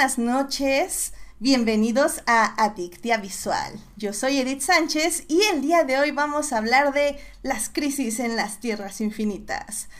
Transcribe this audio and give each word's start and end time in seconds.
buenas 0.00 0.18
noches. 0.18 1.12
Bienvenidos 1.40 2.22
a 2.26 2.54
Adictia 2.64 3.18
Visual. 3.18 3.74
Yo 3.98 4.14
soy 4.14 4.38
Edith 4.38 4.62
Sánchez 4.62 5.26
y 5.28 5.42
el 5.52 5.60
día 5.60 5.84
de 5.84 5.98
hoy 5.98 6.10
vamos 6.10 6.54
a 6.54 6.56
hablar 6.56 6.94
de 6.94 7.18
las 7.42 7.68
crisis 7.68 8.18
en 8.18 8.34
las 8.34 8.60
tierras 8.60 9.02
infinitas. 9.02 9.90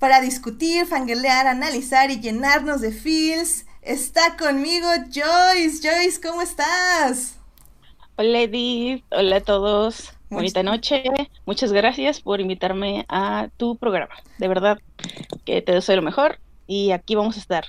Para 0.00 0.20
discutir, 0.20 0.86
fangirlear, 0.86 1.46
analizar 1.46 2.10
y 2.10 2.20
llenarnos 2.20 2.80
de 2.80 2.90
feels, 2.90 3.64
está 3.80 4.36
conmigo 4.36 4.88
Joyce. 5.04 5.88
Joyce, 5.88 6.20
¿cómo 6.20 6.42
estás? 6.42 7.38
Hola 8.16 8.40
Edith, 8.40 9.04
hola 9.12 9.36
a 9.36 9.40
todos. 9.40 10.14
Bonita 10.30 10.64
noche. 10.64 11.04
Muchas 11.46 11.72
gracias 11.72 12.20
por 12.20 12.40
invitarme 12.40 13.06
a 13.08 13.50
tu 13.56 13.76
programa. 13.76 14.16
De 14.38 14.48
verdad 14.48 14.80
que 15.44 15.62
te 15.62 15.70
deseo 15.70 15.94
lo 15.94 16.02
mejor 16.02 16.40
y 16.66 16.90
aquí 16.90 17.14
vamos 17.14 17.36
a 17.36 17.38
estar. 17.40 17.64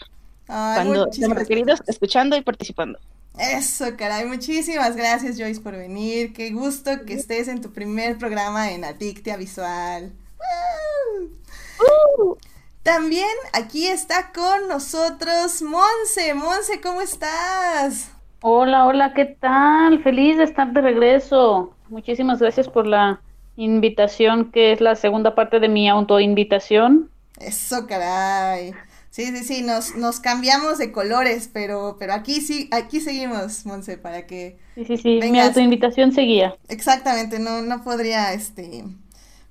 Cuando 0.47 1.09
estemos 1.09 1.37
requeridos, 1.37 1.81
escuchando 1.87 2.35
y 2.35 2.41
participando. 2.41 2.99
Eso, 3.37 3.85
caray. 3.97 4.25
Muchísimas 4.25 4.95
gracias, 4.95 5.37
Joyce, 5.37 5.59
por 5.59 5.73
venir. 5.75 6.33
Qué 6.33 6.51
gusto 6.51 6.91
que 7.05 7.13
estés 7.13 7.47
en 7.47 7.61
tu 7.61 7.73
primer 7.73 8.17
programa 8.17 8.71
en 8.71 8.85
Adictia 8.85 9.35
Visual. 9.35 10.13
Uh. 10.39 12.35
También 12.81 13.27
aquí 13.51 13.87
está 13.87 14.31
con 14.31 14.67
nosotros 14.69 15.61
Monse. 15.61 16.33
Monse, 16.35 16.79
¿cómo 16.81 17.01
estás? 17.01 18.11
Hola, 18.41 18.85
hola, 18.85 19.13
¿qué 19.15 19.25
tal? 19.25 20.03
Feliz 20.03 20.37
de 20.37 20.43
estar 20.43 20.71
de 20.71 20.81
regreso. 20.81 21.73
Muchísimas 21.89 22.39
gracias 22.39 22.69
por 22.69 22.85
la 22.85 23.21
invitación, 23.57 24.51
que 24.51 24.71
es 24.71 24.81
la 24.81 24.95
segunda 24.95 25.33
parte 25.33 25.59
de 25.59 25.67
mi 25.67 25.89
autoinvitación. 25.89 27.09
Eso, 27.39 27.87
caray. 27.87 28.73
Sí, 29.15 29.27
sí, 29.27 29.45
sí, 29.45 29.61
nos, 29.61 29.95
nos 29.95 30.19
cambiamos 30.19 30.77
de 30.77 30.91
colores, 30.91 31.49
pero, 31.53 31.95
pero 31.97 32.11
aquí 32.11 32.41
sí, 32.41 32.67
aquí 32.73 32.99
seguimos, 32.99 33.65
Monse, 33.65 33.97
para 33.97 34.27
que. 34.27 34.59
Sí, 34.75 34.83
sí, 34.83 34.97
sí, 34.97 35.19
mi 35.31 35.39
autoinvitación 35.39 36.11
seguía. 36.11 36.57
Exactamente, 36.67 37.39
no, 37.39 37.61
no 37.61 37.81
podría 37.81 38.33
este 38.33 38.83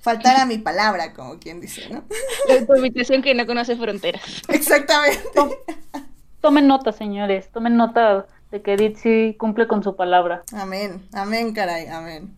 faltar 0.00 0.36
a 0.36 0.44
mi 0.44 0.58
palabra, 0.58 1.14
como 1.14 1.38
quien 1.38 1.62
dice, 1.62 1.88
¿no? 1.88 2.04
La 2.46 2.60
autoinvitación 2.60 3.22
que 3.22 3.34
no 3.34 3.46
conoce 3.46 3.74
fronteras. 3.76 4.42
Exactamente. 4.50 5.18
Tomen 6.42 6.66
nota, 6.66 6.92
señores, 6.92 7.50
tomen 7.50 7.78
nota 7.78 8.26
de 8.50 8.60
que 8.60 8.74
Edith 8.74 8.98
sí 8.98 9.34
cumple 9.38 9.66
con 9.66 9.82
su 9.82 9.96
palabra. 9.96 10.42
Amén, 10.52 11.08
amén, 11.14 11.54
caray, 11.54 11.86
amén. 11.86 12.36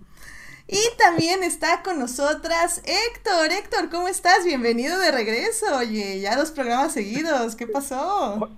Y 0.68 0.80
también 0.98 1.44
está 1.44 1.82
con 1.84 2.00
nosotras 2.00 2.82
Héctor. 2.84 3.52
Héctor, 3.52 3.88
¿cómo 3.88 4.08
estás? 4.08 4.44
Bienvenido 4.44 4.98
de 4.98 5.12
regreso. 5.12 5.64
Oye, 5.78 6.18
ya 6.20 6.36
dos 6.36 6.50
programas 6.50 6.92
seguidos. 6.92 7.54
¿Qué 7.54 7.68
pasó? 7.68 8.50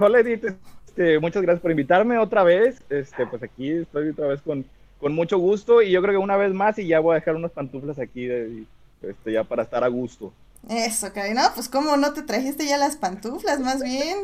Hola, 0.00 0.18
Edith. 0.18 0.46
Este, 0.86 1.20
muchas 1.20 1.42
gracias 1.42 1.62
por 1.62 1.70
invitarme 1.70 2.18
otra 2.18 2.42
vez. 2.42 2.82
Este, 2.90 3.24
pues 3.24 3.40
aquí 3.44 3.70
estoy 3.70 4.08
otra 4.08 4.26
vez 4.26 4.42
con, 4.42 4.66
con 4.98 5.14
mucho 5.14 5.38
gusto 5.38 5.80
y 5.80 5.92
yo 5.92 6.02
creo 6.02 6.14
que 6.14 6.24
una 6.24 6.36
vez 6.36 6.52
más 6.52 6.76
y 6.80 6.88
ya 6.88 6.98
voy 6.98 7.12
a 7.12 7.20
dejar 7.20 7.36
unas 7.36 7.52
pantuflas 7.52 8.00
aquí 8.00 8.26
de, 8.26 8.64
este, 9.02 9.32
ya 9.32 9.44
para 9.44 9.62
estar 9.62 9.84
a 9.84 9.88
gusto. 9.88 10.32
Eso, 10.68 11.12
caray. 11.12 11.34
No, 11.34 11.42
pues 11.54 11.68
cómo 11.68 11.96
no 11.96 12.14
te 12.14 12.22
trajiste 12.22 12.66
ya 12.66 12.78
las 12.78 12.96
pantuflas, 12.96 13.60
más 13.60 13.80
bien. 13.80 14.18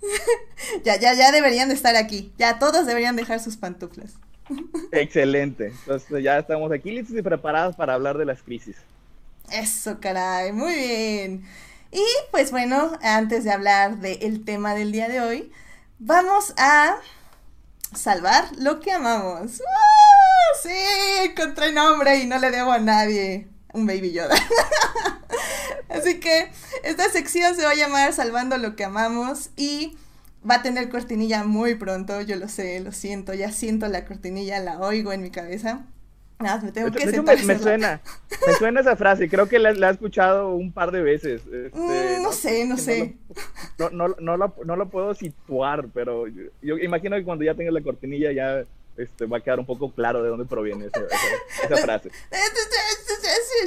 ya, 0.84 0.94
ya, 0.94 1.12
ya 1.14 1.32
deberían 1.32 1.70
de 1.70 1.74
estar 1.74 1.96
aquí. 1.96 2.32
Ya 2.38 2.60
todos 2.60 2.86
deberían 2.86 3.16
dejar 3.16 3.40
sus 3.40 3.56
pantuflas. 3.56 4.14
Excelente. 4.92 5.66
Entonces 5.66 6.22
ya 6.22 6.38
estamos 6.38 6.70
aquí 6.72 6.90
listos 6.90 7.16
y 7.16 7.22
preparados 7.22 7.76
para 7.76 7.94
hablar 7.94 8.18
de 8.18 8.24
las 8.24 8.42
crisis. 8.42 8.76
Eso, 9.50 10.00
caray. 10.00 10.52
Muy 10.52 10.74
bien. 10.74 11.44
Y 11.92 12.04
pues 12.30 12.50
bueno, 12.50 12.92
antes 13.02 13.44
de 13.44 13.52
hablar 13.52 13.98
del 13.98 14.44
tema 14.44 14.74
del 14.74 14.92
día 14.92 15.08
de 15.08 15.20
hoy, 15.20 15.52
vamos 15.98 16.52
a 16.56 16.96
salvar 17.94 18.44
lo 18.58 18.80
que 18.80 18.92
amamos. 18.92 19.62
Sí, 20.62 20.74
encontré 21.22 21.72
nombre 21.72 22.18
y 22.18 22.26
no 22.26 22.38
le 22.38 22.50
debo 22.50 22.72
a 22.72 22.78
nadie. 22.78 23.48
Un 23.72 23.86
baby 23.86 24.12
Yoda. 24.12 24.36
Así 25.88 26.18
que 26.18 26.50
esta 26.82 27.08
sección 27.10 27.54
se 27.54 27.64
va 27.64 27.70
a 27.70 27.74
llamar 27.74 28.12
Salvando 28.12 28.58
lo 28.58 28.74
que 28.74 28.84
amamos 28.84 29.50
y 29.56 29.96
va 30.48 30.56
a 30.56 30.62
tener 30.62 30.88
cortinilla 30.88 31.44
muy 31.44 31.74
pronto, 31.74 32.20
yo 32.22 32.36
lo 32.36 32.48
sé, 32.48 32.80
lo 32.80 32.92
siento, 32.92 33.34
ya 33.34 33.50
siento 33.50 33.88
la 33.88 34.04
cortinilla, 34.04 34.60
la 34.60 34.78
oigo 34.80 35.12
en 35.12 35.22
mi 35.22 35.30
cabeza. 35.30 35.86
Nada, 36.38 36.60
me 36.62 36.70
tengo 36.70 36.90
que 36.90 37.10
sentar. 37.10 37.42
Me, 37.44 37.58
suena, 37.58 38.00
me 38.46 38.52
suena 38.54 38.80
esa 38.80 38.94
frase, 38.94 39.28
creo 39.28 39.48
que 39.48 39.58
la, 39.58 39.72
la 39.72 39.88
he 39.88 39.92
escuchado 39.92 40.54
un 40.54 40.70
par 40.70 40.90
de 40.92 41.02
veces. 41.02 41.42
Este, 41.46 41.70
mm, 41.72 42.22
no, 42.22 42.32
sé, 42.32 42.66
no 42.66 42.76
sé. 42.76 43.16
No, 43.78 43.88
no, 43.90 44.08
no, 44.20 44.36
lo, 44.36 44.54
no, 44.64 44.76
lo, 44.76 44.88
puedo 44.90 45.14
situar, 45.14 45.88
pero 45.94 46.26
yo, 46.26 46.42
yo 46.60 46.76
imagino 46.76 47.16
que 47.16 47.24
cuando 47.24 47.44
ya 47.44 47.54
tenga 47.54 47.70
la 47.70 47.80
cortinilla 47.80 48.32
ya 48.32 48.66
este, 48.96 49.26
va 49.26 49.38
a 49.38 49.40
quedar 49.40 49.58
un 49.58 49.66
poco 49.66 49.90
claro 49.90 50.22
de 50.22 50.30
dónde 50.30 50.46
proviene 50.46 50.86
esa, 50.86 51.00
esa, 51.64 51.76
frase. 51.82 52.10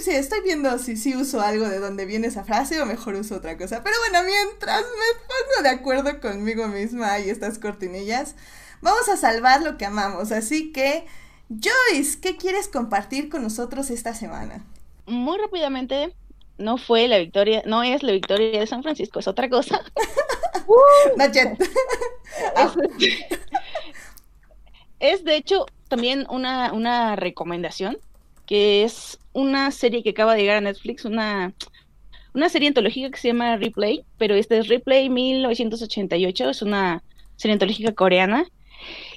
Sí, 0.01 0.11
estoy 0.11 0.41
viendo 0.41 0.77
si 0.79 0.97
sí 0.97 1.15
uso 1.15 1.41
algo 1.41 1.67
de 1.67 1.79
dónde 1.79 2.05
viene 2.05 2.27
esa 2.27 2.43
frase 2.43 2.81
o 2.81 2.85
mejor 2.85 3.15
uso 3.15 3.35
otra 3.35 3.57
cosa. 3.57 3.83
Pero 3.83 3.95
bueno, 3.99 4.25
mientras 4.25 4.81
me 4.81 5.19
pongo 5.27 5.63
de 5.63 5.69
acuerdo 5.69 6.19
conmigo 6.19 6.67
misma 6.67 7.19
y 7.19 7.29
estas 7.29 7.59
cortinillas, 7.59 8.35
vamos 8.81 9.07
a 9.09 9.17
salvar 9.17 9.61
lo 9.61 9.77
que 9.77 9.85
amamos. 9.85 10.31
Así 10.31 10.71
que, 10.71 11.05
Joyce, 11.49 12.19
¿qué 12.21 12.37
quieres 12.37 12.67
compartir 12.67 13.29
con 13.29 13.43
nosotros 13.43 13.89
esta 13.89 14.13
semana? 14.13 14.65
Muy 15.05 15.37
rápidamente, 15.37 16.15
no 16.57 16.77
fue 16.77 17.07
la 17.07 17.17
victoria, 17.17 17.63
no 17.65 17.83
es 17.83 18.03
la 18.03 18.11
victoria 18.11 18.59
de 18.59 18.67
San 18.67 18.83
Francisco, 18.83 19.19
es 19.19 19.27
otra 19.27 19.49
cosa. 19.49 19.81
uh, 20.67 21.17
Es 24.99 25.23
de 25.23 25.35
hecho 25.35 25.65
también 25.87 26.25
una, 26.29 26.73
una 26.73 27.15
recomendación, 27.15 27.97
que 28.45 28.83
es 28.83 29.19
una 29.33 29.71
serie 29.71 30.03
que 30.03 30.11
acaba 30.11 30.35
de 30.35 30.41
llegar 30.41 30.57
a 30.57 30.61
Netflix, 30.61 31.05
una, 31.05 31.53
una 32.33 32.49
serie 32.49 32.67
antológica 32.67 33.09
que 33.09 33.17
se 33.17 33.29
llama 33.29 33.57
Replay, 33.57 34.03
pero 34.17 34.35
esta 34.35 34.57
es 34.57 34.67
Replay 34.67 35.09
1988, 35.09 36.49
es 36.49 36.61
una 36.61 37.03
serie 37.35 37.53
antológica 37.53 37.93
coreana. 37.93 38.45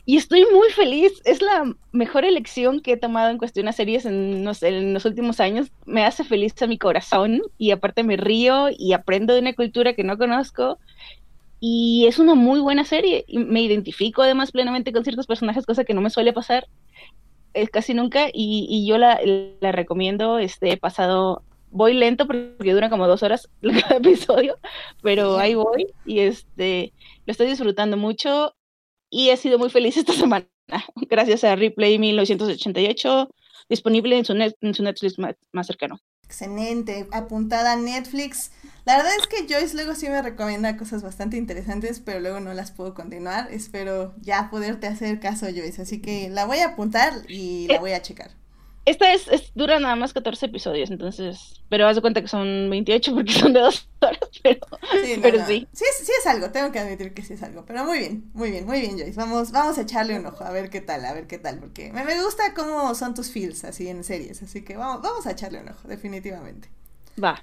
Y 0.05 0.17
estoy 0.17 0.45
muy 0.53 0.71
feliz, 0.71 1.13
es 1.25 1.41
la 1.41 1.73
mejor 1.93 2.25
elección 2.25 2.81
que 2.81 2.93
he 2.93 2.97
tomado 2.97 3.31
en 3.31 3.39
cuestión 3.39 3.67
de 3.67 3.73
series 3.73 4.05
en, 4.05 4.45
en 4.63 4.95
los 4.95 5.05
últimos 5.05 5.39
años. 5.39 5.71
Me 5.87 6.05
hace 6.05 6.25
feliz 6.25 6.61
a 6.61 6.67
mi 6.67 6.79
corazón 6.79 7.43
y 7.59 7.71
aparte 7.71 8.03
me 8.03 8.17
río 8.17 8.69
y 8.77 8.93
aprendo 8.93 9.35
de 9.35 9.41
una 9.41 9.55
cultura 9.55 9.93
que 9.93 10.03
no 10.03 10.19
conozco 10.19 10.79
y 11.65 12.07
es 12.09 12.19
una 12.19 12.35
muy 12.35 12.59
buena 12.59 12.85
serie. 12.85 13.25
Y 13.29 13.39
me 13.39 13.63
identifico 13.63 14.23
además 14.23 14.51
plenamente 14.51 14.93
con 14.93 15.05
ciertos 15.05 15.29
personajes, 15.29 15.65
cosa 15.65 15.85
que 15.85 15.95
no 15.95 16.01
me 16.01 16.11
suele 16.11 16.33
pasar 16.33 16.67
eh, 17.55 17.69
casi 17.69 17.95
nunca. 17.95 18.27
Y, 18.35 18.85
yo 18.85 18.99
la, 18.99 19.21
la, 19.61 19.71
recomiendo. 19.71 20.41
Este, 20.41 20.77
pasado, 20.77 21.45
voy 21.71 21.95
lento 21.95 22.27
porque 22.27 22.73
dura 22.73 22.91
como 22.91 23.07
dos 23.07 23.23
horas 23.23 23.49
cada 23.63 23.99
episodio, 23.99 24.59
pero 25.03 25.39
ahí 25.39 25.55
voy. 25.55 25.87
Y 26.05 26.19
este, 26.19 26.93
lo 27.27 27.31
estoy 27.31 27.47
disfrutando 27.47 27.97
mucho. 27.97 28.57
Y 29.09 29.29
he 29.29 29.37
sido 29.37 29.57
muy 29.57 29.71
feliz 29.71 29.97
esta 29.97 30.13
semana. 30.15 30.49
Gracias 31.09 31.45
a 31.45 31.55
Replay 31.55 31.97
1988, 31.97 33.31
disponible 33.69 34.19
en 34.19 34.25
su, 34.25 34.33
en 34.33 34.75
su 34.75 34.83
Netflix 34.83 35.17
más 35.53 35.67
cercano. 35.69 36.01
Excelente, 36.25 37.07
apuntada 37.13 37.77
Netflix. 37.77 38.51
La 38.85 38.97
verdad 38.97 39.13
es 39.19 39.27
que 39.29 39.47
Joyce 39.53 39.75
luego 39.75 39.95
sí 39.95 40.09
me 40.09 40.21
recomienda 40.21 40.77
cosas 40.77 41.03
bastante 41.03 41.37
interesantes, 41.37 42.01
pero 42.01 42.19
luego 42.19 42.41
no 42.41 42.53
las 42.53 42.73
puedo 42.73 42.95
continuar. 42.95 43.49
Espero 43.53 44.15
ya 44.21 44.51
poderte 44.51 44.89
hacer 44.89 45.21
caso, 45.21 45.47
Joyce. 45.47 45.83
Así 45.83 46.01
que 46.01 46.29
la 46.31 46.47
voy 46.47 46.59
a 46.59 46.69
apuntar 46.69 47.13
y 47.29 47.69
la 47.69 47.77
eh, 47.77 47.79
voy 47.79 47.93
a 47.93 48.03
checar. 48.03 48.33
Esta 48.85 49.13
es, 49.13 49.29
dura 49.55 49.79
nada 49.79 49.95
más 49.95 50.13
14 50.13 50.47
episodios, 50.47 50.91
entonces, 50.91 51.63
pero 51.69 51.87
haz 51.87 51.95
de 51.95 52.03
cuenta 52.03 52.21
que 52.21 52.27
son 52.27 52.69
28 52.69 53.15
porque 53.15 53.33
son 53.33 53.53
de 53.53 53.61
dos 53.61 53.89
horas, 54.01 54.19
pero 54.43 54.67
sí. 55.05 55.19
pero 55.23 55.47
sí. 55.47 55.69
sí. 55.73 55.85
Sí, 56.05 56.13
es 56.19 56.27
algo, 56.27 56.51
tengo 56.51 56.73
que 56.73 56.81
admitir 56.81 57.15
que 57.15 57.23
sí 57.23 57.35
es 57.35 57.45
algo, 57.45 57.65
pero 57.65 57.85
muy 57.85 58.01
bien, 58.01 58.29
muy 58.35 58.51
bien, 58.51 58.67
muy 58.67 58.81
bien, 58.81 58.99
Joyce. 58.99 59.15
Vamos, 59.15 59.53
vamos 59.53 59.79
a 59.79 59.83
echarle 59.83 60.19
un 60.19 60.27
ojo, 60.27 60.43
a 60.43 60.51
ver 60.51 60.69
qué 60.69 60.81
tal, 60.81 61.05
a 61.05 61.13
ver 61.13 61.29
qué 61.29 61.39
tal, 61.39 61.61
porque 61.61 61.93
me, 61.93 62.03
me 62.03 62.21
gusta 62.21 62.55
cómo 62.55 62.93
son 62.97 63.15
tus 63.15 63.31
feels 63.31 63.63
así 63.63 63.87
en 63.87 64.03
series, 64.03 64.43
así 64.43 64.63
que 64.63 64.77
vamos, 64.77 65.01
vamos 65.01 65.29
a 65.29 65.31
echarle 65.31 65.61
un 65.61 65.69
ojo, 65.69 65.87
definitivamente. 65.87 66.69
Va. 67.23 67.41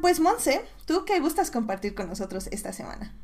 Pues 0.00 0.20
Monse, 0.20 0.60
¿tú 0.86 1.04
qué 1.04 1.20
gustas 1.20 1.50
compartir 1.50 1.94
con 1.94 2.08
nosotros 2.08 2.46
esta 2.48 2.72
semana? 2.72 3.14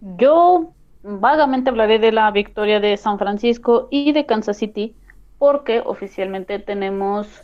Yo 0.00 0.72
vagamente 1.02 1.70
hablaré 1.70 1.98
de 1.98 2.12
la 2.12 2.30
victoria 2.30 2.80
de 2.80 2.96
San 2.96 3.18
Francisco 3.18 3.88
y 3.90 4.12
de 4.12 4.26
Kansas 4.26 4.58
City 4.58 4.96
porque 5.38 5.82
oficialmente 5.84 6.58
tenemos 6.58 7.42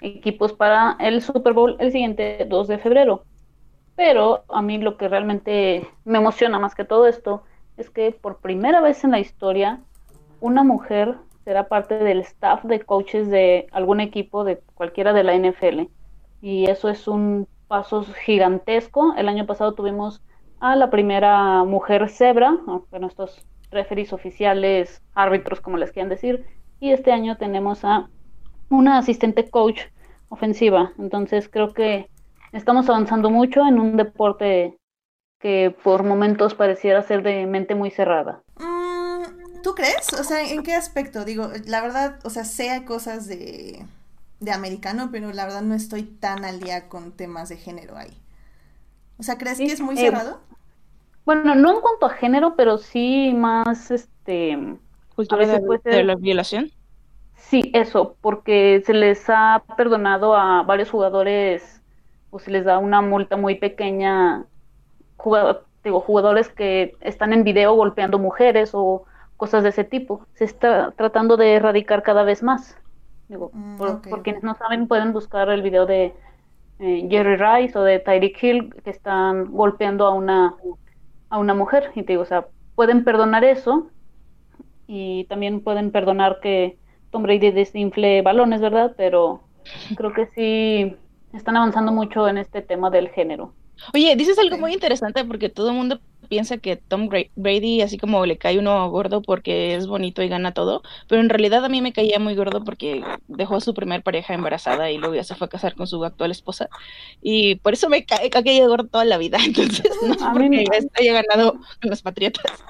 equipos 0.00 0.52
para 0.52 0.96
el 0.98 1.22
Super 1.22 1.52
Bowl 1.52 1.76
el 1.78 1.92
siguiente 1.92 2.46
2 2.48 2.68
de 2.68 2.78
febrero. 2.78 3.24
Pero 3.94 4.44
a 4.48 4.62
mí 4.62 4.78
lo 4.78 4.96
que 4.96 5.08
realmente 5.08 5.86
me 6.04 6.18
emociona 6.18 6.58
más 6.58 6.74
que 6.74 6.84
todo 6.84 7.06
esto 7.06 7.44
es 7.76 7.90
que 7.90 8.10
por 8.10 8.38
primera 8.38 8.80
vez 8.80 9.04
en 9.04 9.12
la 9.12 9.20
historia 9.20 9.80
una 10.40 10.64
mujer 10.64 11.16
será 11.44 11.68
parte 11.68 11.98
del 11.98 12.20
staff 12.20 12.64
de 12.64 12.80
coaches 12.80 13.28
de 13.28 13.68
algún 13.72 14.00
equipo 14.00 14.44
de 14.44 14.60
cualquiera 14.74 15.12
de 15.12 15.24
la 15.24 15.34
NFL. 15.36 15.82
Y 16.42 16.68
eso 16.68 16.90
es 16.90 17.08
un 17.08 17.48
paso 17.68 18.04
gigantesco. 18.26 19.14
El 19.16 19.28
año 19.28 19.46
pasado 19.46 19.72
tuvimos 19.72 20.20
a 20.60 20.76
la 20.76 20.90
primera 20.90 21.64
mujer 21.64 22.10
cebra, 22.10 22.58
bueno, 22.90 23.06
estos 23.06 23.46
referees 23.70 24.12
oficiales, 24.12 25.00
árbitros, 25.14 25.60
como 25.60 25.78
les 25.78 25.92
quieran 25.92 26.10
decir, 26.10 26.44
y 26.80 26.90
este 26.90 27.12
año 27.12 27.38
tenemos 27.38 27.84
a 27.84 28.10
una 28.68 28.98
asistente 28.98 29.48
coach 29.48 29.80
ofensiva. 30.28 30.92
Entonces 30.98 31.48
creo 31.48 31.72
que 31.72 32.08
estamos 32.52 32.88
avanzando 32.88 33.30
mucho 33.30 33.66
en 33.66 33.78
un 33.78 33.96
deporte 33.96 34.76
que 35.40 35.74
por 35.82 36.04
momentos 36.04 36.54
pareciera 36.54 37.02
ser 37.02 37.22
de 37.22 37.46
mente 37.46 37.74
muy 37.74 37.90
cerrada. 37.90 38.42
Mm, 38.60 39.62
¿Tú 39.62 39.74
crees? 39.74 40.12
O 40.12 40.24
sea, 40.24 40.42
¿en 40.42 40.62
qué 40.62 40.74
aspecto? 40.74 41.24
Digo, 41.24 41.48
la 41.66 41.80
verdad, 41.80 42.18
o 42.24 42.30
sea, 42.30 42.44
sé 42.44 42.84
cosas 42.84 43.26
de, 43.26 43.84
de 44.42 44.52
americano, 44.52 45.08
pero 45.12 45.32
la 45.32 45.44
verdad 45.44 45.62
no 45.62 45.74
estoy 45.74 46.02
tan 46.02 46.44
al 46.44 46.60
día 46.60 46.88
con 46.88 47.12
temas 47.12 47.48
de 47.48 47.56
género 47.56 47.96
ahí. 47.96 48.16
O 49.18 49.22
sea, 49.22 49.38
¿crees 49.38 49.58
que 49.58 49.66
es 49.66 49.80
muy 49.80 49.94
eh, 49.94 49.98
cerrado? 50.00 50.40
Bueno, 51.24 51.54
no 51.54 51.74
en 51.74 51.80
cuanto 51.80 52.06
a 52.06 52.10
género, 52.10 52.56
pero 52.56 52.78
sí 52.78 53.32
más, 53.34 53.90
este... 53.90 54.76
¿Cultura 55.14 55.46
de, 55.46 56.04
la 56.04 56.16
violación? 56.16 56.70
Sí, 57.36 57.70
eso, 57.74 58.16
porque 58.20 58.82
se 58.84 58.94
les 58.94 59.24
ha 59.28 59.62
perdonado 59.76 60.34
a 60.34 60.62
varios 60.62 60.90
jugadores, 60.90 61.80
o 62.30 62.38
se 62.38 62.50
les 62.50 62.64
da 62.64 62.78
una 62.78 63.02
multa 63.02 63.36
muy 63.36 63.56
pequeña, 63.56 64.46
digo, 65.84 66.00
jugadores 66.00 66.48
que 66.48 66.96
están 67.00 67.32
en 67.32 67.44
video 67.44 67.74
golpeando 67.74 68.18
mujeres 68.18 68.70
o 68.72 69.04
cosas 69.36 69.62
de 69.62 69.68
ese 69.68 69.84
tipo. 69.84 70.26
Se 70.34 70.44
está 70.44 70.92
tratando 70.92 71.36
de 71.36 71.54
erradicar 71.54 72.02
cada 72.02 72.24
vez 72.24 72.42
más. 72.42 72.76
Digo, 73.28 73.50
mm, 73.52 73.76
por, 73.76 74.22
quienes 74.22 74.42
no 74.42 74.54
saben, 74.56 74.88
pueden 74.88 75.12
buscar 75.12 75.48
el 75.48 75.62
video 75.62 75.86
de 75.86 76.14
eh, 76.78 77.06
Jerry 77.08 77.36
Rice 77.36 77.78
o 77.78 77.82
de 77.82 77.98
Tyreek 77.98 78.42
Hill 78.42 78.74
que 78.82 78.90
están 78.90 79.52
golpeando 79.52 80.06
a 80.06 80.14
una 80.14 80.54
a 81.32 81.38
una 81.38 81.54
mujer. 81.54 81.90
Y 81.94 82.02
te 82.02 82.12
digo, 82.12 82.22
o 82.22 82.26
sea, 82.26 82.46
pueden 82.74 83.04
perdonar 83.04 83.42
eso 83.42 83.88
y 84.86 85.24
también 85.24 85.62
pueden 85.62 85.90
perdonar 85.90 86.40
que 86.40 86.78
Tom 87.10 87.22
Brady 87.22 87.50
desinfle 87.50 88.22
balones, 88.22 88.60
¿verdad? 88.60 88.92
Pero 88.96 89.42
creo 89.96 90.12
que 90.12 90.26
sí 90.34 90.96
están 91.32 91.56
avanzando 91.56 91.90
mucho 91.90 92.28
en 92.28 92.36
este 92.36 92.60
tema 92.60 92.90
del 92.90 93.08
género. 93.08 93.54
Oye, 93.94 94.14
dices 94.14 94.38
algo 94.38 94.58
muy 94.58 94.74
interesante 94.74 95.24
porque 95.24 95.48
todo 95.48 95.70
el 95.70 95.76
mundo 95.76 96.00
piensa 96.32 96.56
que 96.56 96.76
Tom 96.76 97.10
Brady 97.36 97.82
así 97.82 97.98
como 97.98 98.24
le 98.24 98.38
cae 98.38 98.58
uno 98.58 98.88
gordo 98.88 99.20
porque 99.20 99.74
es 99.74 99.86
bonito 99.86 100.22
y 100.22 100.28
gana 100.28 100.54
todo, 100.54 100.80
pero 101.06 101.20
en 101.20 101.28
realidad 101.28 101.62
a 101.62 101.68
mí 101.68 101.82
me 101.82 101.92
caía 101.92 102.18
muy 102.18 102.34
gordo 102.34 102.64
porque 102.64 103.04
dejó 103.28 103.56
a 103.56 103.60
su 103.60 103.74
primer 103.74 104.02
pareja 104.02 104.32
embarazada 104.32 104.90
y 104.90 104.96
luego 104.96 105.14
ya 105.14 105.24
se 105.24 105.34
fue 105.34 105.44
a 105.44 105.50
casar 105.50 105.74
con 105.74 105.86
su 105.86 106.02
actual 106.02 106.30
esposa 106.30 106.70
y 107.20 107.56
por 107.56 107.74
eso 107.74 107.90
me 107.90 108.06
cae, 108.06 108.30
caído 108.30 108.66
gordo 108.66 108.88
toda 108.88 109.04
la 109.04 109.18
vida, 109.18 109.36
entonces 109.44 109.84
no 110.06 110.14
a 110.26 110.32
porque 110.32 110.48
mí 110.48 110.64
haya 110.94 111.22
ganado 111.22 111.52
con 111.82 111.90
los 111.90 112.00
Patriotas. 112.00 112.64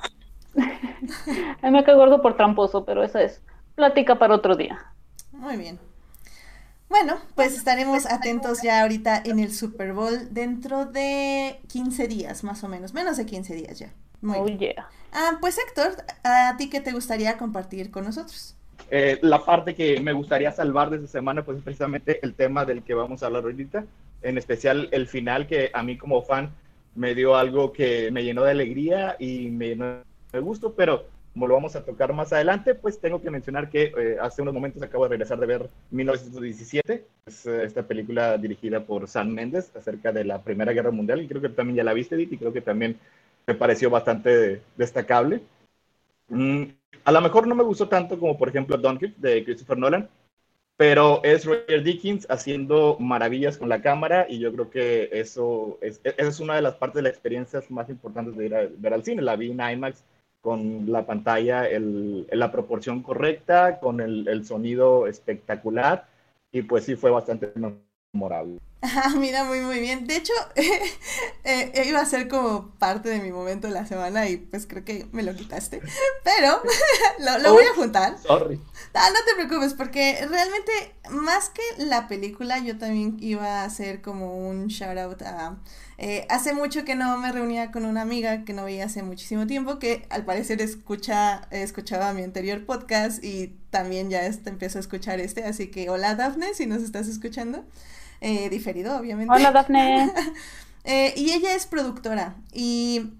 a 1.62 1.67
mí 1.67 1.70
me 1.70 1.85
cae 1.85 1.94
gordo 1.94 2.20
por 2.20 2.37
tramposo, 2.37 2.85
pero 2.85 3.05
esa 3.05 3.23
es 3.23 3.43
plática 3.76 4.19
para 4.19 4.35
otro 4.35 4.56
día. 4.56 4.93
Muy 5.31 5.56
bien. 5.56 5.79
Bueno, 6.93 7.17
pues 7.35 7.56
estaremos 7.56 8.05
atentos 8.05 8.61
ya 8.61 8.83
ahorita 8.83 9.23
en 9.25 9.39
el 9.39 9.50
Super 9.55 9.94
Bowl 9.94 10.29
dentro 10.31 10.85
de 10.85 11.59
15 11.69 12.06
días, 12.06 12.44
más 12.44 12.62
o 12.65 12.69
menos, 12.69 12.93
menos 12.93 13.17
de 13.17 13.25
15 13.25 13.55
días 13.55 13.79
ya. 13.79 13.94
Muy 14.21 14.37
oh, 14.37 14.44
bien. 14.44 14.75
Ah, 15.11 15.39
pues 15.41 15.56
Héctor, 15.56 15.97
¿a 16.23 16.55
ti 16.59 16.69
qué 16.69 16.83
te 16.83 16.93
gustaría 16.93 17.39
compartir 17.39 17.91
con 17.91 18.05
nosotros? 18.05 18.56
Eh, 18.91 19.19
la 19.23 19.43
parte 19.43 19.75
que 19.75 20.00
me 20.00 20.12
gustaría 20.12 20.53
salvar 20.53 20.91
de 20.91 20.97
esta 20.97 21.09
semana, 21.09 21.43
pues 21.43 21.56
es 21.56 21.65
precisamente 21.65 22.21
el 22.23 22.35
tema 22.35 22.67
del 22.67 22.83
que 22.83 22.93
vamos 22.93 23.23
a 23.23 23.27
hablar 23.27 23.44
ahorita, 23.44 23.87
en 24.21 24.37
especial 24.37 24.91
el 24.93 25.09
final 25.09 25.47
que 25.47 25.71
a 25.73 25.83
mí 25.83 25.97
como 25.97 26.21
fan 26.21 26.53
me 26.94 27.15
dio 27.15 27.37
algo 27.37 27.73
que 27.73 28.11
me 28.11 28.23
llenó 28.23 28.44
de 28.44 28.50
alegría 28.50 29.17
y 29.19 29.49
me 29.49 29.69
llenó 29.69 30.03
de 30.31 30.41
gusto, 30.41 30.75
pero 30.75 31.06
como 31.32 31.46
lo 31.46 31.55
vamos 31.55 31.76
a 31.76 31.84
tocar 31.84 32.12
más 32.12 32.32
adelante, 32.32 32.75
pues 32.75 33.00
tengo 33.00 33.23
que 33.23 33.31
mencionar 33.31 33.70
que 33.70 33.93
eh, 33.96 34.17
hace 34.20 34.43
unos 34.43 34.52
momentos 34.52 34.82
acabo 34.82 35.05
de 35.05 35.11
regresar 35.11 35.40
de 35.40 35.46
ver 35.46 35.70
1917, 35.90 37.06
es 37.26 37.46
eh, 37.46 37.64
esta 37.64 37.82
película 37.82 38.37
dirigida 38.37 38.84
por 38.84 39.08
Sam 39.08 39.29
Mendes 39.29 39.75
acerca 39.75 40.12
de 40.12 40.25
la 40.25 40.43
Primera 40.43 40.73
Guerra 40.73 40.90
Mundial, 40.90 41.23
y 41.23 41.29
creo 41.29 41.40
que 41.40 41.49
también 41.49 41.76
ya 41.76 41.84
la 41.84 41.94
viste, 41.94 42.17
Edith, 42.17 42.32
y 42.32 42.38
creo 42.38 42.52
que 42.52 42.61
también 42.61 42.99
me 43.46 43.55
pareció 43.55 43.88
bastante 43.88 44.61
destacable. 44.76 45.40
Mm, 46.29 46.64
a 47.05 47.12
lo 47.12 47.20
mejor 47.20 47.46
no 47.46 47.55
me 47.55 47.64
gustó 47.64 47.88
tanto 47.88 48.19
como, 48.19 48.37
por 48.37 48.49
ejemplo, 48.49 48.76
Dunkirk 48.76 49.17
de 49.17 49.44
Christopher 49.44 49.79
Nolan, 49.79 50.08
pero 50.76 51.23
es 51.25 51.44
Roger 51.44 51.82
Dickens 51.82 52.26
haciendo 52.29 52.96
maravillas 52.99 53.56
con 53.56 53.69
la 53.69 53.82
cámara 53.82 54.26
y 54.29 54.38
yo 54.38 54.52
creo 54.52 54.70
que 54.70 55.08
eso 55.12 55.79
es, 55.81 56.00
es 56.05 56.40
una 56.40 56.56
de 56.56 56.62
las 56.62 56.75
partes 56.75 56.96
de 56.96 57.02
las 57.02 57.12
experiencias 57.12 57.70
más 57.70 57.88
importantes 57.88 58.37
de 58.37 58.46
ir 58.46 58.55
a 58.55 58.69
ver 58.79 58.94
al 58.94 59.05
cine. 59.05 59.23
La 59.23 59.37
vi 59.37 59.50
en 59.50 59.61
IMAX 59.61 60.02
con 60.43 60.91
la 60.91 61.06
pantalla 61.06 61.71
en 61.71 62.27
la 62.31 62.50
proporción 62.50 63.03
correcta, 63.03 63.79
con 63.79 64.00
el, 64.00 64.44
sonido 64.44 65.06
espectacular 65.06 66.06
y 66.50 66.62
pues 66.62 66.85
sí 66.85 66.97
fue 66.97 67.11
bastante 67.11 67.50
memorable. 68.12 68.59
Ah, 68.82 69.12
mira, 69.17 69.44
muy, 69.44 69.61
muy 69.61 69.79
bien. 69.79 70.06
De 70.06 70.17
hecho, 70.17 70.32
eh, 71.44 71.84
iba 71.87 72.00
a 72.00 72.05
ser 72.05 72.29
como 72.29 72.70
parte 72.79 73.08
de 73.08 73.20
mi 73.20 73.31
momento 73.31 73.69
de 73.69 73.75
la 73.75 73.87
semana 73.87 74.29
y 74.29 74.37
pues 74.37 74.67
creo 74.67 74.84
que 74.84 75.06
me 75.12 75.23
lo 75.23 75.34
quitaste. 75.34 75.81
Pero 76.25 76.61
lo, 77.43 77.52
voy 77.52 77.64
a 77.64 77.75
juntar. 77.75 78.19
Sorry. 78.19 78.61
Ah, 78.93 79.08
no 79.12 79.20
te 79.25 79.34
preocupes, 79.34 79.75
porque 79.75 80.26
realmente, 80.29 80.73
más 81.11 81.49
que 81.49 81.62
la 81.79 82.08
película, 82.08 82.58
yo 82.58 82.76
también 82.76 83.17
iba 83.20 83.62
a 83.62 83.64
hacer 83.64 84.02
como 84.02 84.49
un 84.49 84.67
shout 84.67 84.99
out 84.99 85.23
a 85.23 85.56
eh, 85.99 86.26
hace 86.31 86.52
mucho 86.52 86.84
que 86.84 86.96
no 86.96 87.17
me 87.19 87.31
reunía 87.31 87.70
con 87.70 87.84
una 87.84 88.02
amiga 88.02 88.44
que 88.44 88.52
no 88.52 88.64
veía 88.64 88.87
hace 88.87 89.05
muchísimo 89.05 89.46
tiempo, 89.46 89.79
que 89.79 90.05
al 90.11 90.25
parecer 90.25 90.61
escucha, 90.61 91.46
escuchaba 91.52 92.12
mi 92.12 92.25
anterior 92.25 92.67
podcast 92.67 93.23
y 93.23 93.55
también 93.70 94.11
ya 94.11 94.26
este, 94.26 94.50
empezó 94.50 94.79
a 94.79 94.81
escuchar 94.81 95.20
este, 95.20 95.44
así 95.44 95.69
que 95.69 95.90
hola 95.90 96.17
Dafne, 96.17 96.55
si 96.55 96.67
nos 96.67 96.82
estás 96.82 97.06
escuchando, 97.06 97.64
eh, 98.23 98.49
diferido 98.49 98.97
obviamente. 98.99 99.33
Hola 99.33 99.53
Dafne. 99.53 100.13
Eh, 100.85 101.15
y 101.17 101.31
ella 101.31 101.55
es 101.55 101.67
productora 101.67 102.35
y 102.53 103.13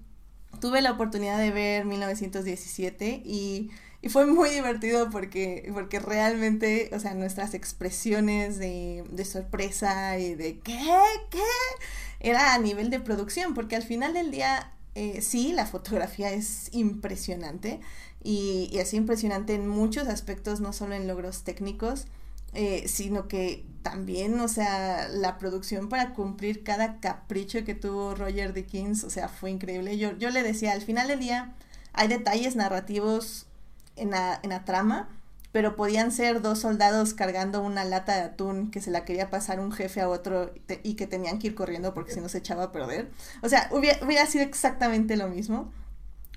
tuve 0.59 0.81
la 0.81 0.91
oportunidad 0.91 1.39
de 1.39 1.49
ver 1.51 1.85
1917 1.85 3.21
y, 3.23 3.71
y 4.01 4.09
fue 4.09 4.25
muy 4.25 4.49
divertido 4.49 5.09
porque, 5.09 5.71
porque 5.73 5.99
realmente, 5.99 6.89
o 6.91 6.99
sea, 6.99 7.13
nuestras 7.13 7.53
expresiones 7.53 8.59
de, 8.59 9.05
de 9.09 9.23
sorpresa 9.23 10.19
y 10.19 10.35
de 10.35 10.59
¿qué? 10.59 10.83
¿qué? 11.29 11.39
era 12.23 12.53
a 12.53 12.57
nivel 12.57 12.89
de 12.89 12.99
producción, 12.99 13.53
porque 13.53 13.75
al 13.75 13.83
final 13.83 14.13
del 14.13 14.31
día, 14.31 14.71
eh, 14.95 15.21
sí, 15.21 15.51
la 15.51 15.67
fotografía 15.67 16.31
es 16.31 16.69
impresionante 16.73 17.81
y, 18.23 18.71
es 18.73 18.93
impresionante 18.93 19.53
en 19.53 19.67
muchos 19.67 20.07
aspectos, 20.07 20.61
no 20.61 20.73
solo 20.73 20.95
en 20.95 21.05
logros 21.05 21.43
técnicos, 21.43 22.07
eh, 22.53 22.87
sino 22.87 23.27
que 23.27 23.65
también, 23.81 24.39
o 24.39 24.47
sea, 24.47 25.07
la 25.09 25.37
producción 25.37 25.89
para 25.89 26.13
cumplir 26.13 26.63
cada 26.63 26.99
capricho 26.99 27.63
que 27.65 27.75
tuvo 27.75 28.15
Roger 28.15 28.53
Dickens, 28.53 29.03
o 29.03 29.09
sea, 29.09 29.27
fue 29.27 29.51
increíble. 29.51 29.97
Yo, 29.97 30.17
yo 30.17 30.29
le 30.29 30.43
decía, 30.43 30.71
al 30.71 30.81
final 30.81 31.07
del 31.07 31.19
día 31.19 31.53
hay 31.91 32.07
detalles 32.07 32.55
narrativos 32.55 33.45
en 33.95 34.11
la, 34.11 34.39
en 34.41 34.49
la 34.49 34.65
trama, 34.65 35.09
pero 35.53 35.75
podían 35.75 36.11
ser 36.11 36.41
dos 36.41 36.59
soldados 36.59 37.13
cargando 37.13 37.61
una 37.61 37.85
lata 37.85 38.15
de 38.15 38.21
atún 38.21 38.71
que 38.71 38.81
se 38.81 38.89
la 38.89 39.05
quería 39.05 39.29
pasar 39.29 39.59
un 39.59 39.71
jefe 39.71 40.01
a 40.01 40.09
otro 40.09 40.51
y 40.81 40.95
que 40.95 41.05
tenían 41.05 41.37
que 41.37 41.47
ir 41.47 41.55
corriendo 41.55 41.93
porque 41.93 42.11
si 42.11 42.21
no 42.21 42.27
se 42.27 42.39
echaba 42.39 42.63
a 42.63 42.71
perder. 42.71 43.11
O 43.43 43.49
sea, 43.49 43.69
hubiera, 43.71 44.25
sido 44.25 44.43
exactamente 44.43 45.15
lo 45.15 45.29
mismo, 45.29 45.71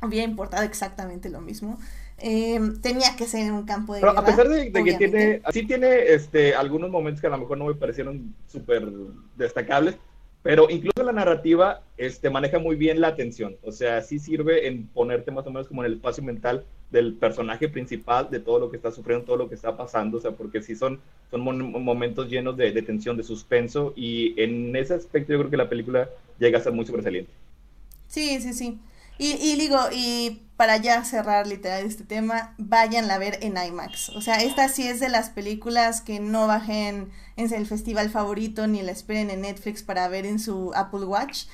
hubiera 0.03 0.29
importado 0.29 0.65
exactamente 0.65 1.31
lo 1.31 1.41
mismo. 1.41 1.79
Em, 2.19 2.81
tenía 2.81 3.15
que 3.17 3.27
ser 3.27 3.47
en 3.47 3.53
un 3.53 3.67
campo 3.67 3.95
de 3.95 4.01
Pero 4.01 4.19
a 4.19 4.25
pesar 4.25 4.49
de, 4.49 4.73
que 4.73 4.95
tiene, 4.95 5.43
así 5.45 5.67
tiene 5.67 6.15
este, 6.15 6.55
algunos 6.55 6.91
momentos 6.91 7.21
que 7.21 7.27
a 7.27 7.31
lo 7.31 7.39
mejor 7.39 7.59
no 7.59 7.67
me 7.67 7.75
parecieron 7.75 8.35
súper 8.47 8.89
destacables, 9.37 9.97
pero 10.43 10.71
incluso 10.71 11.03
la 11.03 11.13
narrativa 11.13 11.83
este, 11.99 12.31
maneja 12.31 12.59
muy 12.59 12.77
bien 12.77 13.01
la 13.01 13.09
atención. 13.09 13.57
O 13.63 13.73
sea, 13.73 14.01
sí 14.01 14.19
sirve 14.19 14.67
en 14.67 14.87
ponerte 14.87 15.31
más 15.31 15.47
o 15.47 15.51
menos 15.51 15.69
como 15.69 15.83
en 15.83 15.87
el 15.91 15.95
espacio 15.95 16.23
mental 16.23 16.65
del 16.91 17.15
personaje 17.15 17.69
principal, 17.69 18.31
de 18.31 18.41
todo 18.41 18.61
lo 18.61 18.71
que 18.71 18.77
está 18.77 18.93
sufriendo, 18.93 19.27
todo 19.27 19.37
lo 19.37 19.49
que 19.49 19.57
está 19.57 19.77
pasando. 19.77 20.19
O 20.19 20.21
sea, 20.21 20.31
porque 20.31 20.63
sí 20.63 20.77
son, 20.77 21.01
son 21.31 21.41
momentos 21.41 22.31
llenos 22.31 22.57
de, 22.57 22.71
tensión, 22.81 23.17
de 23.17 23.25
suspenso. 23.25 23.93
Y 23.97 24.41
en 24.41 24.75
ese 24.77 24.95
aspecto 24.95 25.33
yo 25.33 25.41
creo 25.41 25.51
que 25.51 25.57
la 25.57 25.69
película 25.69 26.09
llega 26.39 26.59
a 26.59 26.63
ser 26.63 26.73
muy 26.73 26.87
sobresaliente. 26.87 27.33
Sí, 28.07 28.41
sí, 28.41 28.55
sí. 28.55 28.79
Y, 29.19 29.33
y, 29.33 29.59
digo, 29.59 29.79
y 29.93 30.46
para 30.57 30.79
ya 30.79 31.05
cerrar 31.05 31.47
literal 31.47 31.85
este 31.85 32.05
tema, 32.05 32.55
vayan 32.57 33.11
a 33.11 33.19
ver 33.19 33.39
en 33.43 33.57
IMAX. 33.59 34.09
O 34.11 34.21
sea, 34.21 34.37
esta 34.37 34.69
sí 34.69 34.87
es 34.89 35.01
de 35.01 35.09
las 35.09 35.29
películas 35.29 36.01
que 36.01 36.19
no 36.19 36.47
bajen 36.47 37.11
en 37.37 37.53
el 37.53 37.67
festival 37.67 38.09
favorito 38.11 38.67
ni 38.67 38.83
la 38.83 38.93
esperen 38.93 39.31
en 39.31 39.43
Netflix 39.43 39.83
para 39.83 40.09
ver 40.09 40.25
en 40.25 40.39
su 40.39 40.73
Apple 40.75 41.05
Watch. 41.05 41.45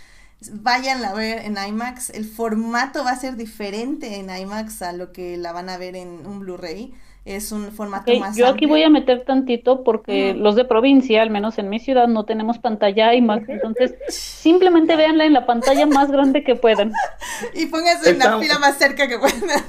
Vayan 0.53 1.05
a 1.05 1.13
ver 1.15 1.45
en 1.45 1.57
IMAX. 1.57 2.11
El 2.11 2.25
formato 2.25 3.05
va 3.05 3.11
a 3.11 3.17
ser 3.17 3.37
diferente 3.37 4.17
en 4.17 4.31
IMAX 4.31 4.83
a 4.83 4.93
lo 4.93 5.13
que 5.13 5.37
la 5.37 5.53
van 5.53 5.69
a 5.69 5.79
ver 5.79 5.97
en 5.97 6.27
un 6.27 6.41
Blu-ray. 6.41 6.95
Es 7.25 7.53
un 7.53 7.73
formato 7.73 8.07
Ok, 8.11 8.17
más 8.17 8.37
yo 8.37 8.47
aquí 8.49 8.65
amplio. 8.65 8.69
voy 8.69 8.83
a 8.83 8.91
meter 8.91 9.25
tantito 9.25 9.85
porque 9.85 10.35
los 10.35 10.57
de 10.57 10.65
provincia, 10.65 11.23
al 11.23 11.31
menos 11.31 11.59
en 11.59 11.69
mi 11.69 11.79
ciudad, 11.79 12.09
no 12.09 12.25
tenemos 12.25 12.59
pantalla 12.59 13.15
IMAX, 13.15 13.49
entonces 13.49 13.95
simplemente 14.09 14.97
véanla 14.97 15.25
en 15.27 15.33
la 15.33 15.47
pantalla 15.47 15.87
más 15.87 16.11
grande 16.11 16.43
que 16.45 16.57
puedan. 16.57 16.93
Y 17.55 17.67
pónganse 17.67 18.11
en 18.11 18.19
la 18.19 18.39
fila 18.39 18.59
más 18.59 18.79
cerca 18.79 19.09
que 19.09 19.19
puedan. 19.19 19.43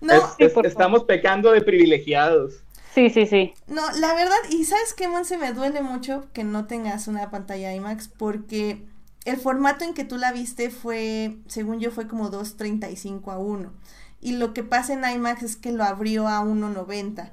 No, 0.00 0.14
Es- 0.14 0.34
es- 0.38 0.56
estamos 0.62 1.04
pecando 1.04 1.52
de 1.52 1.60
privilegiados. 1.62 2.64
Sí, 2.94 3.10
sí, 3.10 3.26
sí. 3.26 3.54
No, 3.66 3.82
la 3.92 4.14
verdad, 4.14 4.36
y 4.50 4.64
sabes 4.64 4.94
qué, 4.94 5.06
Monse, 5.08 5.36
me 5.38 5.52
duele 5.52 5.80
mucho 5.82 6.28
que 6.32 6.42
no 6.44 6.66
tengas 6.66 7.06
una 7.06 7.30
pantalla 7.30 7.72
IMAX 7.74 8.08
porque 8.08 8.84
el 9.24 9.36
formato 9.36 9.84
en 9.84 9.94
que 9.94 10.04
tú 10.04 10.16
la 10.16 10.32
viste 10.32 10.70
fue, 10.70 11.36
según 11.46 11.78
yo, 11.78 11.90
fue 11.92 12.08
como 12.08 12.30
2.35 12.30 13.32
a 13.32 13.38
1. 13.38 13.72
Y 14.20 14.32
lo 14.32 14.52
que 14.52 14.62
pasa 14.62 14.92
en 14.92 15.04
IMAX 15.04 15.42
es 15.42 15.56
que 15.56 15.72
lo 15.72 15.84
abrió 15.84 16.28
a 16.28 16.40
1.90. 16.42 17.30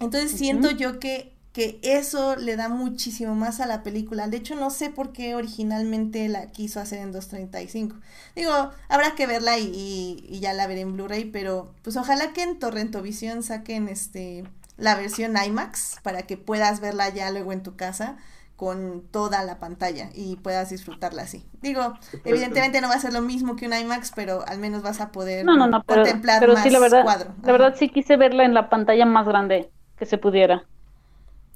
Entonces 0.00 0.30
siento 0.32 0.70
yo 0.70 1.00
que, 1.00 1.32
que 1.52 1.80
eso 1.82 2.36
le 2.36 2.54
da 2.56 2.68
muchísimo 2.68 3.34
más 3.34 3.60
a 3.60 3.66
la 3.66 3.82
película. 3.82 4.28
De 4.28 4.36
hecho, 4.36 4.54
no 4.54 4.70
sé 4.70 4.90
por 4.90 5.12
qué 5.12 5.34
originalmente 5.34 6.28
la 6.28 6.52
quiso 6.52 6.80
hacer 6.80 7.00
en 7.00 7.12
2.35. 7.12 7.94
Digo, 8.36 8.52
habrá 8.88 9.14
que 9.14 9.26
verla 9.26 9.58
y, 9.58 9.64
y- 9.64 10.26
y 10.28 10.40
ya 10.40 10.52
la 10.52 10.66
veré 10.66 10.82
en 10.82 10.92
Blu-ray, 10.92 11.24
pero 11.24 11.72
pues 11.82 11.96
ojalá 11.96 12.32
que 12.32 12.42
en 12.42 12.58
Torrentovisión 12.58 13.42
saquen 13.42 13.88
este 13.88 14.44
la 14.76 14.94
versión 14.94 15.34
IMAX 15.36 15.96
para 16.04 16.22
que 16.22 16.36
puedas 16.36 16.78
verla 16.78 17.08
ya 17.08 17.30
luego 17.32 17.52
en 17.52 17.64
tu 17.64 17.74
casa 17.74 18.16
con 18.58 19.06
toda 19.12 19.44
la 19.44 19.60
pantalla 19.60 20.10
y 20.14 20.34
puedas 20.36 20.70
disfrutarla 20.70 21.22
así. 21.22 21.46
Digo, 21.62 21.94
evidentemente 22.24 22.80
no 22.80 22.88
va 22.88 22.96
a 22.96 23.00
ser 23.00 23.12
lo 23.12 23.22
mismo 23.22 23.54
que 23.54 23.66
un 23.68 23.72
IMAX, 23.72 24.10
pero 24.16 24.44
al 24.48 24.58
menos 24.58 24.82
vas 24.82 25.00
a 25.00 25.12
poder 25.12 25.46
No, 25.46 25.56
no, 25.56 25.68
no, 25.68 25.84
pero, 25.86 26.02
contemplar 26.02 26.40
pero 26.40 26.54
más 26.54 26.64
sí, 26.64 26.70
la 26.70 26.80
verdad, 26.80 27.04
cuadro. 27.04 27.34
la 27.44 27.52
verdad 27.52 27.74
sí 27.78 27.88
quise 27.88 28.16
verla 28.16 28.44
en 28.44 28.54
la 28.54 28.68
pantalla 28.68 29.06
más 29.06 29.26
grande 29.28 29.70
que 29.96 30.06
se 30.06 30.18
pudiera. 30.18 30.66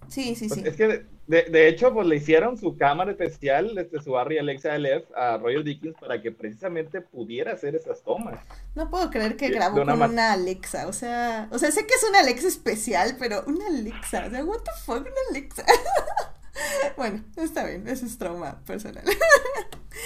Sí, 0.06 0.36
sí, 0.36 0.48
Pues 0.48 0.60
sí. 0.60 0.62
Es 0.64 0.76
que, 0.76 1.06
de, 1.26 1.42
de 1.50 1.68
hecho, 1.68 1.92
pues 1.92 2.06
le 2.06 2.16
hicieron 2.16 2.56
su 2.56 2.76
cámara 2.76 3.10
especial, 3.12 3.76
este, 3.78 4.00
su 4.00 4.16
Harry 4.16 4.38
Alexa 4.38 4.76
LF 4.78 5.10
a 5.16 5.38
Roger 5.38 5.64
Dickens 5.64 5.96
para 5.98 6.20
que 6.22 6.30
precisamente 6.32 7.00
pudiera 7.00 7.52
hacer 7.52 7.74
esas 7.74 8.02
tomas. 8.04 8.40
No 8.74 8.90
puedo 8.90 9.10
creer 9.10 9.36
que 9.36 9.50
grabó 9.50 9.80
una 9.80 9.96
con 9.96 10.02
una 10.02 10.32
Alexa, 10.32 10.86
o 10.88 10.92
sea, 10.92 11.48
o 11.50 11.58
sea, 11.58 11.70
sé 11.70 11.86
que 11.86 11.94
es 11.94 12.04
una 12.08 12.20
Alexa 12.20 12.48
especial, 12.48 13.16
pero 13.18 13.44
una 13.46 13.66
Alexa, 13.66 14.26
o 14.26 14.30
sea, 14.30 14.44
what 14.44 14.60
the 14.60 14.70
fuck, 14.84 15.00
una 15.02 15.20
Alexa. 15.30 15.64
bueno, 16.96 17.24
está 17.36 17.64
bien, 17.66 17.86
eso 17.88 18.06
es 18.06 18.18
trauma 18.18 18.60
personal. 18.64 19.04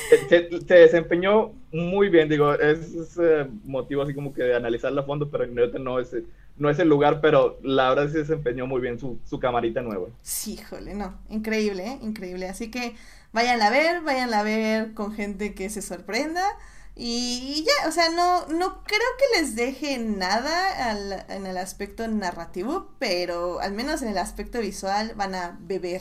Se, 0.09 0.29
se- 0.29 0.61
se 0.67 0.75
desempeñó 0.75 1.53
muy 1.73 2.09
bien, 2.09 2.29
digo, 2.29 2.53
es, 2.55 2.95
es, 2.95 3.19
eh, 3.19 3.47
motivo 3.65 4.03
así 4.03 4.15
como 4.15 4.33
que 4.33 4.43
de 4.43 4.55
analizarla 4.57 5.01
a 5.03 5.05
fondo, 5.05 5.31
pero 5.31 5.47
no 5.47 5.99
es, 5.99 6.15
no 6.57 6.71
es 6.71 6.79
el 6.79 6.89
lugar, 6.89 7.21
pero 7.21 7.59
la 7.63 7.89
verdad 7.91 8.11
se 8.11 8.19
desempeñó 8.19 8.67
muy 8.67 8.81
bien 8.81 8.99
su, 8.99 9.19
su 9.25 9.39
camarita 9.41 9.83
nueva. 9.83 10.09
Sí, 10.23 10.55
híjole, 10.55 10.95
no, 10.95 11.19
increíble, 11.29 11.87
¿eh? 11.87 11.99
increíble. 12.03 12.49
Así 12.49 12.71
que 12.71 12.97
vayan 13.33 13.63
a 13.63 13.71
ver, 13.71 14.03
vayan 14.03 14.35
a 14.35 14.43
ver 14.43 14.93
con 14.95 15.13
gente 15.15 15.55
que 15.55 15.71
se 15.71 15.83
sorprenda. 15.83 16.43
Y 16.99 17.65
ya, 17.67 17.89
o 17.89 17.93
sea, 17.93 18.09
no, 18.11 18.47
no 18.49 18.83
creo 18.85 19.01
que 19.19 19.41
les 19.41 19.55
deje 19.55 19.99
nada 19.99 20.91
al- 20.91 21.27
en 21.29 21.47
el 21.47 21.59
aspecto 21.59 22.09
narrativo, 22.09 22.91
pero 22.99 23.61
al 23.61 23.73
menos 23.73 24.03
en 24.03 24.09
el 24.09 24.19
aspecto 24.19 24.61
visual 24.61 25.13
van 25.15 25.35
a 25.35 25.59
beber 25.61 26.01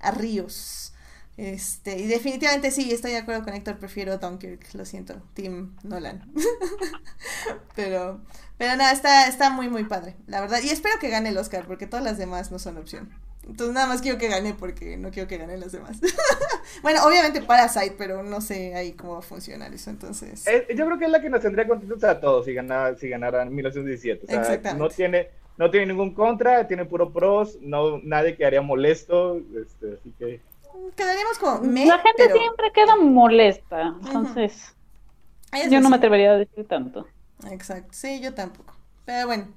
a 0.00 0.10
ríos. 0.10 0.92
Este, 1.36 1.96
y 1.98 2.08
definitivamente 2.08 2.72
sí, 2.72 2.92
estoy 2.92 3.12
de 3.12 3.18
acuerdo 3.18 3.44
con 3.44 3.54
Héctor, 3.54 3.78
prefiero 3.78 4.18
Dunkirk, 4.18 4.74
lo 4.74 4.84
siento, 4.84 5.22
Tim 5.34 5.76
Nolan. 5.84 6.32
pero, 7.76 8.20
pero 8.56 8.74
nada, 8.74 8.90
está, 8.90 9.28
está 9.28 9.48
muy, 9.48 9.68
muy 9.68 9.84
padre, 9.84 10.16
la 10.26 10.40
verdad. 10.40 10.58
Y 10.62 10.70
espero 10.70 10.98
que 10.98 11.10
gane 11.10 11.28
el 11.28 11.38
Oscar, 11.38 11.64
porque 11.66 11.86
todas 11.86 12.04
las 12.04 12.18
demás 12.18 12.50
no 12.50 12.58
son 12.58 12.76
opción. 12.76 13.08
Entonces 13.48 13.74
nada 13.74 13.86
más 13.86 14.02
quiero 14.02 14.18
que 14.18 14.28
gane 14.28 14.52
porque 14.52 14.98
no 14.98 15.10
quiero 15.10 15.26
que 15.26 15.38
ganen 15.38 15.60
las 15.60 15.72
demás. 15.72 15.98
bueno, 16.82 17.02
obviamente 17.06 17.40
Parasite, 17.40 17.94
pero 17.96 18.22
no 18.22 18.40
sé 18.40 18.74
ahí 18.74 18.92
cómo 18.92 19.14
va 19.14 19.18
a 19.20 19.22
funcionar 19.22 19.72
eso, 19.72 19.88
entonces. 19.88 20.46
Eh, 20.46 20.66
yo 20.76 20.84
creo 20.84 20.98
que 20.98 21.06
es 21.06 21.10
la 21.10 21.22
que 21.22 21.30
nos 21.30 21.40
tendría 21.40 21.66
contentos 21.66 22.04
a 22.04 22.20
todos 22.20 22.44
si 22.44 22.52
ganara, 22.52 22.96
si 22.96 23.08
ganaran 23.08 23.54
1917. 23.54 24.26
O 24.26 24.44
sea, 24.44 24.74
no 24.74 24.88
tiene, 24.90 25.30
no 25.58 25.70
tiene 25.70 25.86
ningún 25.86 26.14
contra, 26.14 26.66
tiene 26.66 26.84
puro 26.84 27.12
pros, 27.12 27.58
no, 27.60 27.98
nadie 28.02 28.36
quedaría 28.36 28.62
molesto, 28.62 29.40
este, 29.60 29.94
así 29.94 30.14
que 30.18 30.40
Quedaríamos 30.96 31.38
como 31.38 31.60
me, 31.60 31.86
la 31.86 31.98
gente 31.98 32.14
pero 32.16 32.36
siempre 32.36 32.72
queda 32.72 32.96
molesta, 32.96 33.94
entonces 34.04 34.74
yo 35.70 35.80
no 35.80 35.90
me 35.90 35.96
atrevería 35.96 36.32
a 36.32 36.36
decir 36.36 36.66
tanto. 36.66 37.06
Exacto, 37.50 37.88
sí, 37.92 38.20
yo 38.20 38.34
tampoco. 38.34 38.74
Pero 39.04 39.26
bueno, 39.26 39.48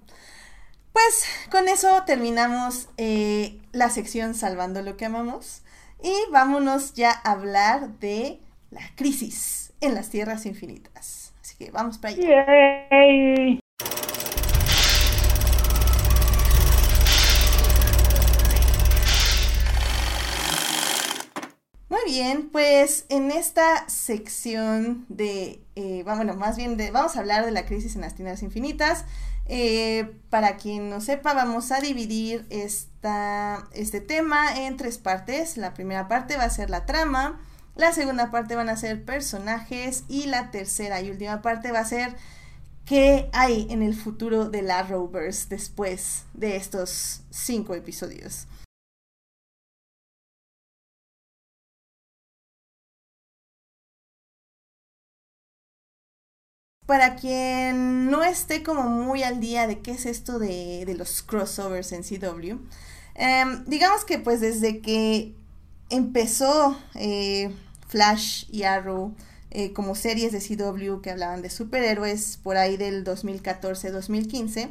pues 0.93 1.25
con 1.51 1.67
eso 1.67 2.03
terminamos 2.05 2.89
eh, 2.97 3.59
la 3.71 3.89
sección 3.89 4.33
Salvando 4.33 4.81
lo 4.81 4.97
que 4.97 5.05
amamos 5.05 5.61
y 6.01 6.13
vámonos 6.31 6.93
ya 6.93 7.11
a 7.11 7.31
hablar 7.31 7.99
de 7.99 8.39
la 8.71 8.81
crisis 8.95 9.73
en 9.81 9.95
las 9.95 10.09
tierras 10.09 10.45
infinitas. 10.45 11.33
Así 11.41 11.57
que 11.57 11.71
vamos 11.71 11.97
para 11.97 12.15
allá. 12.15 12.89
Yay. 12.89 13.59
Muy 22.03 22.13
bien, 22.13 22.49
pues 22.49 23.05
en 23.09 23.31
esta 23.31 23.87
sección 23.87 25.05
de, 25.09 25.61
eh, 25.75 26.01
bueno, 26.03 26.35
más 26.35 26.57
bien 26.57 26.77
de, 26.77 26.89
vamos 26.89 27.15
a 27.15 27.19
hablar 27.19 27.45
de 27.45 27.51
la 27.51 27.65
crisis 27.65 27.95
en 27.95 28.01
las 28.01 28.15
tierras 28.15 28.41
infinitas. 28.41 29.05
Eh, 29.47 30.15
para 30.29 30.57
quien 30.57 30.89
no 30.89 31.01
sepa, 31.01 31.33
vamos 31.33 31.71
a 31.71 31.79
dividir 31.79 32.45
esta, 32.49 33.67
este 33.73 34.01
tema 34.01 34.57
en 34.65 34.77
tres 34.77 34.97
partes. 34.97 35.57
La 35.57 35.73
primera 35.73 36.07
parte 36.07 36.37
va 36.37 36.45
a 36.45 36.49
ser 36.49 36.69
la 36.69 36.85
trama, 36.85 37.39
la 37.75 37.93
segunda 37.93 38.31
parte 38.31 38.55
van 38.55 38.69
a 38.69 38.77
ser 38.77 39.03
personajes 39.03 40.03
y 40.07 40.25
la 40.25 40.49
tercera 40.49 41.01
y 41.01 41.11
última 41.11 41.41
parte 41.41 41.71
va 41.71 41.79
a 41.79 41.85
ser 41.85 42.15
qué 42.85 43.29
hay 43.33 43.67
en 43.69 43.83
el 43.83 43.93
futuro 43.93 44.49
de 44.49 44.63
la 44.63 44.81
Rovers 44.83 45.49
después 45.49 46.23
de 46.33 46.55
estos 46.55 47.21
cinco 47.29 47.75
episodios. 47.75 48.47
Para 56.91 57.15
quien 57.15 58.11
no 58.11 58.21
esté 58.21 58.63
como 58.63 58.83
muy 58.83 59.23
al 59.23 59.39
día 59.39 59.65
de 59.65 59.79
qué 59.79 59.91
es 59.91 60.05
esto 60.05 60.39
de, 60.39 60.93
los 60.97 61.21
crossovers 61.21 61.93
en 61.93 62.03
CW, 62.03 62.57
em, 63.15 63.63
digamos 63.65 64.03
que 64.03 64.19
pues 64.19 64.41
desde 64.41 64.81
que 64.81 65.33
empezó 65.89 66.77
eh, 66.95 67.49
Flash 67.87 68.43
y 68.51 68.63
Arrow 68.63 69.13
eh, 69.51 69.71
como 69.71 69.95
series 69.95 70.33
de 70.33 70.39
CW 70.41 70.99
que 71.01 71.11
hablaban 71.11 71.41
de 71.41 71.49
superhéroes 71.49 72.37
por 72.43 72.57
ahí 72.57 72.75
del 72.75 73.05
2014-2015, 73.05 74.69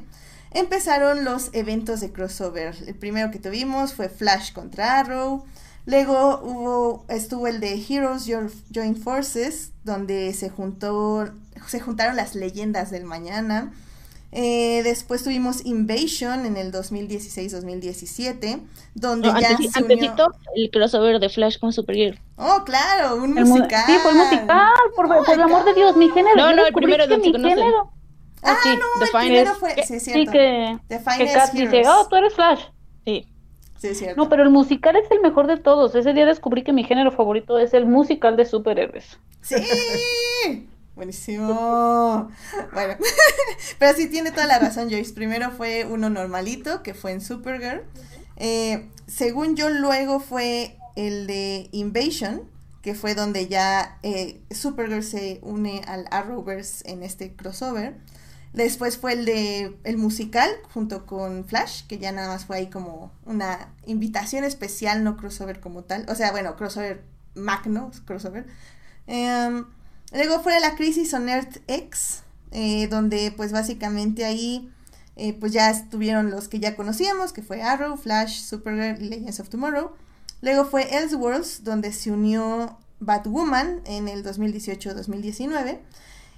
empezaron 0.52 1.24
los 1.24 1.48
eventos 1.54 2.00
de 2.00 2.12
crossover. 2.12 2.76
El 2.86 2.96
primero 2.96 3.30
que 3.30 3.38
tuvimos 3.38 3.94
fue 3.94 4.10
Flash 4.10 4.52
contra 4.52 4.98
Arrow. 5.00 5.44
Luego 5.86 6.40
hubo, 6.42 7.04
estuvo 7.08 7.46
el 7.46 7.60
de 7.60 7.82
Heroes 7.88 8.24
Jo- 8.26 8.50
Join 8.74 8.96
Forces, 8.96 9.72
donde 9.84 10.32
se 10.34 10.50
juntó, 10.50 11.30
se 11.66 11.80
juntaron 11.80 12.16
las 12.16 12.34
leyendas 12.34 12.90
del 12.90 13.04
mañana. 13.04 13.72
Eh, 14.32 14.82
después 14.84 15.24
tuvimos 15.24 15.66
Invasion 15.66 16.46
en 16.46 16.56
el 16.56 16.70
2016-2017, 16.72 18.60
donde 18.94 19.28
No, 19.32 19.40
ya 19.40 19.50
antesi- 19.50 19.70
se 19.72 19.82
unió... 19.82 20.14
el 20.54 20.70
crossover 20.70 21.18
de 21.18 21.28
Flash 21.28 21.58
con 21.58 21.72
Supergirl. 21.72 22.20
Oh, 22.36 22.62
claro, 22.64 23.16
un 23.16 23.36
El 23.36 23.44
musical. 23.46 23.82
Sí, 23.86 23.92
fue 24.02 24.12
el 24.12 24.16
musical, 24.18 24.68
por, 24.94 25.06
Oh 25.06 25.24
por 25.24 25.34
el 25.34 25.42
amor 25.42 25.64
de 25.64 25.74
Dios, 25.74 25.96
mi 25.96 26.08
género. 26.10 26.36
No, 26.36 26.54
no, 26.54 26.64
el 26.64 26.72
primero 26.72 27.08
que 27.08 27.14
se 27.14 27.20
mi 27.20 27.32
género. 27.32 27.92
Ah, 28.42 28.56
sí, 28.62 28.68
no, 28.70 28.74
el 28.74 29.10
The 29.10 29.18
primero 29.18 29.54
Finest. 29.54 29.60
fue, 29.60 29.74
que- 29.74 29.82
sí, 29.86 29.94
es 29.94 30.02
Sí, 30.04 30.10
cierto. 30.12 30.32
que, 30.32 30.78
The 30.88 30.98
que 30.98 31.10
Finest 31.10 31.34
Kat 31.34 31.52
dice, 31.52 31.82
oh, 31.88 32.06
tú 32.08 32.16
eres 32.16 32.34
Flash. 32.34 32.60
Sí. 33.04 33.26
Sí, 33.78 33.88
es 33.88 33.98
cierto. 33.98 34.16
No, 34.22 34.28
pero 34.28 34.42
el 34.44 34.50
musical 34.50 34.94
es 34.96 35.10
el 35.10 35.20
mejor 35.20 35.46
de 35.46 35.56
todos. 35.56 35.94
Ese 35.94 36.12
día 36.12 36.24
descubrí 36.26 36.62
que 36.62 36.72
mi 36.72 36.84
género 36.84 37.10
favorito 37.12 37.58
es 37.58 37.74
el 37.74 37.86
musical 37.86 38.36
de 38.36 38.44
superhéroes. 38.46 39.18
Sí, 39.42 39.56
buenísimo. 41.00 42.30
Bueno, 42.75 42.95
pero 43.78 43.97
sí 43.97 44.07
tiene 44.09 44.33
toda 44.33 44.45
la 44.45 44.59
razón, 44.59 44.90
Joyce. 44.90 45.14
Primero 45.14 45.50
fue 45.50 45.87
uno 45.87 46.11
normalito, 46.11 46.83
que 46.83 46.92
fue 46.92 47.12
en 47.12 47.23
Supergirl. 47.23 47.85
Eh, 48.37 48.87
según 49.07 49.57
yo, 49.57 49.71
luego 49.71 50.21
fue 50.21 50.76
el 50.97 51.26
de 51.26 51.71
Invasion, 51.73 52.42
que 52.83 52.95
fue 52.95 53.14
donde 53.14 53.49
ya 53.49 53.99
eh, 54.02 54.42
Supergirl 54.50 55.02
se 55.02 55.38
une 55.40 55.80
al 55.87 56.04
Arrowverse 56.11 56.87
en 56.90 57.02
este 57.02 57.35
crossover. 57.35 57.97
Después 58.52 58.99
fue 58.99 59.14
el 59.14 59.25
de 59.25 59.78
el 59.85 59.97
musical 59.97 60.50
junto 60.75 61.07
con 61.07 61.47
Flash, 61.47 61.87
que 61.87 61.97
ya 61.97 62.12
nada 62.12 62.28
más 62.28 62.45
fue 62.45 62.59
ahí 62.59 62.66
como 62.66 63.11
una 63.25 63.73
invitación 63.87 64.45
especial, 64.45 65.02
no 65.02 65.16
crossover 65.16 65.61
como 65.61 65.83
tal. 65.83 66.04
O 66.11 66.14
sea, 66.14 66.30
bueno, 66.30 66.57
crossover 66.57 67.04
magno, 67.35 67.90
crossover. 68.04 68.47
Em, 69.07 69.64
luego 70.12 70.42
fue 70.42 70.58
la 70.60 70.74
crisis 70.74 71.12
on 71.14 71.28
Earth 71.28 71.58
X, 71.66 72.22
eh, 72.52 72.88
donde 72.88 73.32
pues 73.36 73.52
básicamente 73.52 74.24
ahí 74.24 74.70
eh, 75.16 75.34
pues 75.34 75.52
ya 75.52 75.70
estuvieron 75.70 76.30
los 76.30 76.48
que 76.48 76.60
ya 76.60 76.76
conocíamos, 76.76 77.32
que 77.32 77.42
fue 77.42 77.62
Arrow, 77.62 77.96
Flash, 77.96 78.42
Supergirl 78.42 79.02
y 79.02 79.08
Legends 79.08 79.40
of 79.40 79.48
Tomorrow. 79.48 79.92
Luego 80.40 80.64
fue 80.64 80.96
Elseworlds, 80.96 81.64
donde 81.64 81.92
se 81.92 82.10
unió 82.10 82.78
Batwoman 83.00 83.82
en 83.84 84.08
el 84.08 84.24
2018-2019. 84.24 85.78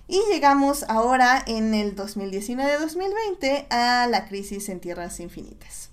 Y 0.09 0.21
llegamos 0.33 0.85
ahora 0.89 1.43
en 1.47 1.75
el 1.75 1.95
2019-2020 1.95 3.67
a 3.71 4.07
la 4.09 4.27
crisis 4.27 4.69
en 4.69 4.81
Tierras 4.81 5.21
Infinitas. 5.21 5.91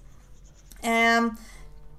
Em, 0.81 1.35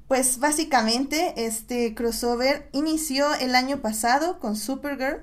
pues 0.08 0.38
básicamente 0.38 1.46
este 1.46 1.94
crossover 1.94 2.68
inició 2.72 3.32
el 3.34 3.54
año 3.54 3.80
pasado 3.80 4.40
con 4.40 4.56
Supergirl, 4.56 5.22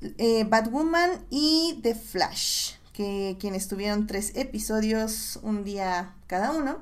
eh, 0.00 0.44
Batwoman 0.48 1.10
y 1.30 1.80
The 1.82 1.94
Flash, 1.94 2.74
que 2.92 3.36
quienes 3.40 3.68
tuvieron 3.68 4.06
tres 4.06 4.32
episodios 4.36 5.38
un 5.42 5.64
día 5.64 6.14
cada 6.26 6.52
uno, 6.52 6.78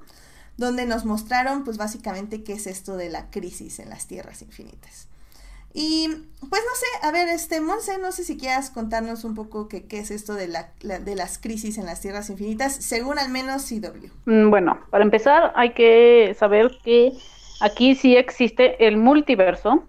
donde 0.56 0.86
nos 0.86 1.04
mostraron 1.04 1.64
pues 1.64 1.76
básicamente 1.76 2.42
qué 2.42 2.54
es 2.54 2.66
esto 2.66 2.96
de 2.96 3.10
la 3.10 3.30
crisis 3.30 3.78
en 3.78 3.90
las 3.90 4.06
tierras 4.06 4.42
infinitas. 4.42 5.08
Y 5.78 6.08
pues 6.08 6.62
no 6.62 6.74
sé, 6.74 7.06
a 7.06 7.12
ver, 7.12 7.28
este 7.28 7.60
Monse, 7.60 7.98
no 7.98 8.10
sé 8.10 8.24
si 8.24 8.38
quieras 8.38 8.70
contarnos 8.70 9.24
un 9.24 9.34
poco 9.34 9.68
qué, 9.68 9.84
es 9.90 10.10
esto 10.10 10.32
de, 10.32 10.48
la, 10.48 10.70
de 10.80 11.14
las 11.14 11.36
crisis 11.36 11.76
en 11.76 11.84
las 11.84 12.00
tierras 12.00 12.30
infinitas, 12.30 12.74
según 12.76 13.18
al 13.18 13.28
menos 13.28 13.68
CW. 13.68 14.08
Mm, 14.24 14.48
bueno, 14.48 14.80
para 14.88 15.04
empezar 15.04 15.52
hay 15.54 15.74
que 15.74 16.34
saber 16.38 16.78
que 16.82 17.12
aquí 17.60 17.94
sí 17.94 18.16
existe 18.16 18.86
el 18.86 18.96
multiverso 18.96 19.84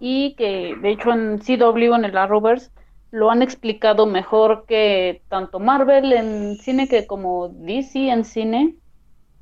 y 0.00 0.34
que 0.34 0.76
de 0.80 0.90
hecho 0.90 1.12
en 1.12 1.38
CW, 1.38 1.94
en 1.94 2.04
el 2.04 2.16
Arrowverse, 2.16 2.70
lo 3.10 3.30
han 3.30 3.42
explicado 3.42 4.06
mejor 4.06 4.64
que 4.66 5.22
tanto 5.28 5.60
Marvel 5.60 6.12
en 6.12 6.56
cine 6.56 6.88
que 6.88 7.06
como 7.06 7.48
DC 7.48 8.10
en 8.10 8.24
cine. 8.24 8.76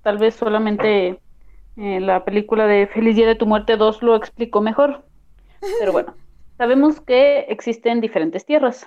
Tal 0.03 0.19
vez 0.19 0.35
solamente 0.37 1.21
eh, 1.77 2.01
la 2.01 2.25
película 2.25 2.67
de 2.67 2.87
Feliz 2.87 3.17
Día 3.17 3.27
de 3.27 3.35
tu 3.35 3.47
Muerte 3.47 3.77
2 3.77 4.03
lo 4.03 4.15
explicó 4.15 4.61
mejor. 4.61 5.05
Pero 5.81 5.93
bueno, 5.93 6.15
sabemos 6.59 7.01
que 7.01 7.41
existen 7.49 8.01
diferentes 8.01 8.47
tierras. 8.47 8.87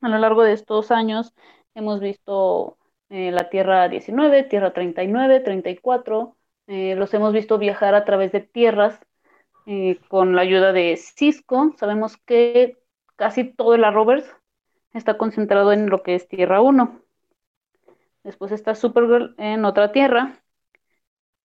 A 0.00 0.08
lo 0.08 0.18
largo 0.18 0.42
de 0.42 0.52
estos 0.52 0.90
años 0.90 1.34
hemos 1.74 2.00
visto 2.00 2.78
eh, 3.10 3.30
la 3.30 3.48
Tierra 3.50 3.88
19, 3.88 4.44
Tierra 4.44 4.72
39, 4.72 5.40
34. 5.40 6.36
Eh, 6.66 6.94
los 6.96 7.12
hemos 7.12 7.32
visto 7.32 7.58
viajar 7.58 7.94
a 7.94 8.04
través 8.04 8.32
de 8.32 8.40
tierras 8.40 8.98
con 10.08 10.34
la 10.36 10.42
ayuda 10.42 10.72
de 10.72 10.96
Cisco. 10.96 11.74
Sabemos 11.76 12.16
que 12.18 12.78
casi 13.16 13.44
todo 13.44 13.74
el 13.74 13.84
Arrowverse 13.84 14.30
está 14.92 15.16
concentrado 15.16 15.72
en 15.72 15.90
lo 15.90 16.02
que 16.02 16.14
es 16.14 16.28
Tierra 16.28 16.60
1. 16.60 17.00
Después 18.22 18.52
está 18.52 18.74
Supergirl 18.74 19.34
en 19.38 19.64
otra 19.64 19.92
tierra, 19.92 20.40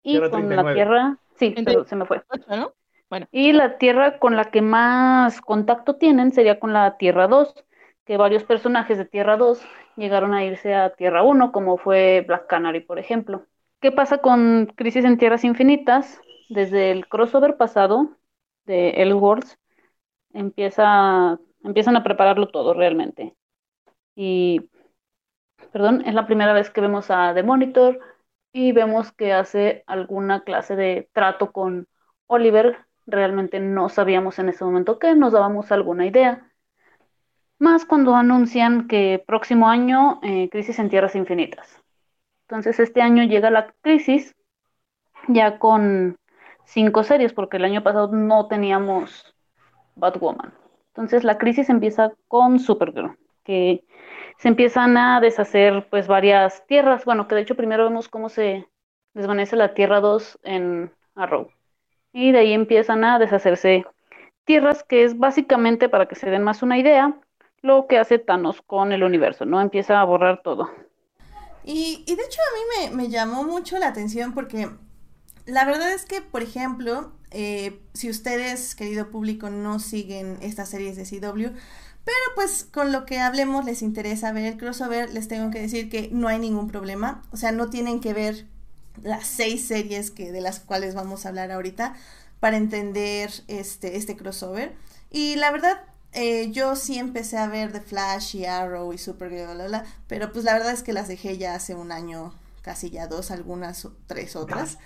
y 0.03 0.19
con 0.29 0.55
la 0.55 0.73
tierra, 0.73 1.17
sí, 1.35 1.53
pero 1.63 1.85
se 1.85 1.95
me 1.95 2.05
fue. 2.05 2.21
Bueno. 3.09 3.27
Y 3.31 3.51
la 3.51 3.77
tierra 3.77 4.19
con 4.19 4.35
la 4.37 4.45
que 4.45 4.61
más 4.61 5.41
contacto 5.41 5.97
tienen 5.97 6.31
sería 6.31 6.59
con 6.59 6.71
la 6.71 6.97
Tierra 6.97 7.27
2, 7.27 7.65
que 8.05 8.15
varios 8.15 8.45
personajes 8.45 8.97
de 8.97 9.05
Tierra 9.05 9.35
2 9.35 9.61
llegaron 9.97 10.33
a 10.33 10.45
irse 10.45 10.73
a 10.73 10.91
Tierra 10.95 11.21
1, 11.23 11.51
como 11.51 11.77
fue 11.77 12.23
Black 12.25 12.47
Canary, 12.47 12.79
por 12.79 12.99
ejemplo. 12.99 13.45
¿Qué 13.81 13.91
pasa 13.91 14.19
con 14.19 14.71
Crisis 14.77 15.03
en 15.03 15.17
Tierras 15.17 15.43
Infinitas? 15.43 16.21
Desde 16.51 16.91
el 16.91 17.07
crossover 17.07 17.55
pasado 17.55 18.17
de 18.65 18.89
Elseworlds 19.01 19.57
empieza, 20.33 21.39
empiezan 21.63 21.95
a 21.95 22.03
prepararlo 22.03 22.49
todo 22.49 22.73
realmente. 22.73 23.37
Y, 24.15 24.69
perdón, 25.71 26.03
es 26.05 26.13
la 26.13 26.25
primera 26.25 26.51
vez 26.51 26.69
que 26.69 26.81
vemos 26.81 27.09
a 27.09 27.33
The 27.33 27.43
Monitor, 27.43 28.01
y 28.51 28.73
vemos 28.73 29.13
que 29.13 29.31
hace 29.31 29.85
alguna 29.87 30.43
clase 30.43 30.75
de 30.75 31.09
trato 31.13 31.53
con 31.53 31.87
Oliver. 32.27 32.85
Realmente 33.05 33.61
no 33.61 33.87
sabíamos 33.87 34.37
en 34.37 34.49
ese 34.49 34.65
momento 34.65 34.99
que 34.99 35.15
nos 35.15 35.31
dábamos 35.31 35.71
alguna 35.71 36.05
idea. 36.05 36.51
Más 37.59 37.85
cuando 37.85 38.13
anuncian 38.13 38.89
que 38.89 39.23
próximo 39.25 39.69
año 39.69 40.19
eh, 40.21 40.49
Crisis 40.49 40.79
en 40.79 40.89
Tierras 40.89 41.15
Infinitas. 41.15 41.81
Entonces 42.49 42.77
este 42.81 43.01
año 43.01 43.23
llega 43.23 43.49
la 43.51 43.73
crisis 43.81 44.35
ya 45.29 45.57
con 45.57 46.17
cinco 46.71 47.03
series, 47.03 47.33
porque 47.33 47.57
el 47.57 47.65
año 47.65 47.83
pasado 47.83 48.07
no 48.11 48.47
teníamos 48.47 49.35
Batwoman. 49.95 50.53
Entonces 50.87 51.23
la 51.23 51.37
crisis 51.37 51.69
empieza 51.69 52.11
con 52.27 52.59
Supergirl, 52.59 53.17
que 53.43 53.83
se 54.37 54.47
empiezan 54.47 54.97
a 54.97 55.19
deshacer 55.19 55.87
pues 55.89 56.07
varias 56.07 56.65
tierras. 56.67 57.05
Bueno, 57.05 57.27
que 57.27 57.35
de 57.35 57.41
hecho 57.41 57.55
primero 57.55 57.83
vemos 57.83 58.07
cómo 58.09 58.29
se 58.29 58.67
desvanece 59.13 59.55
la 59.55 59.73
Tierra 59.73 59.99
2 59.99 60.39
en 60.43 60.91
Arrow. 61.15 61.49
Y 62.13 62.31
de 62.31 62.39
ahí 62.39 62.53
empiezan 62.53 63.03
a 63.03 63.19
deshacerse 63.19 63.85
tierras, 64.45 64.83
que 64.83 65.03
es 65.03 65.17
básicamente, 65.17 65.89
para 65.89 66.07
que 66.07 66.15
se 66.15 66.29
den 66.29 66.43
más 66.43 66.63
una 66.63 66.77
idea, 66.77 67.15
lo 67.61 67.87
que 67.87 67.97
hace 67.97 68.19
Thanos 68.19 68.61
con 68.61 68.91
el 68.91 69.03
universo, 69.03 69.45
¿no? 69.45 69.61
Empieza 69.61 70.01
a 70.01 70.03
borrar 70.03 70.41
todo. 70.41 70.69
Y, 71.63 72.03
de 72.05 72.13
hecho 72.13 72.39
a 72.41 72.89
mí 72.89 72.95
me, 72.95 73.09
llamó 73.09 73.43
mucho 73.43 73.77
la 73.77 73.87
atención 73.87 74.33
porque 74.33 74.67
la 75.45 75.65
verdad 75.65 75.91
es 75.93 76.05
que, 76.05 76.21
por 76.21 76.43
ejemplo, 76.43 77.11
eh, 77.31 77.81
si 77.93 78.09
ustedes, 78.09 78.75
querido 78.75 79.09
público, 79.09 79.49
no 79.49 79.79
siguen 79.79 80.37
estas 80.41 80.69
series 80.69 80.95
de 80.95 81.03
CW, 81.03 81.55
pero 82.03 82.17
pues 82.35 82.67
con 82.71 82.91
lo 82.91 83.05
que 83.05 83.19
hablemos 83.19 83.65
les 83.65 83.81
interesa 83.81 84.31
ver 84.31 84.45
el 84.45 84.57
crossover, 84.57 85.13
les 85.13 85.27
tengo 85.27 85.51
que 85.51 85.61
decir 85.61 85.89
que 85.89 86.09
no 86.11 86.27
hay 86.27 86.39
ningún 86.39 86.67
problema. 86.67 87.21
O 87.31 87.37
sea, 87.37 87.51
no 87.51 87.69
tienen 87.69 87.99
que 87.99 88.13
ver 88.13 88.47
las 89.03 89.27
seis 89.27 89.67
series 89.67 90.11
que, 90.11 90.31
de 90.31 90.41
las 90.41 90.59
cuales 90.59 90.95
vamos 90.95 91.25
a 91.25 91.29
hablar 91.29 91.51
ahorita 91.51 91.95
para 92.39 92.57
entender 92.57 93.31
este, 93.47 93.97
este 93.97 94.17
crossover. 94.17 94.75
Y 95.11 95.35
la 95.35 95.51
verdad, 95.51 95.81
eh, 96.13 96.51
yo 96.51 96.75
sí 96.75 96.97
empecé 96.97 97.37
a 97.37 97.47
ver 97.47 97.71
The 97.71 97.81
Flash 97.81 98.35
y 98.35 98.45
Arrow 98.45 98.91
y 98.93 98.97
Supergirl, 98.97 99.53
bla, 99.53 99.67
bla, 99.67 99.85
pero 100.07 100.31
pues 100.33 100.43
la 100.43 100.53
verdad 100.53 100.73
es 100.73 100.83
que 100.83 100.93
las 100.93 101.07
dejé 101.07 101.37
ya 101.37 101.55
hace 101.55 101.75
un 101.75 101.91
año, 101.91 102.33
casi 102.61 102.89
ya 102.89 103.07
dos, 103.07 103.31
algunas 103.31 103.87
tres 104.07 104.35
otras. 104.35 104.77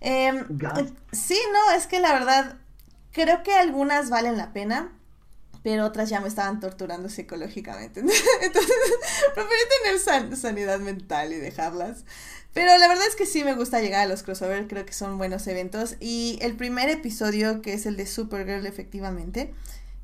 Em, 0.00 0.46
sí, 1.12 1.38
no, 1.52 1.76
es 1.76 1.86
que 1.86 2.00
la 2.00 2.12
verdad, 2.12 2.56
creo 3.12 3.42
que 3.42 3.54
algunas 3.54 4.10
valen 4.10 4.36
la 4.36 4.52
pena 4.52 4.92
pero 5.64 5.86
otras 5.86 6.10
ya 6.10 6.20
me 6.20 6.28
estaban 6.28 6.60
torturando 6.60 7.08
psicológicamente. 7.08 8.00
Entonces, 8.42 8.76
preferí 9.34 9.60
tener 9.82 10.36
sanidad 10.36 10.78
mental 10.78 11.32
y 11.32 11.36
dejarlas. 11.36 12.04
Pero 12.52 12.76
la 12.76 12.86
verdad 12.86 13.04
es 13.08 13.16
que 13.16 13.24
sí 13.24 13.42
me 13.44 13.54
gusta 13.54 13.80
llegar 13.80 14.02
a 14.02 14.06
los 14.06 14.22
crossover, 14.22 14.68
creo 14.68 14.84
que 14.84 14.92
son 14.92 15.16
buenos 15.16 15.46
eventos. 15.46 15.96
Y 16.00 16.38
el 16.42 16.54
primer 16.54 16.90
episodio, 16.90 17.62
que 17.62 17.72
es 17.72 17.86
el 17.86 17.96
de 17.96 18.06
Supergirl, 18.06 18.66
efectivamente, 18.66 19.54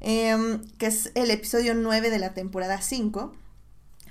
em, 0.00 0.66
que 0.78 0.86
es 0.86 1.12
el 1.14 1.30
episodio 1.30 1.74
9 1.74 2.08
de 2.08 2.18
la 2.18 2.32
temporada 2.32 2.80
5, 2.80 3.34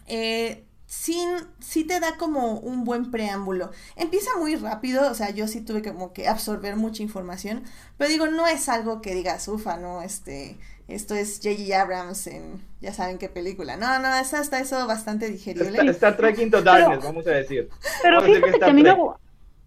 eh, 0.05 0.63
sí, 0.89 1.23
sí, 1.59 1.83
te 1.83 1.99
da 1.99 2.17
como 2.17 2.59
un 2.59 2.83
buen 2.83 3.11
preámbulo. 3.11 3.69
Empieza 3.95 4.31
muy 4.39 4.55
rápido, 4.55 5.09
o 5.09 5.13
sea, 5.13 5.29
yo 5.29 5.47
sí 5.47 5.61
tuve 5.61 5.83
como 5.83 6.13
que 6.13 6.27
absorber 6.27 6.75
mucha 6.75 7.03
información, 7.03 7.63
pero 7.97 8.09
digo, 8.09 8.25
no 8.25 8.47
es 8.47 8.67
algo 8.67 8.99
que 8.99 9.13
digas, 9.13 9.47
ufa, 9.47 9.77
¿no? 9.77 10.01
Este, 10.01 10.57
esto 10.87 11.13
es 11.13 11.39
J.J. 11.43 11.79
Abrams 11.79 12.25
en 12.25 12.67
ya 12.81 12.91
saben 12.91 13.19
qué 13.19 13.29
película. 13.29 13.77
No, 13.77 13.99
no, 13.99 14.15
es 14.15 14.33
hasta 14.33 14.59
eso 14.59 14.87
bastante 14.87 15.29
digerible. 15.29 15.77
Está, 15.77 15.91
está 15.91 16.17
Trek 16.17 16.49
Darkness, 16.49 17.03
vamos 17.03 17.27
a 17.27 17.31
decir. 17.31 17.69
Pero 18.01 18.21
fíjate 18.23 18.57
que, 18.57 18.65
a 18.65 18.73
mí, 18.73 18.83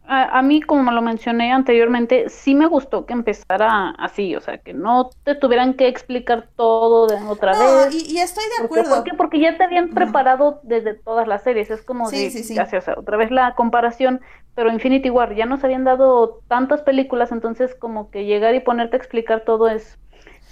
a, 0.04 0.42
mí, 0.42 0.60
como 0.60 0.90
lo 0.90 1.00
mencioné 1.00 1.52
anteriormente, 1.52 2.28
sí 2.28 2.54
me 2.54 2.66
gustó 2.66 3.06
que 3.06 3.12
empezara 3.12 3.90
así, 3.98 4.34
o 4.34 4.40
sea, 4.40 4.58
que 4.58 4.74
no 4.74 5.10
te 5.22 5.34
tuvieran 5.34 5.74
que 5.74 5.88
explicar 5.88 6.48
todo 6.56 7.06
de 7.06 7.16
otra 7.24 7.58
vez. 7.58 7.94
Y, 7.94 8.12
y 8.12 8.18
estoy 8.18 8.44
de 8.58 8.64
acuerdo. 8.64 8.96
¿Por 8.96 9.04
qué? 9.04 9.14
Porque 9.14 9.38
ya 9.38 9.56
te 9.56 9.64
habían 9.64 9.90
preparado 9.90 10.60
desde 10.64 10.94
todas 10.94 11.28
las 11.28 11.42
series, 11.42 11.70
es 11.70 11.82
como 11.82 12.08
sí, 12.08 12.30
sí, 12.30 12.42
sí. 12.42 12.56
otra 12.96 13.16
vez 13.16 13.30
la 13.30 13.54
comparación, 13.54 14.20
pero 14.54 14.72
Infinity 14.72 15.08
War 15.08 15.34
ya 15.34 15.46
nos 15.46 15.62
habían 15.64 15.84
dado 15.84 16.40
tantas 16.48 16.82
películas, 16.82 17.32
entonces 17.32 17.74
como 17.74 18.10
que 18.10 18.24
llegar 18.24 18.54
y 18.54 18.60
ponerte 18.60 18.96
a 18.96 18.98
explicar 18.98 19.44
todo 19.44 19.68
es 19.68 19.98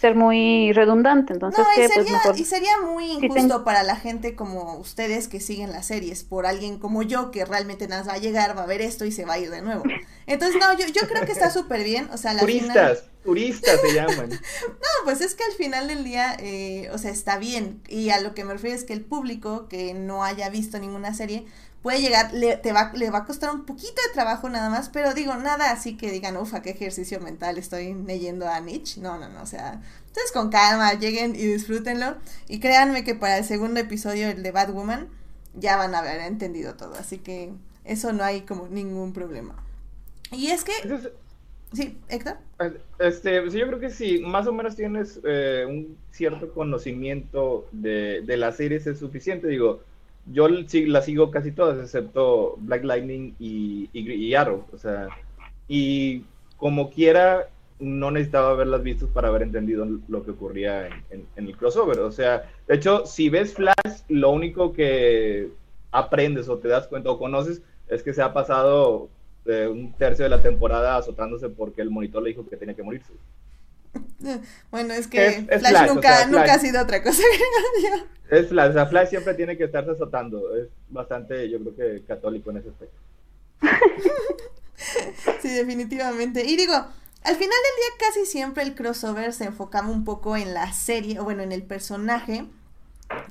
ser 0.01 0.15
muy 0.15 0.73
redundante. 0.73 1.35
Entonces, 1.35 1.65
y, 1.77 1.81
pues, 1.81 1.93
sería, 1.93 2.21
y 2.35 2.45
sería 2.45 2.81
muy 2.81 3.13
injusto 3.13 3.65
para 3.65 3.83
la 3.83 3.97
gente 3.97 4.35
como 4.35 4.77
ustedes 4.77 5.29
que 5.29 5.41
siguen 5.41 5.73
las 5.73 5.87
series, 5.87 6.25
por 6.25 6.47
alguien 6.47 6.79
como 6.79 7.03
yo 7.03 7.31
que 7.31 7.45
realmente 7.45 7.87
nada 7.87 8.05
va 8.05 8.15
a 8.15 8.19
llegar, 8.19 8.57
va 8.57 8.63
a 8.63 8.67
ver 8.67 8.81
esto 8.81 9.05
y 9.05 9.13
se 9.13 9.27
va 9.27 9.35
a 9.35 9.39
ir 9.39 9.51
de 9.51 9.61
nuevo. 9.61 9.83
Entonces, 10.27 10.59
no, 10.59 10.73
yo, 10.79 10.87
yo 10.87 11.07
creo 11.07 11.27
que 11.27 11.33
está 11.33 11.51
súper 11.51 11.85
bien. 11.85 12.09
O 12.13 12.17
sea, 12.17 12.37
turistas, 12.39 13.05
turistas 13.23 13.81
se 13.81 13.93
llaman. 13.95 14.31
no, 14.31 15.05
pues 15.05 15.21
es 15.21 15.35
que 15.35 15.45
al 15.45 15.53
final 15.53 15.89
del 15.89 16.03
día, 16.03 16.35
eh, 16.39 16.89
o 16.93 16.99
sea, 16.99 17.11
está 17.11 17.37
bien. 17.37 17.83
Y 17.89 18.09
a 18.11 18.21
lo 18.21 18.35
que 18.35 18.45
me 18.45 18.55
refiero 18.55 18.77
es 18.77 18.85
que 18.85 18.95
el 18.95 19.03
público 19.03 19.69
que 19.69 19.93
no 19.93 20.25
haya 20.25 20.49
visto 20.49 20.79
ninguna 20.79 21.13
serie, 21.13 21.45
puede 21.83 22.01
llegar, 22.01 22.33
le, 22.35 22.57
te 22.57 22.73
va, 22.73 22.93
le 22.95 23.11
va 23.11 23.19
a 23.19 23.25
costar 23.25 23.51
un 23.51 23.65
poquito 23.65 23.95
de 24.07 24.13
trabajo 24.13 24.49
nada 24.49 24.69
más, 24.69 24.89
pero 24.91 25.15
digo, 25.15 25.35
nada 25.37 25.71
así 25.71 25.97
que 25.97 26.11
digan, 26.11 26.37
ufa, 26.37 26.63
qué 26.63 26.71
ejercicio 26.71 27.21
mental 27.21 27.59
estoy 27.59 27.95
leyendo 27.95 28.49
a 28.49 28.61
Nietzsche. 28.61 29.01
No, 29.01 29.19
no, 29.19 29.29
no, 29.29 29.43
o 29.43 29.47
sea, 29.47 29.81
entonces 30.07 30.33
con 30.33 30.51
calma, 30.51 30.93
lleguen 30.95 31.35
y 31.35 31.47
disfrútenlo. 31.47 32.17
Y 32.49 32.61
créanme 32.61 33.05
que 33.05 33.15
para 33.15 33.39
el 33.39 33.45
segundo 33.45 33.81
episodio, 33.81 34.29
el 34.29 34.43
de 34.43 34.51
Batwoman, 34.51 35.09
ya 35.55 35.77
van 35.77 35.95
a 35.95 35.99
haber 35.99 36.21
entendido 36.21 36.75
todo, 36.75 36.95
así 36.95 37.19
que 37.19 37.53
eso 37.85 38.13
no 38.13 38.25
hay 38.25 38.43
como 38.43 38.69
ningún 38.69 39.13
problema. 39.13 39.57
Y 40.33 40.49
es 40.49 40.65
que... 40.65 40.73
Sí, 41.73 41.97
Héctor. 42.09 42.37
Este, 42.99 43.41
pues 43.43 43.53
yo 43.53 43.65
creo 43.69 43.79
que 43.79 43.91
sí, 43.91 44.19
más 44.27 44.49
o 44.49 44.53
menos 44.53 44.75
tienes 44.75 45.21
eh, 45.23 45.65
un 45.69 45.97
cierto 46.11 46.53
conocimiento 46.53 47.69
de, 47.71 48.23
de 48.23 48.37
las 48.37 48.57
series 48.57 48.89
es 48.89 48.99
suficiente. 48.99 49.47
Digo, 49.47 49.81
yo 50.27 50.49
las 50.49 51.05
sigo 51.05 51.31
casi 51.31 51.53
todas, 51.53 51.79
excepto 51.79 52.57
Black 52.59 52.85
Lightning 52.85 53.35
y, 53.39 53.89
y, 53.93 54.35
Arrow. 54.35 54.65
O 54.73 54.79
sea, 54.79 55.09
y 55.69 56.25
como 56.57 56.91
quiera, 56.91 57.49
no 57.79 58.11
necesitaba 58.11 58.51
haberlas 58.51 58.83
visto 58.83 59.09
para 59.09 59.29
haber 59.29 59.43
entendido 59.43 59.87
lo 60.09 60.25
que 60.25 60.33
ocurría 60.33 60.89
en, 61.11 61.27
el 61.37 61.57
crossover. 61.57 62.01
O 62.01 62.13
sea, 62.13 62.51
de 62.69 62.75
hecho, 62.75 63.07
si 63.07 63.29
ves 63.29 63.55
Flash, 63.55 64.03
lo 64.09 64.31
único 64.31 64.73
que 64.73 65.49
aprendes 65.91 66.49
o 66.49 66.59
te 66.59 66.69
das 66.69 66.87
cuenta 66.87 67.11
o 67.11 67.19
conoces 67.19 67.63
es 67.89 68.03
que 68.03 68.13
se 68.13 68.23
ha 68.23 68.33
pasado 68.33 69.09
un 69.47 69.93
tercio 69.95 70.25
de 70.25 70.29
la 70.29 70.43
temporada 70.43 70.97
azotándose 70.97 71.49
porque 71.49 71.83
el 71.83 71.91
monitor 71.91 72.23
le 72.23 72.31
dijo 72.31 72.49
que 72.49 72.57
tenía 72.57 72.75
que 72.75 72.83
morirse. 72.83 73.13
Bueno, 74.71 74.95
es 74.95 75.07
que 75.07 75.47
Flash, 75.59 75.89
nunca, 75.89 76.27
nunca 76.27 76.55
ha 76.55 76.59
sido 76.59 76.83
otra 76.83 77.03
cosa. 77.03 77.23
es 78.31 78.49
Flash, 78.49 78.71
o 78.71 78.73
sea, 78.73 78.87
Flash 78.87 79.09
siempre 79.09 79.35
tiene 79.35 79.57
que 79.57 79.65
estarse 79.65 79.91
azotando. 79.91 80.57
Es 80.57 80.69
bastante, 80.89 81.49
yo 81.51 81.59
creo 81.61 81.77
que 81.77 82.05
católico 82.07 82.51
en 82.51 82.59
ese 82.59 82.69
aspecto. 82.69 82.97
sí, 85.41 85.55
definitivamente. 85.55 86.45
Y 86.45 86.57
digo, 86.57 86.75
al 86.75 87.37
final 87.37 87.39
del 87.39 87.47
día 87.49 88.09
casi 88.09 88.27
siempre 88.27 88.63
el 88.63 88.75
crossover 88.75 89.33
se 89.33 89.45
enfocaba 89.45 89.89
un 89.89 90.05
poco 90.05 90.37
en 90.37 90.55
la 90.55 90.73
serie, 90.73 91.19
o 91.19 91.25
bueno, 91.25 91.43
en 91.43 91.53
el 91.53 91.63
personaje 91.63 92.47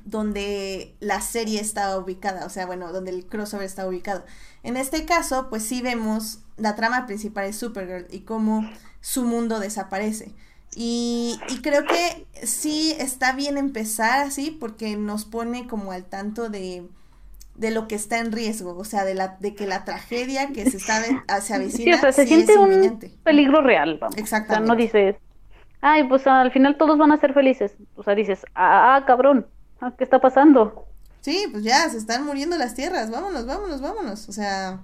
donde 0.04 0.94
la 1.00 1.20
serie 1.20 1.60
estaba 1.60 1.96
ubicada, 1.96 2.44
o 2.44 2.50
sea, 2.50 2.66
bueno, 2.66 2.92
donde 2.92 3.10
el 3.10 3.26
crossover 3.26 3.64
está 3.64 3.88
ubicado. 3.88 4.24
En 4.62 4.76
este 4.76 5.06
caso, 5.06 5.48
pues 5.48 5.64
sí 5.64 5.80
vemos 5.80 6.40
la 6.56 6.76
trama 6.76 7.06
principal 7.06 7.46
de 7.46 7.52
Supergirl 7.54 8.06
y 8.10 8.20
cómo 8.20 8.68
su 9.00 9.24
mundo 9.24 9.58
desaparece. 9.58 10.34
Y, 10.74 11.38
creo 11.62 11.84
que 11.84 12.26
sí 12.46 12.94
está 12.98 13.32
bien 13.32 13.58
empezar 13.58 14.20
así 14.20 14.50
porque 14.50 14.96
nos 14.96 15.24
pone 15.24 15.66
como 15.66 15.92
al 15.92 16.04
tanto 16.04 16.48
de, 16.48 16.86
de 17.56 17.70
lo 17.70 17.88
que 17.88 17.96
está 17.96 18.18
en 18.18 18.30
riesgo, 18.30 18.76
o 18.76 18.84
sea, 18.84 19.04
de, 19.04 19.14
la, 19.14 19.36
de 19.40 19.54
que 19.54 19.66
la 19.66 19.84
tragedia 19.84 20.48
que 20.52 20.70
se 20.70 20.76
está 20.76 21.02
se 21.40 21.54
avecina. 21.54 21.92
Sí, 21.96 21.98
o 21.98 21.98
sea, 21.98 22.12
se 22.12 22.26
siente 22.26 22.56
un 22.56 23.00
peligro 23.24 23.62
real, 23.62 23.98
vamos. 24.00 24.16
Exactamente. 24.16 24.64
O 24.64 24.66
sea, 24.66 24.74
no 24.74 24.80
dices, 24.80 25.16
ay, 25.80 26.04
pues 26.04 26.26
al 26.26 26.52
final 26.52 26.76
todos 26.76 26.98
van 26.98 27.12
a 27.12 27.20
ser 27.20 27.34
felices. 27.34 27.74
O 27.96 28.02
sea, 28.02 28.14
dices, 28.14 28.46
ah, 28.54 28.96
ah 28.96 29.04
cabrón, 29.06 29.46
ah, 29.80 29.92
¿qué 29.98 30.04
está 30.04 30.20
pasando? 30.20 30.86
Sí, 31.20 31.46
pues 31.50 31.64
ya, 31.64 31.88
se 31.88 31.98
están 31.98 32.24
muriendo 32.24 32.56
las 32.56 32.74
tierras, 32.74 33.10
vámonos, 33.10 33.44
vámonos, 33.44 33.80
vámonos. 33.80 34.28
O 34.28 34.32
sea, 34.32 34.80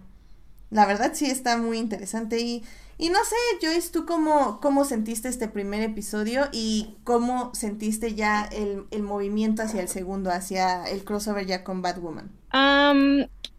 la 0.70 0.86
verdad 0.86 1.12
sí 1.14 1.30
está 1.30 1.56
muy 1.56 1.78
interesante 1.78 2.40
y, 2.40 2.64
y 2.98 3.10
no 3.10 3.18
sé, 3.24 3.36
Joyce, 3.60 3.92
¿tú 3.92 4.06
cómo, 4.06 4.60
cómo 4.60 4.84
sentiste 4.84 5.28
este 5.28 5.48
primer 5.48 5.82
episodio 5.82 6.48
y 6.52 6.96
cómo 7.04 7.54
sentiste 7.54 8.14
ya 8.14 8.44
el, 8.44 8.84
el 8.90 9.02
movimiento 9.02 9.62
hacia 9.62 9.82
el 9.82 9.88
segundo, 9.88 10.30
hacia 10.30 10.84
el 10.84 11.04
crossover 11.04 11.46
ya 11.46 11.62
con 11.62 11.82
Batwoman? 11.82 12.30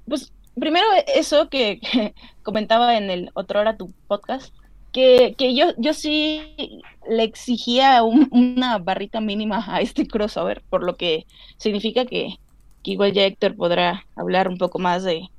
pues 0.08 0.32
primero 0.60 0.88
eso 1.14 1.50
que, 1.50 1.80
comentaba 2.44 2.98
en 2.98 3.12
el 3.12 3.30
otro 3.36 3.60
hora 3.60 3.78
tu 3.78 3.92
podcast, 4.08 4.54
que, 4.92 5.36
que 5.38 5.54
yo, 5.54 5.68
yo 5.78 5.94
sí 5.94 6.82
le 7.08 7.24
exigía 7.24 8.02
una 8.02 8.80
barrita 8.80 9.22
mínima 9.22 9.64
a 9.68 9.82
este 9.82 10.08
crossover, 10.08 10.64
por 10.70 10.84
lo 10.84 10.96
que 10.96 11.28
significa 11.58 12.06
que 12.06 12.40
igual 12.84 13.14
ya 13.14 13.26
Héctor 13.26 13.56
podrá 13.56 14.06
hablar 14.16 14.48
un 14.48 14.58
poco 14.58 14.80
más 14.80 15.04
de, 15.04 15.30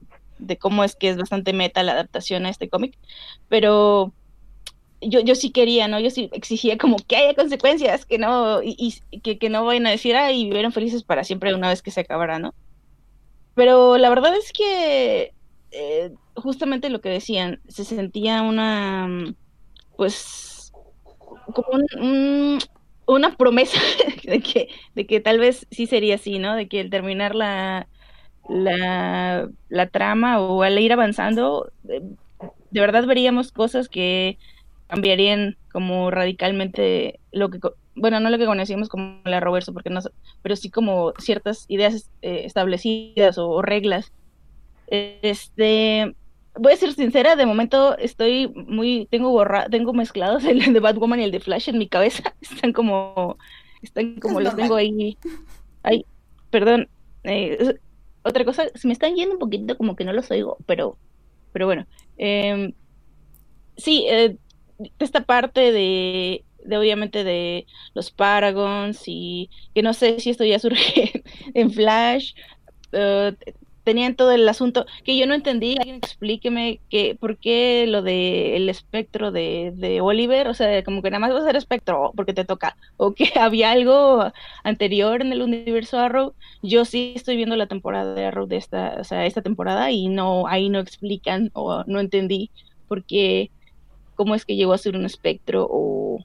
cómo 0.59 0.85
es 0.85 0.97
que 0.97 1.11
es 1.11 1.17
bastante 1.17 1.53
meta 1.53 1.83
la 1.83 1.93
adaptación 1.93 2.47
a 2.47 2.51
este 2.51 2.69
cómic, 2.69 2.97
pero 3.49 4.13
yo, 5.01 5.21
yo 5.21 5.35
sí 5.35 5.51
quería, 5.51 5.89
¿no? 5.89 6.01
Yo 6.01 6.11
sí 6.11 6.29
exigía 6.33 6.77
como 6.79 6.97
que 6.97 7.17
haya 7.17 7.35
consecuencias, 7.35 8.05
que 8.05 8.19
no, 8.19 8.63
y, 8.63 8.95
que, 9.23 9.39
que, 9.39 9.49
no 9.49 9.65
vayan 9.65 9.87
a 9.87 9.91
decir, 9.91 10.17
ay, 10.17 10.45
vivieron 10.45 10.73
felices 10.73 11.05
para 11.05 11.25
siempre 11.25 11.55
una 11.55 11.69
vez 11.69 11.83
que 11.83 11.91
se 11.91 12.01
acabara, 12.01 12.39
¿no? 12.39 12.55
Pero 13.55 13.99
la 13.99 14.09
verdad 14.09 14.35
es 14.37 14.53
que 14.53 15.33
eh, 15.71 16.13
justamente 16.37 16.91
lo 16.91 17.01
que 17.01 17.09
decían, 17.09 17.61
se 17.69 17.85
sentía 17.85 18.43
una, 18.43 19.35
pues, 19.97 20.73
como 21.55 21.69
un, 22.01 22.59
una 23.07 23.37
promesa 23.37 23.81
de 24.25 24.41
que, 24.41 24.69
de 24.95 25.07
que 25.07 25.21
tal 25.21 25.39
vez 25.39 25.67
sí 25.71 25.87
sería 25.87 26.17
así, 26.17 26.39
¿no? 26.39 26.55
De 26.55 26.69
que 26.69 26.81
al 26.81 26.91
terminar 26.91 27.35
la, 27.35 27.89
la, 28.49 29.49
la 29.69 29.87
trama 29.89 30.41
o 30.41 30.63
al 30.63 30.79
ir 30.79 30.93
avanzando, 30.93 31.71
de, 31.83 32.03
verdad 32.71 33.07
veríamos 33.07 33.53
cosas 33.53 33.89
que 33.89 34.39
cambiarían 34.87 35.57
como 35.73 36.11
radicalmente 36.11 37.21
lo 37.31 37.51
que, 37.51 37.59
bueno, 37.95 38.21
no 38.21 38.31
lo 38.31 38.39
que 38.39 38.47
conocíamos 38.47 38.89
como 38.89 39.21
la 39.25 39.41
Roverso, 39.41 39.73
porque 39.73 39.91
no, 39.91 40.01
pero 40.43 40.57
sí 40.57 40.71
como 40.71 41.13
ciertas 41.19 41.67
ideas 41.69 42.11
eh, 42.23 42.43
establecidas 42.45 43.39
o, 43.39 43.51
o 43.51 43.63
reglas. 43.63 44.13
Este, 44.87 46.15
voy 46.59 46.73
a 46.73 46.77
ser 46.77 46.93
sincera, 46.93 47.37
de 47.37 47.47
momento 47.47 47.97
estoy 47.99 48.49
muy, 48.49 49.07
tengo 49.11 49.31
borra, 49.31 49.69
tengo 49.69 49.93
mezclados 49.93 50.45
el 50.45 50.73
de 50.73 50.81
Batwoman 50.81 51.21
y 51.21 51.25
el 51.25 51.31
de 51.31 51.41
Flash 51.41 51.69
en 51.69 51.79
mi 51.79 51.89
cabeza, 51.89 52.35
están 52.41 52.73
como, 52.73 53.37
están 53.83 54.21
como 54.21 54.41
los 54.41 54.57
tengo 54.57 54.77
ahí, 54.77 55.17
ay, 55.83 56.05
perdón, 56.51 56.89
eh, 57.25 57.79
otra 58.29 58.45
cosa, 58.45 58.65
se 58.75 58.87
me 58.87 58.93
están 58.93 59.15
yendo 59.15 59.35
un 59.35 59.39
poquito 59.39 59.77
como 59.77 59.97
que 59.97 60.05
no 60.05 60.13
los 60.13 60.31
oigo, 60.31 60.59
pero, 60.67 60.99
pero 61.53 61.67
bueno, 61.67 61.87
eh, 62.19 62.73
sí, 63.77 64.07
eh, 64.09 64.37
esta 64.99 65.25
parte 65.25 65.73
de, 65.73 66.45
de 66.65 66.79
obviamente 66.79 67.25
de 67.25 67.67
los 67.95 68.11
Paragons 68.11 69.03
y 69.07 69.51
que 69.75 69.83
no 69.83 69.95
sé 69.95 70.21
si 70.21 70.31
esto 70.31 70.45
ya 70.45 70.59
surge 70.59 71.25
en 71.55 71.71
Flash, 71.73 72.35
uh, 72.93 73.35
tenían 73.89 74.17
todo 74.17 74.33
el 74.33 74.47
asunto 74.47 74.85
que 75.03 75.17
yo 75.17 75.27
no 75.27 75.33
entendí, 75.33 75.79
alguien 75.79 75.97
explíqueme 75.97 76.79
que 76.91 77.17
por 77.19 77.39
qué 77.39 77.87
lo 77.89 78.03
de 78.03 78.55
el 78.55 78.69
espectro 78.69 79.33
de, 79.33 79.73
de 79.75 80.03
Oliver, 80.03 80.47
o 80.47 80.53
sea, 80.53 80.85
como 80.85 81.01
que 81.01 81.11
nada 81.11 81.21
más 81.21 81.33
va 81.33 81.39
a 81.39 81.45
ser 81.47 81.57
espectro 81.57 82.13
porque 82.15 82.35
te 82.35 82.45
toca, 82.45 82.77
o 82.99 83.15
que 83.15 83.33
había 83.41 83.71
algo 83.71 84.31
anterior 84.63 85.23
en 85.23 85.33
el 85.33 85.41
universo 85.41 85.99
Arrow, 85.99 86.35
yo 86.63 86.85
sí 86.85 87.15
estoy 87.17 87.37
viendo 87.37 87.57
la 87.57 87.67
temporada 87.67 88.13
de 88.13 88.27
Arrow 88.27 88.47
de 88.47 88.59
esta, 88.59 88.97
o 89.01 89.05
sea, 89.05 89.25
esta 89.25 89.41
temporada 89.41 89.91
y 89.91 90.09
no, 90.09 90.47
ahí 90.49 90.69
no 90.69 90.81
explican 90.81 91.51
o 91.55 91.83
no 91.87 91.99
entendí 91.99 92.51
por 92.89 93.05
qué, 93.05 93.51
cómo 94.17 94.35
es 94.35 94.45
que 94.45 94.57
llegó 94.57 94.75
a 94.75 94.79
ser 94.79 94.97
un 94.97 95.07
espectro 95.07 95.67
o, 95.71 96.19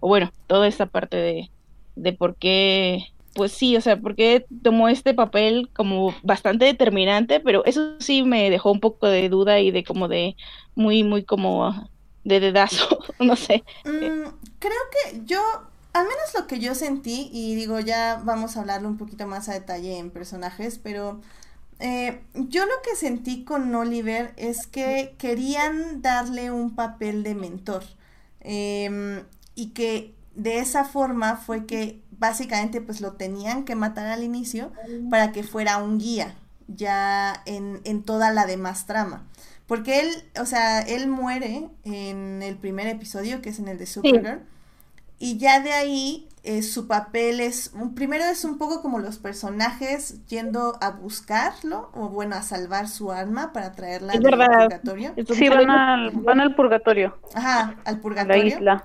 o 0.00 0.08
bueno, 0.08 0.32
toda 0.46 0.66
esta 0.66 0.86
parte 0.86 1.18
de, 1.18 1.50
de 1.94 2.14
por 2.14 2.36
qué 2.36 3.04
pues 3.36 3.52
sí, 3.52 3.76
o 3.76 3.80
sea, 3.80 4.00
porque 4.00 4.46
tomó 4.62 4.88
este 4.88 5.14
papel 5.14 5.70
como 5.74 6.14
bastante 6.22 6.64
determinante, 6.64 7.38
pero 7.38 7.64
eso 7.66 8.00
sí 8.00 8.22
me 8.22 8.50
dejó 8.50 8.72
un 8.72 8.80
poco 8.80 9.06
de 9.06 9.28
duda 9.28 9.60
y 9.60 9.70
de 9.70 9.84
como 9.84 10.08
de 10.08 10.36
muy, 10.74 11.04
muy 11.04 11.22
como 11.22 11.88
de 12.24 12.40
dedazo, 12.40 12.98
no 13.20 13.36
sé. 13.36 13.62
Mm, 13.84 14.28
creo 14.58 14.80
que 14.90 15.20
yo, 15.26 15.40
al 15.92 16.04
menos 16.04 16.34
lo 16.34 16.46
que 16.46 16.58
yo 16.58 16.74
sentí, 16.74 17.28
y 17.30 17.54
digo, 17.54 17.78
ya 17.78 18.20
vamos 18.24 18.56
a 18.56 18.60
hablarlo 18.60 18.88
un 18.88 18.96
poquito 18.96 19.26
más 19.26 19.48
a 19.50 19.52
detalle 19.52 19.98
en 19.98 20.10
personajes, 20.10 20.80
pero 20.82 21.20
eh, 21.78 22.22
yo 22.34 22.64
lo 22.64 22.74
que 22.82 22.96
sentí 22.96 23.44
con 23.44 23.74
Oliver 23.74 24.32
es 24.38 24.66
que 24.66 25.14
querían 25.18 26.00
darle 26.00 26.50
un 26.50 26.74
papel 26.74 27.22
de 27.22 27.34
mentor. 27.34 27.84
Em, 28.40 29.24
y 29.54 29.70
que 29.70 30.15
de 30.36 30.58
esa 30.58 30.84
forma 30.84 31.36
fue 31.36 31.66
que 31.66 32.00
básicamente 32.12 32.80
pues 32.80 33.00
lo 33.00 33.12
tenían 33.12 33.64
que 33.64 33.74
matar 33.74 34.06
al 34.06 34.22
inicio 34.22 34.72
para 35.10 35.32
que 35.32 35.42
fuera 35.42 35.78
un 35.78 35.98
guía 35.98 36.34
ya 36.68 37.42
en, 37.46 37.80
en 37.84 38.02
toda 38.02 38.30
la 38.32 38.46
demás 38.46 38.86
trama. 38.86 39.24
Porque 39.66 40.00
él, 40.00 40.08
o 40.40 40.46
sea, 40.46 40.80
él 40.80 41.08
muere 41.08 41.68
en 41.84 42.42
el 42.42 42.56
primer 42.56 42.86
episodio, 42.86 43.42
que 43.42 43.48
es 43.48 43.58
en 43.58 43.66
el 43.68 43.78
de 43.78 43.86
Supergirl, 43.86 44.42
y 45.18 45.38
ya 45.38 45.60
de 45.60 45.72
ahí 45.72 46.28
eh, 46.44 46.62
su 46.62 46.86
papel 46.86 47.40
es, 47.40 47.72
primero 47.96 48.24
es 48.24 48.44
un 48.44 48.58
poco 48.58 48.80
como 48.80 49.00
los 49.00 49.18
personajes 49.18 50.24
yendo 50.26 50.78
a 50.80 50.90
buscarlo, 50.90 51.90
o 51.94 52.08
bueno, 52.08 52.36
a 52.36 52.42
salvar 52.42 52.88
su 52.88 53.10
alma 53.10 53.52
para 53.52 53.72
traerla 53.72 54.12
al 54.12 54.22
purgatorio. 54.22 55.14
Sí, 55.34 55.48
van 55.48 55.70
al, 55.70 56.10
van 56.10 56.40
al 56.40 56.54
purgatorio. 56.54 57.18
Aja, 57.34 57.74
al 57.84 57.98
purgatorio. 57.98 58.42
La 58.42 58.48
isla. 58.48 58.84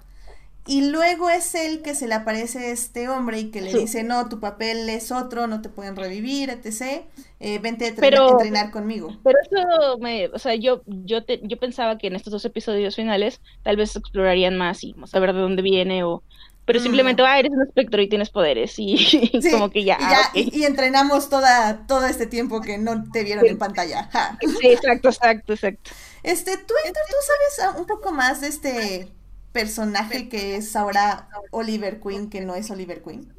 Y 0.68 0.90
luego 0.92 1.30
es 1.30 1.56
él 1.56 1.82
que 1.82 1.96
se 1.96 2.08
le 2.08 2.14
aparece 2.14 2.72
este 2.72 3.10
hombre 3.10 3.40
y 3.40 3.50
que 3.52 3.62
le 3.62 3.74
dice, 3.74 4.04
no, 4.04 4.30
tu 4.30 4.40
papel 4.40 4.88
es 4.90 5.12
otro, 5.12 5.48
no 5.48 5.62
te 5.62 5.70
pueden 5.70 5.96
revivir, 5.96 6.50
etc. 6.52 7.04
Eh, 7.40 7.58
vente 7.60 7.86
a 7.86 7.88
entrenar 7.90 8.70
conmigo. 8.72 9.18
Pero 9.24 9.38
eso, 9.42 9.98
me, 9.98 10.28
o 10.28 10.38
sea, 10.38 10.54
yo, 10.56 10.84
yo, 10.86 11.20
yo 11.44 11.58
pensaba 11.58 11.98
que 11.98 12.08
en 12.08 12.16
estos 12.16 12.32
dos 12.32 12.46
episodios 12.46 12.96
finales 12.96 13.42
tal 13.64 13.76
vez 13.76 13.96
explorarían 13.96 14.56
más 14.58 14.84
y 14.84 14.94
saber 15.08 15.34
de 15.34 15.40
dónde 15.40 15.62
viene 15.64 16.04
o 16.04 16.24
pero 16.64 16.80
Mm. 16.80 16.84
simplemente, 16.84 17.24
ah, 17.26 17.40
eres 17.40 17.52
un 17.52 17.64
espectro 17.64 18.00
y 18.04 18.08
tienes 18.08 18.30
poderes, 18.30 18.78
y, 18.78 18.96
Sí, 19.42 19.52
como 19.52 19.72
que 19.72 19.84
ya, 19.84 19.98
y, 20.00 20.04
ah, 20.04 20.32
ya- 20.34 20.40
y- 20.40 20.60
y 20.60 20.64
entrenamos 20.66 21.28
toda, 21.28 21.88
todo 21.88 22.06
este 22.06 22.28
tiempo 22.28 22.62
que 22.62 22.78
no 22.78 23.12
te 23.12 23.24
vieron 23.24 23.48
en 23.48 23.58
pantalla. 23.58 24.08
Ja. 24.14 24.38
Sí, 24.40 24.68
exacto, 24.68 25.10
exacto, 25.10 25.54
exacto. 25.54 25.90
Este, 26.22 26.58
tú, 26.58 26.76
Héctor, 26.86 27.04
¿tú 27.10 27.16
sabes 27.58 27.80
un 27.80 27.88
poco 27.88 28.12
más 28.12 28.42
de 28.42 28.48
este 28.50 29.08
personaje 29.52 30.30
que 30.30 30.56
es 30.58 30.76
ahora 30.76 31.30
Oliver 31.52 32.00
Queen, 32.02 32.30
que 32.30 32.42
no 32.42 32.56
es 32.56 32.70
Oliver 32.72 33.02
Queen? 33.04 33.34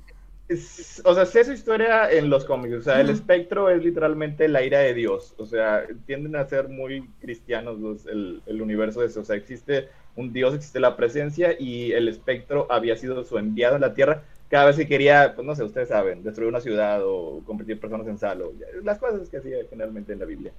Es- 0.49 1.01
o 1.05 1.15
sea, 1.15 1.25
sé 1.25 1.45
su 1.45 1.53
historia 1.53 2.11
en 2.11 2.29
los 2.29 2.45
cómics. 2.45 2.75
O 2.77 2.83
sea, 2.83 3.01
el 3.01 3.09
espectro 3.11 3.71
es 3.71 3.83
literalmente 3.83 4.49
la 4.49 4.63
ira 4.63 4.81
de 4.81 4.93
Dios. 4.95 5.35
O 5.39 5.47
sea, 5.47 5.87
tienden 6.07 6.37
a 6.37 6.45
ser 6.47 6.69
muy 6.69 7.09
cristianos 7.21 7.79
los- 7.81 8.07
el, 8.07 8.43
el 8.47 8.61
universo 8.63 9.01
de 9.01 9.07
eso. 9.07 9.21
O 9.21 9.25
sea, 9.25 9.37
existe 9.37 9.89
un 10.15 10.33
Dios, 10.33 10.55
existe 10.55 10.81
la 10.81 10.97
presencia 10.97 11.57
y 11.59 11.93
el 11.93 12.09
espectro 12.09 12.67
había 12.71 12.97
sido 12.97 13.25
su 13.25 13.39
enviado 13.39 13.77
en 13.77 13.81
la 13.83 13.95
tierra 13.95 14.25
cada 14.51 14.67
vez 14.67 14.77
que 14.77 14.87
quería, 14.87 15.33
pues 15.35 15.47
no 15.47 15.55
sé, 15.55 15.65
ustedes 15.65 15.89
saben, 15.89 16.23
destruir 16.23 16.51
una 16.51 16.61
ciudad 16.61 17.01
o 17.03 17.43
convertir 17.47 17.81
personas 17.81 18.07
en 18.09 18.19
sal. 18.19 18.43
o 18.43 18.53
ya- 18.53 18.67
las 18.83 18.99
cosas 18.99 19.29
que 19.31 19.39
hacía 19.39 19.57
generalmente 19.71 20.13
en 20.13 20.19
la 20.19 20.27
Biblia. 20.27 20.53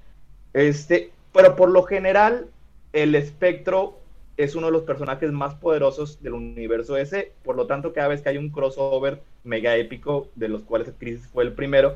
Este, 0.53 1.11
pero 1.33 1.55
por 1.55 1.69
lo 1.71 1.83
general, 1.83 2.47
el 2.93 3.15
espectro 3.15 3.99
es 4.37 4.55
uno 4.55 4.67
de 4.67 4.73
los 4.73 4.83
personajes 4.83 5.31
más 5.31 5.55
poderosos 5.55 6.21
del 6.21 6.33
universo 6.33 6.97
ese, 6.97 7.33
por 7.43 7.55
lo 7.55 7.67
tanto 7.67 7.93
cada 7.93 8.07
vez 8.09 8.21
que 8.21 8.29
hay 8.29 8.37
un 8.37 8.49
crossover 8.49 9.21
mega 9.43 9.75
épico, 9.77 10.27
de 10.35 10.47
los 10.49 10.63
cuales 10.63 10.91
Crisis 10.97 11.27
fue 11.27 11.43
el 11.43 11.53
primero, 11.53 11.95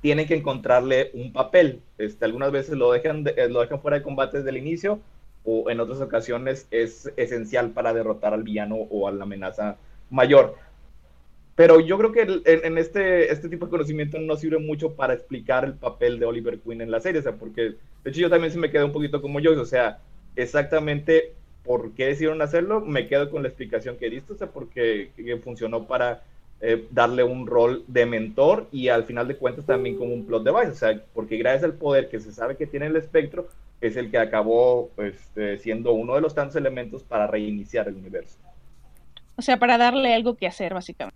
tienen 0.00 0.26
que 0.26 0.34
encontrarle 0.34 1.10
un 1.14 1.32
papel. 1.32 1.80
Este, 1.98 2.24
algunas 2.24 2.52
veces 2.52 2.76
lo 2.76 2.92
dejan, 2.92 3.24
de- 3.24 3.34
eh, 3.36 3.48
lo 3.48 3.60
dejan 3.60 3.80
fuera 3.80 3.98
de 3.98 4.02
combate 4.02 4.38
desde 4.38 4.50
el 4.50 4.56
inicio, 4.58 5.00
o 5.44 5.70
en 5.70 5.80
otras 5.80 6.00
ocasiones 6.00 6.66
es 6.70 7.12
esencial 7.16 7.70
para 7.70 7.94
derrotar 7.94 8.34
al 8.34 8.42
villano 8.42 8.76
o 8.76 9.08
a 9.08 9.12
la 9.12 9.24
amenaza 9.24 9.76
mayor. 10.10 10.56
Pero 11.54 11.80
yo 11.80 11.96
creo 11.96 12.12
que 12.12 12.42
en, 12.44 12.76
este, 12.76 13.32
este 13.32 13.48
tipo 13.48 13.64
de 13.66 13.70
conocimiento 13.70 14.18
no 14.18 14.36
sirve 14.36 14.58
mucho 14.58 14.94
para 14.94 15.14
explicar 15.14 15.64
el 15.64 15.74
papel 15.74 16.18
de 16.18 16.26
Oliver 16.26 16.60
Queen 16.60 16.82
en 16.82 16.90
la 16.90 17.00
serie, 17.00 17.20
o 17.20 17.22
sea, 17.22 17.32
porque 17.36 17.62
de 17.62 18.10
hecho 18.10 18.20
yo 18.20 18.28
también 18.28 18.52
sí 18.52 18.58
me 18.58 18.70
quedé 18.70 18.84
un 18.84 18.92
poquito 18.92 19.22
como 19.22 19.40
yo, 19.40 19.58
o 19.58 19.64
sea, 19.64 19.98
exactamente 20.36 21.32
por 21.64 21.92
qué 21.92 22.06
decidieron 22.06 22.40
hacerlo, 22.42 22.80
me 22.80 23.08
quedo 23.08 23.30
con 23.30 23.42
la 23.42 23.48
explicación 23.48 23.96
que 23.96 24.08
diste, 24.10 24.32
o 24.32 24.36
sea, 24.36 24.48
porque 24.48 25.10
que 25.16 25.36
funcionó 25.38 25.84
para 25.86 26.22
eh, 26.60 26.86
darle 26.90 27.24
un 27.24 27.46
rol 27.46 27.84
de 27.88 28.06
mentor 28.06 28.66
y 28.70 28.88
al 28.88 29.04
final 29.04 29.26
de 29.28 29.36
cuentas 29.36 29.66
también 29.66 29.96
como 29.96 30.14
un 30.14 30.24
plot 30.26 30.44
device, 30.44 30.68
o 30.70 30.74
sea, 30.74 31.02
porque 31.12 31.36
gracias 31.36 31.64
al 31.64 31.74
poder 31.74 32.08
que 32.08 32.20
se 32.20 32.32
sabe 32.32 32.56
que 32.56 32.66
tiene 32.66 32.86
el 32.86 32.96
espectro, 32.96 33.48
es 33.80 33.96
el 33.96 34.10
que 34.10 34.18
acabó 34.18 34.90
este, 34.98 35.58
siendo 35.58 35.92
uno 35.92 36.14
de 36.14 36.20
los 36.20 36.34
tantos 36.34 36.56
elementos 36.56 37.02
para 37.02 37.26
reiniciar 37.26 37.88
el 37.88 37.96
universo. 37.96 38.38
O 39.36 39.42
sea, 39.42 39.58
para 39.58 39.76
darle 39.76 40.14
algo 40.14 40.34
que 40.36 40.46
hacer, 40.46 40.72
básicamente, 40.72 41.14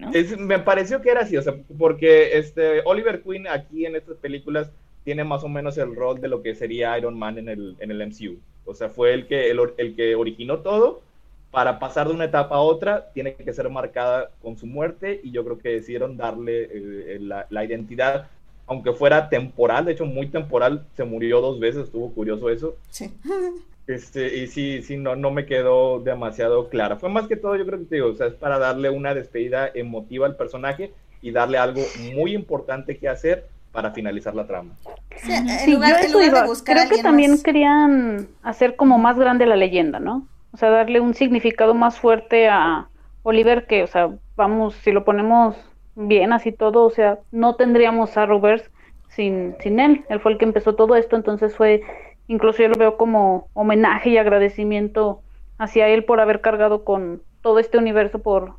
¿no? 0.00 0.10
Es- 0.12 0.36
me 0.38 0.58
pareció 0.58 1.00
que 1.00 1.10
era 1.10 1.20
así, 1.20 1.36
o 1.36 1.42
sea, 1.42 1.54
porque 1.78 2.36
este 2.36 2.82
Oliver 2.84 3.22
Queen 3.22 3.46
aquí 3.48 3.86
en 3.86 3.96
estas 3.96 4.16
películas 4.18 4.70
tiene 5.02 5.24
más 5.24 5.44
o 5.44 5.48
menos 5.48 5.78
el 5.78 5.94
rol 5.94 6.20
de 6.20 6.28
lo 6.28 6.42
que 6.42 6.54
sería 6.54 6.96
Iron 6.98 7.18
Man 7.18 7.38
en 7.38 7.48
el, 7.48 7.76
en 7.78 7.90
el 7.90 8.00
MCU. 8.02 8.38
O 8.64 8.74
sea, 8.74 8.88
fue 8.88 9.14
el 9.14 9.26
que, 9.26 9.50
el, 9.50 9.58
el 9.76 9.96
que 9.96 10.14
originó 10.14 10.58
todo. 10.58 11.02
Para 11.50 11.78
pasar 11.78 12.08
de 12.08 12.14
una 12.14 12.24
etapa 12.24 12.56
a 12.56 12.60
otra, 12.60 13.12
tiene 13.12 13.36
que 13.36 13.52
ser 13.52 13.70
marcada 13.70 14.30
con 14.42 14.58
su 14.58 14.66
muerte 14.66 15.20
y 15.22 15.30
yo 15.30 15.44
creo 15.44 15.58
que 15.58 15.68
decidieron 15.68 16.16
darle 16.16 16.68
eh, 16.72 17.18
la, 17.20 17.46
la 17.48 17.64
identidad, 17.64 18.26
aunque 18.66 18.92
fuera 18.92 19.28
temporal, 19.28 19.84
de 19.84 19.92
hecho 19.92 20.04
muy 20.04 20.26
temporal, 20.26 20.84
se 20.96 21.04
murió 21.04 21.40
dos 21.40 21.60
veces, 21.60 21.84
estuvo 21.84 22.12
curioso 22.12 22.50
eso. 22.50 22.76
Sí. 22.90 23.12
Este, 23.86 24.38
y 24.38 24.46
sí, 24.46 24.82
sí, 24.82 24.96
no, 24.96 25.14
no 25.14 25.30
me 25.30 25.44
quedó 25.44 26.00
demasiado 26.00 26.68
clara. 26.70 26.96
Fue 26.96 27.10
más 27.10 27.26
que 27.26 27.36
todo, 27.36 27.54
yo 27.56 27.66
creo 27.66 27.78
que 27.80 27.84
te 27.84 27.94
digo, 27.96 28.08
o 28.08 28.14
sea, 28.14 28.28
es 28.28 28.34
para 28.34 28.58
darle 28.58 28.88
una 28.88 29.14
despedida 29.14 29.70
emotiva 29.74 30.26
al 30.26 30.36
personaje 30.36 30.92
y 31.20 31.32
darle 31.32 31.58
algo 31.58 31.82
muy 32.14 32.34
importante 32.34 32.96
que 32.96 33.08
hacer 33.08 33.46
para 33.74 33.90
finalizar 33.90 34.34
la 34.34 34.46
trama. 34.46 34.70
Sí, 35.16 35.32
en 35.32 35.48
Sí, 35.48 35.72
lugar, 35.72 35.90
yo 35.90 35.96
en 35.98 36.04
eso 36.04 36.12
lugar 36.14 36.28
iba. 36.30 36.42
de 36.42 36.48
buscar 36.48 36.78
a 36.78 36.86
Creo 36.86 36.96
que 36.96 37.02
también 37.02 37.32
más- 37.32 37.42
querían 37.42 38.28
hacer 38.42 38.76
como 38.76 38.98
más 38.98 39.18
grande 39.18 39.46
la 39.46 39.56
leyenda, 39.56 39.98
¿no? 40.00 40.26
O 40.52 40.56
sea, 40.56 40.70
darle 40.70 41.00
un 41.00 41.14
significado 41.14 41.74
más 41.74 41.98
fuerte 41.98 42.48
a 42.48 42.88
Oliver 43.24 43.66
que, 43.66 43.82
o 43.82 43.86
sea, 43.88 44.10
vamos, 44.36 44.74
si 44.76 44.92
lo 44.92 45.04
ponemos 45.04 45.56
bien 45.96 46.32
así 46.32 46.52
todo, 46.52 46.84
o 46.84 46.90
sea, 46.90 47.18
no 47.32 47.56
tendríamos 47.56 48.16
a 48.16 48.26
Roberts 48.26 48.70
sin, 49.08 49.56
sin 49.60 49.80
él. 49.80 50.04
Él 50.08 50.20
fue 50.20 50.32
el 50.32 50.38
que 50.38 50.44
empezó 50.44 50.74
todo 50.76 50.94
esto, 50.96 51.16
entonces 51.16 51.56
fue, 51.56 51.82
incluso 52.28 52.62
yo 52.62 52.68
lo 52.68 52.78
veo 52.78 52.96
como 52.96 53.48
homenaje 53.54 54.10
y 54.10 54.18
agradecimiento 54.18 55.20
hacia 55.58 55.88
él 55.88 56.04
por 56.04 56.20
haber 56.20 56.40
cargado 56.40 56.84
con 56.84 57.22
todo 57.42 57.58
este 57.58 57.78
universo 57.78 58.20
por, 58.20 58.54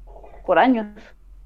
por 0.45 0.59
años. 0.59 0.87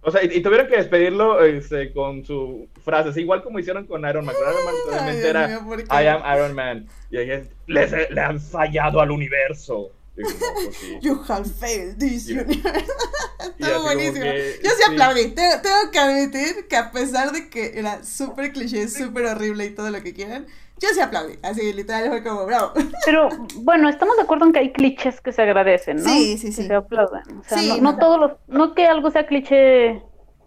O 0.01 0.11
sea, 0.11 0.23
y, 0.23 0.27
y 0.37 0.41
tuvieron 0.41 0.67
que 0.67 0.77
despedirlo 0.77 1.43
este, 1.43 1.91
con 1.91 2.25
su 2.25 2.67
frase, 2.85 3.09
así, 3.09 3.21
igual 3.21 3.43
como 3.43 3.59
hicieron 3.59 3.85
con 3.85 4.07
Iron 4.07 4.25
Man. 4.25 4.35
Con 4.35 4.53
Iron 4.53 4.65
Man 4.65 5.07
Ay, 5.09 5.15
Dios 5.17 5.25
era, 5.29 5.47
mío. 5.47 5.77
I 5.91 6.05
am 6.07 6.37
Iron 6.37 6.53
Man. 6.55 6.87
Y 7.11 7.17
ahí 7.17 7.31
es, 7.31 7.47
"Les 7.67 7.91
le 8.09 8.21
han 8.21 8.39
fallado 8.39 9.01
al 9.01 9.11
universo. 9.11 9.91
Digo, 10.15 10.29
"No, 10.29 10.45
pues 10.63 10.77
sí". 10.77 10.97
You 11.01 11.21
have 11.27 11.45
failed 11.49 11.97
this 11.97 12.27
universe. 12.29 12.61
como 13.59 13.81
buenísimo. 13.83 14.21
que, 14.21 14.59
Yo 14.63 14.69
sí 14.69 14.75
sí. 14.77 14.91
aplaudí. 14.91 15.27
Tengo, 15.31 15.61
tengo 15.61 15.91
que 15.91 15.99
admitir 15.99 16.67
que 16.67 16.75
a 16.77 16.91
pesar 16.91 17.31
de 17.31 17.49
que 17.49 17.77
era 17.77 18.03
súper 18.03 18.51
cliché, 18.51 18.87
súper 18.87 19.25
horrible 19.25 19.65
y 19.65 19.69
todo 19.71 19.89
lo 19.91 20.01
que 20.01 20.13
quieran, 20.13 20.47
yo 20.79 20.89
sí 20.93 20.99
aplaudí. 20.99 21.37
Así, 21.43 21.73
literal, 21.73 22.09
fue 22.09 22.23
como, 22.23 22.45
bravo. 22.45 22.73
Pero 23.05 23.29
bueno, 23.55 23.89
estamos 23.89 24.15
de 24.17 24.23
acuerdo 24.23 24.45
en 24.45 24.53
que 24.53 24.59
hay 24.59 24.71
clichés 24.71 25.21
que 25.21 25.31
se 25.31 25.41
agradecen, 25.41 25.97
¿no? 25.97 26.09
Sí, 26.09 26.37
sí, 26.37 26.47
Que 26.47 26.51
sí. 26.53 26.67
se 26.67 26.73
aplauden. 26.73 27.39
O 27.39 27.43
sea, 27.43 27.57
Sí, 27.57 27.69
no, 27.69 27.77
no. 27.77 27.81
no 27.81 27.97
todos 27.97 28.19
los, 28.19 28.31
no 28.47 28.73
que 28.73 28.87
algo 28.87 29.11
sea 29.11 29.25
cliché 29.27 30.01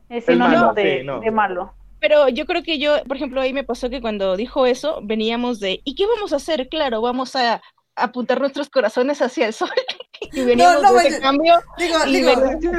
es 0.09 0.25
sinónimo 0.25 0.61
malo, 0.61 0.75
de, 0.75 0.99
sí, 1.01 1.07
no. 1.07 1.21
de 1.21 1.31
malo. 1.31 1.75
Pero 2.01 2.29
yo 2.29 2.47
creo 2.47 2.63
que 2.63 2.79
yo, 2.79 3.03
por 3.05 3.17
ejemplo, 3.17 3.41
ahí 3.41 3.53
me 3.53 3.65
pasó 3.65 3.89
que 3.89 4.01
cuando 4.01 4.37
dijo 4.37 4.67
eso, 4.67 5.01
veníamos 5.03 5.61
de, 5.61 5.81
¿y 5.85 5.95
qué 5.95 6.07
vamos 6.07 6.33
a 6.33 6.37
hacer? 6.37 6.69
Claro, 6.69 7.01
vamos 7.01 7.37
a 7.37 7.63
apuntar 7.95 8.41
nuestros 8.41 8.69
corazones 8.69 9.23
hacia 9.23 9.47
el 9.47 9.53
sol. 9.53 9.71
y 10.33 10.43
veníamos 10.43 10.83
no, 10.83 10.95
de 10.95 11.21
cambio. 11.21 11.55
Digo, 11.79 11.99
digo, 12.07 12.31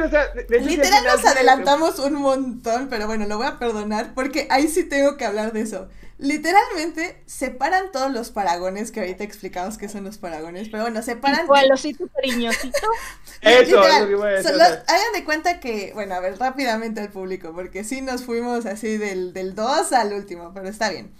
o 0.04 0.08
sea, 0.10 0.26
literal 0.48 1.04
nos 1.04 1.24
adelantamos 1.24 1.98
un 1.98 2.14
montón, 2.14 2.88
pero 2.88 3.06
bueno, 3.06 3.26
lo 3.26 3.38
voy 3.38 3.46
a 3.46 3.58
perdonar 3.58 4.12
porque 4.14 4.46
ahí 4.50 4.68
sí 4.68 4.88
tengo 4.88 5.16
que 5.16 5.24
hablar 5.24 5.52
de 5.52 5.62
eso. 5.62 5.88
Literalmente 6.18 7.22
separan 7.26 7.90
todos 7.90 8.12
los 8.12 8.30
paragones 8.30 8.92
que 8.92 9.00
ahorita 9.00 9.24
explicamos 9.24 9.78
que 9.78 9.88
son 9.88 10.04
los 10.04 10.18
paragones, 10.18 10.68
pero 10.68 10.84
bueno, 10.84 11.02
separan. 11.02 11.46
¿Cuál 11.46 11.72
osito 11.72 12.06
cariñosito? 12.14 12.78
Eso, 13.40 13.60
es 13.60 13.68
Literal, 13.68 14.02
lo 14.02 14.06
que 14.06 14.12
iba 14.12 14.26
a 14.26 14.30
decir, 14.30 14.52
hagan 14.52 15.12
de 15.12 15.24
cuenta 15.24 15.58
que, 15.58 15.90
bueno, 15.94 16.14
a 16.14 16.20
ver, 16.20 16.38
rápidamente 16.38 17.00
al 17.00 17.10
público, 17.10 17.52
porque 17.52 17.82
sí 17.82 18.00
nos 18.00 18.22
fuimos 18.24 18.64
así 18.64 18.96
del, 18.96 19.32
del 19.32 19.56
2 19.56 19.92
al 19.92 20.12
último, 20.12 20.52
pero 20.54 20.68
está 20.68 20.88
bien. 20.90 21.12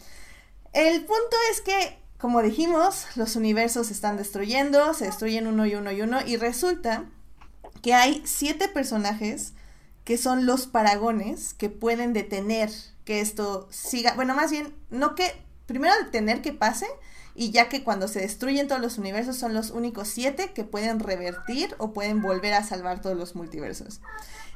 El 0.72 1.00
punto 1.00 1.36
es 1.50 1.60
que, 1.60 1.98
como 2.18 2.40
dijimos, 2.40 3.06
los 3.16 3.34
universos 3.34 3.88
se 3.88 3.92
están 3.92 4.16
destruyendo, 4.16 4.94
se 4.94 5.06
destruyen 5.06 5.48
uno 5.48 5.66
y 5.66 5.74
uno 5.74 5.90
y 5.90 6.02
uno, 6.02 6.20
y 6.24 6.36
resulta 6.36 7.04
que 7.82 7.94
hay 7.94 8.22
siete 8.24 8.68
personajes 8.68 9.52
que 10.04 10.18
son 10.18 10.46
los 10.46 10.66
paragones 10.66 11.54
que 11.54 11.70
pueden 11.70 12.12
detener 12.12 12.70
que 13.04 13.20
esto 13.20 13.68
siga, 13.70 14.14
bueno, 14.14 14.34
más 14.34 14.50
bien, 14.50 14.74
no 14.90 15.14
que, 15.14 15.32
primero 15.66 15.94
detener 16.02 16.42
que 16.42 16.52
pase, 16.52 16.86
y 17.34 17.50
ya 17.50 17.68
que 17.68 17.82
cuando 17.82 18.06
se 18.06 18.20
destruyen 18.20 18.68
todos 18.68 18.80
los 18.80 18.98
universos 18.98 19.36
son 19.36 19.54
los 19.54 19.70
únicos 19.70 20.08
siete 20.08 20.52
que 20.52 20.64
pueden 20.64 21.00
revertir 21.00 21.74
o 21.78 21.92
pueden 21.92 22.22
volver 22.22 22.54
a 22.54 22.62
salvar 22.62 23.00
todos 23.00 23.16
los 23.16 23.34
multiversos. 23.34 24.00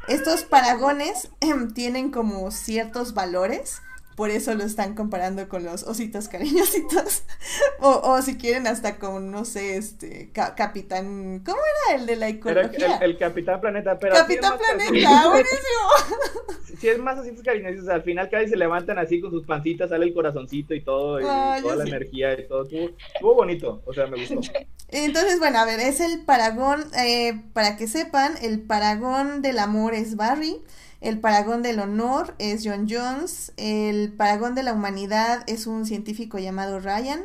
Estos 0.06 0.44
paragones 0.44 1.28
em, 1.40 1.72
tienen 1.72 2.10
como 2.10 2.50
ciertos 2.50 3.14
valores, 3.14 3.82
por 4.18 4.30
eso 4.30 4.52
lo 4.54 4.64
están 4.64 4.96
comparando 4.96 5.48
con 5.48 5.62
los 5.64 5.84
ositos 5.84 6.26
cariñositos. 6.28 7.22
o, 7.80 8.00
o 8.02 8.20
si 8.20 8.36
quieren 8.36 8.66
hasta 8.66 8.98
con, 8.98 9.30
no 9.30 9.44
sé, 9.44 9.76
este, 9.76 10.30
ca- 10.32 10.56
Capitán, 10.56 11.40
¿cómo 11.46 11.58
era 11.86 12.00
el 12.00 12.06
de 12.06 12.16
la 12.16 12.26
era 12.26 12.36
ecología? 12.64 12.96
el, 12.96 13.12
el 13.12 13.18
Capitán 13.18 13.60
Planeta, 13.60 13.96
pero 13.96 14.14
Capitán 14.16 14.58
Planeta, 14.58 15.28
buenísimo. 15.30 16.58
Si 16.78 16.86
es 16.88 16.98
más 16.98 17.18
así, 17.18 17.32
pues 17.32 17.42
cariñosos, 17.42 17.88
al 17.88 18.02
final 18.02 18.28
cada 18.28 18.42
vez 18.42 18.50
se 18.50 18.56
levantan 18.56 18.98
así 18.98 19.20
con 19.20 19.30
sus 19.32 19.44
pancitas, 19.44 19.90
sale 19.90 20.04
el 20.06 20.14
corazoncito 20.14 20.74
y 20.74 20.82
todo, 20.84 21.20
y 21.20 21.24
Ay, 21.24 21.62
toda 21.62 21.74
la 21.76 21.84
sí. 21.84 21.90
energía 21.90 22.38
y 22.38 22.46
todo. 22.46 22.62
Estuvo, 22.64 22.90
estuvo 23.14 23.34
bonito, 23.34 23.82
o 23.84 23.92
sea, 23.92 24.06
me 24.06 24.16
gustó. 24.16 24.40
Entonces, 24.88 25.38
bueno, 25.40 25.58
a 25.58 25.64
ver, 25.64 25.80
es 25.80 26.00
el 26.00 26.24
paragón, 26.24 26.84
eh, 26.96 27.40
para 27.52 27.76
que 27.76 27.88
sepan, 27.88 28.34
el 28.42 28.60
paragón 28.60 29.42
del 29.42 29.58
amor 29.58 29.94
es 29.94 30.14
Barry, 30.16 30.62
el 31.00 31.20
paragón 31.20 31.62
del 31.62 31.78
honor 31.80 32.34
es 32.38 32.62
John 32.64 32.86
Jones, 32.90 33.52
el 33.56 34.12
paragón 34.12 34.54
de 34.54 34.62
la 34.62 34.72
humanidad 34.72 35.44
es 35.46 35.66
un 35.66 35.86
científico 35.86 36.38
llamado 36.38 36.80
Ryan, 36.80 37.24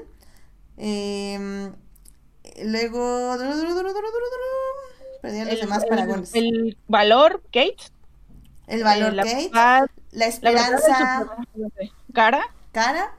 em, 0.78 1.74
luego... 2.64 3.36
Perdí 5.22 5.40
a 5.40 5.46
los 5.46 5.54
El, 5.54 5.60
demás 5.62 5.86
paragones. 5.86 6.32
el 6.36 6.78
valor, 6.88 7.42
Kate. 7.46 7.78
El 8.68 8.84
valor 8.84 9.14
eh, 9.14 9.16
la 9.16 9.24
Kate, 9.24 9.50
paz, 9.54 9.82
la 10.12 10.20
la 10.20 10.26
esperanza 10.28 11.20
Superman, 11.52 11.92
Cara. 12.14 12.42
Cara 12.72 13.12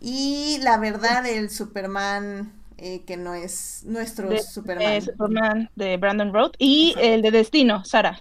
y 0.00 0.58
la 0.62 0.76
verdad 0.78 1.22
del 1.22 1.50
Superman 1.50 2.52
eh, 2.78 3.02
que 3.06 3.16
no 3.16 3.34
es 3.34 3.82
nuestro 3.84 4.28
De- 4.28 4.42
Superman. 4.42 4.84
de 4.92 5.00
Superman 5.00 5.70
de 5.76 5.96
Brandon 5.96 6.32
Road 6.32 6.52
y 6.58 6.94
el 6.98 7.22
de 7.22 7.30
Destino, 7.30 7.84
Sara. 7.84 8.20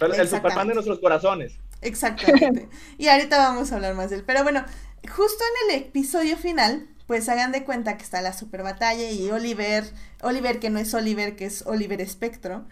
El. 0.00 0.28
Superman 0.28 0.68
de 0.68 0.74
nuestros 0.74 0.98
corazones. 1.00 1.58
Exactamente. 1.82 2.68
y 2.98 3.08
ahorita 3.08 3.38
vamos 3.38 3.72
a 3.72 3.76
hablar 3.76 3.94
más 3.94 4.10
de 4.10 4.16
él. 4.16 4.24
Pero 4.26 4.42
bueno, 4.42 4.64
justo 5.08 5.44
en 5.68 5.70
el 5.76 5.82
episodio 5.82 6.36
final, 6.36 6.88
pues 7.06 7.28
hagan 7.28 7.52
de 7.52 7.64
cuenta 7.64 7.96
que 7.96 8.04
está 8.04 8.20
la 8.20 8.32
super 8.32 8.62
batalla 8.62 9.10
y 9.10 9.30
Oliver, 9.30 9.84
Oliver 10.22 10.58
que 10.58 10.70
no 10.70 10.78
es 10.78 10.92
Oliver, 10.94 11.36
que 11.36 11.46
es 11.46 11.62
Oliver 11.66 12.00
Espectro, 12.00 12.66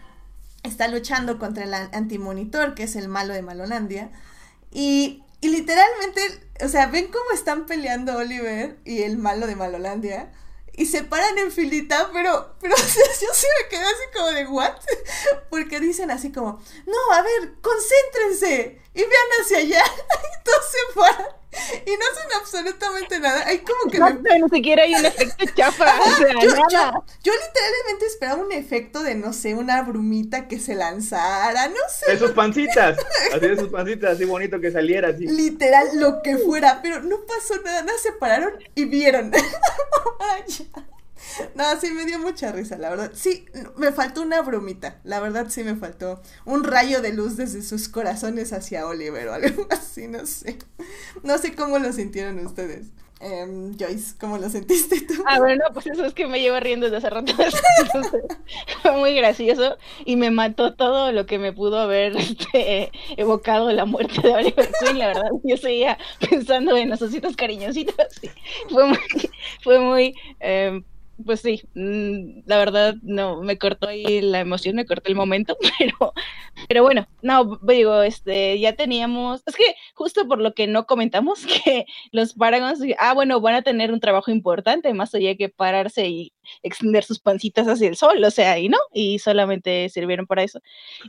está 0.63 0.87
luchando 0.87 1.39
contra 1.39 1.63
el 1.63 1.73
an- 1.73 1.89
antimonitor, 1.93 2.75
que 2.75 2.83
es 2.83 2.95
el 2.95 3.07
malo 3.07 3.33
de 3.33 3.41
Malolandia. 3.41 4.11
Y, 4.71 5.23
y 5.41 5.49
literalmente, 5.49 6.21
o 6.63 6.67
sea, 6.67 6.87
ven 6.87 7.05
cómo 7.07 7.31
están 7.33 7.65
peleando 7.65 8.17
Oliver 8.17 8.77
y 8.83 9.03
el 9.03 9.17
malo 9.17 9.47
de 9.47 9.55
Malolandia. 9.55 10.31
Y 10.77 10.85
se 10.85 11.03
paran 11.03 11.37
en 11.37 11.51
filita, 11.51 12.09
pero, 12.11 12.55
pero 12.59 12.75
yo 12.77 13.27
sí 13.33 13.47
me 13.61 13.69
quedé 13.69 13.85
así 13.85 14.03
como 14.13 14.27
de, 14.31 14.45
¿what? 14.47 14.73
Porque 15.49 15.79
dicen 15.79 16.11
así 16.11 16.31
como, 16.31 16.61
no, 16.85 17.13
a 17.13 17.21
ver, 17.21 17.55
concéntrense 17.61 18.81
y 18.93 18.99
vean 18.99 19.41
hacia 19.41 19.57
allá. 19.59 19.83
Y 20.15 20.43
todos 20.43 20.65
se 20.71 20.93
paran 20.93 21.27
y 21.85 21.91
no 21.91 22.05
hacen 22.11 22.31
absolutamente 22.39 23.19
nada. 23.19 23.45
Hay 23.47 23.59
como 23.59 23.91
que 23.91 23.99
No, 23.99 24.09
me- 24.21 24.39
ni 24.39 24.49
siquiera 24.49 24.83
hay 24.83 24.95
un 24.95 25.05
efecto 25.05 25.45
chafa, 25.55 25.85
o 26.01 26.17
sea, 26.17 26.33
yo, 26.33 26.49
nada. 26.51 26.67
yo- 26.69 27.03
yo 27.23 27.31
literalmente 27.33 28.05
esperaba 28.07 28.41
un 28.43 28.51
efecto 28.51 29.03
de, 29.03 29.15
no 29.15 29.33
sé, 29.33 29.53
una 29.55 29.81
brumita 29.83 30.47
que 30.47 30.59
se 30.59 30.75
lanzara, 30.75 31.67
no 31.69 31.75
sé, 31.89 32.11
De 32.11 32.19
sus 32.19 32.31
pancitas. 32.41 32.97
Así 33.33 33.47
de 33.47 33.57
sus 33.57 33.69
pancitas, 33.69 34.15
así 34.15 34.25
bonito 34.25 34.59
que 34.59 34.71
saliera 34.71 35.09
así. 35.09 35.27
literal, 35.27 35.87
lo 35.95 36.21
que 36.21 36.37
fuera, 36.37 36.79
pero 36.81 37.01
no 37.01 37.17
pasó 37.25 37.61
nada, 37.63 37.81
nada, 37.83 37.97
se 37.99 38.11
pararon 38.13 38.53
y 38.75 38.85
vieron. 38.85 39.31
No, 41.55 41.63
sí 41.79 41.91
me 41.91 42.05
dio 42.05 42.19
mucha 42.19 42.51
risa, 42.51 42.77
la 42.77 42.89
verdad. 42.89 43.11
Sí, 43.13 43.45
me 43.77 43.91
faltó 43.91 44.21
una 44.21 44.41
bromita, 44.41 44.99
la 45.03 45.19
verdad 45.19 45.47
sí 45.49 45.63
me 45.63 45.75
faltó 45.75 46.21
un 46.45 46.63
rayo 46.63 47.01
de 47.01 47.13
luz 47.13 47.37
desde 47.37 47.61
sus 47.61 47.89
corazones 47.89 48.53
hacia 48.53 48.87
Oliver 48.87 49.27
o 49.27 49.33
algo 49.33 49.67
así, 49.71 50.07
no 50.07 50.25
sé. 50.25 50.57
No 51.23 51.37
sé 51.37 51.55
cómo 51.55 51.79
lo 51.79 51.91
sintieron 51.93 52.45
ustedes. 52.45 52.87
Em, 53.21 53.77
Joyce, 53.79 54.15
¿cómo 54.19 54.37
lo 54.37 54.49
sentiste 54.49 54.99
tú? 55.01 55.13
Ah, 55.25 55.39
bueno, 55.39 55.63
pues 55.73 55.87
eso 55.87 56.03
es 56.03 56.13
que 56.13 56.27
me 56.27 56.41
llevo 56.41 56.59
riendo 56.59 56.85
desde 56.85 56.97
hace 56.97 57.09
rato. 57.09 57.31
Entonces, 57.81 58.23
fue 58.81 58.91
muy 58.91 59.15
gracioso 59.15 59.77
y 60.03 60.17
me 60.17 60.31
mató 60.31 60.73
todo 60.75 61.13
lo 61.13 61.25
que 61.25 61.39
me 61.39 61.53
pudo 61.53 61.79
haber 61.79 62.15
este, 62.17 62.91
evocado 63.15 63.71
la 63.71 63.85
muerte 63.85 64.21
de 64.21 64.33
Oliver 64.33 64.69
Queen. 64.81 64.99
La 64.99 65.07
verdad, 65.07 65.29
yo 65.43 65.55
seguía 65.55 65.97
pensando 66.29 66.75
en 66.75 66.89
los 66.89 67.01
ositos 67.01 67.37
cariñositos. 67.37 68.21
fue 68.69 68.85
muy, 68.85 68.99
fue 69.63 69.79
muy, 69.79 70.13
eh, 70.41 70.83
pues 71.23 71.41
sí, 71.41 71.61
mm, 71.75 72.41
la 72.45 72.57
verdad, 72.57 72.95
no, 73.01 73.41
me 73.41 73.57
cortó 73.57 73.87
ahí 73.87 74.21
la 74.21 74.39
emoción, 74.39 74.75
me 74.75 74.85
cortó 74.85 75.09
el 75.09 75.15
momento, 75.15 75.57
pero, 75.79 76.13
pero 76.67 76.83
bueno, 76.83 77.07
no, 77.21 77.59
digo, 77.63 78.01
este, 78.01 78.59
ya 78.59 78.75
teníamos, 78.75 79.43
es 79.45 79.55
que 79.55 79.75
justo 79.93 80.27
por 80.27 80.39
lo 80.39 80.53
que 80.53 80.67
no 80.67 80.85
comentamos, 80.85 81.45
que 81.65 81.85
los 82.11 82.33
Paragons, 82.33 82.79
ah, 82.99 83.13
bueno, 83.13 83.39
van 83.41 83.55
a 83.55 83.61
tener 83.61 83.91
un 83.91 83.99
trabajo 83.99 84.31
importante, 84.31 84.93
más 84.93 85.15
allá 85.15 85.35
que 85.35 85.49
pararse 85.49 86.07
y 86.07 86.33
extender 86.63 87.03
sus 87.03 87.19
pancitas 87.19 87.67
hacia 87.67 87.87
el 87.87 87.95
sol, 87.95 88.23
o 88.23 88.31
sea, 88.31 88.59
y 88.59 88.69
no, 88.69 88.77
y 88.93 89.19
solamente 89.19 89.89
sirvieron 89.89 90.27
para 90.27 90.43
eso. 90.43 90.59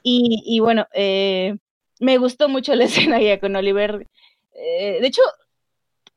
Y, 0.02 0.42
y 0.46 0.60
bueno, 0.60 0.86
eh, 0.94 1.56
me 2.00 2.18
gustó 2.18 2.48
mucho 2.48 2.74
la 2.74 2.84
escena 2.84 3.20
ya 3.20 3.40
con 3.40 3.56
Oliver. 3.56 4.06
eh, 4.54 4.98
de 5.00 5.06
hecho, 5.06 5.22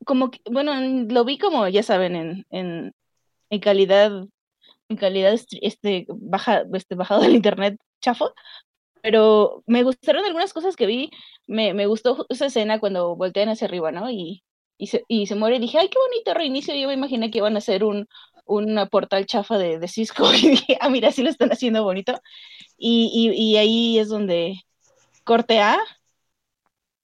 como 0.06 0.32
que, 0.32 0.40
bueno, 0.50 0.74
lo 1.08 1.26
vi 1.26 1.38
como, 1.38 1.68
ya 1.68 1.84
saben, 1.84 2.16
en, 2.16 2.46
en, 2.50 2.94
en 3.50 3.60
calidad, 3.60 4.12
en 4.90 4.98
calidad 4.98 5.34
est- 5.34 5.54
este, 5.62 6.06
baja, 6.10 6.64
este, 6.74 6.96
bajado 6.96 7.22
del 7.22 7.36
internet 7.36 7.78
chafo, 8.02 8.34
pero 9.02 9.64
me 9.68 9.84
gustaron 9.84 10.26
algunas 10.26 10.54
cosas 10.54 10.76
que 10.76 10.86
vi, 10.88 11.12
me, 11.48 11.74
me 11.74 11.88
gustó 11.88 12.26
esa 12.30 12.48
escena 12.48 12.80
cuando 12.80 13.16
voltean 13.16 13.50
hacia 13.50 13.68
arriba, 13.68 13.92
¿no? 13.92 14.10
Y, 14.12 14.44
y, 14.78 14.88
se, 14.88 15.06
y 15.08 15.28
se 15.28 15.36
muere, 15.36 15.58
y 15.58 15.60
dije, 15.60 15.80
ay, 15.80 15.90
qué 15.90 15.98
bonito 16.00 16.34
reinicio, 16.34 16.76
yo 16.76 16.88
me 16.88 16.94
imaginé 16.96 17.32
que 17.32 17.40
iban 17.40 17.56
a 17.56 17.60
hacer 17.60 17.84
un, 17.84 18.08
un 18.46 18.88
portal 18.92 19.26
chafa 19.26 19.58
de, 19.58 19.80
de 19.80 19.88
Cisco, 19.88 20.26
y 20.36 20.50
dije, 20.50 20.78
ah, 20.82 20.90
mira, 20.90 21.12
sí 21.12 21.24
lo 21.24 21.30
están 21.30 21.52
haciendo 21.52 21.84
bonito, 21.84 22.20
y, 22.78 23.12
y, 23.14 23.54
y 23.54 23.58
ahí 23.58 24.00
es 24.00 24.10
donde 24.10 24.62
corte 25.26 25.60
A, 25.62 25.80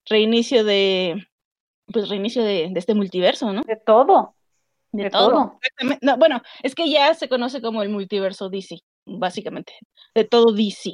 reinicio 0.06 0.64
de, 0.64 1.26
pues 1.92 2.10
reinicio 2.10 2.44
de, 2.44 2.70
de 2.72 2.80
este 2.80 2.94
multiverso, 2.94 3.52
¿no? 3.54 3.62
De 3.64 3.76
todo. 3.76 4.35
De, 4.96 5.04
De 5.04 5.10
todo. 5.10 5.58
No, 6.02 6.16
bueno, 6.16 6.42
es 6.62 6.74
que 6.74 6.88
ya 6.90 7.12
se 7.14 7.28
conoce 7.28 7.60
como 7.60 7.82
el 7.82 7.88
multiverso 7.90 8.48
DC, 8.48 8.78
básicamente. 9.06 9.72
De 10.14 10.24
todo 10.24 10.52
DC. 10.52 10.92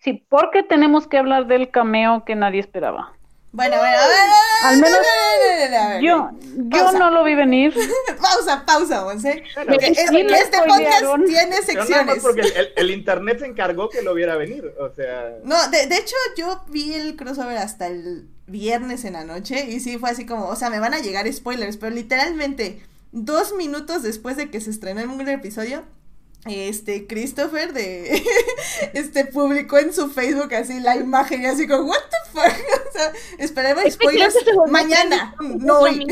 Sí, 0.00 0.24
porque 0.28 0.62
tenemos 0.62 1.06
que 1.06 1.18
hablar 1.18 1.46
del 1.46 1.70
cameo 1.70 2.24
que 2.24 2.34
nadie 2.34 2.60
esperaba. 2.60 3.12
Bueno, 3.54 3.76
bueno, 3.76 3.96
a 3.98 4.06
ver, 4.08 4.16
Al 4.64 4.76
menos 4.78 4.98
a 4.98 5.38
ver, 5.60 5.74
a 5.74 5.88
ver, 5.90 6.02
Yo, 6.02 6.30
yo 6.70 6.92
no 6.92 7.10
lo 7.10 7.22
vi 7.22 7.34
venir. 7.34 7.74
Pausa, 8.20 8.64
pausa, 8.64 9.04
es- 9.12 9.20
sí 9.22 9.28
este 9.28 10.58
podcast 10.66 11.04
tiene 11.26 11.56
secciones. 11.58 12.22
porque 12.22 12.40
el, 12.40 12.52
el- 12.56 12.72
el 12.76 12.90
internet 12.90 13.40
se 13.40 13.46
encargó 13.46 13.90
que 13.90 14.00
lo 14.00 14.14
viera 14.14 14.36
venir. 14.36 14.64
O 14.80 14.88
sea, 14.94 15.34
No, 15.44 15.68
de, 15.68 15.86
de 15.86 15.96
hecho 15.96 16.16
yo 16.38 16.62
vi 16.68 16.94
el 16.94 17.14
crossover 17.14 17.58
hasta 17.58 17.88
el 17.88 18.26
viernes 18.46 19.04
en 19.04 19.12
la 19.12 19.24
noche 19.24 19.66
y 19.68 19.80
sí 19.80 19.98
fue 19.98 20.08
así 20.10 20.24
como, 20.24 20.46
o 20.48 20.56
sea, 20.56 20.70
me 20.70 20.78
van 20.80 20.94
a 20.94 21.00
llegar 21.00 21.30
spoilers, 21.30 21.76
pero 21.76 21.94
literalmente 21.94 22.80
dos 23.12 23.54
minutos 23.54 24.02
después 24.02 24.36
de 24.36 24.50
que 24.50 24.60
se 24.60 24.70
estrenó 24.70 25.00
el 25.00 25.08
primer 25.08 25.28
episodio, 25.28 25.84
este 26.46 27.06
Christopher 27.06 27.72
de 27.72 28.20
este 28.94 29.26
publicó 29.26 29.78
en 29.78 29.92
su 29.92 30.10
Facebook 30.10 30.52
así 30.54 30.80
la 30.80 30.96
imagen 30.96 31.42
y 31.42 31.46
así 31.46 31.68
como 31.68 31.84
what 31.84 32.00
the 32.10 32.30
fuck, 32.32 32.88
o 32.88 32.92
sea, 32.92 33.12
Es 33.38 33.94
spoilers 33.94 34.34
mañana, 34.68 35.36
no 35.40 35.80
hoy. 35.80 36.04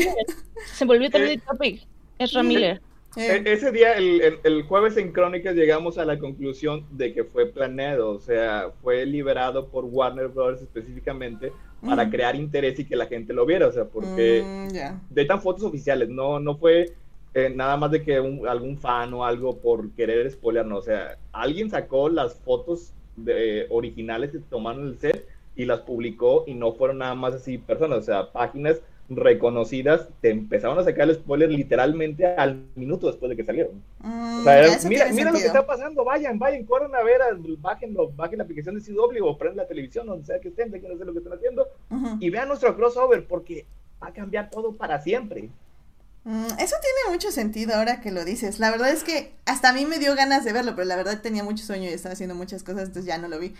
Se 0.73 0.85
volvió 0.85 1.09
trending 1.09 1.41
topic. 1.41 1.85
Ezra 2.17 2.43
Miller. 2.43 2.81
Eh, 3.17 3.43
E- 3.45 3.53
Ese 3.53 3.71
día, 3.71 3.93
el, 3.93 4.21
el- 4.21 4.39
el 4.43 4.63
jueves 4.63 4.95
en 4.97 5.11
Crónicas, 5.11 5.53
llegamos 5.55 5.97
a 5.97 6.05
la 6.05 6.17
conclusión 6.17 6.85
de 6.91 7.13
que 7.13 7.23
fue 7.25 7.45
planeado, 7.47 8.11
o 8.11 8.19
sea, 8.19 8.71
fue 8.81 9.05
liberado 9.05 9.67
por 9.67 9.85
Warner 9.85 10.29
Bros. 10.29 10.61
específicamente 10.61 11.51
para 11.85 12.05
Mm. 12.05 12.09
crear 12.11 12.35
interés 12.35 12.79
y 12.79 12.85
que 12.85 12.95
la 12.95 13.07
gente 13.07 13.33
lo 13.33 13.45
viera, 13.45 13.67
o 13.67 13.71
sea, 13.71 13.85
porque 13.85 14.45
mm, 14.47 14.67
ya. 14.69 14.99
de 15.09 15.25
tan 15.25 15.41
fotos 15.41 15.63
oficiales, 15.63 16.09
no, 16.09 16.39
no 16.39 16.55
fue 16.57 16.93
eh, 17.33 17.49
nada 17.49 17.77
más 17.77 17.89
de 17.91 18.03
que 18.03 18.19
un- 18.19 18.45
algún 18.47 18.77
fan 18.77 19.13
o 19.13 19.23
algo 19.25 19.57
por 19.57 19.89
querer 19.91 20.29
spoiler, 20.29 20.65
no, 20.65 20.77
o 20.77 20.81
sea, 20.81 21.17
alguien 21.31 21.69
sacó 21.69 22.09
las 22.09 22.35
fotos 22.35 22.93
de, 23.15 23.67
originales 23.69 24.31
que 24.31 24.39
tomaron 24.39 24.87
el 24.89 24.97
set 24.99 25.25
y 25.55 25.63
las 25.65 25.79
publicó 25.79 26.43
y 26.45 26.53
no 26.55 26.73
fueron 26.73 26.97
nada 26.99 27.15
más 27.15 27.33
así 27.33 27.57
personas, 27.57 27.99
o 27.99 28.01
sea, 28.03 28.31
páginas 28.33 28.81
reconocidas 29.15 30.07
te 30.21 30.29
empezaron 30.29 30.79
a 30.79 30.83
sacar 30.83 31.09
el 31.09 31.15
spoiler 31.15 31.49
literalmente 31.49 32.25
al 32.25 32.63
minuto 32.75 33.07
después 33.07 33.29
de 33.29 33.35
que 33.35 33.43
salieron. 33.43 33.81
Mm, 33.99 34.39
O 34.39 34.43
sea, 34.43 34.53
ya, 34.53 34.59
era, 34.59 34.75
eso 34.75 34.87
mira, 34.87 35.31
lo 35.31 35.37
que 35.37 35.45
está 35.45 35.65
pasando, 35.65 36.03
vayan, 36.03 36.39
vayan, 36.39 36.65
corran 36.65 36.93
a 36.95 37.03
ver, 37.03 37.21
bájenlo, 37.59 38.11
bajen 38.15 38.37
la 38.37 38.43
aplicación 38.45 38.75
de 38.75 38.81
CW 38.81 39.23
o 39.23 39.37
prenden 39.37 39.57
la 39.57 39.67
televisión, 39.67 40.07
donde 40.07 40.25
sea 40.25 40.39
que 40.39 40.49
estén, 40.49 40.71
de 40.71 40.77
hacer 40.77 41.05
lo 41.05 41.13
que 41.13 41.19
están 41.19 41.33
haciendo 41.33 41.67
y 42.19 42.29
vean 42.29 42.47
nuestro 42.47 42.75
crossover 42.75 43.27
porque 43.27 43.65
va 44.01 44.07
a 44.07 44.13
cambiar 44.13 44.49
todo 44.49 44.73
para 44.73 44.99
siempre. 45.01 45.49
Mm, 46.23 46.45
eso 46.59 46.75
tiene 46.81 47.13
mucho 47.13 47.31
sentido 47.31 47.75
ahora 47.75 47.99
que 47.99 48.11
lo 48.11 48.23
dices. 48.23 48.59
La 48.59 48.69
verdad 48.69 48.89
es 48.91 49.03
que 49.03 49.33
hasta 49.45 49.69
a 49.69 49.73
mí 49.73 49.85
me 49.85 49.97
dio 49.97 50.15
ganas 50.15 50.45
de 50.45 50.53
verlo, 50.53 50.75
pero 50.75 50.87
la 50.87 50.95
verdad 50.95 51.21
tenía 51.21 51.43
mucho 51.43 51.63
sueño 51.65 51.89
y 51.89 51.93
estaba 51.93 52.13
haciendo 52.13 52.35
muchas 52.35 52.63
cosas, 52.63 52.83
entonces 52.83 53.05
ya 53.05 53.17
no 53.17 53.27
lo 53.27 53.39
vi. 53.39 53.53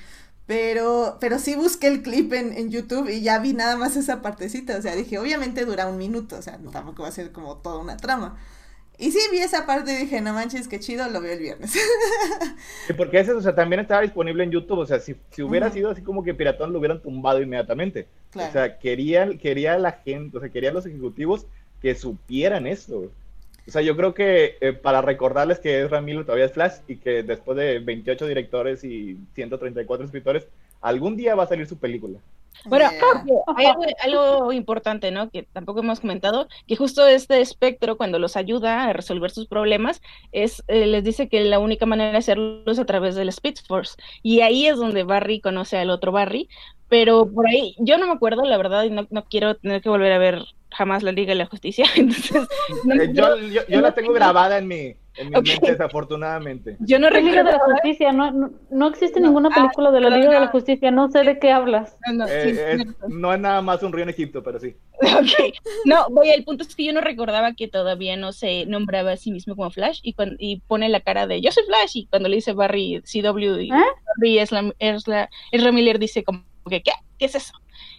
Pero, 0.46 1.18
pero 1.20 1.40
sí 1.40 1.56
busqué 1.56 1.88
el 1.88 2.02
clip 2.02 2.34
en, 2.34 2.54
en 2.54 2.70
YouTube 2.70 3.10
y 3.10 3.22
ya 3.22 3.40
vi 3.40 3.54
nada 3.54 3.78
más 3.78 3.96
esa 3.96 4.22
partecita. 4.22 4.78
O 4.78 4.82
sea, 4.82 4.96
dije, 4.96 5.18
obviamente 5.18 5.66
dura 5.66 5.88
un 5.88 5.98
minuto, 5.98 6.38
o 6.38 6.42
sea, 6.42 6.58
no, 6.58 6.72
tampoco 6.72 7.04
va 7.04 7.10
a 7.10 7.12
ser 7.12 7.32
como 7.32 7.58
toda 7.58 7.80
una 7.80 7.98
trama. 7.98 8.38
Y 9.02 9.12
sí 9.12 9.20
vi 9.32 9.40
esa 9.40 9.66
parte 9.66 9.94
y 9.94 9.98
dije, 9.98 10.22
no 10.22 10.32
manches, 10.32 10.68
qué 10.68 10.80
chido, 10.80 11.10
lo 11.10 11.22
veo 11.22 11.34
el 11.34 11.40
viernes. 11.40 11.74
Sí, 12.86 12.94
porque 12.94 13.20
ese, 13.20 13.32
o 13.32 13.42
sea, 13.42 13.56
también 13.56 13.80
estaba 13.80 14.02
disponible 14.02 14.44
en 14.44 14.52
YouTube, 14.52 14.80
o 14.80 14.86
sea, 14.86 15.00
si, 15.00 15.16
si 15.32 15.42
hubiera 15.42 15.72
sido 15.72 15.90
así 15.90 16.02
como 16.04 16.24
que 16.24 16.34
Piratón 16.36 16.72
lo 16.72 16.80
hubieran 16.80 17.02
tumbado 17.02 17.42
inmediatamente. 17.42 18.08
Claro. 18.32 18.50
O 18.50 18.52
sea, 18.52 18.78
quería, 18.78 19.38
quería 19.40 19.78
la 19.80 19.94
gente, 19.94 20.38
o 20.38 20.40
sea, 20.40 20.50
querían 20.50 20.76
los 20.76 20.86
ejecutivos 20.86 21.48
que 21.82 21.96
supieran 21.96 22.68
esto. 22.68 23.10
O 23.68 23.72
sea, 23.72 23.82
yo 23.82 23.96
creo 23.96 24.14
que 24.14 24.58
eh, 24.60 24.74
para 24.74 25.02
recordarles 25.02 25.60
que 25.60 25.82
Ezra 25.82 26.02
Miller 26.02 26.26
todavía 26.26 26.46
es 26.46 26.54
Flash 26.54 26.80
y 26.88 26.98
que 26.98 27.24
después 27.24 27.58
de 27.58 27.80
28 27.80 28.26
directores 28.28 28.84
y 28.84 29.18
134 29.36 30.06
escritores, 30.06 30.48
algún 30.82 31.16
día 31.16 31.36
va 31.36 31.44
a 31.44 31.48
salir 31.48 31.68
su 31.68 31.78
película. 31.78 32.20
Bueno, 32.66 32.90
Yeah. 32.92 33.24
hay 33.56 33.66
algo, 33.66 33.84
algo 34.04 34.54
importante, 34.54 35.10
¿no? 35.10 35.30
Que 35.30 35.44
tampoco 35.44 35.80
hemos 35.80 36.00
comentado, 36.00 36.48
que 36.68 36.76
justo 36.76 37.08
este 37.08 37.40
espectro, 37.42 37.98
cuando 37.98 38.20
los 38.20 38.36
ayuda 38.36 38.84
a 38.86 38.94
resolver 38.94 39.32
sus 39.32 39.48
problemas, 39.48 40.02
es 40.32 40.64
eh, 40.68 40.86
les 40.86 41.04
dice 41.04 41.30
que 41.30 41.42
la 41.42 41.60
única 41.60 41.86
manera 41.86 42.12
de 42.12 42.18
hacerlo 42.18 42.64
es 42.70 42.78
a 42.78 42.86
través 42.86 43.16
del 43.16 43.30
Speed 43.30 43.56
Force. 43.68 43.96
Y 44.22 44.42
ahí 44.42 44.68
es 44.68 44.78
donde 44.78 45.04
Barry 45.04 45.40
conoce 45.40 45.78
al 45.78 45.90
otro 45.90 46.12
Barry, 46.12 46.50
pero 46.90 47.26
por 47.32 47.48
ahí, 47.48 47.76
yo 47.80 47.98
no 47.98 48.06
me 48.08 48.14
acuerdo, 48.14 48.44
la 48.44 48.58
verdad, 48.58 48.84
y 48.84 48.90
no, 48.90 49.08
no 49.10 49.24
quiero 49.24 49.56
tener 49.56 49.82
que 49.82 49.90
volver 49.90 50.12
a 50.12 50.18
ver 50.20 50.44
jamás 50.72 51.04
la 51.04 51.12
Liga 51.12 51.30
de 51.30 51.36
la 51.36 51.46
Justicia. 51.46 51.86
Entonces, 51.96 52.48
no 52.86 52.96
Eh, 52.96 53.12
yo, 53.14 53.36
yo, 53.68 53.82
la 53.82 53.94
tengo 53.94 54.14
grabada 54.14 54.58
en 54.58 54.68
mi, 54.68 54.96
En 55.18 55.30
mi 55.30 55.42
mente, 55.42 55.72
desafortunadamente. 55.72 56.78
Yo 56.80 56.98
no 57.00 57.10
La 57.10 57.20
Liga 57.20 57.44
de 57.44 57.44
la 57.44 57.52
recuerdo. 57.52 57.74
Justicia, 57.74 58.12
no, 58.12 58.32
no, 58.32 58.52
no 58.70 58.88
existe 58.88 59.20
No, 59.20 59.28
ninguna 59.28 59.50
ah, 59.52 59.56
película 59.56 59.92
de 59.92 60.00
la 60.02 60.10
Liga 60.10 60.32
de 60.32 60.40
la 60.40 60.48
Justicia, 60.48 60.90
no 60.92 61.10
sé 61.12 61.24
de 61.24 61.38
qué 61.40 61.52
hablas. 61.52 61.98
No, 62.08 62.14
no, 62.14 62.28
sí, 62.28 62.34
Eh, 62.34 62.74
es- 62.74 62.86
no 63.10 63.34
es 63.34 63.40
nada 63.40 63.62
más 63.62 63.84
un 63.84 63.92
río 63.92 64.04
en 64.04 64.10
Egipto, 64.10 64.42
pero 64.44 64.60
sí. 64.60 64.76
Ok. 65.02 65.54
No, 65.86 66.08
voy, 66.10 66.30
el 66.30 66.44
punto 66.46 66.64
es 66.64 66.76
que 66.76 66.86
yo 66.86 66.94
no 66.94 67.02
recordaba 67.02 67.54
que 67.54 67.68
todavía 67.68 68.16
no 68.18 68.32
se 68.32 68.66
nombraba 68.66 69.12
a 69.12 69.18
sí 69.18 69.32
mismo 69.32 69.56
como 69.56 69.70
Flash 69.72 70.00
y, 70.04 70.14
cuan- 70.14 70.38
y 70.40 70.62
pone 70.62 70.88
la 70.90 71.02
cara 71.02 71.28
de 71.28 71.42
yo 71.42 71.52
soy 71.52 71.64
Flash 71.66 71.92
y 71.98 72.06
cuando 72.08 72.30
le 72.30 72.36
dice 72.36 72.54
Barry 72.54 73.02
CW 73.04 73.60
y 73.60 73.72
¿Eh? 73.72 73.76
Barry 74.16 74.40
es 74.40 74.52
la, 74.52 74.74
es 74.80 75.08
la, 75.08 75.30
Ezra 75.52 75.72
Miller 75.72 76.00
dice 76.00 76.24
como 76.24 76.44
¿qué? 76.70 76.82
¿Qué 77.18 77.26
es 77.26 77.36
eso? 77.36 77.54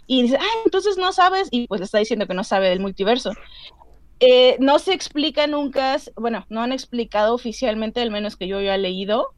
Y 0.07 0.23
dice, 0.23 0.37
ah, 0.41 0.47
entonces 0.65 0.97
no 0.99 1.13
sabes 1.13 1.49
y 1.51 1.67
pues 1.67 1.81
le 1.81 1.85
está 1.87 1.99
diciendo 1.99 2.27
que 2.27 2.35
no 2.35 2.45
sabe 2.45 2.69
del 2.69 2.81
multiverso. 2.81 3.33
Eh, 4.21 4.57
no 4.61 4.79
se 4.79 4.95
explica 4.95 5.47
nunca, 5.49 5.97
bueno, 6.17 6.47
no 6.49 6.63
han 6.63 6.73
explicado 6.73 7.35
oficialmente, 7.35 8.01
al 8.01 8.11
menos 8.13 8.37
que 8.37 8.47
yo 8.47 8.59
haya 8.59 8.77
leído, 8.77 9.35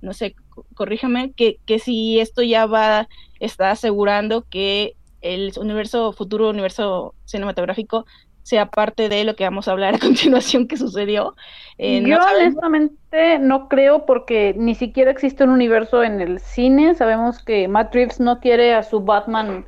no 0.00 0.12
sé, 0.12 0.36
co- 0.50 0.64
corríjame, 0.74 1.32
que, 1.32 1.58
que 1.66 1.80
si 1.80 2.20
esto 2.20 2.42
ya 2.42 2.66
va, 2.66 3.08
está 3.40 3.72
asegurando 3.72 4.44
que 4.48 4.94
el 5.20 5.52
universo, 5.58 6.12
futuro 6.12 6.50
universo 6.50 7.14
cinematográfico 7.24 8.06
sea 8.48 8.66
parte 8.66 9.10
de 9.10 9.24
lo 9.24 9.36
que 9.36 9.44
vamos 9.44 9.68
a 9.68 9.72
hablar 9.72 9.94
a 9.94 9.98
continuación 10.08 10.66
que 10.66 10.78
sucedió. 10.78 11.36
Eh, 11.76 12.02
Yo 12.04 12.16
honestamente 12.16 13.38
no 13.38 13.68
creo 13.68 14.06
porque 14.06 14.54
ni 14.56 14.74
siquiera 14.74 15.10
existe 15.10 15.44
un 15.44 15.50
universo 15.50 16.02
en 16.02 16.20
el 16.20 16.40
cine. 16.40 16.94
Sabemos 16.94 17.44
que 17.44 17.68
Matt 17.68 17.94
Reeves 17.94 18.20
no 18.20 18.40
quiere 18.40 18.74
a 18.74 18.82
su 18.82 19.00
Batman 19.00 19.66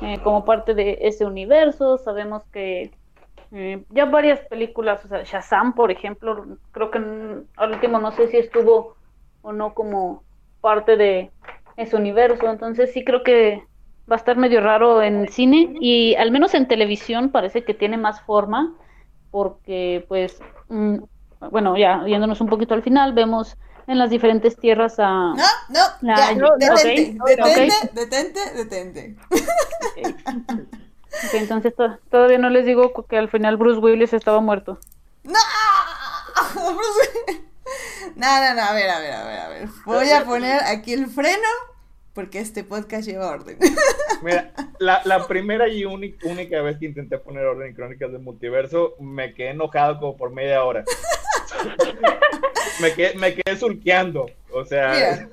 eh, 0.00 0.18
como 0.24 0.46
parte 0.46 0.74
de 0.74 0.98
ese 1.02 1.26
universo. 1.26 1.98
Sabemos 1.98 2.42
que 2.52 2.90
eh, 3.52 3.84
ya 3.90 4.06
varias 4.06 4.40
películas, 4.40 5.04
o 5.04 5.08
sea, 5.08 5.24
Shazam, 5.24 5.74
por 5.74 5.90
ejemplo, 5.90 6.56
creo 6.70 6.90
que 6.90 6.98
al 7.56 7.70
último 7.70 7.98
no 7.98 8.12
sé 8.12 8.28
si 8.28 8.38
estuvo 8.38 8.96
o 9.42 9.52
no 9.52 9.74
como 9.74 10.22
parte 10.62 10.96
de 10.96 11.30
ese 11.76 11.96
universo. 11.96 12.48
Entonces 12.48 12.94
sí 12.94 13.04
creo 13.04 13.22
que 13.22 13.62
va 14.12 14.16
a 14.16 14.18
estar 14.18 14.36
medio 14.36 14.60
raro 14.60 15.02
en 15.02 15.26
cine 15.28 15.74
y 15.80 16.14
al 16.16 16.30
menos 16.30 16.52
en 16.54 16.68
televisión 16.68 17.30
parece 17.30 17.64
que 17.64 17.72
tiene 17.72 17.96
más 17.96 18.20
forma 18.20 18.74
porque 19.30 20.04
pues 20.06 20.38
mm, 20.68 20.98
bueno 21.50 21.76
ya 21.78 22.04
yéndonos 22.06 22.40
un 22.42 22.48
poquito 22.48 22.74
al 22.74 22.82
final 22.82 23.14
vemos 23.14 23.56
en 23.86 23.98
las 23.98 24.10
diferentes 24.10 24.56
tierras 24.58 24.96
a 24.98 25.08
No, 25.08 25.34
no, 25.70 25.80
La- 26.02 26.16
ya, 26.16 26.34
no, 26.34 26.50
detente, 26.58 27.18
ok, 27.20 27.28
detente, 27.28 27.72
ok. 27.86 27.92
detente, 27.94 28.40
detente. 28.54 29.16
Ok. 29.30 30.60
Ok, 31.24 31.34
entonces 31.34 31.74
to- 31.74 31.98
todavía 32.10 32.38
no 32.38 32.48
les 32.50 32.64
digo 32.66 32.92
que 33.08 33.16
al 33.18 33.28
final 33.30 33.56
Bruce 33.56 33.80
Willis 33.80 34.12
estaba 34.12 34.40
muerto 34.40 34.78
¡No! 35.24 35.38
Bruce- 36.54 37.42
No, 38.16 38.26
no, 38.40 38.54
no, 38.54 38.62
a 38.62 38.72
ver, 38.72 38.90
a 38.90 38.98
ver, 38.98 39.12
a 39.12 39.24
ver, 39.24 39.38
a 39.40 39.48
ver. 39.48 39.68
Voy 39.86 40.10
a 40.10 40.24
poner 40.24 40.62
aquí 40.64 40.92
el 40.92 41.06
freno 41.06 41.48
porque 42.14 42.38
este 42.40 42.64
podcast 42.64 43.06
lleva 43.08 43.30
orden. 43.30 43.58
Mira, 44.22 44.52
la, 44.78 45.00
la 45.04 45.26
primera 45.28 45.68
y 45.68 45.84
uni- 45.84 46.14
única 46.24 46.60
vez 46.62 46.78
que 46.78 46.86
intenté 46.86 47.18
poner 47.18 47.44
orden 47.44 47.68
en 47.68 47.74
Crónicas 47.74 48.12
del 48.12 48.20
Multiverso, 48.20 48.94
me 49.00 49.32
quedé 49.34 49.50
enojado 49.50 49.98
como 49.98 50.16
por 50.16 50.30
media 50.30 50.62
hora. 50.64 50.84
me, 52.80 52.92
quedé, 52.94 53.14
me 53.14 53.34
quedé 53.34 53.56
sulqueando. 53.56 54.26
O 54.52 54.64
sea, 54.64 54.92
Mira, 54.92 55.28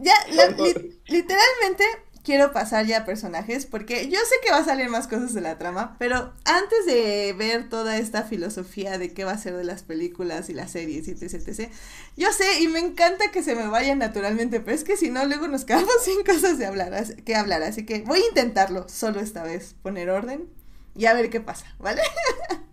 ya, 0.00 0.48
li- 0.56 1.00
literalmente 1.06 1.84
quiero 2.30 2.52
pasar 2.52 2.86
ya 2.86 2.98
a 2.98 3.04
personajes 3.04 3.66
porque 3.66 4.08
yo 4.08 4.20
sé 4.20 4.36
que 4.44 4.52
va 4.52 4.58
a 4.58 4.64
salir 4.64 4.88
más 4.88 5.08
cosas 5.08 5.34
de 5.34 5.40
la 5.40 5.58
trama, 5.58 5.96
pero 5.98 6.32
antes 6.44 6.86
de 6.86 7.34
ver 7.36 7.68
toda 7.68 7.96
esta 7.96 8.22
filosofía 8.22 8.98
de 8.98 9.12
qué 9.12 9.24
va 9.24 9.32
a 9.32 9.38
ser 9.38 9.56
de 9.56 9.64
las 9.64 9.82
películas 9.82 10.48
y 10.48 10.54
las 10.54 10.70
series 10.70 11.08
y 11.08 11.10
etc, 11.10 11.22
etc, 11.24 11.72
yo 12.16 12.30
sé 12.30 12.60
y 12.60 12.68
me 12.68 12.78
encanta 12.78 13.32
que 13.32 13.42
se 13.42 13.56
me 13.56 13.66
vayan 13.66 13.98
naturalmente, 13.98 14.60
pero 14.60 14.76
es 14.76 14.84
que 14.84 14.96
si 14.96 15.10
no 15.10 15.24
luego 15.24 15.48
nos 15.48 15.64
quedamos 15.64 15.90
sin 16.04 16.22
cosas 16.22 16.56
de 16.56 16.66
hablar, 16.66 17.04
que 17.24 17.34
hablar, 17.34 17.64
así 17.64 17.84
que 17.84 18.02
voy 18.02 18.20
a 18.20 18.28
intentarlo 18.28 18.88
solo 18.88 19.18
esta 19.18 19.42
vez, 19.42 19.74
poner 19.82 20.08
orden 20.08 20.48
y 20.94 21.06
a 21.06 21.14
ver 21.14 21.30
qué 21.30 21.40
pasa, 21.40 21.66
¿vale? 21.80 22.02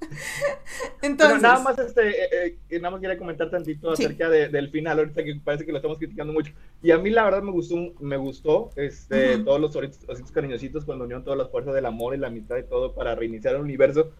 Entonces, 1.01 1.37
Pero 1.37 1.39
nada 1.39 1.59
más, 1.59 1.77
este, 1.79 2.47
eh, 2.47 2.57
eh, 2.69 2.79
nada 2.79 2.91
más 2.91 3.01
quería 3.01 3.17
comentar 3.17 3.49
tantito 3.49 3.95
Sí. 3.95 4.03
acerca 4.05 4.29
de- 4.29 4.49
del 4.49 4.69
final, 4.69 4.99
ahorita 4.99 5.23
que 5.23 5.35
parece 5.43 5.65
que 5.65 5.71
lo 5.71 5.77
estamos 5.77 5.97
criticando 5.97 6.33
mucho. 6.33 6.53
Y 6.81 6.91
a 6.91 6.97
mí 6.97 7.09
la 7.09 7.23
verdad 7.23 7.41
me 7.41 7.51
gustó, 7.51 7.75
me 7.99 8.17
gustó 8.17 8.71
este, 8.75 9.35
Ujú. 9.35 9.45
todos 9.45 9.61
los 9.61 9.75
ositos, 9.75 9.99
ositos 10.07 10.31
cariñositos 10.31 10.85
cuando 10.85 11.03
unieron 11.05 11.23
todas 11.23 11.37
las 11.37 11.49
fuerzas 11.49 11.73
del 11.75 11.85
amor 11.85 12.15
y 12.15 12.17
la 12.17 12.27
amistad 12.27 12.57
y 12.57 12.63
todo 12.63 12.93
para 12.93 13.15
reiniciar 13.15 13.55
el 13.55 13.61
universo, 13.61 14.11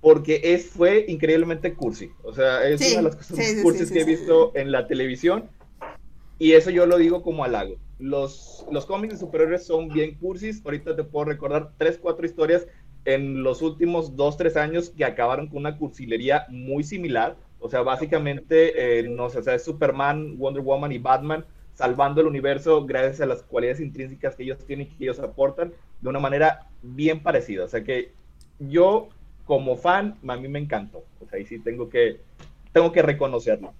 porque 0.00 0.40
es, 0.44 0.66
fue 0.66 1.04
increíblemente 1.08 1.74
cursi. 1.74 2.10
O 2.22 2.32
sea, 2.32 2.68
es 2.68 2.80
Sí, 2.80 2.88
una 2.92 2.96
de 2.98 3.02
las 3.02 3.16
cosas 3.16 3.36
sí, 3.38 3.62
cursis 3.62 3.90
que 3.90 4.00
he 4.00 4.04
visto 4.04 4.52
en 4.54 4.70
la 4.70 4.86
televisión. 4.86 5.48
Y 6.38 6.52
eso 6.52 6.70
yo 6.70 6.84
lo 6.86 6.98
digo 6.98 7.22
como 7.22 7.44
halago. 7.44 7.76
Los, 8.00 8.66
los 8.72 8.86
cómics 8.86 9.14
de 9.14 9.20
superhéroes 9.20 9.64
son 9.64 9.88
bien 9.88 10.16
cursis. 10.16 10.60
Ahorita 10.64 10.96
te 10.96 11.04
puedo 11.04 11.26
recordar 11.26 11.70
tres, 11.78 11.96
cuatro 11.96 12.26
historias 12.26 12.66
en 13.04 13.42
los 13.42 13.62
últimos 13.62 14.16
dos, 14.16 14.36
tres 14.36 14.56
años 14.56 14.90
que 14.90 15.04
acabaron 15.04 15.48
con 15.48 15.58
una 15.58 15.76
cursilería 15.76 16.46
muy 16.48 16.84
similar. 16.84 17.36
O 17.60 17.68
sea, 17.68 17.82
básicamente, 17.82 18.98
eh, 19.00 19.08
no 19.08 19.30
sé, 19.30 19.38
o 19.38 19.42
sea, 19.42 19.54
es 19.54 19.64
Superman, 19.64 20.36
Wonder 20.38 20.62
Woman 20.62 20.92
y 20.92 20.98
Batman 20.98 21.44
salvando 21.74 22.20
el 22.20 22.28
universo 22.28 22.86
gracias 22.86 23.20
a 23.20 23.26
las 23.26 23.42
cualidades 23.42 23.80
intrínsecas 23.80 24.36
que 24.36 24.44
ellos 24.44 24.58
tienen 24.64 24.86
y 24.86 24.90
que 24.90 25.04
ellos 25.04 25.18
aportan 25.18 25.72
de 26.00 26.08
una 26.08 26.20
manera 26.20 26.68
bien 26.82 27.22
parecida. 27.22 27.64
O 27.64 27.68
sea 27.68 27.82
que 27.82 28.12
yo, 28.58 29.08
como 29.44 29.76
fan, 29.76 30.16
a 30.26 30.36
mí 30.36 30.48
me 30.48 30.60
encantó. 30.60 31.04
O 31.20 31.28
sea, 31.28 31.38
ahí 31.38 31.44
sí 31.44 31.58
tengo 31.58 31.88
que, 31.88 32.20
tengo 32.72 32.92
que 32.92 33.02
reconocerlo. 33.02 33.72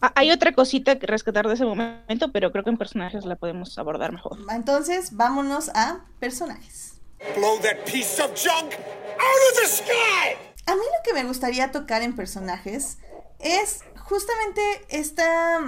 Ah, 0.00 0.12
Hay 0.14 0.30
otra 0.30 0.52
cosita 0.52 0.98
que 0.98 1.06
rescatar 1.06 1.46
de 1.46 1.54
ese 1.54 1.64
momento, 1.64 2.32
pero 2.32 2.50
creo 2.52 2.64
que 2.64 2.70
en 2.70 2.78
personajes 2.78 3.24
la 3.26 3.36
podemos 3.36 3.76
abordar 3.78 4.12
mejor. 4.12 4.38
entonces 4.54 5.14
vámonos 5.14 5.68
a 5.74 6.06
personajes. 6.18 6.95
Blow 7.34 7.58
that 7.60 7.84
piece 7.86 8.20
of 8.20 8.34
junk 8.34 8.74
out 8.74 9.42
of 9.50 9.60
the 9.60 9.66
sky! 9.66 10.36
A 10.66 10.74
mí 10.74 10.82
lo 10.82 11.02
que 11.04 11.14
me 11.14 11.24
gustaría 11.24 11.72
tocar 11.72 12.02
en 12.02 12.14
personajes 12.14 12.98
es 13.38 13.80
justamente 13.96 14.60
esta, 14.88 15.60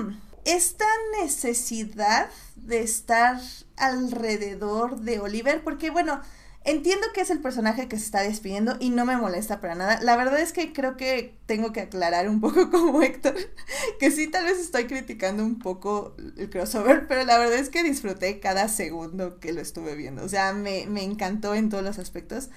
esta 0.44 0.86
necesidad 1.20 2.30
de 2.56 2.82
estar 2.82 3.40
alrededor 3.76 5.00
de 5.00 5.20
Oliver, 5.20 5.62
porque 5.62 5.90
bueno, 5.90 6.20
entiendo 6.70 7.06
que 7.14 7.22
es 7.22 7.30
el 7.30 7.40
personaje 7.40 7.88
que 7.88 7.96
se 7.98 8.04
está 8.04 8.22
despidiendo 8.22 8.76
y 8.78 8.90
no 8.90 9.04
me 9.04 9.16
molesta 9.16 9.60
para 9.60 9.74
nada. 9.74 10.00
La 10.02 10.16
verdad 10.16 10.38
es 10.40 10.52
que 10.52 10.72
creo 10.72 10.96
que 10.96 11.38
tengo 11.46 11.72
que 11.72 11.80
aclarar 11.80 12.28
un 12.28 12.40
poco 12.40 12.70
como 12.72 13.02
Héctor, 13.02 13.34
que 13.98 14.10
sí 14.10 14.28
tal 14.28 14.44
vez 14.44 14.58
estoy 14.58 14.86
criticando 14.86 15.44
un 15.44 15.58
poco 15.58 16.14
el 16.36 16.50
crossover, 16.50 17.06
pero 17.08 17.24
la 17.24 17.38
verdad 17.38 17.58
es 17.58 17.70
que 17.70 17.82
disfruté 17.82 18.40
cada 18.40 18.68
segundo 18.68 19.40
que 19.40 19.52
lo 19.52 19.60
estuve 19.60 19.94
viendo. 19.96 20.22
O 20.24 20.28
sea, 20.28 20.52
me, 20.52 20.86
me 20.86 21.02
encantó 21.02 21.54
en 21.54 21.70
todos 21.70 21.84
los 21.84 21.98
aspectos. 21.98 22.50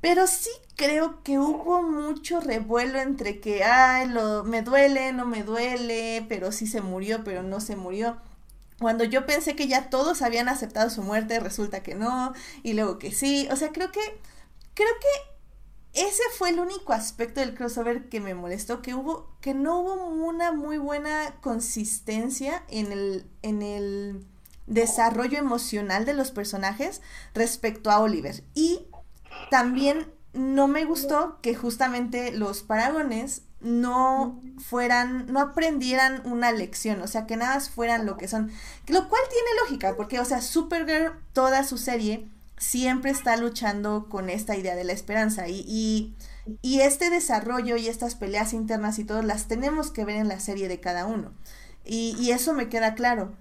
Pero 0.00 0.26
sí 0.28 0.50
creo 0.76 1.22
que 1.24 1.38
hubo 1.38 1.82
mucho 1.82 2.40
revuelo 2.40 3.00
entre 3.00 3.40
que, 3.40 3.64
ay, 3.64 4.08
lo, 4.08 4.44
me 4.44 4.62
duele, 4.62 5.12
no 5.12 5.26
me 5.26 5.42
duele, 5.42 6.24
pero 6.28 6.52
sí 6.52 6.66
se 6.68 6.80
murió, 6.82 7.24
pero 7.24 7.42
no 7.42 7.60
se 7.60 7.74
murió. 7.76 8.16
Cuando 8.80 9.04
yo 9.04 9.26
pensé 9.26 9.56
que 9.56 9.66
ya 9.66 9.90
todos 9.90 10.22
habían 10.22 10.48
aceptado 10.48 10.88
su 10.90 11.02
muerte, 11.02 11.40
resulta 11.40 11.82
que 11.82 11.94
no, 11.94 12.32
y 12.62 12.74
luego 12.74 12.98
que 12.98 13.12
sí. 13.12 13.48
O 13.50 13.56
sea, 13.56 13.72
creo 13.72 13.90
que, 13.90 14.00
creo 14.74 14.92
que 15.00 16.00
ese 16.00 16.22
fue 16.36 16.50
el 16.50 16.60
único 16.60 16.92
aspecto 16.92 17.40
del 17.40 17.54
crossover 17.54 18.08
que 18.08 18.20
me 18.20 18.34
molestó, 18.34 18.82
que 18.82 18.94
hubo, 18.94 19.34
que 19.40 19.52
no 19.54 19.80
hubo 19.80 20.06
una 20.06 20.52
muy 20.52 20.78
buena 20.78 21.34
consistencia 21.40 22.62
en 22.68 22.92
el, 22.92 23.26
en 23.42 23.62
el 23.62 24.24
desarrollo 24.66 25.38
emocional 25.38 26.04
de 26.04 26.14
los 26.14 26.30
personajes 26.30 27.02
respecto 27.34 27.90
a 27.90 27.98
Oliver. 27.98 28.44
Y 28.54 28.86
también 29.50 30.12
no 30.32 30.68
me 30.68 30.84
gustó 30.84 31.40
que 31.40 31.54
justamente 31.54 32.30
los 32.32 32.62
paragones 32.62 33.42
no 33.60 34.40
fueran, 34.58 35.26
no 35.32 35.40
aprendieran 35.40 36.22
una 36.24 36.52
lección, 36.52 37.00
o 37.02 37.06
sea, 37.06 37.26
que 37.26 37.36
nada 37.36 37.54
más 37.54 37.70
fueran 37.70 38.06
lo 38.06 38.16
que 38.16 38.28
son, 38.28 38.50
lo 38.86 39.08
cual 39.08 39.22
tiene 39.30 39.60
lógica, 39.62 39.96
porque, 39.96 40.20
o 40.20 40.24
sea, 40.24 40.40
Supergirl, 40.40 41.12
toda 41.32 41.64
su 41.64 41.78
serie, 41.78 42.28
siempre 42.56 43.10
está 43.10 43.36
luchando 43.36 44.08
con 44.08 44.30
esta 44.30 44.56
idea 44.56 44.74
de 44.76 44.84
la 44.84 44.92
esperanza 44.92 45.48
y, 45.48 45.64
y, 45.66 46.14
y 46.62 46.80
este 46.80 47.10
desarrollo 47.10 47.76
y 47.76 47.88
estas 47.88 48.14
peleas 48.14 48.52
internas 48.52 48.98
y 48.98 49.04
todo 49.04 49.22
las 49.22 49.46
tenemos 49.46 49.90
que 49.90 50.04
ver 50.04 50.16
en 50.16 50.28
la 50.28 50.40
serie 50.40 50.68
de 50.68 50.80
cada 50.80 51.06
uno. 51.06 51.32
Y, 51.84 52.16
y 52.18 52.32
eso 52.32 52.52
me 52.54 52.68
queda 52.68 52.94
claro. 52.94 53.32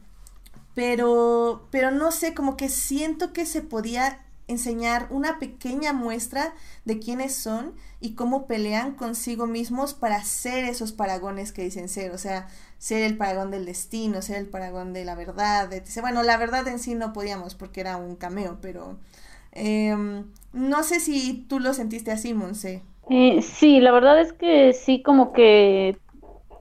Pero, 0.75 1.67
pero 1.71 1.89
no 1.89 2.11
sé, 2.11 2.35
como 2.35 2.55
que 2.55 2.69
siento 2.69 3.33
que 3.33 3.45
se 3.47 3.61
podía 3.61 4.26
enseñar 4.47 5.07
una 5.09 5.39
pequeña 5.39 5.93
muestra 5.93 6.53
de 6.85 6.99
quiénes 6.99 7.35
son 7.35 7.73
y 7.99 8.13
cómo 8.15 8.47
pelean 8.47 8.93
consigo 8.93 9.47
mismos 9.47 9.93
para 9.93 10.23
ser 10.23 10.65
esos 10.65 10.91
paragones 10.91 11.51
que 11.51 11.63
dicen 11.63 11.89
ser, 11.89 12.11
o 12.11 12.17
sea, 12.17 12.47
ser 12.77 13.03
el 13.03 13.17
paragón 13.17 13.51
del 13.51 13.65
destino, 13.65 14.21
ser 14.21 14.37
el 14.37 14.47
paragón 14.47 14.93
de 14.93 15.05
la 15.05 15.15
verdad, 15.15 15.71
etc. 15.73 16.01
Bueno, 16.01 16.23
la 16.23 16.37
verdad 16.37 16.67
en 16.67 16.79
sí 16.79 16.95
no 16.95 17.13
podíamos 17.13 17.55
porque 17.55 17.81
era 17.81 17.97
un 17.97 18.15
cameo, 18.15 18.59
pero 18.61 18.97
eh, 19.51 19.95
no 20.53 20.83
sé 20.83 20.99
si 20.99 21.45
tú 21.49 21.59
lo 21.59 21.73
sentiste 21.73 22.11
así, 22.11 22.33
Monse. 22.33 22.83
Eh, 23.09 23.41
sí, 23.41 23.79
la 23.79 23.91
verdad 23.91 24.19
es 24.19 24.33
que 24.33 24.73
sí, 24.73 25.01
como 25.01 25.31
que 25.31 25.97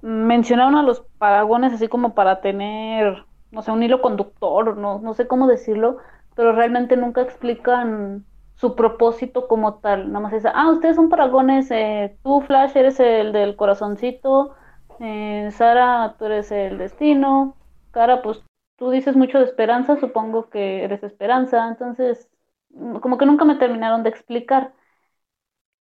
mencionaron 0.03 0.77
a 0.77 0.83
los 0.83 1.01
paragones 1.19 1.73
así 1.73 1.89
como 1.89 2.15
para 2.15 2.41
tener, 2.41 3.25
no 3.51 3.63
sé, 3.63 3.73
un 3.73 3.83
hilo 3.83 4.01
conductor, 4.01 4.77
no, 4.77 5.01
no 5.01 5.15
sé 5.15 5.27
cómo 5.27 5.49
decirlo, 5.49 5.99
pero 6.37 6.53
realmente 6.53 6.97
nunca 6.99 7.23
explican 7.23 8.27
su 8.57 8.77
propósito 8.77 9.49
como 9.49 9.77
tal. 9.81 10.09
Nada 10.13 10.21
más 10.21 10.35
es, 10.35 10.45
ah, 10.47 10.71
ustedes 10.71 10.97
son 10.97 11.11
paragones, 11.11 11.71
eh, 11.73 12.19
tú 12.25 12.43
Flash 12.43 12.77
eres 12.77 13.01
el 13.01 13.33
del 13.33 13.57
corazoncito, 13.57 14.55
eh, 15.01 15.51
Sara 15.53 16.17
tú 16.19 16.27
eres 16.27 16.53
el 16.53 16.79
destino, 16.79 17.57
Cara 17.93 18.23
pues 18.23 18.43
tú 18.77 18.91
dices 18.91 19.17
mucho 19.17 19.39
de 19.39 19.47
esperanza, 19.47 19.97
supongo 19.99 20.51
que 20.51 20.85
eres 20.85 21.03
esperanza, 21.03 21.69
entonces 21.69 22.31
mm, 22.71 22.99
como 22.99 23.19
que 23.19 23.27
nunca 23.27 23.45
me 23.47 23.57
terminaron 23.57 24.03
de 24.05 24.11
explicar. 24.11 24.75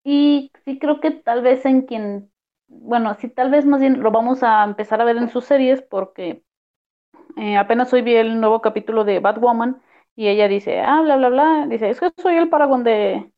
Y 0.04 0.51
sí 0.66 0.80
creo 0.80 0.99
que 0.99 1.12
tal 1.12 1.41
vez 1.41 1.66
en 1.66 1.84
quien, 1.84 2.32
bueno, 2.68 3.16
sí 3.16 3.30
tal 3.30 3.51
vez 3.51 3.66
más 3.66 3.80
bien 3.80 4.01
lo 4.01 4.12
vamos 4.12 4.43
a 4.43 4.64
empezar 4.64 5.01
a 5.01 5.06
ver 5.06 5.18
en 5.18 5.30
sus 5.30 5.45
series 5.45 5.82
porque 5.82 6.43
eh, 7.38 7.58
apenas 7.58 7.93
hoy 7.93 8.01
vi 8.01 8.16
el 8.16 8.39
nuevo 8.41 8.62
capítulo 8.62 9.04
de 9.06 9.20
Batwoman 9.20 9.82
y 10.16 10.28
ella 10.28 10.47
dice, 10.47 10.80
ah, 10.82 11.01
bla, 11.01 11.18
bla, 11.18 11.30
bla, 11.30 11.68
dice, 11.68 11.89
es 11.89 11.99
que 11.99 12.11
soy 12.18 12.36
el 12.36 12.49
paragón 12.49 12.84
de, 12.84 13.32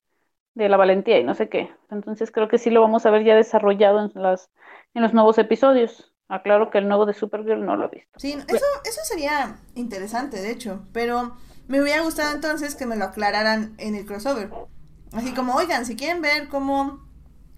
de 0.55 0.69
la 0.69 0.77
valentía 0.77 1.19
y 1.19 1.23
no 1.23 1.35
sé 1.35 1.49
qué. 1.49 1.71
Entonces 1.89 2.31
creo 2.31 2.47
que 2.47 2.57
sí 2.57 2.69
lo 2.69 2.81
vamos 2.81 3.05
a 3.05 3.11
ver 3.11 3.23
ya 3.23 3.35
desarrollado 3.35 3.99
en, 3.99 4.11
las, 4.21 4.49
en 4.93 5.03
los 5.03 5.13
nuevos 5.13 5.37
episodios. 5.37 6.11
Aclaro 6.27 6.71
que 6.71 6.79
el 6.79 6.87
nuevo 6.87 7.05
de 7.05 7.13
Supergirl 7.13 7.65
no 7.65 7.75
lo 7.75 7.85
he 7.85 7.95
visto. 7.95 8.19
Sí, 8.19 8.33
eso, 8.33 8.65
eso 8.83 9.01
sería 9.03 9.59
interesante, 9.75 10.41
de 10.41 10.51
hecho, 10.51 10.87
pero 10.91 11.37
me 11.67 11.81
hubiera 11.81 12.01
gustado 12.01 12.33
entonces 12.33 12.75
que 12.75 12.85
me 12.85 12.95
lo 12.95 13.05
aclararan 13.05 13.75
en 13.77 13.95
el 13.95 14.05
crossover. 14.05 14.49
Así 15.13 15.33
como, 15.33 15.55
oigan, 15.55 15.85
si 15.85 15.95
quieren 15.95 16.21
ver 16.21 16.47
cómo 16.49 17.07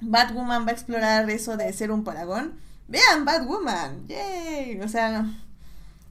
Batwoman 0.01 0.65
va 0.65 0.69
a 0.69 0.73
explorar 0.73 1.29
eso 1.29 1.57
de 1.57 1.71
ser 1.73 1.91
un 1.91 2.03
paragón, 2.03 2.59
vean 2.87 3.25
Batwoman, 3.25 4.07
yay, 4.07 4.79
o 4.81 4.87
sea, 4.89 5.25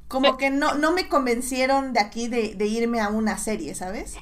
como 0.09 0.36
que 0.36 0.50
no, 0.50 0.74
no 0.74 0.92
me 0.92 1.09
convencieron 1.09 1.92
de 1.92 2.00
aquí 2.00 2.28
de, 2.28 2.54
de 2.54 2.66
irme 2.66 3.00
a 3.00 3.09
una 3.09 3.38
serie, 3.38 3.74
¿sabes? 3.74 4.16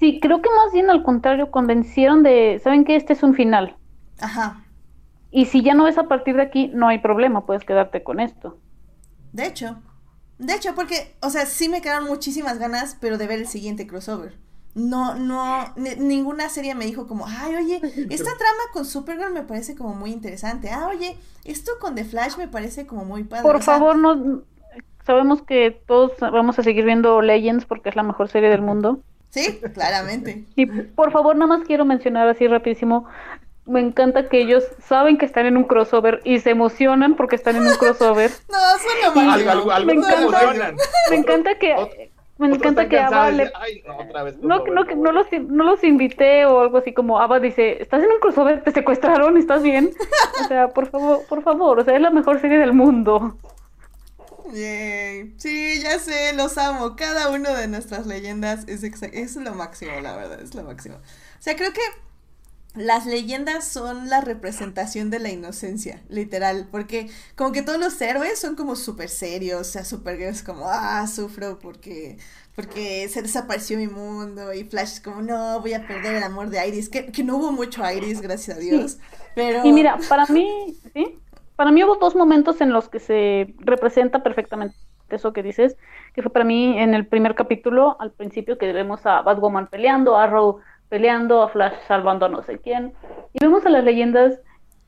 Sí, 0.00 0.18
creo 0.20 0.42
que 0.42 0.48
más 0.50 0.72
bien 0.72 0.90
al 0.90 1.04
contrario, 1.04 1.52
convencieron 1.52 2.24
de, 2.24 2.60
¿saben 2.64 2.84
que 2.84 2.96
Este 2.96 3.12
es 3.12 3.22
un 3.22 3.34
final. 3.34 3.76
Ajá. 4.20 4.62
Y 5.32 5.46
si 5.46 5.62
ya 5.64 5.74
no 5.74 5.84
ves 5.84 5.98
a 5.98 6.06
partir 6.06 6.36
de 6.36 6.42
aquí, 6.42 6.68
no 6.72 6.86
hay 6.86 6.98
problema, 6.98 7.44
puedes 7.44 7.64
quedarte 7.64 8.04
con 8.04 8.20
esto. 8.20 8.58
De 9.32 9.46
hecho, 9.46 9.80
de 10.38 10.54
hecho, 10.54 10.74
porque, 10.74 11.14
o 11.20 11.30
sea, 11.30 11.46
sí 11.46 11.68
me 11.68 11.82
quedaron 11.82 12.06
muchísimas 12.08 12.58
ganas, 12.58 12.96
pero 13.00 13.18
de 13.18 13.26
ver 13.26 13.38
el 13.40 13.46
siguiente 13.48 13.86
crossover. 13.86 14.38
No, 14.74 15.14
no, 15.16 15.72
ni- 15.76 15.96
ninguna 15.96 16.48
serie 16.48 16.74
me 16.74 16.86
dijo 16.86 17.06
como, 17.06 17.26
ay, 17.26 17.56
oye, 17.56 17.76
esta 18.08 18.30
trama 18.38 18.62
con 18.72 18.84
Supergirl 18.86 19.32
me 19.32 19.42
parece 19.42 19.74
como 19.74 19.94
muy 19.94 20.12
interesante. 20.12 20.70
Ah, 20.70 20.88
oye, 20.88 21.18
esto 21.44 21.72
con 21.80 21.94
The 21.94 22.04
Flash 22.04 22.36
me 22.38 22.48
parece 22.48 22.86
como 22.86 23.04
muy 23.04 23.24
padre. 23.24 23.42
Por 23.42 23.56
O 23.56 23.62
sea, 23.62 23.74
favor, 23.74 23.96
no 23.98 24.42
sabemos 25.04 25.42
que 25.42 25.70
todos 25.86 26.12
vamos 26.20 26.58
a 26.58 26.62
seguir 26.62 26.84
viendo 26.84 27.20
Legends 27.22 27.64
porque 27.64 27.88
es 27.88 27.96
la 27.96 28.02
mejor 28.02 28.28
serie 28.28 28.48
del 28.50 28.62
mundo. 28.62 29.00
Sí, 29.30 29.60
claramente. 29.74 30.44
Y 30.56 30.66
por 30.66 31.12
favor, 31.12 31.36
nada 31.36 31.46
más 31.56 31.66
quiero 31.66 31.84
mencionar 31.84 32.28
así 32.28 32.46
rapidísimo, 32.48 33.06
me 33.66 33.80
encanta 33.80 34.28
que 34.28 34.40
ellos 34.40 34.64
saben 34.82 35.16
que 35.18 35.26
están 35.26 35.46
en 35.46 35.56
un 35.56 35.64
crossover 35.64 36.20
y 36.24 36.40
se 36.40 36.50
emocionan 36.50 37.14
porque 37.14 37.36
están 37.36 37.56
en 37.56 37.62
un 37.62 37.74
crossover. 37.76 38.30
No, 38.50 38.58
suena 38.78 39.14
mal. 39.14 39.48
Algo, 39.48 39.50
algo, 39.50 39.70
algo 39.72 39.86
Me 39.86 39.92
encanta. 39.92 40.74
Me 41.10 41.16
encanta 41.16 41.54
que 41.58 41.76
me 42.38 42.46
Otros 42.46 42.58
encanta 42.62 42.88
que 42.88 42.98
Ava 42.98 43.30
le 43.30 43.44
de, 43.44 43.52
"Ay, 43.54 43.82
no, 43.86 43.98
otra 43.98 44.22
vez 44.22 44.38
no, 44.38 44.64
crossover, 44.64 44.72
no, 44.72 44.86
que 44.86 44.94
no 44.96 45.02
no 45.12 45.12
voy". 45.12 45.38
los, 45.38 45.48
no 45.50 45.64
los 45.64 45.84
invité 45.84 46.46
o 46.46 46.60
algo 46.60 46.78
así 46.78 46.92
como 46.94 47.20
Ava 47.20 47.38
dice, 47.38 47.80
¿estás 47.82 48.02
en 48.02 48.10
un 48.10 48.18
crossover? 48.18 48.64
¿Te 48.64 48.70
secuestraron? 48.72 49.36
¿Estás 49.36 49.62
bien? 49.62 49.90
O 50.42 50.48
sea, 50.48 50.68
por 50.68 50.86
favor, 50.88 51.20
por 51.28 51.42
favor, 51.42 51.78
o 51.80 51.84
sea, 51.84 51.94
es 51.94 52.00
la 52.00 52.10
mejor 52.10 52.40
serie 52.40 52.58
del 52.58 52.72
mundo. 52.72 53.36
Yay. 54.52 55.34
Sí, 55.36 55.80
ya 55.82 55.98
sé, 55.98 56.32
los 56.34 56.58
amo. 56.58 56.96
Cada 56.96 57.30
uno 57.30 57.54
de 57.54 57.68
nuestras 57.68 58.06
leyendas 58.06 58.64
es, 58.66 58.82
es 58.82 59.36
lo 59.36 59.54
máximo, 59.54 59.92
la 60.00 60.16
verdad, 60.16 60.40
es 60.40 60.54
lo 60.54 60.64
máximo. 60.64 60.96
O 60.96 61.42
sea, 61.42 61.56
creo 61.56 61.72
que 61.72 61.80
las 62.74 63.06
leyendas 63.06 63.66
son 63.66 64.08
la 64.08 64.20
representación 64.20 65.10
de 65.10 65.18
la 65.18 65.30
inocencia, 65.30 66.02
literal, 66.08 66.68
porque 66.70 67.10
como 67.34 67.50
que 67.50 67.62
todos 67.62 67.80
los 67.80 68.00
héroes 68.00 68.38
son 68.38 68.54
como 68.54 68.76
súper 68.76 69.08
serios, 69.08 69.60
o 69.60 69.64
sea, 69.64 69.84
Supergirl 69.84 70.30
es 70.30 70.44
como, 70.44 70.68
ah, 70.68 71.04
sufro 71.08 71.58
porque, 71.58 72.18
porque 72.54 73.08
se 73.08 73.22
desapareció 73.22 73.76
mi 73.76 73.88
mundo, 73.88 74.54
y 74.54 74.62
Flash 74.62 74.92
es 74.94 75.00
como, 75.00 75.20
no, 75.20 75.60
voy 75.60 75.74
a 75.74 75.84
perder 75.84 76.14
el 76.14 76.22
amor 76.22 76.48
de 76.50 76.64
Iris, 76.68 76.88
que, 76.88 77.06
que 77.06 77.24
no 77.24 77.38
hubo 77.38 77.50
mucho 77.50 77.82
Iris, 77.90 78.20
gracias 78.20 78.56
a 78.56 78.60
Dios, 78.60 78.98
pero... 79.34 79.64
Y 79.64 79.72
mira, 79.72 79.98
para 80.08 80.26
mí, 80.26 80.78
¿sí? 80.94 81.18
Para 81.60 81.72
mí 81.72 81.84
hubo 81.84 81.96
dos 81.96 82.16
momentos 82.16 82.62
en 82.62 82.72
los 82.72 82.88
que 82.88 83.00
se 83.00 83.54
representa 83.58 84.22
perfectamente 84.22 84.74
eso 85.10 85.34
que 85.34 85.42
dices, 85.42 85.76
que 86.14 86.22
fue 86.22 86.32
para 86.32 86.46
mí 86.46 86.78
en 86.78 86.94
el 86.94 87.06
primer 87.06 87.34
capítulo, 87.34 87.98
al 88.00 88.12
principio, 88.12 88.56
que 88.56 88.72
vemos 88.72 89.04
a 89.04 89.20
Batwoman 89.20 89.66
peleando, 89.66 90.16
a 90.16 90.24
Arrow 90.24 90.60
peleando, 90.88 91.42
a 91.42 91.50
Flash 91.50 91.74
salvando 91.86 92.24
a 92.24 92.30
no 92.30 92.40
sé 92.40 92.60
quién, 92.60 92.94
y 93.34 93.44
vemos 93.44 93.66
a 93.66 93.68
las 93.68 93.84
leyendas, 93.84 94.40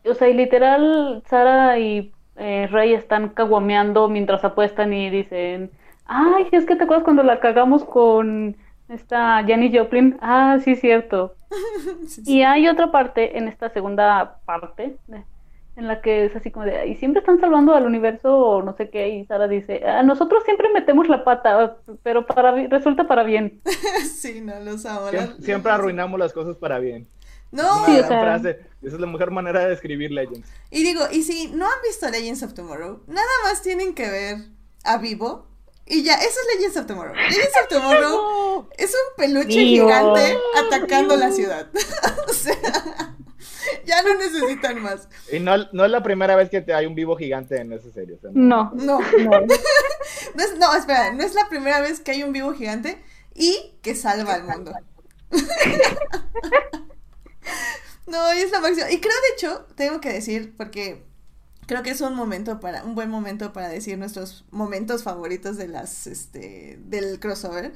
o 0.06 0.14
sea, 0.14 0.30
y 0.30 0.32
literal, 0.32 1.22
Sara 1.26 1.78
y 1.78 2.10
eh, 2.36 2.66
Rey 2.70 2.94
están 2.94 3.28
caguameando 3.28 4.08
mientras 4.08 4.42
apuestan 4.42 4.94
y 4.94 5.10
dicen, 5.10 5.70
ay, 6.06 6.48
es 6.52 6.64
que 6.64 6.76
te 6.76 6.84
acuerdas 6.84 7.04
cuando 7.04 7.22
la 7.22 7.38
cagamos 7.38 7.84
con 7.84 8.56
esta 8.88 9.44
Janis 9.46 9.78
Joplin, 9.78 10.16
ah, 10.22 10.56
sí, 10.64 10.76
cierto, 10.76 11.34
Sí, 12.06 12.06
sí. 12.24 12.38
y 12.38 12.42
hay 12.44 12.66
otra 12.66 12.90
parte 12.90 13.36
en 13.36 13.46
esta 13.46 13.68
segunda 13.68 14.38
parte 14.46 14.96
en 15.76 15.88
la 15.88 16.00
que 16.02 16.26
es 16.26 16.36
así 16.36 16.50
como 16.50 16.66
de, 16.66 16.86
y 16.86 16.96
siempre 16.96 17.20
están 17.20 17.40
salvando 17.40 17.74
al 17.74 17.86
universo 17.86 18.36
o 18.36 18.62
no 18.62 18.76
sé 18.76 18.90
qué, 18.90 19.08
y 19.08 19.24
Sara 19.26 19.48
dice, 19.48 19.82
"Ah, 19.86 20.02
nosotros 20.02 20.42
siempre 20.44 20.68
metemos 20.72 21.08
la 21.08 21.24
pata, 21.24 21.76
pero 22.02 22.26
para 22.26 22.52
resulta 22.68 23.06
para 23.08 23.22
bien. 23.22 23.60
Sí, 24.14 24.40
no, 24.42 24.58
los 24.60 24.84
amo. 24.86 25.08
Siempre, 25.08 25.34
la- 25.38 25.44
siempre 25.44 25.72
arruinamos 25.72 26.18
las 26.20 26.32
cosas 26.32 26.56
para 26.56 26.78
bien. 26.78 27.08
No, 27.50 27.84
Sí, 27.86 27.92
o 27.98 28.06
sea- 28.06 28.20
frase. 28.22 28.60
Esa 28.82 28.94
es 28.96 29.00
la 29.00 29.06
mejor 29.06 29.30
manera 29.30 29.60
de 29.60 29.70
describir 29.70 30.10
Legends. 30.10 30.48
Y 30.70 30.82
digo, 30.82 31.02
y 31.12 31.22
si 31.22 31.48
no 31.48 31.66
han 31.66 31.82
visto 31.86 32.08
Legends 32.08 32.42
of 32.42 32.54
Tomorrow, 32.54 33.00
nada 33.06 33.26
más 33.44 33.62
tienen 33.62 33.94
que 33.94 34.10
ver 34.10 34.36
a 34.84 34.98
Vivo. 34.98 35.46
Y 35.86 36.02
ya, 36.02 36.14
eso 36.14 36.28
es 36.40 36.56
Legends 36.56 36.76
of 36.78 36.86
Tomorrow. 36.86 37.14
Legends 37.14 37.56
of 37.62 37.68
Tomorrow 37.68 38.68
es 38.78 38.92
un 38.94 39.16
peluche 39.16 39.58
Vivo. 39.58 39.86
gigante 39.86 40.36
atacando 40.66 41.16
la 41.16 41.30
ciudad. 41.30 41.68
o 42.28 42.32
sea, 42.32 42.54
ya 43.86 44.02
no 44.02 44.14
necesitan 44.14 44.82
más. 44.82 45.08
Y 45.30 45.40
no, 45.40 45.56
no 45.72 45.84
es 45.84 45.90
la 45.90 46.02
primera 46.02 46.36
vez 46.36 46.50
que 46.50 46.60
te 46.60 46.74
hay 46.74 46.86
un 46.86 46.94
vivo 46.94 47.16
gigante 47.16 47.60
en 47.60 47.72
esa 47.72 47.90
serie. 47.90 48.16
o 48.16 48.20
sea, 48.20 48.30
no. 48.32 48.72
No, 48.74 49.00
No, 49.00 49.40
no, 49.40 49.54
es, 50.44 50.58
no, 50.58 50.74
espera, 50.74 51.12
no 51.12 51.22
es 51.22 51.34
la 51.34 51.48
primera 51.48 51.80
vez 51.80 52.00
que 52.00 52.12
hay 52.12 52.22
un 52.22 52.32
vivo 52.32 52.52
gigante 52.52 53.02
y 53.34 53.74
que 53.82 53.94
salva 53.94 54.34
al 54.34 54.44
mundo. 54.44 54.72
no, 58.06 58.34
y 58.34 58.38
es 58.38 58.50
la 58.50 58.60
máxima. 58.60 58.90
Y 58.90 59.00
creo, 59.00 59.14
de 59.14 59.34
hecho, 59.34 59.66
tengo 59.74 60.00
que 60.00 60.12
decir, 60.12 60.54
porque 60.56 61.04
creo 61.66 61.82
que 61.82 61.90
es 61.90 62.00
un 62.00 62.14
momento 62.14 62.60
para, 62.60 62.84
un 62.84 62.94
buen 62.94 63.10
momento 63.10 63.52
para 63.52 63.68
decir 63.68 63.98
nuestros 63.98 64.44
momentos 64.50 65.02
favoritos 65.02 65.56
de 65.56 65.68
las, 65.68 66.06
este, 66.06 66.78
del 66.84 67.18
crossover. 67.20 67.72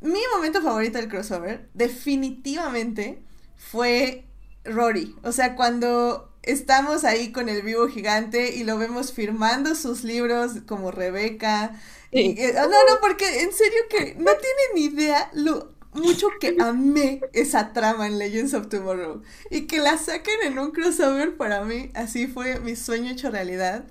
Mi 0.00 0.20
momento 0.34 0.62
favorito 0.62 0.98
del 0.98 1.08
crossover, 1.08 1.68
definitivamente, 1.74 3.22
fue 3.56 4.29
Rory. 4.64 5.16
O 5.22 5.32
sea, 5.32 5.56
cuando 5.56 6.32
estamos 6.42 7.04
ahí 7.04 7.32
con 7.32 7.48
el 7.48 7.62
vivo 7.62 7.88
gigante 7.88 8.54
y 8.56 8.64
lo 8.64 8.78
vemos 8.78 9.12
firmando 9.12 9.74
sus 9.74 10.04
libros 10.04 10.52
como 10.66 10.90
Rebeca. 10.90 11.80
Y, 12.12 12.34
Sí. 12.34 12.34
eh, 12.38 12.52
no, 12.54 12.66
no, 12.68 13.00
porque 13.00 13.42
en 13.42 13.52
serio 13.52 13.80
que 13.88 14.14
no 14.16 14.32
tienen 14.32 14.68
ni 14.74 14.84
idea 14.86 15.30
lo 15.34 15.72
mucho 15.92 16.38
que 16.40 16.56
amé 16.60 17.20
esa 17.32 17.72
trama 17.72 18.06
en 18.06 18.18
Legends 18.18 18.54
of 18.54 18.68
Tomorrow. 18.68 19.22
Y 19.50 19.66
que 19.66 19.78
la 19.78 19.98
saquen 19.98 20.36
en 20.44 20.58
un 20.58 20.70
crossover 20.72 21.36
para 21.36 21.64
mí, 21.64 21.90
así 21.94 22.26
fue 22.26 22.60
mi 22.60 22.76
sueño 22.76 23.10
hecho 23.12 23.30
realidad. 23.30 23.84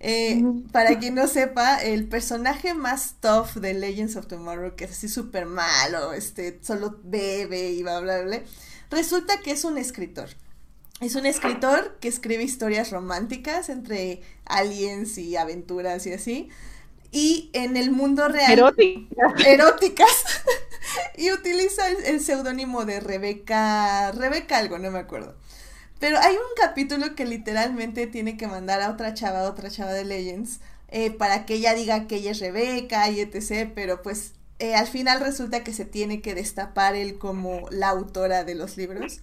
Eh, 0.00 0.42
para 0.72 0.98
quien 0.98 1.14
no 1.14 1.26
sepa, 1.28 1.76
el 1.82 2.06
personaje 2.08 2.74
más 2.74 3.16
tough 3.20 3.54
de 3.54 3.74
Legends 3.74 4.16
of 4.16 4.26
Tomorrow, 4.26 4.74
que 4.76 4.84
es 4.84 4.90
así 4.92 5.08
súper 5.08 5.46
malo, 5.46 6.12
este, 6.12 6.58
solo 6.62 7.00
bebe 7.04 7.70
y 7.70 7.82
bla, 7.82 8.00
bla, 8.00 8.20
bla, 8.22 8.42
resulta 8.94 9.40
que 9.40 9.50
es 9.50 9.64
un 9.64 9.76
escritor. 9.78 10.30
Es 11.00 11.16
un 11.16 11.26
escritor 11.26 11.98
que 12.00 12.08
escribe 12.08 12.44
historias 12.44 12.90
románticas 12.90 13.68
entre 13.68 14.22
aliens 14.46 15.18
y 15.18 15.36
aventuras 15.36 16.06
y 16.06 16.12
así. 16.12 16.48
Y 17.10 17.50
en 17.52 17.76
el 17.76 17.90
mundo 17.90 18.28
real 18.28 18.52
Erótica. 18.52 19.34
eróticas 19.46 20.24
y 21.16 21.30
utiliza 21.32 21.88
el, 21.88 22.04
el 22.06 22.20
seudónimo 22.20 22.84
de 22.84 23.00
Rebeca, 23.00 24.12
Rebeca 24.12 24.58
algo, 24.58 24.78
no 24.78 24.90
me 24.90 24.98
acuerdo. 25.00 25.36
Pero 26.00 26.18
hay 26.18 26.34
un 26.34 26.54
capítulo 26.60 27.14
que 27.14 27.24
literalmente 27.24 28.06
tiene 28.06 28.36
que 28.36 28.46
mandar 28.46 28.82
a 28.82 28.90
otra 28.90 29.14
chava, 29.14 29.40
a 29.40 29.50
otra 29.50 29.70
chava 29.70 29.92
de 29.92 30.04
Legends, 30.04 30.60
eh, 30.88 31.10
para 31.10 31.46
que 31.46 31.54
ella 31.54 31.74
diga 31.74 32.06
que 32.06 32.16
ella 32.16 32.32
es 32.32 32.40
Rebeca 32.40 33.08
y 33.10 33.20
etc. 33.20 33.70
Pero 33.74 34.02
pues 34.02 34.32
eh, 34.64 34.74
al 34.74 34.86
final 34.86 35.20
resulta 35.20 35.62
que 35.62 35.74
se 35.74 35.84
tiene 35.84 36.22
que 36.22 36.34
destapar 36.34 36.96
él 36.96 37.18
como 37.18 37.68
la 37.70 37.90
autora 37.90 38.44
de 38.44 38.54
los 38.54 38.78
libros. 38.78 39.20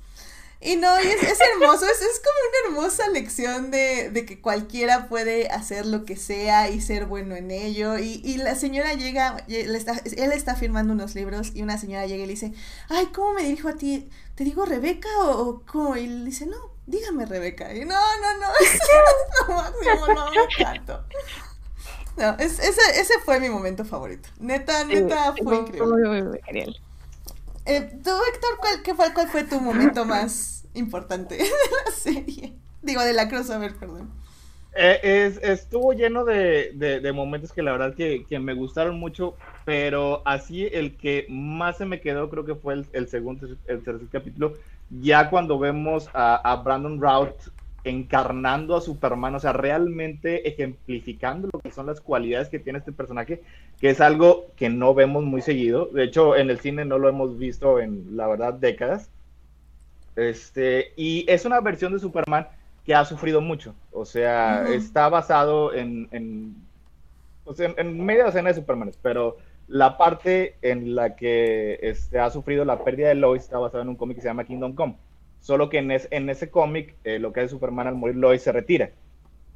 Y 0.64 0.76
no, 0.76 0.96
es, 0.98 1.24
es 1.24 1.40
hermoso, 1.54 1.86
es, 1.86 2.02
es 2.04 2.20
como 2.20 2.76
una 2.76 2.78
hermosa 2.78 3.10
lección 3.10 3.72
de, 3.72 4.12
de 4.12 4.26
que 4.28 4.40
cualquiera 4.40 5.10
puede 5.10 5.50
hacer 5.50 5.88
lo 5.88 6.06
que 6.06 6.16
sea 6.16 6.70
y 6.70 6.80
ser 6.82 7.08
bueno 7.08 7.36
en 7.36 7.50
ello. 7.50 7.98
Y, 7.98 8.22
y 8.24 8.38
la 8.38 8.54
señora 8.54 8.94
llega, 8.94 9.44
él 9.48 9.76
está, 9.76 10.00
él 10.04 10.32
está 10.32 10.56
firmando 10.56 10.94
unos 10.94 11.16
libros 11.16 11.52
y 11.56 11.64
una 11.64 11.80
señora 11.80 12.06
llega 12.06 12.24
y 12.24 12.28
le 12.28 12.34
dice, 12.34 12.54
ay, 12.90 13.08
¿cómo 13.08 13.34
me 13.34 13.44
dirijo 13.44 13.70
a 13.70 13.76
ti? 13.76 14.08
¿Te 14.36 14.44
digo 14.44 14.66
Rebeca 14.66 15.10
o, 15.22 15.48
o 15.48 15.64
cómo? 15.66 15.98
Y 15.98 16.06
le 16.06 16.26
dice, 16.26 16.46
no, 16.46 16.58
dígame 16.86 17.26
Rebeca. 17.26 17.74
Y 17.74 17.84
no, 17.86 17.96
no, 17.96 18.38
no, 18.38 18.48
es 18.62 18.80
lo 19.48 19.56
máximo, 19.56 20.08
no, 20.14 20.30
me 20.30 20.44
encantó. 20.44 21.04
No, 22.18 22.32
es, 22.40 22.60
ese, 22.60 22.82
ese 23.00 23.14
fue 23.24 23.40
mi 23.40 23.50
momento 23.50 23.86
favorito. 23.86 24.30
Neta, 24.40 24.84
neta, 24.86 25.34
fue 25.42 25.58
increíble. 25.58 25.88
Muy, 25.88 26.08
muy, 26.08 26.24
muy 26.24 26.40
genial. 26.46 26.76
Eh, 27.66 27.82
tú, 28.04 28.10
Héctor, 28.10 28.58
¿cuál, 28.60 28.82
qué 28.84 28.96
fue, 28.96 29.14
¿cuál 29.14 29.28
fue 29.28 29.44
tu 29.44 29.60
momento 29.60 30.06
más 30.06 30.66
importante 30.74 31.36
de 31.38 31.44
la 31.86 31.92
serie? 31.92 32.54
Digo, 32.82 33.02
de 33.02 33.14
la 33.14 33.30
crossover, 33.30 33.76
perdón. 33.76 34.10
Eh, 34.74 35.00
es, 35.04 35.38
estuvo 35.44 35.92
lleno 35.94 36.24
de, 36.24 36.72
de, 36.76 37.02
de 37.02 37.12
momentos 37.12 37.52
que 37.52 37.62
la 37.62 37.74
verdad 37.74 37.94
que, 37.94 38.26
que, 38.28 38.40
me 38.40 38.54
gustaron 38.54 38.98
mucho, 38.98 39.36
pero 39.66 40.22
así 40.26 40.66
el 40.72 40.96
que 40.96 41.26
más 41.30 41.78
se 41.78 41.86
me 41.86 42.00
quedó 42.00 42.30
creo 42.30 42.46
que 42.46 42.56
fue 42.56 42.76
el, 42.76 42.88
el 42.94 43.10
segundo, 43.10 43.48
el 43.68 43.84
tercer 43.84 44.08
capítulo, 44.10 44.54
ya 44.90 45.30
cuando 45.30 45.60
vemos 45.60 46.10
a, 46.14 46.36
a 46.36 46.56
Brandon 46.58 47.02
Routh 47.02 47.50
encarnando 47.84 48.76
a 48.76 48.82
Superman, 48.82 49.36
o 49.36 49.40
sea, 49.40 49.54
realmente 49.54 50.48
ejemplificando 50.48 51.50
lo 51.52 51.60
que 51.60 51.72
son 51.72 51.88
las 51.88 52.02
cualidades 52.02 52.50
que 52.50 52.60
tiene 52.60 52.80
este 52.80 52.92
personaje, 52.92 53.42
que 53.80 53.90
es 53.90 54.02
algo 54.02 54.48
que 54.56 54.70
no 54.70 54.94
vemos 54.94 55.24
muy 55.24 55.42
seguido. 55.42 55.88
De 55.88 56.04
hecho, 56.04 56.36
en 56.36 56.50
el 56.50 56.60
cine 56.60 56.86
no 56.86 57.00
lo 57.00 57.10
hemos 57.10 57.38
visto 57.38 57.80
en, 57.80 58.16
la 58.16 58.28
verdad, 58.28 58.54
décadas. 58.54 59.10
Este, 60.16 60.94
y 60.96 61.26
es 61.28 61.46
una 61.46 61.60
versión 61.62 61.94
de 61.94 62.00
Superman 62.00 62.48
que 62.86 62.94
ha 62.94 63.06
sufrido 63.06 63.42
mucho. 63.42 63.74
O 63.92 64.06
sea, 64.06 64.64
uh 64.64 64.70
-huh. 64.70 64.76
está 64.76 65.10
basado 65.10 65.74
en, 65.74 66.08
en, 66.12 66.56
pues 67.44 67.60
en, 67.60 67.74
en 67.78 68.06
media 68.06 68.26
docena 68.26 68.50
de 68.50 68.56
Supermanes, 68.56 68.98
pero 69.02 69.38
la 69.68 69.98
parte 69.98 70.56
en 70.62 70.96
la 70.96 71.16
que 71.16 71.80
este, 71.82 72.20
ha 72.20 72.30
sufrido 72.30 72.66
la 72.66 72.84
pérdida 72.84 73.08
de 73.08 73.16
Lois 73.16 73.44
está 73.44 73.58
basada 73.58 73.84
en 73.84 73.90
un 73.90 73.96
cómic 73.96 74.18
que 74.18 74.22
se 74.22 74.28
llama 74.28 74.44
Kingdom 74.44 74.76
Come. 74.76 74.96
Solo 75.42 75.70
que 75.70 75.80
en, 75.80 75.92
es, 75.92 76.08
en 76.12 76.30
ese 76.30 76.50
cómic, 76.50 76.96
eh, 77.04 77.20
lo 77.20 77.34
que 77.34 77.42
hace 77.42 77.50
Superman 77.50 77.88
al 77.88 77.96
morir 77.96 78.16
Lois 78.16 78.42
se 78.42 78.52
retira. 78.52 78.92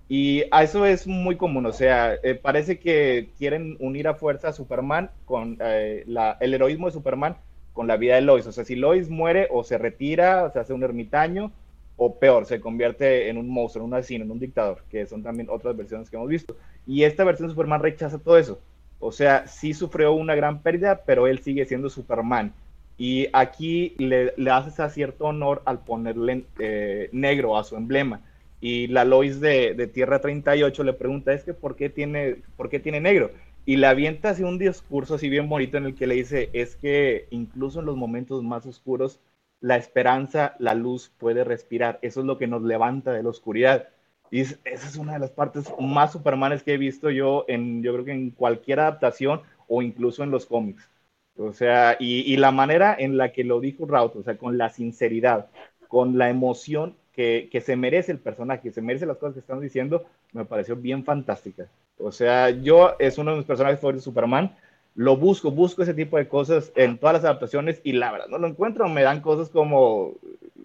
Y 0.08 0.44
a 0.52 0.64
eso 0.64 0.86
es 0.86 1.08
muy 1.08 1.36
común, 1.36 1.66
o 1.66 1.74
sea, 1.74 2.14
eh, 2.22 2.36
parece 2.36 2.78
que 2.78 3.30
quieren 3.40 3.76
unir 3.80 4.08
a 4.08 4.14
fuerza 4.14 4.50
a 4.50 4.54
Superman 4.54 5.10
con 5.26 5.58
eh, 5.60 6.06
el 6.40 6.54
heroísmo 6.54 6.88
de 6.88 6.94
Superman 6.94 7.38
con 7.74 7.88
la 7.88 7.98
vida 7.98 8.16
de 8.16 8.22
Lois. 8.22 8.46
O 8.46 8.52
sea, 8.52 8.66
si 8.66 8.76
Lois 8.76 9.10
muere 9.10 9.48
o 9.52 9.64
se 9.64 9.78
retira, 9.78 10.46
o 10.46 10.52
se 10.52 10.60
hace 10.60 10.74
un 10.74 10.84
ermitaño, 10.84 11.52
o 11.98 12.16
peor, 12.20 12.46
se 12.46 12.60
convierte 12.60 13.30
en 13.30 13.38
un 13.38 13.50
monstruo, 13.50 13.84
en 13.84 13.92
un 13.92 13.98
asesino, 13.98 14.26
en 14.26 14.32
un 14.32 14.40
dictador, 14.40 14.84
que 14.90 15.06
son 15.06 15.24
también 15.24 15.50
otras 15.50 15.76
versiones 15.76 16.10
que 16.10 16.18
hemos 16.18 16.30
visto. 16.30 16.56
Y 16.86 17.04
esta 17.04 17.24
versión 17.24 17.48
de 17.48 17.54
Superman 17.54 17.82
rechaza 17.82 18.20
todo 18.20 18.38
eso. 18.38 18.60
O 19.00 19.12
sea, 19.12 19.48
sí 19.48 19.74
sufrió 19.74 20.14
una 20.14 20.36
gran 20.36 20.62
pérdida, 20.62 21.02
pero 21.06 21.28
él 21.28 21.40
sigue 21.40 21.66
siendo 21.66 21.90
Superman. 21.90 22.54
Y 22.98 23.28
aquí 23.34 23.94
le, 23.98 24.34
le 24.38 24.52
haces 24.52 24.80
a 24.80 24.90
cierto 24.90 25.26
honor 25.26 25.62
al 25.66 25.84
ponerle 25.84 26.46
eh, 26.60 27.10
negro 27.12 27.58
a 27.58 27.64
su 27.64 27.76
emblema. 27.76 28.22
Y 28.62 28.88
la 28.88 29.06
Lois 29.06 29.40
de, 29.42 29.74
de, 29.74 29.88
Tierra 29.88 30.20
38 30.20 30.84
le 30.84 30.94
pregunta, 30.94 31.34
es 31.34 31.44
que 31.44 31.54
¿por 31.54 31.76
qué, 31.76 31.90
tiene, 31.90 32.38
¿por 32.56 32.70
qué 32.70 32.80
tiene 32.80 33.02
negro? 33.02 33.32
Y 33.66 33.78
le 33.78 33.88
avienta 33.88 34.30
así 34.30 34.44
un 34.44 34.58
discurso 34.58 35.16
así 35.16 35.30
bien 35.30 35.50
bonito 35.50 35.78
en 35.78 35.86
el 35.86 35.96
que 35.96 36.08
le 36.08 36.16
dice, 36.16 36.50
es 36.54 36.76
que 36.76 37.28
incluso 37.32 37.80
en 37.80 37.86
los 37.86 37.98
momentos 37.98 38.44
más 38.44 38.66
oscuros, 38.66 39.20
la 39.60 39.76
esperanza, 39.78 40.56
la 40.60 40.74
luz 40.76 41.12
puede 41.18 41.44
respirar. 41.44 42.00
Eso 42.02 42.22
es 42.22 42.26
lo 42.26 42.38
que 42.38 42.48
nos 42.48 42.62
levanta 42.62 43.12
de 43.12 43.24
la 43.24 43.30
oscuridad. 43.30 43.90
Y 44.32 44.42
es, 44.42 44.60
esa 44.64 44.88
es 44.88 44.96
una 44.98 45.14
de 45.14 45.20
las 45.20 45.32
partes 45.32 45.74
más 45.80 46.12
supermanes 46.12 46.64
que 46.64 46.74
he 46.74 46.78
visto 46.78 47.10
yo 47.10 47.46
en, 47.48 47.84
yo 47.84 47.94
creo 47.94 48.06
que 48.06 48.12
en 48.12 48.32
cualquier 48.32 48.80
adaptación 48.80 49.42
o 49.68 49.82
incluso 49.82 50.24
en 50.24 50.32
los 50.32 50.46
cómics. 50.46 50.90
O 51.38 51.54
sea, 51.54 51.98
y, 52.00 52.38
la 52.38 52.52
manera 52.52 52.96
en 52.98 53.18
la 53.18 53.32
que 53.34 53.44
lo 53.44 53.60
dijo 53.60 53.86
Raut, 53.86 54.16
o 54.16 54.24
sea, 54.24 54.38
con 54.38 54.58
la 54.58 54.70
sinceridad, 54.70 55.48
con 55.88 56.18
la 56.18 56.30
emoción 56.30 56.96
que, 57.14 57.50
que, 57.52 57.62
se 57.62 57.76
merece 57.76 58.14
el 58.14 58.20
personaje, 58.20 58.72
se 58.72 58.82
merece 58.82 59.06
las 59.06 59.18
cosas 59.18 59.34
que 59.34 59.40
están 59.42 59.60
diciendo, 59.60 60.06
me 60.32 60.46
pareció 60.46 60.76
bien 60.76 61.04
fantástica. 61.04 61.68
O 61.98 62.12
sea, 62.12 62.50
yo 62.50 62.96
es 63.00 63.18
uno 63.18 63.32
de 63.32 63.38
mis 63.38 63.46
personajes 63.46 63.80
favoritos 63.80 64.04
de 64.04 64.12
Superman, 64.12 64.56
lo 64.96 65.18
busco, 65.18 65.52
busco 65.52 65.84
ese 65.84 65.94
tipo 65.94 66.18
de 66.18 66.28
cosas 66.28 66.72
en 66.76 66.98
todas 66.98 67.16
las 67.16 67.26
adaptaciones 67.26 67.82
y 67.84 67.94
la 67.94 68.12
verdad 68.14 68.28
no 68.28 68.38
lo 68.38 68.48
encuentro, 68.48 68.88
me 68.88 69.04
dan 69.04 69.22
cosas 69.22 69.50
como 69.50 70.14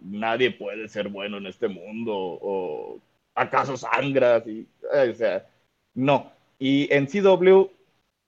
nadie 0.02 0.52
puede 0.52 0.88
ser 0.88 1.08
bueno 1.08 1.38
en 1.38 1.46
este 1.46 1.68
mundo 1.68 2.14
o 2.14 3.00
acaso 3.34 3.76
sangras 3.76 4.46
y, 4.46 4.66
o 4.82 5.14
sea, 5.14 5.46
no. 5.94 6.30
Y 6.58 6.92
en 6.92 7.06
CW 7.06 7.70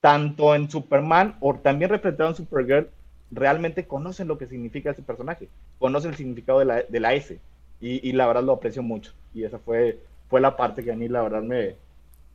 tanto 0.03 0.57
en 0.57 0.69
Superman 0.69 1.37
o 1.41 1.55
también 1.55 1.89
representado 1.89 2.29
en 2.29 2.37
Supergirl, 2.37 2.91
realmente 3.31 3.87
conocen 3.87 4.27
lo 4.29 4.37
que 4.37 4.49
significa 4.49 4.91
ese 4.91 5.01
personaje, 5.01 5.49
conocen 5.79 6.11
el 6.11 6.17
significado 6.17 6.59
de 6.59 6.65
la, 6.65 6.83
de 6.83 7.01
la 7.01 7.15
S, 7.15 7.39
y, 7.81 8.09
y, 8.09 8.13
la 8.13 8.27
verdad 8.27 8.43
lo 8.43 8.53
aprecio 8.53 8.83
mucho, 8.83 9.13
y 9.33 9.45
esa 9.45 9.61
fue, 9.61 10.01
fue 10.29 10.41
la 10.41 10.57
parte 10.57 10.83
que 10.85 10.93
a 10.93 10.97
mí 10.97 11.09
la 11.09 11.23
verdad 11.23 11.43
me, 11.43 11.77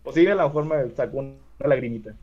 pues, 0.01 0.15
a 0.17 0.21
lo 0.21 0.47
mejor 0.47 0.65
me 0.65 0.95
sacó 0.95 1.17
una 1.19 1.35
lagrimita. 1.59 2.13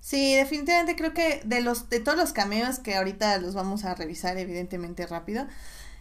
Sí, 0.00 0.34
definitivamente 0.34 0.96
creo 0.96 1.12
que 1.12 1.42
de 1.44 1.60
los 1.60 1.90
de 1.90 2.00
todos 2.00 2.16
los 2.16 2.32
cameos 2.32 2.78
que 2.78 2.94
ahorita 2.94 3.38
los 3.38 3.54
vamos 3.54 3.84
a 3.84 3.94
revisar 3.94 4.38
evidentemente 4.38 5.06
rápido, 5.06 5.46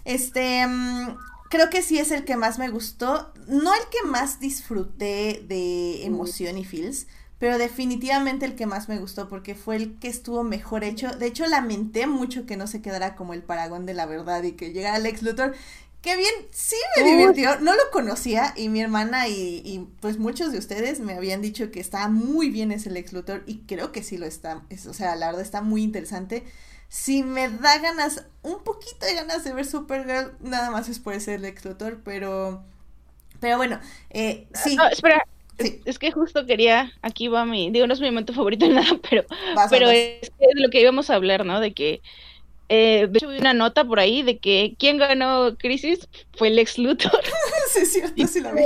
este 0.05 0.65
um, 0.65 1.17
creo 1.49 1.69
que 1.69 1.81
sí 1.81 1.99
es 1.99 2.11
el 2.11 2.23
que 2.23 2.38
más 2.38 2.57
me 2.57 2.69
gustó, 2.69 3.33
no 3.47 3.73
el 3.73 3.89
que 3.91 4.07
más 4.07 4.39
disfruté 4.39 5.43
de 5.45 6.05
emoción 6.05 6.57
y 6.57 6.63
feels, 6.63 7.07
pero 7.39 7.57
definitivamente 7.57 8.45
el 8.45 8.55
que 8.55 8.65
más 8.65 8.89
me 8.89 8.97
gustó 8.97 9.27
porque 9.29 9.53
fue 9.53 9.75
el 9.75 9.99
que 9.99 10.07
estuvo 10.07 10.43
mejor 10.43 10.83
hecho. 10.83 11.11
De 11.11 11.27
hecho, 11.27 11.45
lamenté 11.45 12.07
mucho 12.07 12.45
que 12.45 12.57
no 12.57 12.65
se 12.67 12.81
quedara 12.81 13.15
como 13.15 13.33
el 13.33 13.43
paragón 13.43 13.85
de 13.85 13.93
la 13.93 14.05
verdad 14.05 14.41
y 14.43 14.53
que 14.53 14.73
llegara 14.73 14.97
Lex 14.97 15.21
Luthor. 15.21 15.55
Qué 16.01 16.15
bien, 16.15 16.33
sí 16.51 16.75
me 16.95 17.03
divirtió. 17.03 17.59
No 17.59 17.73
lo 17.73 17.91
conocía 17.91 18.53
y 18.55 18.69
mi 18.69 18.81
hermana 18.81 19.27
y, 19.27 19.61
y, 19.63 19.88
pues 19.99 20.17
muchos 20.17 20.51
de 20.51 20.57
ustedes 20.57 20.99
me 20.99 21.13
habían 21.13 21.41
dicho 21.41 21.69
que 21.69 21.79
estaba 21.79 22.07
muy 22.07 22.49
bien 22.49 22.71
ese 22.71 22.89
Lex 22.89 23.13
Luthor 23.13 23.43
y 23.45 23.59
creo 23.67 23.91
que 23.91 24.03
sí 24.03 24.17
lo 24.17 24.25
está. 24.25 24.63
Es, 24.69 24.88
o 24.88 24.93
sea, 24.93 25.15
la 25.15 25.27
verdad 25.27 25.41
está 25.41 25.61
muy 25.61 25.83
interesante. 25.83 26.43
Si 26.89 27.23
me 27.23 27.49
da 27.49 27.77
ganas, 27.79 28.25
un 28.41 28.63
poquito 28.63 29.05
de 29.05 29.13
ganas 29.13 29.43
de 29.43 29.53
ver 29.53 29.65
Supergirl, 29.65 30.38
nada 30.39 30.71
más 30.71 30.88
es 30.89 30.99
por 30.99 31.13
ese 31.13 31.38
Lex 31.38 31.65
Luthor, 31.65 32.01
pero... 32.03 32.63
Pero 33.39 33.57
bueno, 33.57 33.79
eh, 34.09 34.47
sí. 34.55 34.75
No, 34.75 34.88
espera, 34.88 35.23
Sí. 35.60 35.82
Es 35.86 35.97
que 35.97 36.12
justo 36.12 36.45
quería, 36.45 36.91
aquí 37.01 37.28
va 37.28 37.45
mi, 37.45 37.72
digo, 37.72 37.88
no 37.88 37.93
es 37.93 37.99
mi 37.99 38.08
momento 38.08 38.34
favorito 38.34 38.66
en 38.66 38.76
nada, 38.76 38.97
pero, 39.10 39.26
pero 39.70 39.89
es, 39.89 40.22
es, 40.24 40.32
lo 40.55 40.70
que 40.70 40.82
íbamos 40.82 41.10
a 41.10 41.16
hablar, 41.16 41.45
¿no? 41.45 41.60
De 41.60 41.74
que, 41.74 42.01
eh, 42.70 43.08
de 43.10 43.18
hecho, 43.18 43.30
vi 43.30 43.39
una 43.39 43.53
nota 43.53 43.84
por 43.84 43.99
ahí 43.99 44.22
de 44.22 44.38
que 44.38 44.76
quien 44.78 44.97
ganó 44.97 45.58
Crisis 45.58 46.08
fue 46.34 46.49
Lex 46.49 46.78
Luthor. 46.78 47.12
sí, 47.72 47.80
es 47.82 47.93
cierto, 47.93 48.28
sí 48.28 48.41
la 48.41 48.51
vi. 48.51 48.64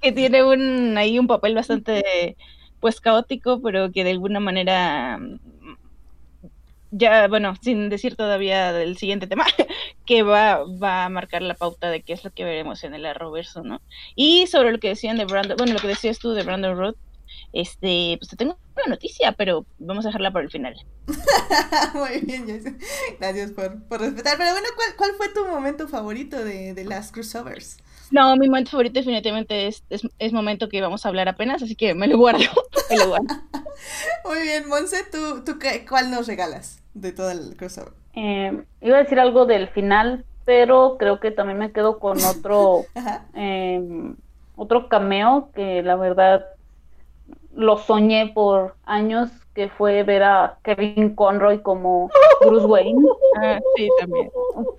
Que 0.00 0.12
tiene 0.12 0.44
un, 0.44 0.96
ahí 0.96 1.18
un 1.18 1.26
papel 1.26 1.54
bastante, 1.54 2.36
pues, 2.80 3.00
caótico, 3.00 3.60
pero 3.60 3.90
que 3.90 4.04
de 4.04 4.10
alguna 4.10 4.40
manera 4.40 5.20
ya, 6.92 7.26
bueno, 7.26 7.54
sin 7.62 7.88
decir 7.88 8.16
todavía 8.16 8.72
del 8.72 8.98
siguiente 8.98 9.26
tema, 9.26 9.46
que 10.06 10.22
va, 10.22 10.62
va 10.64 11.06
a 11.06 11.08
marcar 11.08 11.40
la 11.40 11.54
pauta 11.54 11.90
de 11.90 12.02
qué 12.02 12.12
es 12.12 12.22
lo 12.22 12.30
que 12.30 12.44
veremos 12.44 12.84
en 12.84 12.94
el 12.94 13.06
Arrowverso, 13.06 13.62
¿no? 13.62 13.80
Y 14.14 14.46
sobre 14.46 14.72
lo 14.72 14.78
que 14.78 14.88
decían 14.88 15.16
de 15.16 15.24
Brandon, 15.24 15.56
bueno, 15.56 15.72
lo 15.72 15.80
que 15.80 15.88
decías 15.88 16.18
tú 16.18 16.32
de 16.32 16.44
Brandon 16.44 16.76
Roth, 16.76 16.96
este, 17.54 18.16
pues 18.18 18.28
te 18.28 18.36
tengo 18.36 18.58
una 18.76 18.94
noticia, 18.94 19.32
pero 19.32 19.64
vamos 19.78 20.04
a 20.04 20.08
dejarla 20.08 20.32
para 20.32 20.44
el 20.44 20.50
final. 20.50 20.74
Muy 21.94 22.20
bien, 22.20 22.46
Jason. 22.46 22.78
Gracias 23.18 23.52
por, 23.52 23.82
por, 23.84 24.00
respetar. 24.00 24.36
Pero 24.36 24.52
bueno, 24.52 24.68
¿cuál, 24.76 24.88
¿cuál, 24.96 25.10
fue 25.16 25.28
tu 25.30 25.46
momento 25.46 25.88
favorito 25.88 26.44
de, 26.44 26.74
de 26.74 26.84
las 26.84 27.10
crossovers? 27.10 27.78
No, 28.10 28.36
mi 28.36 28.48
momento 28.48 28.72
favorito 28.72 29.00
definitivamente 29.00 29.66
es, 29.66 29.82
es, 29.88 30.02
es, 30.18 30.32
momento 30.34 30.68
que 30.68 30.82
vamos 30.82 31.06
a 31.06 31.08
hablar 31.08 31.28
apenas, 31.28 31.62
así 31.62 31.74
que 31.74 31.94
me 31.94 32.06
lo 32.06 32.18
guardo. 32.18 32.44
Me 32.90 32.98
lo 32.98 33.08
guardo. 33.08 33.34
Muy 34.26 34.42
bien, 34.42 34.68
Monse, 34.68 34.98
¿tú, 35.10 35.42
tú 35.44 35.58
qué, 35.58 35.86
cuál 35.86 36.10
nos 36.10 36.26
regalas 36.26 36.81
de 36.94 37.12
todo 37.12 37.30
el 37.30 37.56
crossover? 37.56 37.92
Eh, 38.14 38.64
iba 38.80 38.96
a 38.96 39.02
decir 39.02 39.18
algo 39.18 39.46
del 39.46 39.68
final, 39.68 40.24
pero 40.44 40.96
creo 40.98 41.20
que 41.20 41.30
también 41.30 41.58
me 41.58 41.72
quedo 41.72 41.98
con 41.98 42.18
otro, 42.24 42.84
eh, 43.34 43.80
otro 44.56 44.88
cameo 44.88 45.50
que 45.54 45.82
la 45.82 45.96
verdad 45.96 46.46
lo 47.54 47.78
soñé 47.78 48.32
por 48.34 48.76
años, 48.84 49.30
que 49.54 49.68
fue 49.68 50.02
ver 50.02 50.22
a 50.22 50.58
Kevin 50.62 51.14
Conroy 51.14 51.60
como 51.60 52.10
Bruce 52.44 52.66
Wayne. 52.66 53.00
Ah, 53.34 53.58
sí, 53.76 53.88
también. 53.98 54.30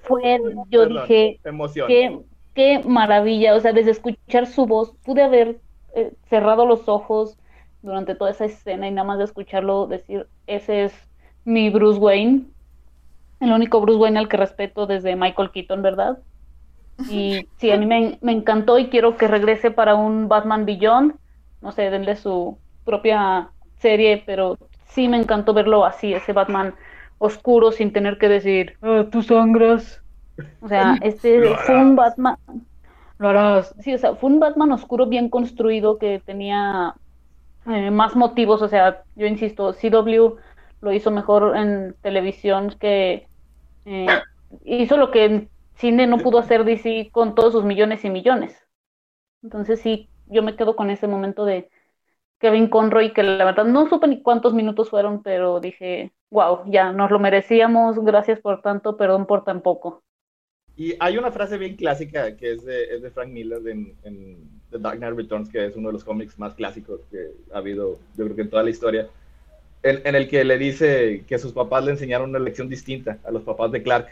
Fue, 0.03 0.39
yo 0.69 0.81
Perdón, 0.83 1.07
dije, 1.07 1.39
emoción. 1.43 1.87
Qué, 1.87 2.19
qué 2.53 2.83
maravilla, 2.85 3.55
o 3.55 3.59
sea, 3.59 3.73
desde 3.73 3.89
escuchar 3.89 4.45
su 4.45 4.67
voz, 4.67 4.93
pude 5.03 5.23
haber 5.23 5.59
eh, 5.95 6.13
cerrado 6.29 6.67
los 6.67 6.87
ojos 6.87 7.35
durante 7.81 8.13
toda 8.13 8.29
esa 8.29 8.45
escena 8.45 8.87
y 8.87 8.91
nada 8.91 9.07
más 9.07 9.17
de 9.17 9.25
escucharlo 9.25 9.87
decir, 9.87 10.27
ese 10.45 10.85
es 10.85 10.93
mi 11.45 11.69
Bruce 11.69 11.99
Wayne, 11.99 12.45
el 13.39 13.51
único 13.51 13.81
Bruce 13.81 13.99
Wayne 13.99 14.19
al 14.19 14.29
que 14.29 14.37
respeto 14.37 14.87
desde 14.87 15.15
Michael 15.15 15.51
Keaton, 15.51 15.81
¿verdad? 15.81 16.19
Y 17.05 17.49
sí, 17.57 17.71
a 17.71 17.77
mí 17.77 17.85
me, 17.85 18.17
me 18.21 18.31
encantó 18.31 18.79
y 18.79 18.89
quiero 18.89 19.17
que 19.17 19.27
regrese 19.27 19.71
para 19.71 19.95
un 19.95 20.27
Batman 20.27 20.65
Beyond. 20.65 21.15
No 21.61 21.71
sé, 21.71 21.89
denle 21.89 22.15
su 22.15 22.57
propia 22.85 23.51
serie, 23.77 24.23
pero 24.25 24.57
sí 24.87 25.07
me 25.07 25.17
encantó 25.17 25.53
verlo 25.53 25.85
así, 25.85 26.13
ese 26.13 26.33
Batman 26.33 26.75
oscuro 27.17 27.71
sin 27.71 27.93
tener 27.93 28.17
que 28.17 28.29
decir, 28.29 28.77
"Ah, 28.81 29.05
tú 29.11 29.21
sangras. 29.21 30.01
O 30.61 30.67
sea, 30.67 30.97
este 31.01 31.55
fue 31.55 31.75
un. 31.77 31.95
Batman, 31.95 32.37
lo 33.17 33.29
harás. 33.29 33.75
Sí, 33.79 33.93
o 33.93 33.97
sea, 33.97 34.15
fue 34.15 34.29
un 34.29 34.39
Batman 34.39 34.71
oscuro 34.71 35.07
bien 35.07 35.29
construido 35.29 35.97
que 35.97 36.21
tenía 36.25 36.95
eh, 37.65 37.91
más 37.91 38.15
motivos, 38.15 38.61
o 38.61 38.67
sea, 38.67 39.03
yo 39.15 39.27
insisto, 39.27 39.73
CW 39.73 40.37
lo 40.83 40.91
hizo 40.91 41.11
mejor 41.11 41.55
en 41.55 41.95
televisión 42.01 42.75
que 42.77 43.25
eh, 43.85 44.07
hizo 44.65 44.97
lo 44.97 45.11
que 45.11 45.25
en 45.25 45.49
cine 45.75 46.07
no 46.07 46.17
pudo 46.17 46.39
hacer 46.39 46.65
DC 46.65 47.09
con 47.11 47.35
todos 47.35 47.53
sus 47.53 47.63
millones 47.63 48.03
y 48.03 48.09
millones. 48.09 48.53
Entonces 49.41 49.79
sí, 49.79 50.09
yo 50.27 50.43
me 50.43 50.57
quedo 50.57 50.75
con 50.75 50.89
ese 50.89 51.07
momento 51.07 51.45
de 51.45 51.69
Kevin 52.39 52.67
Conroy, 52.67 53.13
que 53.13 53.23
la 53.23 53.45
verdad 53.45 53.63
no 53.63 53.87
supe 53.87 54.09
ni 54.09 54.21
cuántos 54.21 54.53
minutos 54.53 54.89
fueron, 54.89 55.23
pero 55.23 55.61
dije, 55.61 56.11
wow, 56.29 56.69
ya 56.69 56.91
nos 56.91 57.09
lo 57.11 57.17
merecíamos, 57.17 57.97
gracias 58.03 58.41
por 58.41 58.61
tanto, 58.61 58.97
perdón 58.97 59.25
por 59.25 59.45
tan 59.45 59.61
poco. 59.61 60.03
Y 60.75 60.95
hay 60.99 61.17
una 61.17 61.31
frase 61.31 61.57
bien 61.57 61.77
clásica 61.77 62.35
que 62.35 62.51
es 62.51 62.65
de, 62.65 62.95
es 62.95 63.01
de 63.01 63.09
Frank 63.09 63.29
Miller 63.29 63.65
en, 63.69 63.95
en 64.03 64.37
The 64.69 64.79
Dark 64.79 64.97
Knight 64.97 65.15
Returns, 65.15 65.49
que 65.49 65.65
es 65.65 65.77
uno 65.77 65.89
de 65.89 65.93
los 65.93 66.03
cómics 66.03 66.37
más 66.37 66.55
clásicos 66.55 67.05
que 67.09 67.31
ha 67.53 67.59
habido, 67.59 67.99
yo 68.17 68.25
creo 68.25 68.35
que 68.35 68.41
en 68.41 68.49
toda 68.49 68.63
la 68.63 68.71
historia, 68.71 69.07
en, 69.83 70.01
en 70.07 70.15
el 70.15 70.27
que 70.29 70.43
le 70.43 70.57
dice 70.57 71.25
que 71.27 71.39
sus 71.39 71.53
papás 71.53 71.83
le 71.85 71.91
enseñaron 71.91 72.29
una 72.31 72.39
lección 72.39 72.69
distinta 72.69 73.19
a 73.23 73.31
los 73.31 73.43
papás 73.43 73.71
de 73.71 73.83
Clark. 73.83 74.07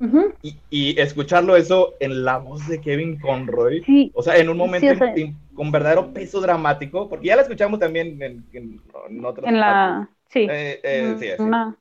Ujú, 0.00 0.34
Y, 0.42 0.56
y 0.70 1.00
escucharlo 1.00 1.56
eso 1.56 1.94
en 2.00 2.24
la 2.24 2.38
voz 2.38 2.66
de 2.66 2.80
Kevin 2.80 3.18
Conroy, 3.20 3.86
Sí, 3.86 4.12
o 4.12 4.22
sea, 4.22 4.36
en 4.38 4.48
un 4.48 4.56
momento 4.56 4.86
Sí, 4.86 4.96
o 4.96 4.98
sea- 4.98 5.16
in- 5.16 5.36
con 5.54 5.70
verdadero 5.70 6.12
peso 6.12 6.40
dramático, 6.40 7.08
porque 7.08 7.28
ya 7.28 7.36
la 7.36 7.42
escuchamos 7.42 7.78
también 7.78 8.20
en, 8.22 8.44
en, 8.52 8.82
en 9.08 9.24
otras 9.24 9.46
en 9.50 9.60
la... 9.60 10.10
Sí. 10.30 10.48
Eh, 10.50 10.80
eh, 10.82 11.16
sí, 11.18 11.26
sí. 11.26 11.42
una... 11.42 11.78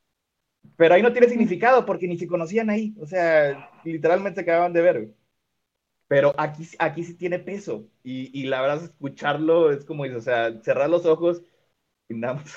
Pero 0.78 0.95
ahí 0.95 1.01
no 1.01 1.12
tiene 1.12 1.30
significado 1.30 1.86
porque 1.86 2.07
ni 2.07 2.18
se 2.18 2.28
conocían 2.28 2.70
ahí. 2.70 2.93
O 2.99 3.05
sea, 3.05 3.70
literalmente 3.84 4.36
se 4.38 4.41
acababan 4.41 4.74
de 4.74 4.82
ver. 4.82 5.09
Pero 6.07 6.34
aquí, 6.38 6.68
aquí 6.80 7.03
sí 7.03 7.16
tiene 7.16 7.39
peso. 7.39 7.88
Y, 8.03 8.38
y 8.39 8.45
la 8.47 8.62
verdad, 8.62 8.84
escucharlo 8.86 9.72
es 9.72 9.86
como 9.86 10.03
o 10.03 10.22
sea, 10.22 10.62
cerrar 10.64 10.89
los 10.89 11.05
ojos 11.05 11.43
y 12.09 12.16
nada 12.16 12.36
más. 12.36 12.53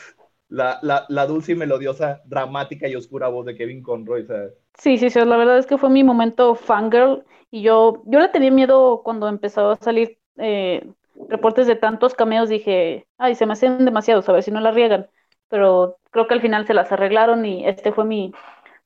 La, 0.54 0.78
la, 0.82 1.04
la 1.08 1.26
dulce 1.26 1.52
y 1.52 1.54
melodiosa, 1.56 2.22
dramática 2.24 2.88
y 2.88 2.94
oscura 2.96 3.28
voz 3.28 3.46
de 3.46 3.56
Kevin 3.56 3.82
Conroy. 3.82 4.24
Sea, 4.26 4.50
Sí, 4.78 4.98
sí, 4.98 5.10
sí, 5.10 5.20
la 5.20 5.36
verdad 5.36 5.58
es 5.58 5.66
que 5.66 5.78
fue 5.78 5.90
mi 5.90 6.04
momento 6.04 6.54
fangirl 6.54 7.24
y 7.50 7.62
yo, 7.62 8.02
yo 8.06 8.18
le 8.20 8.28
tenía 8.28 8.50
miedo 8.50 9.02
cuando 9.04 9.28
empezó 9.28 9.70
a 9.70 9.76
salir 9.76 10.18
eh, 10.36 10.86
reportes 11.28 11.66
de 11.66 11.76
tantos 11.76 12.14
cameos, 12.14 12.48
dije, 12.48 13.06
ay, 13.18 13.34
se 13.34 13.46
me 13.46 13.52
hacen 13.52 13.84
demasiados, 13.84 14.28
a 14.28 14.32
ver 14.32 14.42
si 14.42 14.50
no 14.50 14.60
la 14.60 14.72
riegan, 14.72 15.08
pero 15.48 15.98
creo 16.10 16.26
que 16.26 16.34
al 16.34 16.40
final 16.40 16.66
se 16.66 16.74
las 16.74 16.90
arreglaron 16.90 17.44
y 17.44 17.66
este 17.66 17.92
fue 17.92 18.04
mi, 18.04 18.32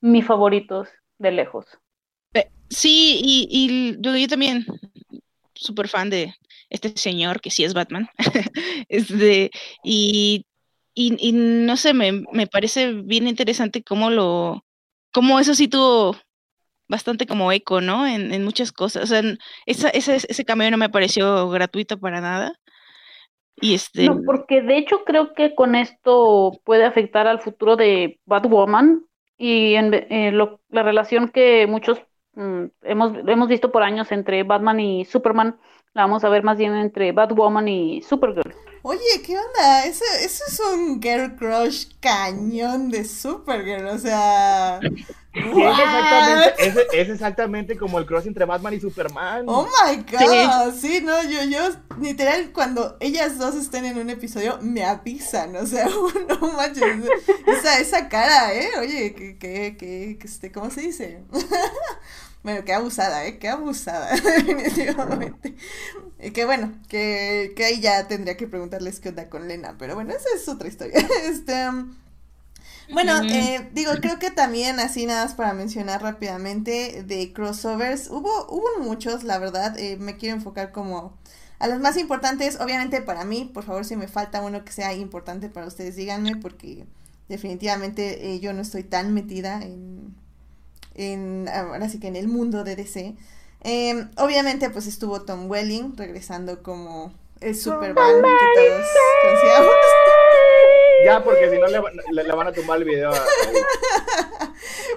mi 0.00 0.22
favorito 0.22 0.84
de 1.18 1.32
lejos. 1.32 1.66
Eh, 2.34 2.50
Sí, 2.70 3.20
y, 3.22 3.48
y 3.50 3.96
yo, 4.00 4.14
yo 4.16 4.28
también, 4.28 4.66
súper 5.54 5.88
fan 5.88 6.10
de 6.10 6.34
este 6.70 6.92
señor 6.96 7.40
que 7.40 7.50
sí 7.50 7.64
es 7.64 7.74
Batman. 7.74 8.08
Este, 8.88 9.50
y, 9.84 10.46
y, 10.98 11.16
y 11.28 11.32
no 11.32 11.76
sé, 11.76 11.94
me, 11.94 12.12
me 12.32 12.46
parece 12.46 12.92
bien 12.94 13.28
interesante 13.28 13.82
cómo 13.84 14.10
lo, 14.10 14.64
cómo 15.12 15.40
eso 15.40 15.54
sí 15.54 15.68
tuvo 15.68 16.16
bastante 16.88 17.26
como 17.26 17.52
eco, 17.52 17.80
¿no? 17.80 18.06
En, 18.06 18.32
en 18.32 18.44
muchas 18.44 18.72
cosas. 18.72 19.04
O 19.04 19.06
sea, 19.06 19.20
n- 19.20 19.38
esa, 19.66 19.90
ese, 19.90 20.44
cameo 20.46 20.70
no 20.70 20.78
me 20.78 20.90
pareció 20.90 21.48
gratuito 21.50 21.98
para 22.00 22.20
nada. 22.20 22.54
Y 23.60 23.74
este, 23.74 24.06
No, 24.06 24.22
porque 24.24 24.62
de 24.62 24.78
hecho 24.78 25.04
creo 25.04 25.34
que 25.34 25.54
con 25.54 25.74
esto 25.74 26.52
puede 26.64 26.84
afectar 26.84 27.26
al 27.26 27.40
futuro 27.40 27.76
de 27.76 28.20
Batwoman 28.26 29.04
y 29.36 29.74
en, 29.74 29.92
eh, 29.94 30.30
lo- 30.32 30.60
la 30.68 30.82
relación 30.84 31.30
que 31.30 31.66
muchos 31.66 32.00
mm, 32.34 32.64
hemos, 32.82 33.12
hemos 33.26 33.48
visto 33.48 33.72
por 33.72 33.82
años 33.82 34.12
entre 34.12 34.44
Batman 34.44 34.78
y 34.80 35.04
Superman, 35.04 35.58
la 35.94 36.02
vamos 36.02 36.22
a 36.24 36.28
ver 36.28 36.44
más 36.44 36.58
bien 36.58 36.74
entre 36.76 37.10
Batwoman 37.12 37.66
y 37.68 38.02
Supergirl. 38.02 38.54
Oye, 38.82 39.22
¿qué 39.24 39.36
onda? 39.36 39.84
Eso, 39.86 40.04
eso 40.20 40.44
es 40.46 40.60
un 40.60 41.00
girl 41.02 41.36
crush 41.36 41.86
cañón 42.00 42.90
de 42.90 43.04
Supergirl, 43.04 43.86
o 43.88 43.98
sea... 43.98 44.80
es 45.32 45.44
what? 45.52 45.70
exactamente, 45.70 46.66
es, 46.66 46.76
es 46.92 47.08
exactamente 47.10 47.76
como 47.76 47.98
el 47.98 48.06
cross 48.06 48.26
entre 48.26 48.44
Batman 48.44 48.74
y 48.74 48.80
Superman. 48.80 49.44
Oh 49.46 49.66
my 49.66 49.96
god, 49.96 50.74
sí, 50.74 51.00
no, 51.02 51.22
yo, 51.24 51.44
yo, 51.44 51.70
literal, 52.00 52.52
cuando 52.52 52.96
ellas 53.00 53.38
dos 53.38 53.54
estén 53.54 53.84
en 53.84 53.98
un 53.98 54.10
episodio, 54.10 54.58
me 54.62 54.84
avisan, 54.84 55.56
o 55.56 55.66
sea, 55.66 55.88
no 56.28 56.52
manches, 56.52 56.84
esa, 57.46 57.78
esa 57.80 58.08
cara, 58.08 58.54
¿eh? 58.54 58.70
Oye, 58.78 59.14
que, 59.14 59.38
que, 59.38 59.76
que, 59.76 60.18
que 60.18 60.26
este, 60.26 60.52
¿cómo 60.52 60.70
se 60.70 60.82
dice? 60.82 61.22
Bueno, 62.42 62.64
qué 62.64 62.72
abusada, 62.72 63.26
¿eh? 63.26 63.38
Qué 63.38 63.48
abusada, 63.48 64.10
definitivamente. 64.14 65.56
Y 66.20 66.30
que 66.30 66.44
bueno, 66.44 66.72
que, 66.88 67.52
que 67.56 67.64
ahí 67.64 67.80
ya 67.80 68.06
tendría 68.08 68.36
que 68.36 68.46
preguntarles 68.46 69.00
qué 69.00 69.10
onda 69.10 69.28
con 69.28 69.48
Lena, 69.48 69.76
pero 69.78 69.94
bueno, 69.94 70.12
esa 70.14 70.28
es 70.34 70.48
otra 70.48 70.68
historia. 70.68 71.06
Este, 71.24 71.68
um, 71.68 71.96
bueno, 72.92 73.20
eh, 73.22 73.68
digo, 73.74 73.92
creo 74.00 74.18
que 74.18 74.30
también 74.30 74.80
así 74.80 75.04
nada 75.04 75.24
más 75.24 75.34
para 75.34 75.52
mencionar 75.52 76.02
rápidamente 76.02 77.02
de 77.04 77.32
crossovers, 77.34 78.08
hubo, 78.08 78.46
hubo 78.48 78.82
muchos, 78.82 79.24
la 79.24 79.38
verdad, 79.38 79.78
eh, 79.78 79.96
me 79.98 80.16
quiero 80.16 80.36
enfocar 80.36 80.72
como 80.72 81.18
a 81.58 81.68
los 81.68 81.80
más 81.80 81.96
importantes, 81.98 82.58
obviamente 82.60 83.02
para 83.02 83.24
mí, 83.24 83.50
por 83.52 83.64
favor, 83.64 83.84
si 83.84 83.96
me 83.96 84.08
falta 84.08 84.42
uno 84.42 84.64
que 84.64 84.72
sea 84.72 84.94
importante 84.94 85.50
para 85.50 85.66
ustedes, 85.66 85.96
díganme, 85.96 86.36
porque 86.36 86.86
definitivamente 87.28 88.32
eh, 88.32 88.40
yo 88.40 88.52
no 88.54 88.62
estoy 88.62 88.84
tan 88.84 89.12
metida 89.12 89.60
en, 89.62 90.14
en, 90.98 91.48
ahora 91.48 91.88
sí 91.88 91.98
que 92.00 92.08
en 92.08 92.16
el 92.16 92.28
mundo 92.28 92.64
de 92.64 92.76
DC. 92.76 93.14
Eh, 93.62 94.06
obviamente, 94.16 94.70
pues 94.70 94.86
estuvo 94.86 95.22
Tom 95.22 95.50
Welling 95.50 95.96
regresando 95.96 96.62
como 96.62 97.12
el 97.40 97.56
Superman 97.56 98.16
que 98.16 98.60
todos 98.60 98.86
conocíamos. 99.22 99.74
Ya, 101.04 101.22
porque 101.22 101.50
si 101.50 101.58
no 101.58 101.66
le, 101.66 101.78
va- 101.78 101.90
le- 102.12 102.24
le 102.24 102.32
van 102.34 102.46
a 102.48 102.52
tomar 102.52 102.78
el 102.78 102.84
video. 102.84 103.10
a- 103.12 103.24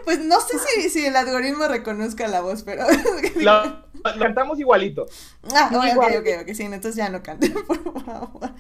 Pues 0.03 0.19
no 0.19 0.39
sé 0.41 0.57
si, 0.59 0.89
si 0.89 1.05
el 1.05 1.15
algoritmo 1.15 1.67
reconozca 1.67 2.27
la 2.27 2.41
voz, 2.41 2.63
pero... 2.63 2.85
Lo, 3.35 3.63
lo 4.03 4.19
cantamos 4.19 4.59
igualito. 4.59 5.05
Ah, 5.53 5.69
ok, 5.73 5.85
Igual. 5.91 6.17
ok, 6.17 6.19
ok, 6.21 6.41
ok, 6.47 6.53
sí, 6.55 6.63
entonces 6.63 6.95
ya 6.95 7.09
no 7.09 7.21
canten, 7.21 7.53
por 7.67 8.03
favor. 8.03 8.51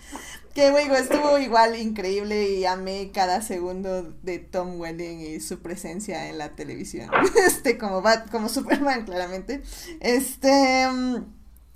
Que 0.53 0.69
bueno, 0.69 0.95
estuvo 0.95 1.39
igual 1.39 1.79
increíble 1.79 2.51
y 2.51 2.65
amé 2.65 3.09
cada 3.11 3.41
segundo 3.41 4.03
de 4.21 4.37
Tom 4.39 4.79
Welling 4.79 5.19
y 5.21 5.39
su 5.39 5.59
presencia 5.61 6.29
en 6.29 6.37
la 6.37 6.55
televisión. 6.55 7.09
Este, 7.47 7.77
como 7.79 8.01
Bat, 8.03 8.29
como 8.29 8.47
Superman, 8.49 9.05
claramente. 9.05 9.63
Este, 9.99 10.87
mm, 10.87 11.23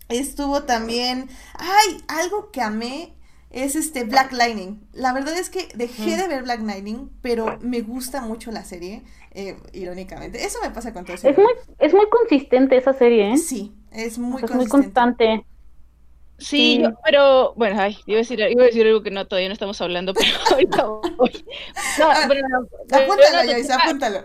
estuvo 0.09 0.63
también, 0.63 1.27
ay, 1.55 2.03
algo 2.07 2.51
que 2.51 2.61
amé 2.61 3.15
es 3.55 3.75
este 3.75 4.03
Black 4.03 4.31
Lightning. 4.33 4.85
La 4.93 5.13
verdad 5.13 5.35
es 5.37 5.49
que 5.49 5.67
dejé 5.75 6.17
de 6.17 6.27
ver 6.27 6.43
Black 6.43 6.61
Lightning, 6.61 7.09
pero 7.21 7.57
me 7.61 7.81
gusta 7.81 8.21
mucho 8.21 8.51
la 8.51 8.63
serie, 8.65 9.01
eh, 9.31 9.57
irónicamente. 9.73 10.43
Eso 10.45 10.59
me 10.61 10.69
pasa 10.71 10.93
con 10.93 11.05
todo 11.05 11.15
Es 11.15 11.23
muy, 11.37 11.53
es 11.79 11.93
muy 11.93 12.07
consistente 12.09 12.75
esa 12.77 12.93
serie, 12.93 13.31
¿eh? 13.33 13.37
Sí, 13.37 13.73
es 13.91 14.17
muy 14.19 14.35
O 14.43 14.47
sea, 14.47 14.47
es 14.49 14.55
muy 14.55 14.67
consistente. 14.67 14.99
constante. 15.25 15.45
sí, 16.37 16.75
sí. 16.75 16.81
yo- 16.83 16.89
pero 17.05 17.53
bueno, 17.55 17.79
ay, 17.81 17.97
iba 18.05 18.17
a 18.17 18.23
decir, 18.23 18.39
iba 18.41 18.63
a 18.63 18.65
decir 18.65 18.85
algo 18.85 19.01
que 19.03 19.11
no, 19.11 19.25
todavía 19.25 19.47
no 19.49 19.53
estamos 19.53 19.79
hablando, 19.79 20.13
pero 20.13 20.27
ahorita 20.51 20.83
voy. 21.17 21.45
No, 21.97 22.11
Ah, 22.11 22.25
pero 22.27 22.41
no, 22.49 22.57
Apúntalo, 22.97 23.51
Joyce, 23.51 23.73
apúntalo. 23.73 24.23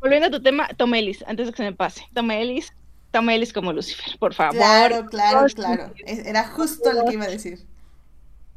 Volviendo 0.00 0.28
a 0.28 0.30
tu 0.30 0.42
tema, 0.42 0.66
Tom 0.78 0.94
Ellis, 0.94 1.22
antes 1.26 1.46
de 1.46 1.52
que 1.52 1.58
se 1.58 1.62
me 1.64 1.74
pase. 1.74 2.02
Tom 2.14 2.30
Ellis, 2.30 2.72
Tom 3.10 3.28
Ellis 3.28 3.52
como 3.52 3.74
Lucifer, 3.74 4.16
por 4.18 4.32
favor. 4.32 4.54
Claro, 4.56 5.04
claro, 5.10 5.46
claro. 5.54 5.92
Era 6.06 6.48
justo 6.48 6.90
lo 6.94 7.04
que 7.04 7.12
iba 7.14 7.24
a 7.24 7.28
decir. 7.28 7.66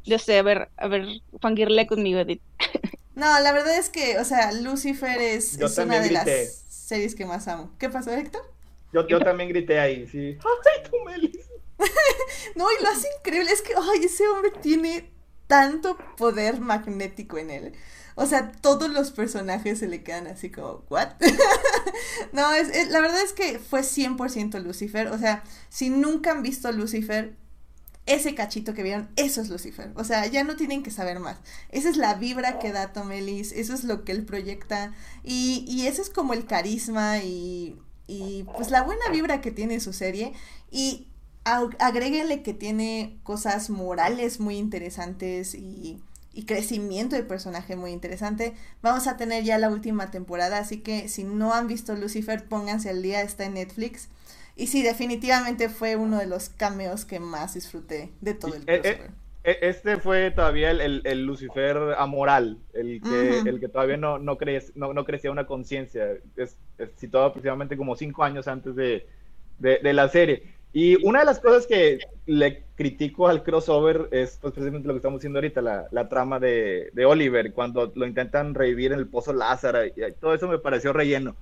Yo 0.04 0.18
sé, 0.18 0.38
a 0.38 0.42
ver, 0.42 0.70
a 0.76 0.88
ver, 0.88 1.06
fangirle 1.40 1.86
conmigo, 1.86 2.20
Edith. 2.20 2.42
No, 3.14 3.38
la 3.40 3.52
verdad 3.52 3.78
es 3.78 3.90
que, 3.90 4.18
o 4.18 4.24
sea, 4.24 4.52
Lucifer 4.52 5.20
es, 5.20 5.56
una 5.78 6.00
de 6.00 6.10
las 6.10 6.26
series 6.68 7.14
que 7.14 7.24
más 7.24 7.46
amo. 7.48 7.70
¿Qué 7.78 7.88
pasó, 7.88 8.10
Héctor? 8.10 8.42
Yo, 8.92 9.06
yo 9.06 9.18
también 9.20 9.48
grité 9.48 9.78
ahí, 9.78 10.06
sí. 10.06 10.36
¡Ay, 10.44 10.90
tú, 10.90 10.96
Melis! 11.04 11.38
No, 12.56 12.66
y 12.70 12.82
lo 12.82 12.88
hace 12.88 13.08
increíble. 13.18 13.50
Es 13.50 13.62
que, 13.62 13.72
ay, 13.76 14.04
ese 14.04 14.28
hombre 14.28 14.52
tiene 14.62 15.10
tanto 15.46 15.96
poder 16.16 16.60
magnético 16.60 17.38
en 17.38 17.50
él. 17.50 17.72
O 18.14 18.26
sea, 18.26 18.52
todos 18.52 18.90
los 18.90 19.10
personajes 19.10 19.80
se 19.80 19.88
le 19.88 20.04
quedan 20.04 20.28
así 20.28 20.50
como, 20.50 20.84
¿what? 20.88 21.08
no, 22.32 22.52
es, 22.54 22.68
es- 22.68 22.88
la 22.90 23.00
verdad 23.00 23.20
es 23.22 23.32
que 23.32 23.58
fue 23.58 23.82
100% 23.82 24.58
Lucifer. 24.60 25.08
O 25.08 25.18
sea, 25.18 25.42
si 25.68 25.90
nunca 25.90 26.30
han 26.30 26.42
visto 26.42 26.70
Lucifer, 26.72 27.34
ese 28.06 28.34
cachito 28.34 28.74
que 28.74 28.82
vieron, 28.82 29.08
eso 29.16 29.40
es 29.40 29.48
Lucifer. 29.48 29.90
O 29.94 30.04
sea, 30.04 30.26
ya 30.26 30.44
no 30.44 30.56
tienen 30.56 30.82
que 30.82 30.90
saber 30.90 31.20
más. 31.20 31.38
Esa 31.70 31.88
es 31.88 31.96
la 31.96 32.14
vibra 32.14 32.58
que 32.58 32.72
da 32.72 32.92
Tom 32.92 33.12
Ellis, 33.12 33.52
eso 33.52 33.72
es 33.74 33.84
lo 33.84 34.04
que 34.04 34.12
él 34.12 34.24
proyecta. 34.24 34.92
Y, 35.22 35.64
y 35.68 35.86
ese 35.86 36.02
es 36.02 36.10
como 36.10 36.34
el 36.34 36.44
carisma 36.46 37.18
y, 37.18 37.78
y 38.06 38.44
pues 38.56 38.70
la 38.70 38.82
buena 38.82 39.08
vibra 39.10 39.40
que 39.40 39.50
tiene 39.50 39.80
su 39.80 39.92
serie 39.92 40.32
y 40.70 41.06
ag- 41.44 41.76
agréguenle 41.78 42.42
que 42.42 42.52
tiene 42.52 43.18
cosas 43.22 43.70
morales 43.70 44.38
muy 44.38 44.56
interesantes 44.58 45.54
y, 45.54 45.98
y 46.34 46.44
crecimiento 46.44 47.16
de 47.16 47.22
personaje 47.22 47.74
muy 47.74 47.92
interesante. 47.92 48.54
Vamos 48.82 49.06
a 49.06 49.16
tener 49.16 49.44
ya 49.44 49.56
la 49.56 49.70
última 49.70 50.10
temporada, 50.10 50.58
así 50.58 50.78
que 50.80 51.08
si 51.08 51.24
no 51.24 51.54
han 51.54 51.68
visto 51.68 51.94
Lucifer, 51.94 52.44
pónganse 52.46 52.90
al 52.90 53.02
día, 53.02 53.22
está 53.22 53.44
en 53.44 53.54
Netflix. 53.54 54.08
Y 54.56 54.66
sí, 54.68 54.82
definitivamente 54.82 55.68
fue 55.68 55.96
uno 55.96 56.18
de 56.18 56.26
los 56.26 56.48
cameos 56.48 57.04
que 57.04 57.20
más 57.20 57.54
disfruté 57.54 58.12
de 58.20 58.34
todo 58.34 58.54
el 58.54 58.66
Eh, 58.66 58.80
eh, 58.84 58.98
crossover. 58.98 59.10
E- 59.44 59.58
Este 59.62 59.98
fue 59.98 60.30
todavía 60.30 60.70
el, 60.70 60.80
el- 60.80 61.02
el 61.04 61.24
Lucifer 61.26 61.76
amoral, 61.98 62.58
el 62.72 63.04
que, 63.04 63.38
Ujú. 63.38 63.44
el 63.44 63.60
que 63.60 63.68
todavía 63.68 63.96
no, 63.98 64.18
no, 64.18 64.38
cre- 64.38 64.72
no, 64.74 64.92
no 64.94 65.04
crecía 65.04 65.30
una 65.30 65.46
conciencia. 65.46 66.06
Es, 66.36 66.58
es 66.78 66.90
situado 66.96 67.26
aproximadamente 67.26 67.76
como 67.76 67.94
cinco 67.96 68.24
años 68.24 68.48
antes 68.48 68.74
de, 68.74 69.06
de- 69.58 69.78
de 69.82 69.92
la 69.92 70.08
serie. 70.08 70.54
Y 70.72 70.96
una 71.06 71.20
de 71.20 71.26
las 71.26 71.40
cosas 71.40 71.66
que 71.66 71.98
le 72.26 72.64
critico 72.74 73.28
al 73.28 73.42
crossover 73.44 74.08
es 74.12 74.38
pues, 74.40 74.52
precisamente 74.54 74.88
lo 74.88 74.94
que 74.94 74.98
estamos 74.98 75.20
haciendo 75.20 75.38
ahorita, 75.38 75.60
la, 75.62 75.86
la 75.92 76.08
trama 76.08 76.40
de, 76.40 76.90
de 76.92 77.04
Oliver, 77.06 77.52
cuando 77.52 77.92
lo 77.94 78.06
intentan 78.06 78.54
revivir 78.54 78.92
en 78.92 78.98
el 78.98 79.06
Pozo 79.08 79.32
Lázaro, 79.32 79.84
y 79.86 79.92
todo 80.20 80.34
eso 80.34 80.48
me 80.48 80.58
pareció 80.58 80.92
relleno. 80.92 81.36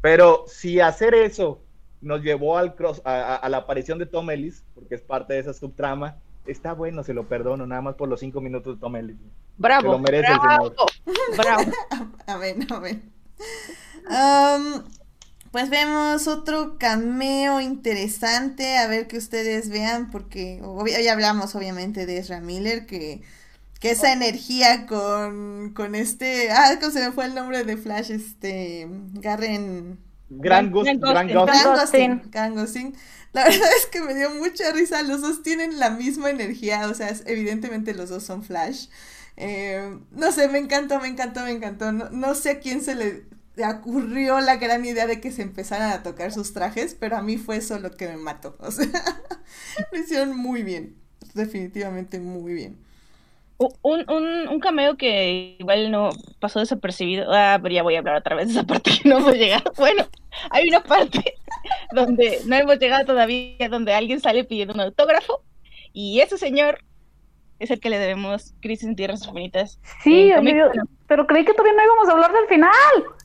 Pero 0.00 0.44
si 0.46 0.80
hacer 0.80 1.14
eso 1.14 1.60
nos 2.00 2.22
llevó 2.22 2.58
al 2.58 2.74
cross, 2.74 3.02
a, 3.04 3.12
a- 3.12 3.36
a 3.36 3.48
la 3.48 3.58
aparición 3.58 3.98
de 3.98 4.06
Tom 4.06 4.30
Ellis, 4.30 4.62
porque 4.74 4.94
es 4.94 5.00
parte 5.00 5.34
de 5.34 5.40
esa 5.40 5.52
subtrama, 5.52 6.16
está 6.46 6.72
bueno, 6.72 7.02
se 7.04 7.12
lo 7.14 7.28
perdono, 7.28 7.66
nada 7.66 7.82
más 7.82 7.94
por 7.96 8.08
los 8.08 8.20
cinco 8.20 8.40
minutos 8.40 8.76
de 8.76 8.80
Tom 8.80 8.96
Ellis. 8.96 9.16
Bravo. 9.56 9.82
Se 9.82 9.88
lo 9.88 9.98
merece 9.98 10.32
el 10.32 10.38
bravo, 10.38 10.74
bravo. 11.36 11.72
Amén, 12.26 12.66
amén. 12.70 13.12
Am, 14.08 14.84
pues 15.50 15.70
vemos 15.70 16.26
otro 16.28 16.78
cameo 16.78 17.60
interesante, 17.60 18.78
a 18.78 18.86
ver 18.86 19.08
que 19.08 19.18
ustedes 19.18 19.68
vean, 19.70 20.10
porque 20.10 20.62
ya 21.02 21.12
hablamos 21.12 21.54
obviamente 21.54 22.06
de 22.06 22.18
Ezra 22.18 22.40
Miller, 22.40 22.86
que, 22.86 23.22
que 23.80 23.90
esa 23.90 24.12
energía 24.12 24.86
con, 24.86 25.72
con 25.74 25.94
este, 25.94 26.50
ah, 26.50 26.76
¿cómo 26.80 26.92
se 26.92 27.00
me 27.00 27.12
fue 27.12 27.24
el 27.26 27.34
nombre 27.34 27.64
de 27.64 27.76
Flash? 27.76 28.10
Este, 28.10 28.86
Garren... 29.14 29.98
Gran 30.30 30.70
Gran- 30.72 31.00
Gran 31.00 31.28
Gosling. 31.30 31.44
Gran 31.46 31.72
Gosling. 31.72 31.72
Gosling, 31.74 32.30
Gran 32.30 32.54
Gosling. 32.54 32.96
La 33.32 33.44
verdad 33.44 33.68
es 33.78 33.86
que 33.86 34.00
me 34.00 34.14
dio 34.14 34.30
mucha 34.30 34.72
risa. 34.72 35.02
Los 35.02 35.20
dos 35.20 35.42
tienen 35.42 35.78
la 35.78 35.90
misma 35.90 36.30
energía. 36.30 36.88
O 36.88 36.94
sea, 36.94 37.08
es- 37.08 37.22
evidentemente 37.26 37.94
los 37.94 38.08
dos 38.10 38.22
son 38.24 38.42
Flash. 38.42 38.88
Eh, 39.36 39.98
no 40.10 40.32
sé, 40.32 40.48
me 40.48 40.58
encantó, 40.58 41.00
me 41.00 41.08
encantó, 41.08 41.42
me 41.42 41.52
encantó. 41.52 41.92
No, 41.92 42.10
no 42.10 42.34
sé 42.34 42.50
a 42.50 42.60
quién 42.60 42.80
se 42.82 42.94
le 42.94 43.24
ocurrió 43.70 44.40
la 44.40 44.56
gran 44.56 44.84
idea 44.84 45.06
de 45.06 45.20
que 45.20 45.32
se 45.32 45.42
empezaran 45.42 45.90
a 45.92 46.02
tocar 46.02 46.32
sus 46.32 46.52
trajes, 46.52 46.94
pero 46.98 47.16
a 47.16 47.22
mí 47.22 47.38
fue 47.38 47.56
eso 47.56 47.78
lo 47.78 47.90
que 47.96 48.08
me 48.08 48.16
mató. 48.16 48.56
O 48.60 48.70
sea, 48.70 48.86
lo 49.92 49.98
hicieron 49.98 50.36
muy 50.36 50.62
bien. 50.62 50.96
Definitivamente 51.34 52.18
muy 52.20 52.52
bien. 52.54 52.78
Un, 53.82 54.04
un, 54.08 54.48
un 54.48 54.60
cameo 54.60 54.96
que 54.96 55.56
igual 55.58 55.90
no 55.90 56.10
pasó 56.38 56.60
desapercibido. 56.60 57.26
Ah, 57.32 57.58
pero 57.60 57.74
ya 57.74 57.82
voy 57.82 57.96
a 57.96 57.98
hablar 57.98 58.16
otra 58.16 58.36
vez 58.36 58.46
de 58.46 58.52
esa 58.52 58.62
parte 58.64 58.90
que 59.02 59.08
no 59.08 59.18
hemos 59.18 59.34
llegado. 59.34 59.72
Bueno, 59.76 60.06
hay 60.50 60.68
una 60.68 60.82
parte 60.82 61.34
donde 61.92 62.38
no 62.46 62.54
hemos 62.56 62.78
llegado 62.78 63.04
todavía, 63.04 63.68
donde 63.68 63.94
alguien 63.94 64.20
sale 64.20 64.44
pidiendo 64.44 64.74
un 64.74 64.80
autógrafo. 64.80 65.42
Y 65.92 66.20
ese 66.20 66.38
señor 66.38 66.84
es 67.58 67.72
el 67.72 67.80
que 67.80 67.90
le 67.90 67.98
debemos 67.98 68.54
Crisis 68.60 68.86
en 68.86 68.94
Tierras 68.94 69.26
Infinitas. 69.26 69.80
Sí, 70.04 70.30
Eh, 70.30 70.38
oye, 70.38 70.54
yo- 70.56 70.66
bueno. 70.68 70.84
pero 71.08 71.26
creí 71.26 71.44
que 71.44 71.52
todavía 71.52 71.72
no 71.76 71.82
íbamos 71.84 72.08
a 72.08 72.12
hablar 72.12 72.32
del 72.32 72.46
final. 72.46 72.70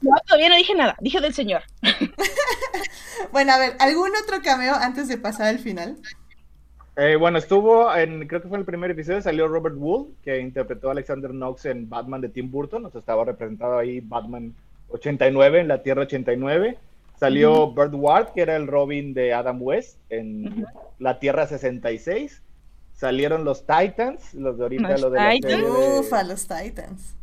No, 0.02 0.12
todavía 0.26 0.50
no 0.50 0.56
dije 0.56 0.74
nada, 0.74 0.96
dije 1.00 1.22
del 1.22 1.36
señor. 1.36 1.62
Bueno, 3.32 3.54
a 3.54 3.58
ver, 3.58 3.76
¿algún 3.80 4.10
otro 4.22 4.42
cameo 4.44 4.76
antes 4.76 5.08
de 5.08 5.18
pasar 5.18 5.48
al 5.48 5.60
final? 5.60 5.98
Eh, 6.96 7.16
bueno, 7.16 7.40
estuvo 7.40 7.94
en, 7.96 8.28
creo 8.28 8.42
que 8.42 8.48
fue 8.48 8.58
en 8.58 8.62
el 8.62 8.66
primer 8.66 8.92
episodio, 8.92 9.20
salió 9.22 9.48
Robert 9.48 9.76
Wool, 9.78 10.10
que 10.24 10.40
interpretó 10.40 10.90
a 10.90 10.92
Alexander 10.92 11.32
Knox 11.32 11.66
en 11.66 11.90
Batman 11.90 12.22
de 12.22 12.30
Tim 12.30 12.52
Burton, 12.52 12.84
nos 12.84 12.96
estaba 12.96 13.26
representado 13.26 13.80
ahí 13.80 14.00
Batman 14.00 14.54
89, 14.90 15.62
en 15.62 15.68
la 15.68 15.82
Tierra 15.82 16.04
89. 16.04 16.78
Salió 17.20 17.72
Burt 17.72 17.94
Ward, 17.96 18.34
que 18.34 18.42
era 18.42 18.56
el 18.56 18.68
Robin 18.68 19.14
de 19.14 19.34
Adam 19.34 19.60
West, 19.62 19.98
en 20.10 20.66
la 21.00 21.20
Tierra 21.20 21.48
66. 21.48 22.42
Salieron 22.94 23.44
los 23.44 23.66
Titans, 23.66 24.34
los 24.36 24.58
de 24.58 24.64
ahorita, 24.64 24.90
Los 24.92 25.02
lo 25.02 25.10
de 25.10 25.20
la 25.20 25.32
Titans. 25.32 25.54
serie 25.54 25.66
de- 25.72 26.00
Ufa, 26.00 26.24
los 26.24 26.48
Titans. 26.48 27.16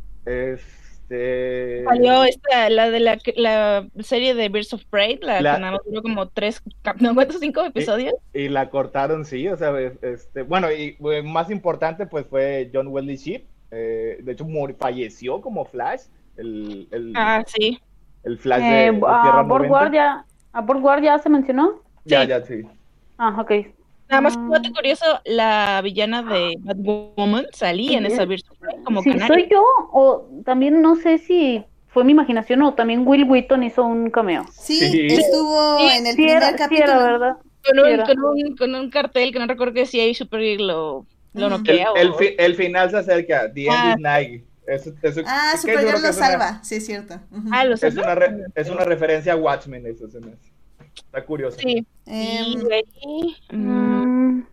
Este... 1.15 1.83
Salió 1.83 2.23
esta, 2.23 2.69
la 2.69 2.89
de 2.89 2.99
la, 3.01 3.17
la 3.35 3.85
serie 3.99 4.33
de 4.33 4.47
Birds 4.49 4.73
of 4.73 4.83
Prey, 4.85 5.19
la, 5.21 5.41
La- 5.41 5.55
que 5.55 5.59
nada 5.59 5.71
más 5.73 5.81
duró 5.85 6.01
como 6.01 6.27
tres, 6.29 6.61
no, 6.99 7.13
¿cuántos? 7.13 7.39
Cinco 7.39 7.65
episodios. 7.65 8.13
Y 8.33 8.47
la 8.47 8.69
cortaron, 8.69 9.25
sí, 9.25 9.47
o 9.49 9.57
sea, 9.57 9.77
es- 9.79 10.01
este, 10.01 10.43
bueno, 10.43 10.71
y 10.71 10.97
eh, 11.11 11.21
más 11.21 11.49
importante 11.51 12.05
pues 12.05 12.25
fue 12.27 12.69
John 12.73 12.87
Wesley 12.87 13.17
Shipp, 13.17 13.45
eh, 13.71 14.19
de 14.21 14.31
hecho 14.31 14.45
mur- 14.45 14.75
falleció 14.79 15.41
como 15.41 15.65
Flash, 15.65 16.03
el, 16.37 16.87
el, 16.91 17.13
Ah, 17.15 17.43
sí. 17.45 17.79
el 18.23 18.37
Flash 18.37 18.61
de, 18.61 18.85
Eh, 18.87 18.91
de 18.91 18.97
a 19.05 19.21
Tierra 19.23 19.41
Borg 19.43 19.67
90. 19.67 19.71
Ward 19.73 19.93
ya, 19.93 20.25
a 20.53 20.61
Borg 20.61 20.83
Ward 20.83 21.03
ya 21.03 21.19
se 21.19 21.29
mencionó. 21.29 21.81
Ya, 22.05 22.21
Sí. 22.23 22.27
ya, 22.29 22.41
sí. 22.45 22.61
Ah, 23.17 23.35
ok. 23.39 23.51
Nada 24.11 24.21
más, 24.21 24.35
un 24.35 24.49
dato 24.49 24.69
curioso, 24.73 25.05
la 25.25 25.81
villana 25.81 26.21
de 26.21 26.55
Batwoman 26.59 27.45
salía 27.53 27.97
en 27.97 28.05
Sí, 28.07 28.11
esa 28.13 28.25
Prey 28.27 28.43
como 28.83 29.01
Si 29.01 29.09
canario. 29.11 29.33
soy 29.33 29.47
yo, 29.49 29.63
o 29.93 30.29
también 30.45 30.81
no 30.81 30.95
sé 30.97 31.17
si 31.17 31.63
fue 31.87 32.03
mi 32.03 32.11
imaginación 32.11 32.61
o 32.61 32.73
también 32.73 33.07
Will 33.07 33.23
Wheaton 33.23 33.63
hizo 33.63 33.83
un 33.85 34.09
cameo. 34.11 34.45
Sí, 34.51 34.79
Sí. 34.79 35.07
estuvo 35.07 35.79
Sí, 35.79 35.85
en 35.97 36.07
el 36.07 36.11
Sí 36.15 36.23
primer 36.23 36.37
era, 36.37 36.49
sí 36.51 36.55
capítulo. 36.57 36.91
era, 36.91 37.03
¿verdad? 37.03 37.35
Con 37.63 37.75
Sí 37.75 37.81
un, 37.93 38.05
con, 38.05 38.23
un, 38.25 38.57
con 38.57 38.75
un 38.75 38.89
cartel 38.89 39.31
que 39.31 39.39
no 39.39 39.47
recuerdo 39.47 39.73
qué 39.73 39.79
decía 39.81 40.05
y 40.05 40.13
Supergirl 40.13 40.67
lo, 40.67 41.05
lo. 41.33 41.45
El, 41.45 41.49
noquea. 41.51 41.91
o- 41.91 41.95
el, 41.95 42.13
fi- 42.15 42.35
el 42.37 42.55
final 42.55 42.89
se 42.91 42.97
acerca, 42.97 43.51
The 43.53 43.61
End 43.65 43.71
Ah. 43.73 43.93
is 43.95 44.01
Nigh. 44.01 44.43
Eso, 44.67 44.91
eso- 45.01 45.21
Ah, 45.25 45.51
que 45.53 45.57
Supergirl 45.59 45.85
que 45.87 45.91
lo 45.93 45.99
una- 45.99 46.13
salva, 46.13 46.63
sí 46.63 46.75
es 46.75 46.85
cierto. 46.85 47.15
Ah, 47.51 47.63
lo 47.65 47.77
sé. 47.77 47.87
Es 47.87 47.95
una, 47.97 48.15
re- 48.15 48.45
es 48.55 48.69
una 48.69 48.83
referencia 48.85 49.33
a 49.33 49.35
Watchmen, 49.37 49.85
eso 49.87 50.07
se 50.09 50.19
me 50.19 50.33
hace. 50.33 50.50
Está 50.95 51.25
curioso. 51.25 51.57
Sí. 51.57 51.85
Em, 52.05 52.63
mm, 53.51 54.01
Mm, 54.07 54.43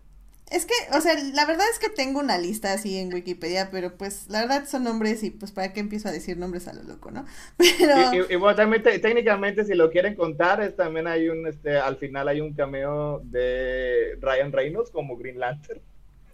Es 0.50 0.66
que, 0.66 0.74
o 0.96 1.00
sea, 1.02 1.14
la 1.34 1.44
verdad 1.46 1.66
es 1.72 1.78
que 1.78 1.90
tengo 1.90 2.20
una 2.20 2.38
lista 2.38 2.72
así 2.72 2.98
en 2.98 3.12
Wikipedia, 3.12 3.70
pero 3.70 3.96
pues 3.98 4.28
la 4.30 4.40
verdad 4.40 4.66
son 4.66 4.84
nombres 4.84 5.22
y 5.22 5.30
pues 5.30 5.52
para 5.52 5.72
qué 5.74 5.80
empiezo 5.80 6.08
a 6.08 6.12
decir 6.12 6.38
nombres 6.38 6.68
a 6.68 6.72
lo 6.74 6.82
loco, 6.84 7.10
¿no? 7.10 7.26
Pero... 7.58 7.94
Y, 7.94 8.16
y- 8.16 8.32
y 8.34 8.36
bueno, 8.36 8.54
también 8.56 8.82
te- 8.82 8.98
técnicamente, 8.98 9.64
si 9.64 9.74
lo 9.74 9.90
quieren 9.90 10.14
contar, 10.14 10.60
es, 10.62 10.76
también 10.76 11.06
hay 11.06 11.28
un, 11.28 11.46
este, 11.46 11.76
al 11.78 11.96
final 11.96 12.28
hay 12.28 12.40
un 12.40 12.54
cameo 12.54 13.20
de 13.24 14.16
Ryan 14.20 14.52
Reynolds 14.52 14.90
como 14.90 15.16
Green 15.16 15.38
Lantern. 15.38 15.80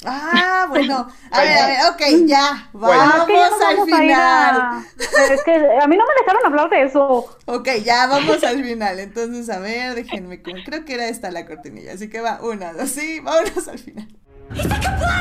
Ah, 0.05 0.67
bueno. 0.69 1.09
A 1.31 1.41
ver, 1.41 1.59
a 1.59 1.67
ver, 1.67 1.79
ok, 1.93 2.27
ya. 2.27 2.69
Bueno. 2.73 2.99
Vamos 2.99 3.17
es 3.17 3.25
que 3.27 3.33
ya 3.35 3.51
nos 3.51 3.63
al 3.63 3.79
a 3.79 3.85
final. 3.85 4.85
Es 5.33 5.43
que 5.45 5.53
a 5.55 5.87
mí 5.87 5.97
no 5.97 6.05
me 6.05 6.15
dejaron 6.21 6.47
hablar 6.47 6.71
de 6.71 6.83
eso. 6.83 7.37
Ok, 7.47 7.69
ya 7.85 8.07
vamos 8.07 8.43
al 8.45 8.63
final. 8.65 8.99
Entonces, 9.01 9.49
a 9.51 9.59
ver, 9.59 9.95
déjenme. 9.95 10.43
con- 10.43 10.63
Creo 10.65 10.85
que 10.85 10.95
era 10.95 11.09
esta 11.09 11.31
la 11.31 11.47
cortinilla. 11.47 11.93
Así 11.95 12.09
que 12.11 12.21
va, 12.21 12.41
una, 12.43 12.73
dos, 12.73 12.91
sí, 12.91 13.21
vámonos 13.21 13.67
al 13.69 13.79
final. 13.79 14.09
The 14.55 14.69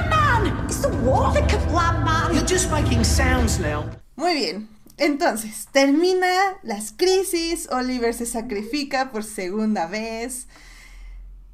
Man! 0.10 0.66
It's 0.66 0.82
the 0.82 0.90
war, 0.90 1.34
the 1.34 1.42
Kablam 1.48 2.04
Man! 2.04 2.34
You're 2.34 2.46
just 2.48 2.70
making 2.70 3.04
sounds 3.06 3.60
now. 3.60 3.86
Muy 4.16 4.34
bien. 4.36 4.70
Entonces, 4.98 5.68
termina 5.72 6.28
las 6.62 6.92
crisis. 6.92 7.68
Oliver 7.72 8.14
se 8.14 8.26
sacrifica 8.26 9.12
por 9.12 9.24
segunda 9.24 9.88
vez. 9.88 10.48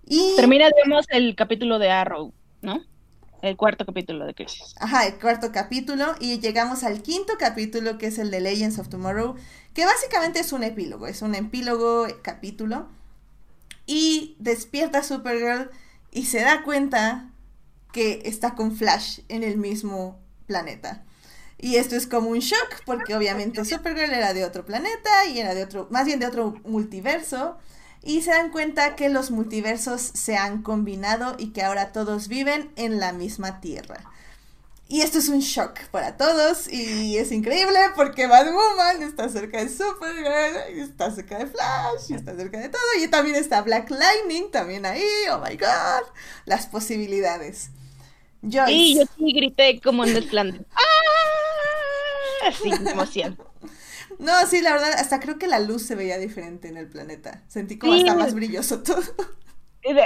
Y. 0.06 0.34
termina, 0.36 0.66
digamos, 0.76 1.06
el 1.10 1.36
capítulo 1.36 1.78
de 1.80 1.92
Arrow, 1.92 2.34
¿no? 2.62 2.82
El 3.42 3.56
cuarto 3.56 3.86
capítulo 3.86 4.26
de 4.26 4.34
Crisis. 4.34 4.76
Ajá, 4.80 5.08
el 5.08 5.18
cuarto 5.18 5.52
capítulo 5.52 6.16
y 6.20 6.40
llegamos 6.40 6.84
al 6.84 7.02
quinto 7.02 7.34
capítulo 7.40 7.98
que 7.98 8.08
es 8.08 8.18
el 8.18 8.32
de 8.32 8.42
Legends 8.42 8.80
of 8.80 8.90
Tomorrow, 8.90 9.36
que 9.74 9.86
básicamente 9.86 10.40
es 10.40 10.52
un 10.52 10.64
epílogo, 10.64 11.08
es 11.08 11.22
un 11.22 11.36
epílogo 11.36 12.06
capítulo 12.22 12.90
y 13.86 14.36
despierta 14.40 15.04
Supergirl 15.04 15.72
y 16.12 16.26
se 16.26 16.42
da 16.42 16.64
cuenta 16.64 17.32
que 17.94 18.24
está 18.26 18.56
con 18.56 18.76
Flash 18.76 19.22
en 19.30 19.44
el 19.44 19.58
mismo 19.58 20.20
planeta. 20.46 21.06
Y 21.58 21.76
esto 21.76 21.96
es 21.96 22.08
como 22.08 22.30
un 22.30 22.40
shock 22.40 22.84
porque 22.86 23.16
obviamente 23.16 23.64
Supergirl 23.64 24.14
era 24.14 24.34
de 24.34 24.46
otro 24.46 24.66
planeta 24.66 25.26
y 25.28 25.40
era 25.40 25.54
de 25.54 25.64
otro, 25.64 25.88
más 25.92 26.06
bien 26.06 26.20
de 26.20 26.28
otro 26.28 26.56
multiverso. 26.66 27.58
Y 28.04 28.22
se 28.22 28.32
dan 28.32 28.52
cuenta 28.52 28.96
que 28.96 29.10
los 29.10 29.32
multiversos 29.32 30.02
se 30.02 30.38
han 30.38 30.62
combinado 30.62 31.36
y 31.38 31.52
que 31.52 31.64
ahora 31.64 31.92
todos 31.92 32.28
viven 32.28 32.72
en 32.76 33.00
la 33.00 33.12
misma 33.12 33.60
Tierra. 33.60 34.10
Y 34.92 35.02
esto 35.02 35.20
es 35.20 35.30
un 35.30 35.42
shock 35.42 35.82
para 35.92 36.18
todos 36.18 36.68
y 36.68 37.16
es 37.16 37.32
increíble 37.32 37.78
porque 37.96 38.26
Batwoman 38.26 39.04
está 39.04 39.30
cerca 39.30 39.64
de 39.64 39.70
Supergirl, 39.70 40.76
y 40.76 40.80
está 40.80 41.12
cerca 41.12 41.38
de 41.38 41.46
Flash, 41.46 42.10
y 42.10 42.16
está 42.16 42.36
cerca 42.36 42.60
de 42.60 42.70
todo. 42.70 42.82
Y 43.00 43.08
también 43.08 43.36
está 43.36 43.62
Black 43.62 43.92
Lightning 43.92 44.50
también 44.50 44.88
ahí, 44.88 45.04
oh 45.32 45.38
my 45.38 45.56
god, 45.58 46.10
las 46.46 46.66
posibilidades. 46.66 47.70
Joyce. 48.42 48.72
Y 48.72 48.96
yo 48.96 49.04
sí 49.16 49.32
grité 49.32 49.80
como 49.80 50.06
en 50.06 50.16
el 50.16 50.28
plan. 50.28 50.66
¡Ah! 50.74 52.48
Así, 52.48 52.72
emoción. 52.90 53.38
No, 54.20 54.32
sí, 54.48 54.62
la 54.62 54.74
verdad, 54.74 54.92
hasta 54.94 55.20
creo 55.20 55.38
que 55.40 55.48
la 55.48 55.60
luz 55.60 55.82
se 55.84 55.96
veía 55.96 56.18
diferente 56.18 56.68
en 56.68 56.78
el 56.78 56.88
planeta. 56.88 57.44
Sentí 57.48 57.78
como 57.80 57.94
Sí. 57.94 58.02
hasta 58.02 58.16
más 58.16 58.34
brilloso 58.34 58.84
todo. 58.84 59.02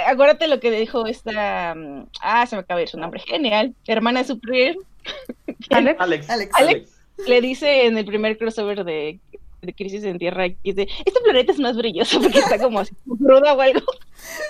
Acuérdate 0.06 0.46
lo 0.48 0.60
que 0.60 0.70
dijo 0.70 1.06
esta. 1.06 1.74
mm, 1.74 2.06
Ah, 2.22 2.46
se 2.46 2.56
me 2.56 2.60
acaba 2.60 2.78
de 2.78 2.84
ir 2.84 2.88
su 2.88 2.98
nombre. 2.98 3.20
Genial. 3.20 3.74
Hermana 3.86 4.20
de 4.20 4.26
Superior. 4.28 4.76
Alex, 5.70 6.00
Alex. 6.00 6.30
Alex. 6.30 6.54
Alex. 6.54 6.90
Le 7.26 7.40
dice 7.40 7.86
en 7.86 7.98
el 7.98 8.04
primer 8.04 8.38
crossover 8.38 8.84
de, 8.84 9.20
de 9.62 9.74
Crisis 9.74 10.04
en 10.04 10.18
Tierra 10.18 10.48
que 10.48 10.56
dice, 10.62 10.88
este 11.04 11.20
planeta 11.24 11.52
es 11.52 11.58
más 11.58 11.76
brilloso 11.76 12.20
porque 12.20 12.38
está 12.38 12.58
como 12.58 12.80
así, 12.80 12.94
cruda 13.18 13.54
o 13.54 13.60
algo. 13.60 13.80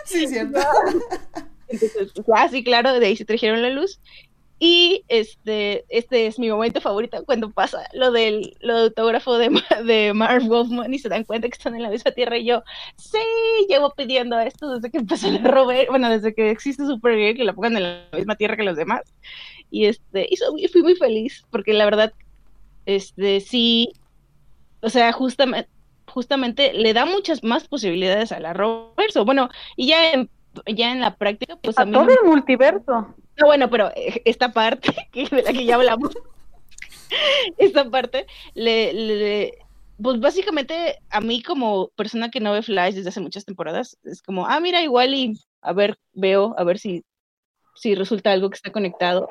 Sí, 0.04 0.26
cierto. 0.26 0.60
Entonces, 1.68 2.12
pues, 2.14 2.26
ah, 2.34 2.48
sí, 2.48 2.62
claro, 2.62 2.92
de 2.98 3.06
ahí 3.06 3.16
se 3.16 3.24
trajeron 3.24 3.62
la 3.62 3.70
luz. 3.70 3.98
Y 4.66 5.04
este, 5.08 5.84
este 5.90 6.26
es 6.26 6.38
mi 6.38 6.48
momento 6.48 6.80
favorito 6.80 7.22
cuando 7.26 7.50
pasa 7.50 7.86
lo 7.92 8.10
del 8.10 8.56
lo 8.60 8.74
autógrafo 8.78 9.36
de, 9.36 9.50
de 9.84 10.14
Marv 10.14 10.46
Wolfman 10.46 10.94
y 10.94 10.98
se 10.98 11.10
dan 11.10 11.24
cuenta 11.24 11.48
que 11.48 11.52
están 11.58 11.74
en 11.74 11.82
la 11.82 11.90
misma 11.90 12.12
tierra 12.12 12.38
y 12.38 12.46
yo, 12.46 12.62
sí, 12.96 13.18
llevo 13.68 13.92
pidiendo 13.94 14.38
esto 14.40 14.74
desde 14.74 14.90
que 14.90 14.98
empezó 14.98 15.30
la 15.30 15.40
Robert, 15.50 15.90
bueno, 15.90 16.08
desde 16.08 16.34
que 16.34 16.50
existe 16.50 16.86
Supergirl, 16.86 17.36
que 17.36 17.44
la 17.44 17.52
pongan 17.52 17.76
en 17.76 17.82
la 17.82 18.08
misma 18.14 18.36
tierra 18.36 18.56
que 18.56 18.62
los 18.62 18.76
demás. 18.78 19.02
Y 19.70 19.84
este, 19.84 20.26
y 20.30 20.36
so- 20.36 20.56
y 20.56 20.68
fui 20.68 20.82
muy 20.82 20.94
feliz 20.96 21.44
porque 21.50 21.74
la 21.74 21.84
verdad, 21.84 22.14
este, 22.86 23.40
sí, 23.40 23.92
o 24.80 24.88
sea, 24.90 25.12
justamente, 25.12 25.68
justamente 26.06 26.72
le 26.74 26.92
da 26.94 27.06
muchas 27.06 27.42
más 27.44 27.68
posibilidades 27.68 28.32
a 28.32 28.40
la 28.40 28.52
Roverso. 28.54 29.24
Bueno, 29.26 29.48
y 29.76 29.88
ya 29.88 30.12
en, 30.12 30.30
ya 30.66 30.92
en 30.92 31.00
la 31.00 31.16
práctica, 31.16 31.57
pues 31.62 31.78
a, 31.78 31.82
a 31.82 31.84
mí 31.84 31.92
no 31.92 32.02
todo 32.05 32.11
el 32.22 32.28
multiverso. 32.28 33.14
no, 33.36 33.46
bueno, 33.46 33.68
pero 33.70 33.90
eh, 33.96 34.22
esta 34.24 34.52
parte 34.52 34.94
que, 35.12 35.26
de 35.28 35.42
la 35.42 35.52
que 35.52 35.64
ya 35.64 35.74
hablamos, 35.76 36.14
esta 37.59 37.88
parte, 37.90 38.26
le, 38.55 38.92
le- 38.92 39.59
pues 40.02 40.18
básicamente 40.18 40.98
a 41.11 41.20
mí 41.20 41.40
como 41.42 41.88
persona 41.96 42.28
que 42.30 42.40
no 42.40 42.52
ve 42.52 42.62
Flash 42.62 42.94
desde 42.94 43.11
hace 43.11 43.20
muchas 43.20 43.44
temporadas, 43.44 43.96
es 44.05 44.22
como, 44.22 44.46
ah, 44.46 44.59
mira, 44.61 44.82
igual 44.82 45.14
y 45.14 45.38
a 45.62 45.72
ver, 45.72 45.96
veo, 46.12 46.55
a 46.59 46.64
ver 46.64 46.78
si, 46.78 47.05
si 47.76 47.94
resulta 47.94 48.32
algo 48.32 48.50
que 48.50 48.57
está 48.57 48.72
conectado. 48.72 49.28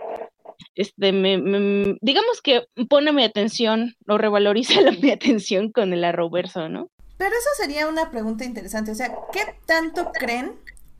Este, 0.75 1.11
me, 1.11 1.37
me- 1.37 1.97
digamos 2.01 2.41
que 2.41 2.65
pone 2.87 3.11
mi 3.11 3.23
atención 3.23 3.95
o 4.07 4.17
revaloriza 4.17 4.79
la- 4.81 4.91
mi 4.91 5.11
atención 5.11 5.71
con 5.71 5.91
el 5.93 6.03
Arrowverso, 6.05 6.69
¿no? 6.69 6.87
Pero 7.17 7.31
eso 7.35 7.49
sería 7.57 7.87
una 7.87 8.09
pregunta 8.09 8.43
interesante. 8.45 8.91
O 8.91 8.95
sea, 8.95 9.09
¿qué 9.31 9.41
tanto 9.65 10.11
creen 10.13 10.53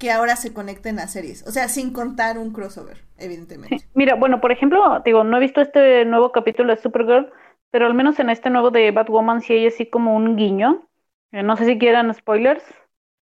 que 0.04 0.12
ahora 0.12 0.36
se 0.36 0.54
conecten 0.54 0.97
las 0.97 1.14
series? 1.14 1.47
O 1.47 1.51
sea, 1.51 1.70
sin 1.70 1.93
contar 1.93 2.38
un 2.38 2.51
crossover, 2.51 2.97
evidentemente. 3.18 3.86
Mira, 3.93 4.16
bueno, 4.16 4.41
por 4.41 4.51
ejemplo, 4.51 5.01
digo, 5.06 5.24
no 5.24 5.38
he 5.38 5.39
visto 5.39 5.62
este 5.62 6.04
nuevo 6.04 6.34
capítulo 6.34 6.76
de 6.76 6.82
Supergirl, 6.82 7.32
pero 7.72 7.86
al 7.86 7.93
menos 7.93 8.20
en 8.20 8.30
este 8.30 8.49
nuevo 8.49 8.70
de 8.70 8.91
Batwoman 8.91 9.39
sí 9.39 9.54
hay 9.54 9.68
así 9.68 9.86
como 9.86 10.14
un 10.14 10.36
guiño. 10.36 10.86
Eh, 11.32 11.41
no 11.41 11.56
sé 11.56 11.66
si 11.66 11.80
quieran 11.80 12.14
spoilers. 12.14 12.66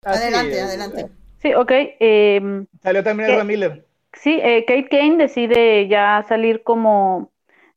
Adelante, 0.06 0.58
eh, 0.58 0.62
adelante. 0.62 1.10
Sí, 1.40 1.54
ok. 1.54 1.72
em, 2.00 2.66
Salió 2.82 3.04
también. 3.04 3.30
Ezra 3.30 3.44
Miller. 3.44 3.86
Sí, 4.14 4.40
eh, 4.42 4.64
Kate 4.66 4.88
Kane 4.88 5.18
decide 5.18 5.90
ya 5.90 6.24
salir 6.30 6.64
como 6.64 7.30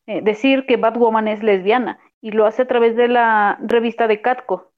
eh, 0.06 0.20
decir 0.22 0.64
que 0.66 0.76
Batwoman 0.76 1.26
es 1.26 1.42
lesbiana 1.42 1.98
y 2.20 2.30
lo 2.30 2.46
hace 2.46 2.62
a 2.62 2.68
través 2.68 2.94
de 2.94 3.08
la 3.08 3.58
revista 3.62 4.06
de 4.06 4.20
Catco. 4.22 4.70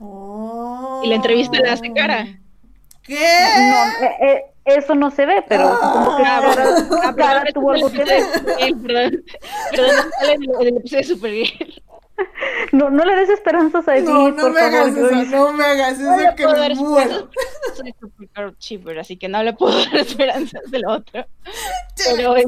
Oh. 0.00 1.02
Y 1.04 1.08
la 1.08 1.16
entrevista 1.16 1.58
la 1.60 1.74
hace 1.74 1.92
Cara. 1.92 2.26
¿Qué? 3.04 3.38
No, 3.58 4.06
eh, 4.06 4.16
eh, 4.20 4.44
eso 4.64 4.94
no 4.94 5.10
se 5.10 5.26
ve, 5.26 5.44
pero 5.48 5.74
supongo 5.76 6.16
que 6.16 6.22
Ah, 6.24 7.14
Cara, 7.16 7.44
Ah, 7.46 7.52
tuvo 7.52 7.70
algo 7.72 7.90
que 7.90 8.04
ver. 8.04 8.22
Sí, 8.58 8.74
Perdón, 8.74 9.24
perdón, 9.70 9.96
no 10.46 10.60
el- 10.60 10.76
episodio 10.78 11.02
de 11.02 11.04
Supergirl. 11.04 11.82
No, 12.72 12.90
no 12.90 13.04
le 13.04 13.16
des 13.16 13.28
esperanzas 13.28 13.86
a 13.88 13.96
Edith, 13.96 14.08
No, 14.08 14.30
no 14.30 14.36
por 14.36 14.52
me 14.52 14.60
favor, 14.60 14.74
hagas 14.80 14.96
eso, 14.96 15.36
no 15.36 15.52
me 15.52 15.64
hagas 15.64 15.98
No 15.98 16.14
eso 16.20 16.34
que 16.36 16.42
puedo 16.44 16.54
me 16.54 16.60
dar 16.60 16.76
muero. 16.76 17.10
esperanzas. 17.10 17.76
Soy 17.76 17.94
Supergirl 18.00 18.58
Cheaper, 18.58 18.98
así 19.00 19.16
que 19.16 19.28
no 19.28 19.42
le 19.42 19.52
puedo 19.52 19.76
dar 19.84 19.96
esperanzas 19.96 20.70
de 20.70 20.78
lo 20.78 20.92
otro. 20.92 21.26
Pero 22.16 22.36
eh, 22.36 22.44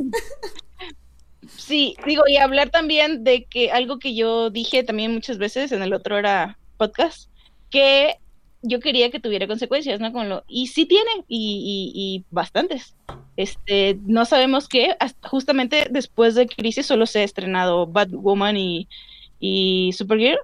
sí, 1.57 1.97
digo, 2.07 2.23
y 2.29 2.37
hablar 2.37 2.71
también 2.71 3.25
de 3.25 3.45
que 3.45 3.71
algo 3.73 3.99
que 3.99 4.15
yo 4.15 4.51
dije 4.51 4.83
también 4.85 5.13
muchas 5.13 5.39
veces 5.39 5.73
en 5.73 5.83
el 5.83 5.93
otro 5.93 6.17
era 6.17 6.59
podcast, 6.77 7.29
que 7.71 8.17
yo 8.67 8.81
quería 8.81 9.11
que 9.11 9.21
tuviera 9.21 9.47
consecuencias, 9.47 10.01
¿no? 10.01 10.13
Con 10.13 10.29
lo, 10.29 10.45
y 10.49 10.67
sí 10.69 10.87
tiene, 10.87 11.11
y, 11.29 11.93
y, 11.93 11.93
y 11.95 12.25
bastantes. 12.31 12.95
Este, 13.37 13.99
no 14.07 14.25
sabemos 14.25 14.69
qué, 14.69 14.95
hasta 14.99 15.29
justamente 15.29 15.89
después 15.91 16.35
de 16.35 16.47
Crisis 16.47 16.87
solo 16.87 17.07
se 17.07 17.21
ha 17.21 17.23
estrenado 17.25 17.87
Batwoman 17.87 18.57
y, 18.57 18.89
y 19.41 19.93
Supergirl, 19.93 20.39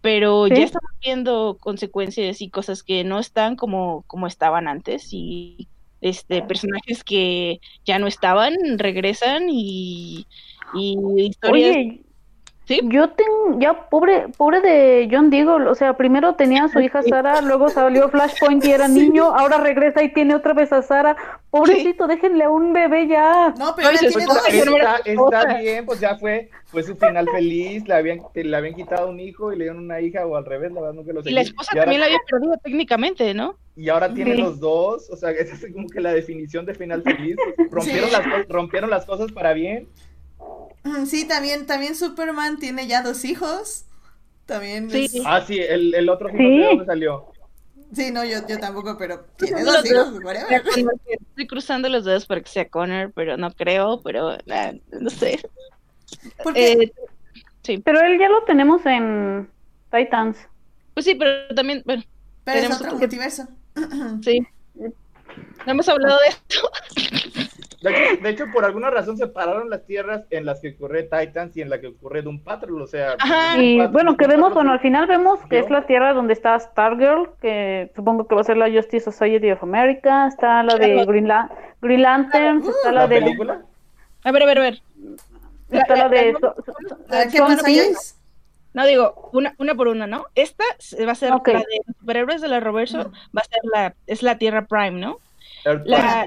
pero 0.00 0.46
Sí. 0.46 0.54
ya 0.56 0.64
estamos 0.64 0.90
viendo 1.02 1.56
consecuencias 1.58 2.40
y 2.40 2.50
cosas 2.50 2.82
que 2.82 3.02
no 3.04 3.18
están 3.18 3.56
como, 3.56 4.04
como 4.06 4.26
estaban 4.26 4.68
antes, 4.68 5.08
y 5.12 5.68
este 6.00 6.42
personajes 6.42 7.02
que 7.02 7.60
ya 7.84 7.98
no 7.98 8.06
estaban 8.06 8.54
regresan 8.78 9.48
y, 9.50 10.26
y 10.74 10.96
historias 11.22 11.76
Oye, 11.76 12.02
Sí. 12.68 12.80
yo 12.84 13.08
tengo, 13.10 13.58
ya 13.58 13.88
pobre, 13.88 14.26
pobre 14.36 14.60
de 14.60 15.08
John 15.10 15.30
Deagle, 15.30 15.66
o 15.68 15.74
sea, 15.74 15.96
primero 15.96 16.34
tenía 16.34 16.64
a 16.64 16.68
su 16.68 16.78
hija 16.80 17.02
Sara, 17.02 17.40
luego 17.40 17.70
salió 17.70 18.08
Flashpoint 18.10 18.64
y 18.64 18.70
era 18.72 18.86
niño, 18.88 19.24
ahora 19.34 19.58
regresa 19.58 20.02
y 20.02 20.12
tiene 20.12 20.34
otra 20.34 20.52
vez 20.52 20.70
a 20.72 20.82
Sara. 20.82 21.16
Pobrecito, 21.50 22.06
déjenle 22.06 22.44
a 22.44 22.50
un 22.50 22.74
bebé 22.74 23.08
ya. 23.08 23.54
No, 23.58 23.74
pero 23.74 23.88
tiene 23.90 24.08
Está, 24.08 24.96
está 25.04 25.58
bien, 25.58 25.86
pues 25.86 25.98
ya 25.98 26.16
fue, 26.18 26.50
fue 26.66 26.82
su 26.82 26.94
final 26.94 27.26
feliz, 27.32 27.88
le 27.88 27.94
habían, 27.94 28.20
le 28.34 28.56
habían 28.56 28.74
quitado 28.74 29.08
un 29.08 29.18
hijo 29.18 29.50
y 29.52 29.56
le 29.56 29.64
dieron 29.64 29.82
una 29.82 30.00
hija 30.02 30.26
o 30.26 30.36
al 30.36 30.44
revés, 30.44 30.70
la 30.72 30.80
verdad 30.82 30.94
nunca 30.94 31.12
lo 31.14 31.20
y 31.20 31.24
seguí. 31.24 31.34
la 31.34 31.40
esposa 31.40 31.70
y 31.74 31.78
ahora, 31.78 31.84
también 31.84 32.00
la 32.00 32.06
había 32.06 32.18
perdido 32.30 32.54
técnicamente, 32.62 33.32
¿no? 33.34 33.56
y 33.76 33.88
ahora 33.90 34.12
tiene 34.12 34.34
Sí. 34.34 34.40
los 34.42 34.58
dos, 34.60 35.08
o 35.08 35.16
sea, 35.16 35.30
esa 35.38 35.54
es 35.54 35.72
como 35.72 35.88
que 35.88 36.00
la 36.00 36.12
definición 36.12 36.66
de 36.66 36.74
final 36.74 37.02
feliz. 37.02 37.36
Rompieron, 37.70 38.10
Sí. 38.10 38.12
las, 38.14 38.48
rompieron 38.48 38.90
las 38.90 39.06
cosas 39.06 39.30
para 39.32 39.52
bien. 39.52 39.88
Sí, 41.06 41.26
también, 41.28 41.66
también 41.66 41.94
Superman 41.94 42.58
tiene 42.58 42.86
ya 42.86 43.02
dos 43.02 43.24
hijos. 43.24 43.84
También 44.46 44.90
Sí. 44.90 45.04
es- 45.04 45.22
Ah, 45.26 45.44
sí, 45.46 45.58
el, 45.58 45.94
el 45.94 46.08
otro 46.08 46.28
no 46.28 46.32
sé 46.32 46.38
Sí. 46.38 46.58
de 46.58 46.64
dónde 46.66 46.86
salió. 46.86 47.26
Sí, 47.94 48.10
no, 48.10 48.24
yo, 48.24 48.46
yo 48.46 48.58
tampoco, 48.58 48.96
pero 48.98 49.20
tiene 49.36 49.62
dos 49.64 49.84
hijos. 49.84 50.12
Estoy 51.08 51.46
cruzando 51.46 51.88
los 51.88 52.04
dedos 52.04 52.26
para 52.26 52.40
que 52.42 52.48
sea 52.50 52.68
Connor, 52.68 53.12
pero 53.14 53.36
no 53.36 53.50
creo, 53.52 54.00
pero 54.02 54.36
ah, 54.50 54.72
no 55.00 55.10
sé. 55.10 55.40
Porque, 56.42 56.72
Eh, 56.72 56.92
sí, 57.62 57.78
Pero 57.78 58.00
él 58.00 58.18
ya 58.18 58.28
lo 58.28 58.42
tenemos 58.44 58.84
en 58.86 59.48
Titans. 59.90 60.38
pues 60.94 61.04
sí, 61.06 61.14
pero 61.14 61.54
también, 61.54 61.82
bueno, 61.84 62.02
pero 62.44 62.56
es 62.56 62.62
tenemos 62.62 62.80
otro 62.80 62.88
otro- 62.94 62.98
multiverso. 63.00 63.48
sí. 64.22 64.46
No 65.66 65.72
hemos 65.72 65.88
hablado 65.88 66.18
de 66.18 66.28
esto. 66.28 66.70
De 67.80 67.90
hecho, 67.90 68.22
de 68.22 68.30
hecho, 68.30 68.44
por 68.52 68.64
alguna 68.64 68.90
razón 68.90 69.16
separaron 69.16 69.70
las 69.70 69.86
tierras 69.86 70.24
en 70.30 70.44
las 70.46 70.60
que 70.60 70.70
ocurre 70.70 71.04
Titans 71.04 71.56
y 71.56 71.62
en 71.62 71.70
la 71.70 71.80
que 71.80 71.86
ocurre 71.86 72.22
Doom 72.22 72.40
Patrol, 72.42 72.82
o 72.82 72.86
sea... 72.88 73.14
Ajá. 73.20 73.56
Y 73.56 73.78
Patrol- 73.78 73.92
bueno, 73.92 74.16
que 74.16 74.24
Doom 74.24 74.30
vemos, 74.34 74.48
Patrol- 74.50 74.54
bueno, 74.54 74.72
al 74.72 74.80
final 74.80 75.06
vemos 75.06 75.38
que 75.48 75.58
¿Yo? 75.58 75.64
es 75.64 75.70
la 75.70 75.86
tierra 75.86 76.12
donde 76.12 76.32
está 76.32 76.58
Stargirl, 76.58 77.30
que 77.40 77.92
supongo 77.94 78.26
que 78.26 78.34
va 78.34 78.40
a 78.40 78.44
ser 78.44 78.56
la 78.56 78.68
Justice 78.68 79.04
Society 79.12 79.52
of 79.52 79.62
America, 79.62 80.26
está 80.26 80.64
la 80.64 80.74
de. 80.74 81.04
Green, 81.06 81.28
La- 81.28 81.48
Green 81.80 82.02
Lanterns, 82.02 82.66
está 82.66 82.90
la, 82.90 83.02
¿La 83.02 83.06
de 83.06 83.20
película? 83.20 83.62
A 84.24 84.32
ver, 84.32 84.42
a 84.42 84.46
ver, 84.46 84.58
a 84.58 84.60
ver. 84.62 84.82
está 85.70 85.94
la 85.96 86.08
de 86.08 86.32
La- 86.32 86.38
So- 86.40 86.54
ver, 87.08 87.28
¿qué. 87.30 87.38
Joyce? 87.38 88.14
No 88.74 88.86
digo, 88.86 89.30
una, 89.32 89.54
una 89.58 89.74
por 89.76 89.86
una, 89.88 90.06
¿no? 90.08 90.26
Esta 90.34 90.64
va 91.06 91.12
a 91.12 91.14
ser 91.14 91.30
la 91.30 91.38
de 91.38 91.80
los 91.86 91.96
superhéroes 92.00 92.40
de 92.40 92.48
la 92.48 92.58
Roverso, 92.60 93.12
va 93.36 93.40
a 93.40 93.44
ser 93.44 93.60
la, 93.72 93.94
es 94.08 94.22
la 94.24 94.36
Tierra 94.36 94.66
Prime, 94.66 94.92
¿no? 95.00 95.18
La-. 95.64 96.26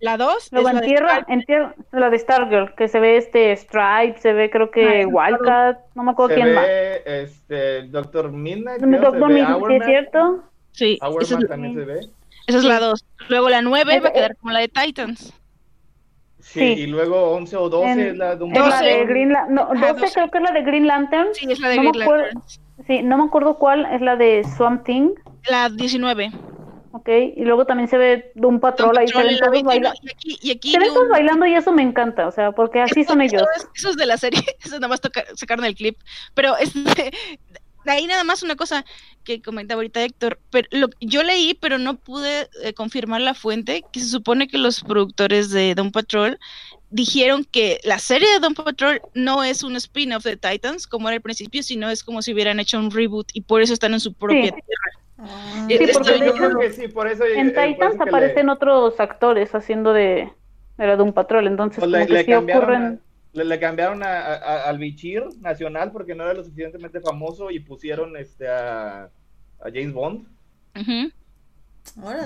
La 0.00 0.16
dos 0.16 0.48
Luego 0.52 0.68
es 0.68 0.74
la 0.74 0.78
en 0.78 0.82
de 0.82 0.86
tierra, 0.86 1.08
Stark, 1.10 1.26
en 1.28 1.42
tierra, 1.42 1.74
la 1.90 2.10
de 2.10 2.18
Stargirl, 2.20 2.74
que 2.76 2.86
se 2.86 3.00
ve 3.00 3.16
este 3.16 3.56
Stripe, 3.56 4.14
se 4.20 4.32
ve 4.32 4.48
creo 4.48 4.70
que 4.70 5.02
no 5.04 5.08
Wildcat, 5.18 5.78
no 5.96 6.04
me 6.04 6.12
acuerdo 6.12 6.36
Se 6.36 6.40
quién 6.40 6.54
más. 6.54 6.66
ve 6.68 7.02
este, 7.04 7.82
Doctor 7.88 8.30
Midnight, 8.30 8.80
Me 8.82 8.96
creo, 8.98 9.10
se 9.10 9.16
tocó 9.18 9.26
ve 9.28 9.34
mi, 9.34 9.40
sí 9.44 9.52
Hourman. 9.52 9.82
es 9.82 9.86
cierto. 9.86 10.44
sí, 10.70 10.94
esa 11.02 11.08
Hourman 11.08 11.42
es, 11.42 11.48
también 11.48 11.74
se 11.74 11.84
ve. 11.84 12.00
esa 12.46 12.58
es 12.58 12.64
la 12.64 12.78
dos. 12.78 13.04
Luego 13.28 13.48
la 13.48 13.60
nueve 13.60 13.98
va 13.98 14.06
a 14.06 14.10
Eh, 14.10 14.12
quedar 14.14 14.36
como 14.36 14.52
la 14.52 14.60
de 14.60 14.68
Titans. 14.68 15.34
Sí, 16.38 16.60
Sí. 16.60 16.82
y 16.82 16.86
luego 16.86 17.32
11 17.32 17.56
o 17.56 17.68
12 17.68 17.90
En- 17.90 18.00
es 18.00 18.16
la 18.16 18.36
de 18.36 18.44
un 18.44 18.52
Es 18.52 18.58
la 18.60 18.64
Doce. 18.66 18.84
de 18.84 19.04
Green 19.04 19.32
La- 19.32 19.46
no, 19.48 19.62
Ajá, 19.62 19.74
12 19.88 20.00
doce. 20.02 20.14
creo 20.14 20.30
que 20.30 20.38
es 20.38 20.44
la 20.44 20.52
de 20.52 20.62
Green 20.62 20.86
Lantern. 20.86 21.28
Sí, 21.32 21.50
es 21.50 21.58
la 21.58 21.68
de 21.70 21.76
no 21.76 21.90
Green 21.90 21.98
Lanterns. 22.08 22.60
Sí, 22.86 23.02
no 23.02 23.18
me 23.18 23.24
acuerdo 23.24 23.58
cuál 23.58 23.84
es 23.92 24.00
la 24.00 24.14
de 24.14 24.44
Swamp 24.56 24.84
Thing. 24.84 25.10
La 25.50 25.68
19. 25.68 26.30
Ok, 26.98 27.08
y 27.36 27.44
luego 27.44 27.64
también 27.66 27.88
se 27.88 27.98
ve 27.98 28.32
de 28.34 28.46
un 28.46 28.60
patrol 28.60 28.88
Don 28.94 28.98
ahí, 28.98 29.08
se 29.08 29.16
ven 29.18 29.38
todos 29.38 29.50
21, 29.52 29.68
bailando. 29.68 29.98
y 30.02 30.10
aquí, 30.10 30.38
y 30.42 30.50
aquí 30.50 30.72
Se 30.72 30.78
ven 30.78 30.88
vi 30.88 30.94
todos 30.94 31.04
un- 31.06 31.10
bailando 31.10 31.46
y 31.46 31.54
eso 31.54 31.72
me 31.72 31.82
encanta, 31.82 32.26
o 32.26 32.32
sea, 32.32 32.52
porque 32.52 32.80
así 32.80 33.04
son 33.04 33.20
ellos. 33.20 33.42
es- 33.56 33.68
Eso 33.74 33.90
es 33.90 33.96
de 33.96 34.06
la 34.06 34.16
serie, 34.16 34.40
eso 34.64 34.76
nada 34.76 34.88
más 34.88 35.00
toca- 35.00 35.24
sacaron 35.34 35.64
el 35.64 35.74
clip. 35.74 35.98
Pero 36.34 36.56
este, 36.56 36.80
de 37.84 37.90
ahí 37.92 38.06
nada 38.06 38.24
más 38.24 38.42
una 38.42 38.56
cosa 38.56 38.84
que 39.24 39.40
comentaba 39.42 39.78
ahorita 39.78 40.02
Héctor. 40.02 40.40
Pero 40.50 40.68
lo, 40.72 40.88
yo 41.00 41.22
leí, 41.22 41.54
pero 41.54 41.78
no 41.78 41.96
pude 41.98 42.48
eh, 42.62 42.72
confirmar 42.74 43.20
la 43.20 43.34
fuente, 43.34 43.84
que 43.92 44.00
se 44.00 44.06
supone 44.08 44.48
que 44.48 44.58
los 44.58 44.82
productores 44.82 45.50
de 45.50 45.74
Doom 45.74 45.92
Patrol 45.92 46.38
dijeron 46.90 47.44
que 47.44 47.80
la 47.84 47.98
serie 47.98 48.30
de 48.32 48.38
Doom 48.40 48.54
Patrol 48.54 49.02
no 49.14 49.44
es 49.44 49.62
un 49.62 49.76
spin-off 49.76 50.24
de 50.24 50.38
Titans 50.38 50.86
como 50.86 51.08
era 51.08 51.16
al 51.16 51.20
principio, 51.22 51.62
sino 51.62 51.90
es 51.90 52.02
como 52.02 52.22
si 52.22 52.32
hubieran 52.32 52.60
hecho 52.60 52.78
un 52.78 52.90
reboot 52.90 53.28
y 53.34 53.42
por 53.42 53.60
eso 53.60 53.74
están 53.74 53.92
en 53.92 54.00
su 54.00 54.14
propia 54.14 54.44
Sí. 54.44 54.50
tierra. 54.52 54.97
Ah. 55.18 55.66
Sí, 55.68 55.78
porque 55.92 56.12
de 56.12 56.18
yo 56.20 56.24
hecho, 56.26 56.34
creo 56.36 56.58
que 56.60 56.70
sí, 56.72 56.88
por 56.88 57.08
eso. 57.08 57.24
eh, 57.24 57.38
en 57.38 57.48
eso 57.48 57.60
Titans 57.60 57.96
le- 57.96 58.02
aparecen 58.04 58.48
otros 58.48 58.98
actores 59.00 59.54
haciendo 59.54 59.92
de, 59.92 60.30
de 60.76 60.86
la 60.86 60.96
Doom 60.96 61.12
Patrol, 61.12 61.46
entonces 61.46 61.78
pues 61.80 61.90
como 61.90 61.98
le, 61.98 62.06
que 62.06 62.12
le 62.12 62.24
sí 62.24 62.32
ocurren... 62.34 62.82
a- 62.82 62.98
le, 63.32 63.44
le 63.44 63.58
cambiaron 63.60 64.02
a- 64.02 64.20
a- 64.20 64.68
al 64.68 64.78
Bichir 64.78 65.24
nacional 65.40 65.92
porque 65.92 66.14
no 66.14 66.24
era 66.24 66.34
lo 66.34 66.44
suficientemente 66.44 67.00
famoso 67.00 67.50
y 67.50 67.60
pusieron 67.60 68.16
este 68.16 68.48
a, 68.48 69.04
a 69.60 69.64
James 69.64 69.92
Bond. 69.92 70.26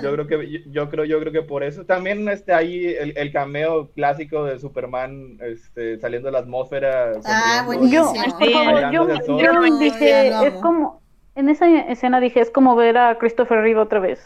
Yo 0.01 0.11
creo 0.13 0.27
que 0.27 0.49
yo, 0.51 0.59
yo 0.71 0.89
creo 0.89 1.05
yo 1.05 1.19
creo 1.19 1.31
que 1.31 1.41
por 1.41 1.63
eso 1.63 1.85
también 1.85 2.27
este 2.29 2.53
ahí 2.53 2.85
el, 2.85 3.17
el 3.17 3.31
cameo 3.31 3.89
clásico 3.91 4.43
de 4.43 4.59
Superman 4.59 5.37
este 5.41 5.97
saliendo 5.99 6.27
de 6.27 6.33
la 6.33 6.39
atmósfera 6.39 7.13
Ah. 7.25 7.61
Yo, 7.61 7.65
Buenísimo. 7.65 8.13
por 8.39 8.51
favor, 8.51 8.91
yo, 8.91 9.37
yo 9.39 9.53
No, 9.53 9.79
dije, 9.79 10.27
es 10.47 10.53
como, 10.55 11.01
en 11.35 11.49
esa 11.49 11.67
escena 11.81 12.19
dije, 12.19 12.39
es 12.41 12.49
como 12.51 12.75
ver 12.75 12.97
a 12.97 13.17
Christopher 13.19 13.59
Reeve 13.61 13.79
otra 13.81 13.99
vez. 13.99 14.19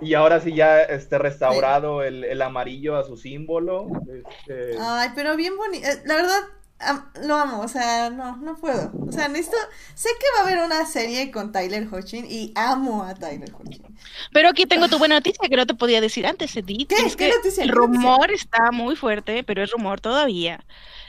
Y 0.00 0.14
ahora 0.14 0.40
sí 0.40 0.54
ya 0.54 0.82
este 0.82 1.18
restaurado 1.18 2.02
el, 2.04 2.22
el 2.24 2.40
amarillo 2.42 2.96
a 2.96 3.04
su 3.04 3.16
símbolo. 3.16 3.88
Este, 4.06 4.76
Ay, 4.80 5.10
pero 5.14 5.36
bien 5.36 5.56
bonito. 5.56 5.86
La 6.04 6.14
verdad, 6.16 6.40
am- 6.78 7.10
lo 7.24 7.34
amo. 7.36 7.60
O 7.62 7.68
sea, 7.68 8.10
no, 8.10 8.36
no 8.36 8.56
puedo. 8.56 8.92
O 9.08 9.12
sea, 9.12 9.28
necesito. 9.28 9.56
Sé 9.94 10.08
que 10.20 10.26
va 10.36 10.40
a 10.44 10.52
haber 10.52 10.64
una 10.64 10.86
serie 10.86 11.30
con 11.32 11.50
Tyler 11.52 11.88
Hoechlin 11.92 12.26
y 12.28 12.52
amo 12.56 13.02
a 13.04 13.14
Tyler 13.14 13.52
Hoechlin. 13.58 13.98
Pero 14.32 14.48
aquí 14.48 14.66
tengo 14.66 14.88
tu 14.88 14.98
buena 14.98 15.16
noticia 15.16 15.48
que 15.48 15.56
no 15.56 15.66
te 15.66 15.74
podía 15.74 16.00
decir 16.00 16.26
antes, 16.26 16.56
Edith. 16.56 16.88
¿Qué? 16.88 16.96
Es 17.06 17.16
¿Qué 17.16 17.28
que 17.28 17.30
noticia? 17.30 17.64
el 17.64 17.70
rumor 17.70 18.30
está 18.30 18.70
muy 18.72 18.96
fuerte, 18.96 19.44
pero 19.44 19.62
es 19.62 19.70
rumor 19.70 20.00
todavía, 20.00 20.64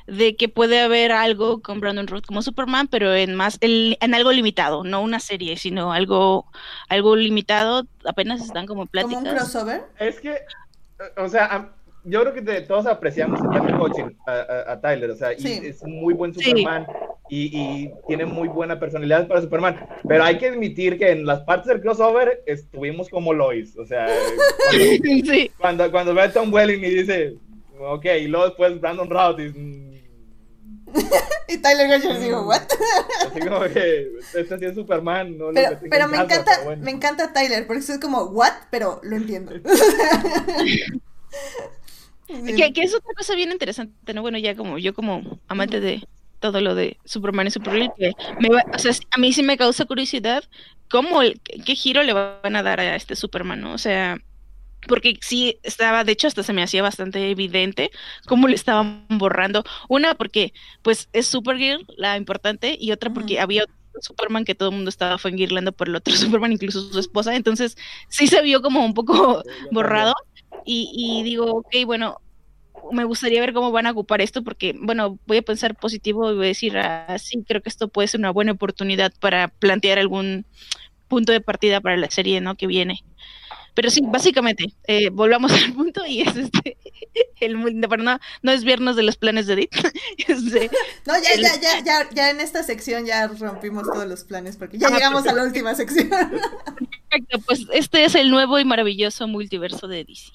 de 0.10 0.36
que 0.36 0.50
puede 0.50 0.80
haber 0.82 1.12
algo 1.12 1.62
con 1.62 1.80
Brandon 1.80 2.08
Root 2.08 2.26
como 2.26 2.42
Superman, 2.42 2.88
pero 2.88 3.14
en 3.14 3.36
más, 3.36 3.58
el- 3.62 3.98
en 4.02 4.14
algo 4.14 4.32
limitado, 4.32 4.84
no 4.84 5.02
una 5.02 5.20
serie, 5.20 5.58
sino 5.58 5.94
algo, 5.94 6.46
algo 6.88 7.16
limitado. 7.16 7.86
Apenas 8.06 8.42
están 8.42 8.66
como 8.66 8.82
Como 8.82 8.82
un 8.82 8.88
pláticas. 8.90 9.34
crossover. 9.36 9.84
Es 10.00 10.20
que, 10.20 10.36
o 11.18 11.28
sea, 11.30 11.70
yo 12.04 12.22
creo 12.22 12.34
que 12.34 12.42
de- 12.42 12.62
todos 12.62 12.86
apreciamos 12.86 13.40
a 13.42 13.60
a, 14.28 14.32
a- 14.32 14.72
a 14.74 14.82
Tyler, 14.82 15.12
o 15.12 15.16
sea, 15.16 15.34
y 15.34 15.40
Sí. 15.40 15.60
es 15.64 15.84
muy 15.86 16.14
buen 16.14 16.34
Sí. 16.34 16.44
Superman 16.44 16.88
y, 17.30 17.58
y 17.60 17.92
tiene 18.08 18.26
muy 18.26 18.48
buena 18.48 18.80
personalidad 18.80 19.28
para 19.28 19.42
Superman, 19.42 19.80
pero 20.08 20.24
hay 20.24 20.38
que 20.40 20.48
admitir 20.48 20.98
que 20.98 21.12
en 21.12 21.26
las 21.26 21.42
partes 21.42 21.68
del 21.68 21.82
crossover 21.82 22.42
estuvimos 22.48 23.10
como 23.10 23.34
Lois, 23.34 23.78
o 23.78 23.86
sea, 23.86 24.08
cuando, 24.08 24.44
Sí. 25.26 25.52
cuando, 25.60 25.92
cuando 25.92 26.14
ve 26.16 26.22
a 26.24 26.34
Tom 26.34 26.52
Welling 26.52 26.84
y 26.84 26.90
dice, 26.90 27.36
ok, 27.80 28.06
y 28.22 28.28
luego 28.28 28.48
después 28.48 28.80
Brandon 28.82 29.10
Routh 29.10 29.40
y 29.40 29.50
mm, 29.50 29.99
Y 31.48 31.58
Tyler 31.58 31.90
Hoechlin 31.90 32.20
digo, 32.22 32.44
¿what? 32.44 32.62
así 33.32 33.40
como 33.40 33.62
que 33.62 34.12
este 34.36 34.60
sí 34.60 34.66
es 34.66 34.76
Superman, 34.76 35.36
no 35.38 35.48
Pero, 35.52 36.08
me 36.08 36.18
casa, 36.18 36.24
encanta, 36.24 36.52
pero 36.54 36.64
bueno. 36.66 36.84
me 36.84 36.92
encanta 36.92 37.34
Tyler, 37.34 37.66
porque 37.66 37.82
es 37.82 38.00
como, 38.00 38.26
¿what? 38.26 38.54
Pero 38.70 39.00
lo 39.04 39.16
entiendo. 39.16 39.54
Que, 42.28 42.74
que 42.74 42.84
es 42.84 42.94
otra 42.94 43.12
cosa 43.18 43.34
bien 43.34 43.52
interesante, 43.52 44.14
¿no? 44.14 44.22
Bueno, 44.22 44.38
ya 44.38 44.56
como 44.56 44.78
yo 44.78 44.94
como 44.94 45.40
amante 45.48 45.80
de 45.80 46.08
todo 46.40 46.62
lo 46.62 46.76
de 46.76 46.98
Superman 47.04 47.48
y 47.48 47.52
Supergirl, 47.52 47.92
que 47.98 48.12
me 48.40 48.50
va- 48.50 48.64
o 48.72 48.78
sea, 48.78 48.92
a 49.12 49.18
mí 49.18 49.34
sí 49.34 49.42
me 49.42 49.58
causa 49.58 49.86
curiosidad 49.86 50.44
cómo, 50.92 51.24
el- 51.24 51.42
qué, 51.42 51.60
qué 51.66 51.74
giro 51.76 52.04
le 52.04 52.14
van 52.14 52.56
a 52.56 52.62
dar 52.62 52.80
a 52.80 52.96
este 52.96 53.16
Superman, 53.16 53.62
¿no? 53.62 53.74
O 53.74 53.78
sea, 53.80 54.20
porque 54.88 55.18
sí 55.22 55.60
estaba, 55.64 56.04
de 56.04 56.12
hecho, 56.14 56.28
hasta 56.28 56.44
se 56.44 56.54
me 56.54 56.64
hacía 56.64 56.82
bastante 56.82 57.30
evidente 57.30 57.92
cómo 58.28 58.48
le 58.48 58.56
estaban 58.56 59.06
borrando. 59.10 59.64
Una, 59.90 60.16
porque 60.16 60.54
pues 60.82 61.10
es 61.14 61.28
Supergirl 61.28 61.86
la 61.98 62.18
importante, 62.18 62.78
y 62.80 62.92
otra 62.92 63.12
porque 63.14 63.36
Ujú. 63.36 63.44
había 63.44 63.64
otro 63.64 64.02
Superman 64.02 64.46
que 64.46 64.56
todo 64.56 64.70
el 64.70 64.76
mundo 64.76 64.90
estaba 64.90 65.18
fangirlando 65.18 65.72
por 65.74 65.90
el 65.90 65.96
otro 65.96 66.14
Superman, 66.42 66.52
incluso 66.54 66.82
su 66.92 67.00
esposa, 67.00 67.36
entonces 67.36 67.76
sí 68.10 68.28
se 68.28 68.42
vio 68.42 68.62
como 68.62 68.86
un 68.86 68.94
poco 68.94 69.44
borrado 69.72 70.14
y, 70.66 70.92
y 70.94 71.24
digo, 71.24 71.46
ok, 71.46 71.86
bueno, 71.86 72.18
me 72.92 73.04
gustaría 73.04 73.42
ver 73.42 73.54
cómo 73.54 73.72
van 73.72 73.88
a 73.88 73.92
ocupar 73.92 74.22
esto 74.22 74.44
porque, 74.44 74.74
bueno, 74.80 75.20
voy 75.26 75.38
a 75.38 75.42
pensar 75.42 75.76
positivo 75.76 76.32
y 76.32 76.36
voy 76.36 76.46
a 76.46 76.48
decir, 76.50 76.78
ah, 76.78 77.18
sí, 77.20 77.44
creo 77.46 77.62
que 77.62 77.70
esto 77.70 77.88
puede 77.90 78.08
ser 78.08 78.20
una 78.20 78.32
buena 78.32 78.54
oportunidad 78.54 79.12
para 79.20 79.50
plantear 79.50 80.00
algún 80.00 80.46
punto 81.08 81.32
de 81.32 81.42
partida 81.42 81.82
para 81.82 81.98
la 81.98 82.10
serie, 82.10 82.42
¿no? 82.42 82.56
Que 82.56 82.68
viene. 82.68 83.00
Pero 83.74 83.90
sí, 83.90 84.02
básicamente, 84.04 84.74
eh, 84.88 85.10
volvamos 85.10 85.52
al 85.64 85.74
punto 85.74 86.06
y 86.06 86.22
es 86.22 86.36
este, 86.36 86.78
el, 87.40 87.82
para 87.88 88.04
no, 88.04 88.20
no 88.42 88.52
desviarnos 88.52 88.96
de 88.96 89.04
los 89.04 89.18
planes 89.18 89.48
de 89.48 89.54
Edith. 89.54 89.72
Este, 90.28 90.70
No, 91.08 91.14
ya, 91.22 91.30
El- 91.36 91.42
ya, 91.42 91.60
ya, 91.62 91.84
ya, 91.84 92.10
ya 92.14 92.30
en 92.32 92.40
esta 92.40 92.64
sección 92.64 93.06
ya 93.06 93.28
rompimos 93.28 93.84
todos 93.92 94.06
los 94.08 94.24
planes, 94.24 94.58
porque 94.58 94.78
ya 94.78 94.88
Ah, 94.88 94.92
llegamos 94.94 95.26
a 95.28 95.34
la 95.34 95.44
última 95.44 95.74
sección. 95.76 96.10
perfecto, 96.10 97.40
pues 97.46 97.66
este 97.74 98.06
es 98.06 98.16
el 98.16 98.30
nuevo 98.30 98.60
y 98.60 98.66
maravilloso 98.66 99.28
multiverso 99.28 99.88
de 99.88 100.04
DC. 100.06 100.32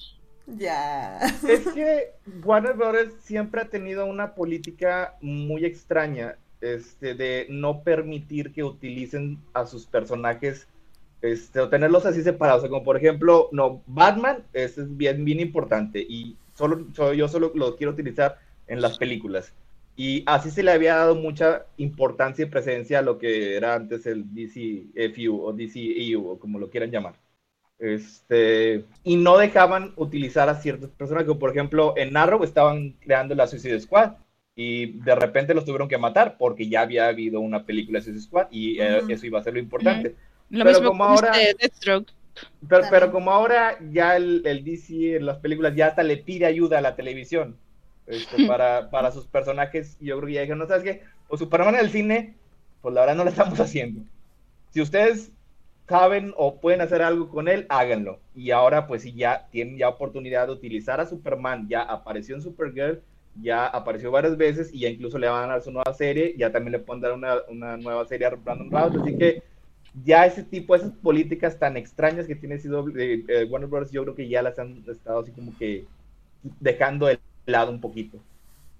ya. 0.47 1.17
Es 1.47 1.61
que 1.73 2.11
Warner 2.43 2.73
Bros. 2.73 3.13
siempre 3.23 3.61
ha 3.61 3.69
tenido 3.69 4.05
una 4.05 4.35
política 4.35 5.15
muy 5.21 5.65
extraña, 5.65 6.37
este, 6.61 7.13
de 7.15 7.47
no 7.49 7.81
permitir 7.83 8.51
que 8.53 8.63
utilicen 8.63 9.39
a 9.53 9.65
sus 9.65 9.85
personajes, 9.85 10.67
este, 11.21 11.59
o 11.59 11.69
tenerlos 11.69 12.05
así 12.05 12.23
separados. 12.23 12.59
O 12.59 12.61
sea, 12.61 12.69
como 12.69 12.83
por 12.83 12.97
ejemplo, 12.97 13.49
no, 13.51 13.83
Batman, 13.87 14.43
es 14.53 14.75
bien, 14.97 15.25
bien 15.25 15.39
importante, 15.39 15.99
y 16.07 16.37
solo, 16.53 16.87
so- 16.93 17.13
yo 17.13 17.27
solo 17.27 17.51
lo 17.55 17.75
quiero 17.75 17.93
utilizar 17.93 18.37
en 18.67 18.81
las 18.81 18.95
películas. 18.95 19.53
Y 19.97 20.23
así 20.27 20.51
se 20.51 20.63
le 20.63 20.71
había 20.71 20.95
dado 20.95 21.15
mucha 21.15 21.67
importancia 21.77 22.43
y 22.45 22.49
presencia 22.49 22.99
a 22.99 23.01
lo 23.01 23.17
que 23.17 23.55
era 23.55 23.75
antes 23.75 24.05
el 24.05 24.33
DCFU 24.33 25.41
o 25.41 25.53
DCEU, 25.53 26.27
o 26.31 26.39
como 26.39 26.59
lo 26.59 26.69
quieran 26.69 26.91
llamar. 26.91 27.15
Este, 27.77 28.85
y 29.03 29.17
no 29.17 29.37
dejaban 29.37 29.93
utilizar 29.97 30.47
a 30.49 30.55
ciertos 30.55 30.91
personajes, 30.91 31.27
como 31.27 31.39
por 31.39 31.51
ejemplo 31.51 31.93
en 31.97 32.15
Arrow 32.15 32.43
estaban 32.43 32.93
creando 33.01 33.35
la 33.35 33.47
Suicide 33.47 33.81
Squad 33.81 34.13
y 34.55 34.99
de 35.01 35.13
repente 35.15 35.53
los 35.53 35.65
tuvieron 35.65 35.89
que 35.89 35.97
matar 35.97 36.37
porque 36.37 36.69
ya 36.69 36.81
había 36.81 37.07
habido 37.07 37.41
una 37.41 37.65
película 37.65 37.99
de 37.99 38.05
Suicide 38.05 38.23
Squad 38.23 38.47
y 38.49 38.79
eh, 38.79 39.03
Ujú. 39.03 39.09
eso 39.09 39.25
iba 39.25 39.39
a 39.39 39.43
ser 39.43 39.53
lo 39.53 39.59
importante. 39.59 40.15
Lo 40.49 40.63
Pero 40.63 40.79
mismo 40.79 40.89
como 40.89 41.05
con 41.05 41.13
ahora- 41.15 41.41
este 41.41 41.55
Deathstroke. 41.59 42.11
Pero, 42.67 42.83
pero 42.89 43.11
como 43.11 43.31
ahora 43.31 43.77
ya 43.91 44.17
el, 44.17 44.41
el 44.45 44.63
DC 44.65 45.15
en 45.15 45.25
las 45.25 45.37
películas 45.37 45.73
ya 45.73 45.87
hasta 45.87 46.03
le 46.03 46.17
pide 46.17 46.45
ayuda 46.45 46.79
a 46.79 46.81
la 46.81 46.95
televisión 46.95 47.55
este, 48.07 48.45
para, 48.47 48.89
para 48.89 49.11
sus 49.11 49.25
personajes, 49.25 49.97
yo 50.01 50.17
creo 50.17 50.27
que 50.27 50.33
ya 50.33 50.41
dijeron, 50.41 50.59
no 50.59 50.67
sabes 50.67 50.83
qué, 50.83 51.03
pues 51.29 51.39
Superman 51.39 51.75
en 51.75 51.81
el 51.81 51.89
cine, 51.91 52.35
pues 52.81 52.93
la 52.93 53.01
verdad 53.01 53.15
no 53.15 53.23
lo 53.23 53.29
estamos 53.29 53.59
haciendo. 53.61 54.01
Si 54.71 54.81
ustedes 54.81 55.31
saben 55.87 56.33
o 56.35 56.59
pueden 56.59 56.81
hacer 56.81 57.01
algo 57.01 57.29
con 57.29 57.47
él, 57.47 57.65
háganlo. 57.69 58.19
Y 58.35 58.51
ahora 58.51 58.85
pues 58.87 59.03
sí 59.03 59.13
ya 59.13 59.47
tienen 59.51 59.77
ya 59.77 59.87
oportunidad 59.87 60.47
de 60.47 60.53
utilizar 60.53 60.99
a 60.99 61.05
Superman, 61.05 61.67
ya 61.69 61.83
apareció 61.83 62.35
en 62.35 62.41
Supergirl, 62.41 63.01
ya 63.41 63.65
apareció 63.67 64.11
varias 64.11 64.35
veces 64.35 64.73
y 64.73 64.79
ya 64.79 64.89
incluso 64.89 65.17
le 65.19 65.27
van 65.29 65.45
a 65.45 65.53
dar 65.53 65.61
su 65.61 65.71
nueva 65.71 65.93
serie, 65.93 66.35
ya 66.37 66.51
también 66.51 66.73
le 66.73 66.79
pueden 66.79 67.01
dar 67.01 67.13
una, 67.13 67.35
una 67.47 67.77
nueva 67.77 68.05
serie 68.07 68.27
a 68.27 68.31
Brandon 68.31 68.69
Routh, 68.71 69.01
así 69.01 69.17
que 69.17 69.41
ya 70.03 70.25
ese 70.25 70.43
tipo, 70.43 70.75
esas 70.75 70.91
políticas 70.93 71.59
tan 71.59 71.77
extrañas 71.77 72.27
que 72.27 72.35
tiene 72.35 72.59
CW, 72.59 72.97
eh, 72.97 73.23
eh, 73.27 73.45
Warner 73.49 73.69
Bros. 73.69 73.91
yo 73.91 74.03
creo 74.03 74.15
que 74.15 74.27
ya 74.29 74.41
las 74.41 74.59
han 74.59 74.83
estado 74.87 75.19
así 75.19 75.31
como 75.31 75.55
que 75.57 75.85
dejando 76.59 77.07
de 77.07 77.19
lado 77.45 77.71
un 77.71 77.81
poquito. 77.81 78.19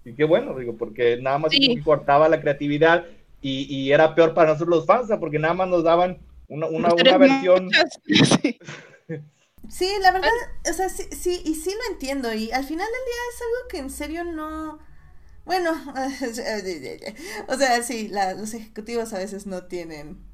Y 0.06 0.14
qué 0.16 0.24
bueno, 0.26 0.58
digo, 0.58 0.78
porque 0.78 1.18
nada 1.22 1.40
más 1.40 1.52
Sí. 1.52 1.82
cortaba 1.84 2.30
la 2.30 2.42
creatividad 2.42 3.06
y, 3.42 3.64
y 3.76 3.92
era 3.92 4.16
peor 4.16 4.34
para 4.34 4.52
nosotros 4.54 4.78
los 4.78 4.86
fans, 4.86 5.10
porque 5.20 5.40
nada 5.40 5.54
más 5.54 5.70
nos 5.70 5.84
daban 5.84 6.20
una, 6.48 6.68
una, 6.68 6.94
una 6.94 7.18
versión. 7.18 7.70
Sí, 9.68 9.90
la 10.02 10.12
verdad, 10.12 10.30
o 10.70 10.74
sea, 10.74 10.90
sí, 10.90 11.04
sí, 11.12 11.42
y 11.44 11.56
sí 11.56 11.72
lo 11.72 11.94
entiendo, 11.94 12.32
y 12.34 12.52
al 12.52 12.64
final 12.66 12.86
del 12.88 13.06
día 13.06 13.22
es 13.34 13.42
algo 13.42 13.68
que 13.70 13.78
en 13.80 13.90
serio 13.90 14.24
no... 14.24 14.80
Bueno, 15.46 15.72
o 17.48 17.56
sea, 17.58 17.84
sí, 17.84 18.08
la- 18.10 18.34
los 18.36 18.54
ejecutivos 18.54 19.14
a 19.14 19.20
veces 19.20 19.48
no 19.48 19.66
tienen 19.66 20.25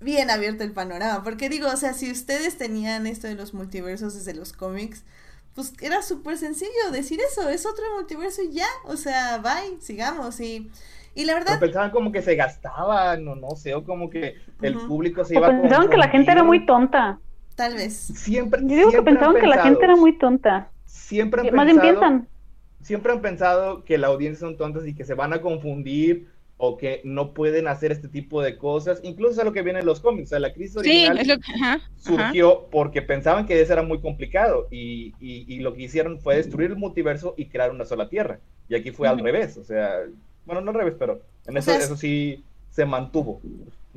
bien 0.00 0.30
abierto 0.30 0.64
el 0.64 0.72
panorama, 0.72 1.22
porque 1.24 1.48
digo, 1.48 1.68
o 1.68 1.76
sea, 1.76 1.92
si 1.94 2.10
ustedes 2.10 2.56
tenían 2.58 3.06
esto 3.06 3.26
de 3.26 3.34
los 3.34 3.54
multiversos 3.54 4.14
desde 4.14 4.34
los 4.34 4.52
cómics, 4.52 5.04
pues 5.54 5.72
era 5.80 6.02
súper 6.02 6.36
sencillo 6.38 6.90
decir 6.92 7.20
eso, 7.20 7.48
es 7.48 7.66
otro 7.66 7.84
multiverso 7.96 8.42
y 8.42 8.52
ya, 8.52 8.66
o 8.84 8.96
sea, 8.96 9.38
bye, 9.38 9.80
sigamos, 9.80 10.40
y, 10.40 10.70
y 11.14 11.24
la 11.24 11.34
Pero 11.44 11.44
verdad, 11.44 11.60
pensaban 11.60 11.90
como 11.90 12.12
que 12.12 12.22
se 12.22 12.36
gastaban, 12.36 13.26
o 13.26 13.34
no 13.34 13.50
sé, 13.56 13.74
o 13.74 13.84
como 13.84 14.08
que 14.10 14.36
el 14.62 14.74
público 14.86 15.24
se 15.24 15.34
O 15.34 15.38
iba 15.38 15.48
a 15.48 15.50
pensaban 15.50 15.88
que 15.90 15.96
la 15.96 16.08
gente 16.08 16.30
era 16.32 16.44
muy 16.44 16.64
tonta. 16.64 17.20
tal 17.56 17.74
vez. 17.74 18.12
Siempre, 18.14 18.60
Yo 18.62 18.76
digo 18.76 18.92
que 18.94 19.02
siempre 19.02 19.14
pensaban 19.14 19.36
que 19.40 19.46
la 19.46 19.58
gente 19.58 19.84
era 19.84 19.96
muy 19.96 20.16
tonta. 20.18 20.70
Siempre 20.84 21.40
han 21.42 21.54
Más 21.54 21.66
bien 21.66 21.78
pensado- 21.78 21.80
piensan. 21.80 22.28
siempre 22.82 23.12
han 23.12 23.20
pensado 23.22 23.84
que 23.84 23.98
la 23.98 24.08
audiencia 24.08 24.40
son 24.46 24.56
tontas 24.56 24.86
y 24.86 24.94
que 24.94 25.04
se 25.04 25.14
van 25.14 25.32
a 25.32 25.40
confundir 25.40 26.28
o 26.58 26.76
que 26.76 27.00
no 27.04 27.34
pueden 27.34 27.68
hacer 27.68 27.92
este 27.92 28.08
tipo 28.08 28.42
de 28.42 28.58
cosas, 28.58 29.00
incluso 29.04 29.32
es 29.34 29.38
a 29.40 29.44
lo 29.44 29.52
que 29.54 29.62
viene 29.62 29.80
en 29.80 29.86
los 29.86 30.00
cómics, 30.00 30.28
o 30.28 30.30
sea, 30.30 30.40
la 30.40 30.52
crisis 30.52 30.76
Sí, 30.80 30.80
original 30.80 31.18
es 31.18 31.28
lo 31.28 31.38
que. 31.38 31.52
Ajá, 31.54 31.74
ajá. 31.74 31.88
surgió 31.96 32.68
porque 32.70 33.02
pensaban 33.02 33.46
que 33.46 33.60
eso 33.60 33.72
era 33.72 33.82
muy 33.82 34.00
complicado 34.00 34.68
y, 34.70 35.16
y- 35.20 35.44
y 35.54 35.60
lo 35.60 35.74
que 35.74 35.82
hicieron 35.84 36.20
fue 36.20 36.36
destruir 36.36 36.70
el 36.70 36.76
multiverso 36.76 37.34
y 37.36 37.48
crear 37.48 37.70
una 37.70 37.84
sola 37.84 38.08
tierra. 38.08 38.40
Y 38.68 38.74
aquí 38.76 38.90
fue 38.92 39.08
al 39.08 39.18
revés, 39.20 39.56
o 39.56 39.64
sea, 39.64 40.00
bueno, 40.44 40.60
no 40.60 40.70
al 40.70 40.76
revés, 40.76 40.94
pero 40.98 41.22
en 41.46 41.56
eso, 41.56 41.72
eso 41.72 41.96
sí 41.96 42.44
se 42.70 42.84
mantuvo. 42.86 43.40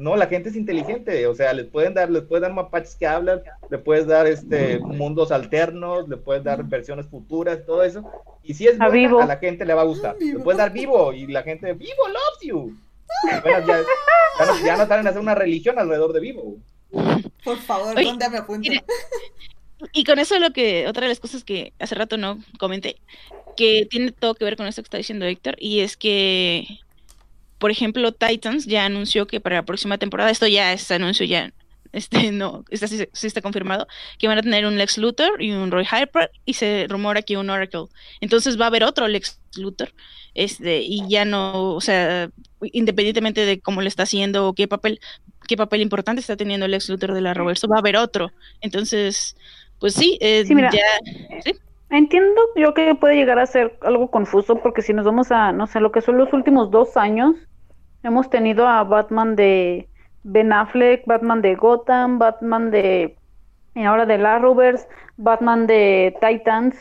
No, 0.01 0.15
la 0.15 0.27
gente 0.27 0.49
es 0.49 0.55
inteligente, 0.55 1.27
o 1.27 1.35
sea, 1.35 1.53
les 1.53 1.67
pueden 1.67 1.93
dar, 1.93 2.09
les 2.09 2.23
puedes 2.23 2.41
dar 2.41 2.51
mapaches 2.51 2.95
que 2.95 3.05
hablan, 3.05 3.41
le 3.69 3.77
puedes 3.77 4.07
dar 4.07 4.25
este 4.25 4.79
mundos 4.79 5.31
alternos, 5.31 6.09
le 6.09 6.17
puedes 6.17 6.43
dar 6.43 6.63
versiones 6.63 7.05
futuras, 7.05 7.65
todo 7.65 7.83
eso. 7.83 8.03
Y 8.43 8.55
si 8.55 8.67
es 8.67 8.81
A 8.81 8.89
Vivo. 8.89 9.21
a 9.21 9.27
la 9.27 9.37
gente 9.37 9.63
le 9.63 9.75
va 9.75 9.81
a 9.81 9.85
gustar. 9.85 10.15
Le 10.19 10.39
puedes 10.39 10.57
dar 10.57 10.73
vivo 10.73 11.13
y 11.13 11.27
la 11.27 11.43
gente, 11.43 11.73
vivo 11.73 12.07
loves 12.07 12.41
you. 12.41 12.75
Bueno, 13.43 13.67
ya, 13.67 13.83
ya 14.39 14.45
no, 14.45 14.65
ya 14.65 14.77
no 14.77 14.93
a 14.93 15.09
hacer 15.09 15.21
una 15.21 15.35
religión 15.35 15.77
alrededor 15.77 16.13
de 16.13 16.19
vivo. 16.19 16.55
Por 17.43 17.57
favor, 17.57 17.95
Oye, 17.95 18.05
¿dónde 18.05 18.29
me 18.29 18.37
apunto? 18.37 18.71
Y 19.93 20.03
con 20.03 20.19
eso 20.19 20.37
lo 20.39 20.51
que, 20.51 20.87
otra 20.87 21.03
de 21.03 21.09
las 21.09 21.19
cosas 21.19 21.43
que 21.43 21.73
hace 21.79 21.95
rato 21.95 22.17
no 22.17 22.39
comenté, 22.59 22.97
que 23.57 23.87
tiene 23.89 24.11
todo 24.11 24.35
que 24.35 24.45
ver 24.45 24.55
con 24.55 24.67
esto 24.67 24.81
que 24.81 24.87
está 24.87 24.97
diciendo 24.97 25.25
Héctor, 25.25 25.55
y 25.59 25.79
es 25.79 25.97
que, 25.97 26.67
por 27.61 27.69
ejemplo, 27.69 28.11
Titans 28.11 28.65
ya 28.65 28.85
anunció 28.85 29.27
que 29.27 29.39
para 29.39 29.57
la 29.57 29.65
próxima 29.65 29.99
temporada, 29.99 30.31
esto 30.31 30.47
ya 30.47 30.73
es 30.73 30.89
anuncio 30.89 31.27
ya, 31.27 31.53
este 31.93 32.31
no, 32.31 32.65
está, 32.71 32.87
sí, 32.87 33.07
sí 33.13 33.27
está 33.27 33.39
confirmado, 33.41 33.87
que 34.17 34.27
van 34.27 34.39
a 34.39 34.41
tener 34.41 34.65
un 34.65 34.79
Lex 34.79 34.97
Luthor 34.97 35.39
y 35.39 35.51
un 35.51 35.69
Roy 35.69 35.85
Harper, 35.89 36.31
y 36.43 36.55
se 36.55 36.87
rumora 36.89 37.21
que 37.21 37.37
un 37.37 37.51
Oracle. 37.51 37.85
Entonces 38.19 38.59
va 38.59 38.65
a 38.65 38.67
haber 38.69 38.83
otro 38.83 39.07
Lex 39.07 39.39
Luthor, 39.57 39.93
este, 40.33 40.81
y 40.81 41.07
ya 41.07 41.23
no, 41.23 41.75
o 41.75 41.81
sea, 41.81 42.31
independientemente 42.61 43.45
de 43.45 43.61
cómo 43.61 43.83
le 43.83 43.89
está 43.89 44.03
haciendo 44.03 44.47
o 44.47 44.53
qué 44.55 44.67
papel, 44.67 44.99
qué 45.47 45.55
papel 45.55 45.81
importante 45.81 46.19
está 46.19 46.35
teniendo 46.35 46.65
el 46.65 46.71
Lex 46.71 46.89
Luthor 46.89 47.13
de 47.13 47.21
la 47.21 47.35
Roverso, 47.35 47.67
va 47.67 47.75
a 47.75 47.79
haber 47.79 47.95
otro. 47.95 48.31
Entonces, 48.61 49.37
pues 49.77 49.93
sí, 49.93 50.17
eh, 50.19 50.45
Sí, 50.47 50.55
mira. 50.55 50.71
ya, 50.71 50.81
sí, 51.45 51.53
Entiendo 51.91 52.41
yo 52.55 52.73
que 52.73 52.95
puede 52.95 53.15
llegar 53.15 53.37
a 53.37 53.45
ser 53.45 53.77
algo 53.81 54.09
confuso 54.09 54.55
porque 54.61 54.81
si 54.81 54.93
nos 54.93 55.05
vamos 55.05 55.29
a, 55.29 55.51
no 55.51 55.67
sé, 55.67 55.81
lo 55.81 55.91
que 55.91 56.01
son 56.01 56.17
los 56.17 56.31
últimos 56.31 56.71
dos 56.71 56.95
años, 56.95 57.35
hemos 58.03 58.29
tenido 58.29 58.67
a 58.67 58.83
Batman 58.83 59.35
de 59.35 59.87
Ben 60.23 60.53
Affleck, 60.53 61.05
Batman 61.05 61.41
de 61.41 61.55
Gotham, 61.55 62.19
Batman 62.19 62.71
de, 62.71 63.15
y 63.75 63.83
ahora 63.83 64.05
de 64.05 64.17
la 64.17 64.39
Rovers, 64.39 64.87
Batman 65.17 65.67
de 65.67 66.15
Titans, 66.21 66.75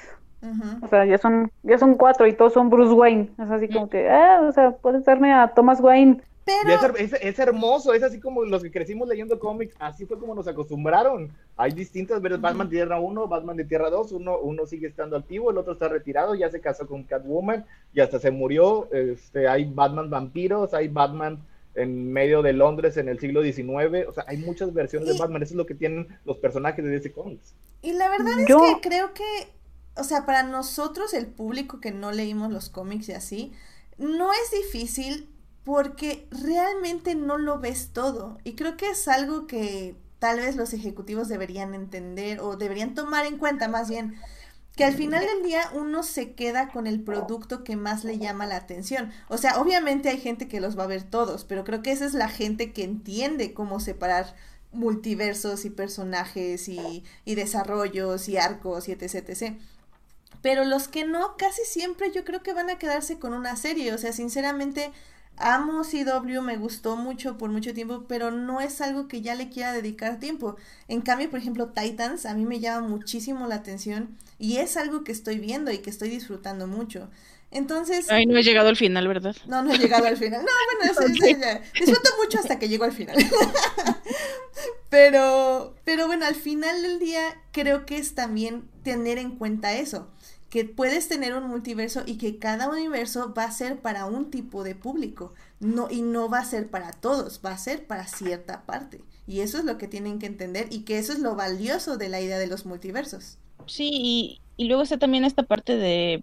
o 0.82 0.88
sea, 0.88 1.04
ya 1.04 1.18
son, 1.18 1.50
ya 1.62 1.78
son 1.78 1.94
cuatro 1.96 2.26
y 2.26 2.32
todos 2.32 2.54
son 2.54 2.70
Bruce 2.70 2.94
Wayne, 2.94 3.30
es 3.38 3.50
así 3.50 3.68
como 3.68 3.88
que, 3.88 4.08
ah, 4.08 4.42
o 4.48 4.52
sea, 4.52 4.72
puedes 4.72 5.04
darme 5.04 5.32
a 5.32 5.48
Thomas 5.48 5.80
Wayne, 5.80 6.22
Y 6.66 7.26
es, 7.26 7.38
hermoso, 7.38 7.92
es 7.94 8.02
así 8.02 8.20
como 8.20 8.44
los 8.44 8.62
que 8.62 8.70
crecimos 8.70 9.08
leyendo 9.08 9.38
cómics, 9.38 9.74
así 9.78 10.06
fue 10.06 10.18
como 10.18 10.34
nos 10.34 10.46
acostumbraron. 10.48 11.30
Hay 11.56 11.72
distintas 11.72 12.20
versiones, 12.20 12.42
Batman 12.42 12.68
de 12.68 12.76
Tierra 12.76 13.00
1, 13.00 13.26
Batman 13.28 13.56
de 13.56 13.64
Tierra 13.64 13.90
2, 13.90 14.12
uno, 14.12 14.38
uno 14.38 14.66
sigue 14.66 14.86
estando 14.88 15.16
activo, 15.16 15.50
el 15.50 15.58
otro 15.58 15.72
está 15.74 15.88
retirado, 15.88 16.34
ya 16.34 16.50
se 16.50 16.60
casó 16.60 16.86
con 16.86 17.04
Catwoman 17.04 17.64
y 17.92 18.00
hasta 18.00 18.18
se 18.18 18.30
murió. 18.30 18.88
Este, 18.92 19.48
hay 19.48 19.64
Batman 19.64 20.10
vampiros, 20.10 20.74
hay 20.74 20.88
Batman 20.88 21.38
en 21.74 22.12
medio 22.12 22.42
de 22.42 22.52
Londres 22.52 22.96
en 22.96 23.08
el 23.08 23.18
siglo 23.20 23.42
XIX, 23.42 24.06
o 24.08 24.12
sea, 24.12 24.24
hay 24.26 24.38
muchas 24.38 24.74
versiones 24.74 25.08
Y- 25.08 25.12
de 25.12 25.18
Batman, 25.18 25.42
eso 25.42 25.52
es 25.54 25.56
lo 25.56 25.66
que 25.66 25.74
tienen 25.74 26.08
los 26.24 26.36
personajes 26.38 26.84
de 26.84 26.90
DC 26.90 27.12
Comics. 27.12 27.54
y 27.82 27.92
la 27.92 28.10
verdad 28.10 28.40
es 28.40 28.46
Yo- 28.48 28.58
que 28.58 28.88
creo 28.88 29.14
que, 29.14 29.24
o 29.96 30.02
sea, 30.04 30.26
para 30.26 30.42
nosotros, 30.42 31.14
el 31.14 31.26
público 31.28 31.80
que 31.80 31.92
no 31.92 32.10
leímos 32.12 32.52
los 32.52 32.68
cómics 32.70 33.08
y 33.08 33.12
así, 33.12 33.52
no 33.98 34.32
es 34.32 34.50
difícil 34.50 35.28
porque 35.70 36.26
realmente 36.32 37.14
no 37.14 37.38
lo 37.38 37.60
ves 37.60 37.90
todo. 37.92 38.38
Y 38.42 38.54
creo 38.54 38.76
que 38.76 38.90
es 38.90 39.06
algo 39.06 39.46
que 39.46 39.94
tal 40.18 40.40
vez 40.40 40.56
los 40.56 40.72
ejecutivos 40.72 41.28
deberían 41.28 41.76
entender 41.76 42.40
o 42.40 42.56
deberían 42.56 42.96
tomar 42.96 43.24
en 43.24 43.38
cuenta 43.38 43.68
más 43.68 43.88
bien. 43.88 44.16
Que 44.74 44.82
al 44.82 44.94
final 44.94 45.24
del 45.24 45.44
día 45.44 45.70
uno 45.72 46.02
se 46.02 46.32
queda 46.34 46.70
con 46.72 46.88
el 46.88 47.00
producto 47.04 47.62
que 47.62 47.76
más 47.76 48.02
le 48.02 48.18
llama 48.18 48.46
la 48.46 48.56
atención. 48.56 49.12
O 49.28 49.38
sea, 49.38 49.60
obviamente 49.60 50.08
hay 50.08 50.18
gente 50.18 50.48
que 50.48 50.60
los 50.60 50.76
va 50.76 50.82
a 50.82 50.88
ver 50.88 51.04
todos, 51.04 51.44
pero 51.44 51.62
creo 51.62 51.82
que 51.82 51.92
esa 51.92 52.04
es 52.04 52.14
la 52.14 52.28
gente 52.28 52.72
que 52.72 52.82
entiende 52.82 53.54
cómo 53.54 53.78
separar 53.78 54.34
multiversos 54.72 55.64
y 55.64 55.70
personajes 55.70 56.68
y, 56.68 57.04
y 57.24 57.36
desarrollos 57.36 58.28
y 58.28 58.38
arcos 58.38 58.88
y 58.88 58.92
etc, 58.92 59.28
etc. 59.28 59.56
Pero 60.42 60.64
los 60.64 60.88
que 60.88 61.04
no, 61.04 61.36
casi 61.36 61.62
siempre 61.64 62.10
yo 62.10 62.24
creo 62.24 62.42
que 62.42 62.54
van 62.54 62.70
a 62.70 62.78
quedarse 62.78 63.20
con 63.20 63.34
una 63.34 63.54
serie. 63.54 63.94
O 63.94 63.98
sea, 63.98 64.12
sinceramente, 64.12 64.90
amo 65.40 65.82
CW, 65.84 66.40
me 66.42 66.56
gustó 66.56 66.96
mucho 66.96 67.36
por 67.38 67.50
mucho 67.50 67.74
tiempo, 67.74 68.04
pero 68.08 68.30
no 68.30 68.60
es 68.60 68.80
algo 68.80 69.08
que 69.08 69.22
ya 69.22 69.34
le 69.34 69.48
quiera 69.48 69.72
dedicar 69.72 70.20
tiempo. 70.20 70.56
En 70.88 71.00
cambio, 71.00 71.30
por 71.30 71.38
ejemplo, 71.40 71.68
Titans 71.70 72.26
a 72.26 72.34
mí 72.34 72.44
me 72.46 72.60
llama 72.60 72.86
muchísimo 72.88 73.46
la 73.46 73.56
atención 73.56 74.16
y 74.38 74.58
es 74.58 74.76
algo 74.76 75.04
que 75.04 75.12
estoy 75.12 75.38
viendo 75.38 75.70
y 75.72 75.78
que 75.78 75.90
estoy 75.90 76.10
disfrutando 76.10 76.66
mucho. 76.66 77.10
Entonces, 77.50 78.06
ay, 78.08 78.26
no 78.26 78.36
he 78.38 78.42
llegado 78.42 78.68
al 78.68 78.76
final, 78.76 79.08
¿verdad? 79.08 79.36
no, 79.44 79.62
no 79.62 79.72
he 79.72 79.78
llegado 79.78 80.06
al 80.06 80.16
final. 80.16 80.42
No, 80.44 80.50
bueno, 80.78 80.92
eso, 80.92 81.02
eso 81.02 81.38
ya- 81.40 81.60
disfruto 81.78 82.10
mucho 82.22 82.38
hasta 82.38 82.58
que 82.58 82.68
llego 82.68 82.84
al 82.84 82.92
final. 82.92 83.16
pero, 84.88 85.74
pero 85.84 86.06
bueno, 86.06 86.26
al 86.26 86.34
final 86.34 86.82
del 86.82 86.98
día 86.98 87.22
creo 87.52 87.86
que 87.86 87.96
es 87.98 88.14
también 88.14 88.68
tener 88.82 89.18
en 89.18 89.36
cuenta 89.36 89.72
eso, 89.74 90.08
que 90.50 90.64
puedes 90.64 91.08
tener 91.08 91.34
un 91.34 91.48
multiverso 91.48 92.02
y 92.06 92.18
que 92.18 92.38
cada 92.38 92.68
universo 92.68 93.32
va 93.34 93.44
a 93.44 93.52
ser 93.52 93.80
para 93.80 94.06
un 94.06 94.30
tipo 94.30 94.64
de 94.64 94.74
público, 94.74 95.32
no 95.60 95.88
y 95.90 96.02
no 96.02 96.28
va 96.28 96.40
a 96.40 96.44
ser 96.44 96.68
para 96.70 96.92
todos, 96.92 97.40
va 97.44 97.52
a 97.52 97.58
ser 97.58 97.86
para 97.86 98.06
cierta 98.08 98.66
parte. 98.66 99.00
Y 99.26 99.40
eso 99.40 99.58
es 99.58 99.64
lo 99.64 99.78
que 99.78 99.86
tienen 99.88 100.18
que 100.18 100.26
entender 100.26 100.66
y 100.70 100.80
que 100.84 100.98
eso 100.98 101.12
es 101.12 101.20
lo 101.20 101.36
valioso 101.36 101.96
de 101.96 102.08
la 102.08 102.20
idea 102.20 102.38
de 102.38 102.48
los 102.48 102.66
multiversos. 102.66 103.38
Sí, 103.66 103.90
y, 103.92 104.40
y 104.56 104.66
luego 104.68 104.82
está 104.82 104.98
también 104.98 105.24
esta 105.24 105.42
parte 105.44 105.76
de, 105.76 106.22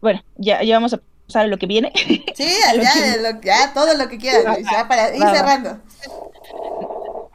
bueno, 0.00 0.20
ya, 0.36 0.62
ya 0.62 0.76
vamos 0.76 0.92
a 0.94 1.00
pasar 1.26 1.44
a 1.46 1.48
lo 1.48 1.58
que 1.58 1.66
viene. 1.66 1.92
Sí, 2.32 2.44
ya, 2.80 3.16
lo- 3.16 3.40
ya 3.42 3.72
todo 3.74 3.94
lo 3.94 4.08
que 4.08 4.18
quieras, 4.18 4.58
ya 4.70 4.86
para 4.88 5.14
ir 5.16 5.28
cerrando. 5.28 5.80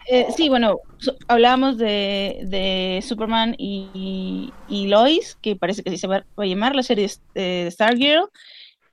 Eh, 0.09 0.27
sí, 0.35 0.49
bueno, 0.49 0.80
so- 0.99 1.15
hablábamos 1.27 1.77
de, 1.77 2.41
de 2.45 3.01
Superman 3.01 3.55
y, 3.57 4.49
y 4.67 4.88
Lois, 4.88 5.38
que 5.41 5.55
parece 5.55 5.81
que 5.84 5.89
así 5.89 5.97
se 5.97 6.07
va, 6.07 6.25
a 6.38 6.45
llamar 6.45 6.75
la 6.75 6.84
serie 6.84 7.07
de 7.34 7.63
de 7.63 7.71
Stargirl, 7.71 8.25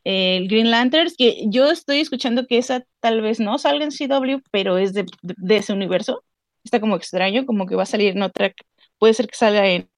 eh, 0.04 0.36
el 0.38 0.48
Green 0.48 0.70
Lanterns, 0.70 1.16
que 1.16 1.44
yo 1.48 1.70
estoy 1.70 2.00
escuchando 2.00 2.46
que 2.46 2.58
esa 2.58 2.84
tal 3.00 3.20
vez 3.20 3.40
no 3.40 3.58
salga 3.58 3.84
en 3.84 3.90
CW, 3.90 4.40
pero 4.50 4.78
es 4.78 4.94
de, 4.94 5.02
de- 5.22 5.34
de 5.36 5.56
ese 5.56 5.72
universo. 5.72 6.22
Está 6.64 6.80
como 6.80 6.96
extraño, 6.96 7.44
como 7.46 7.66
que 7.66 7.74
va 7.76 7.82
a 7.82 7.86
salir 7.86 8.16
en 8.16 8.22
otra, 8.22 8.52
puede 8.98 9.14
ser 9.14 9.26
que 9.26 9.36
salga 9.36 9.66
en, 9.66 9.88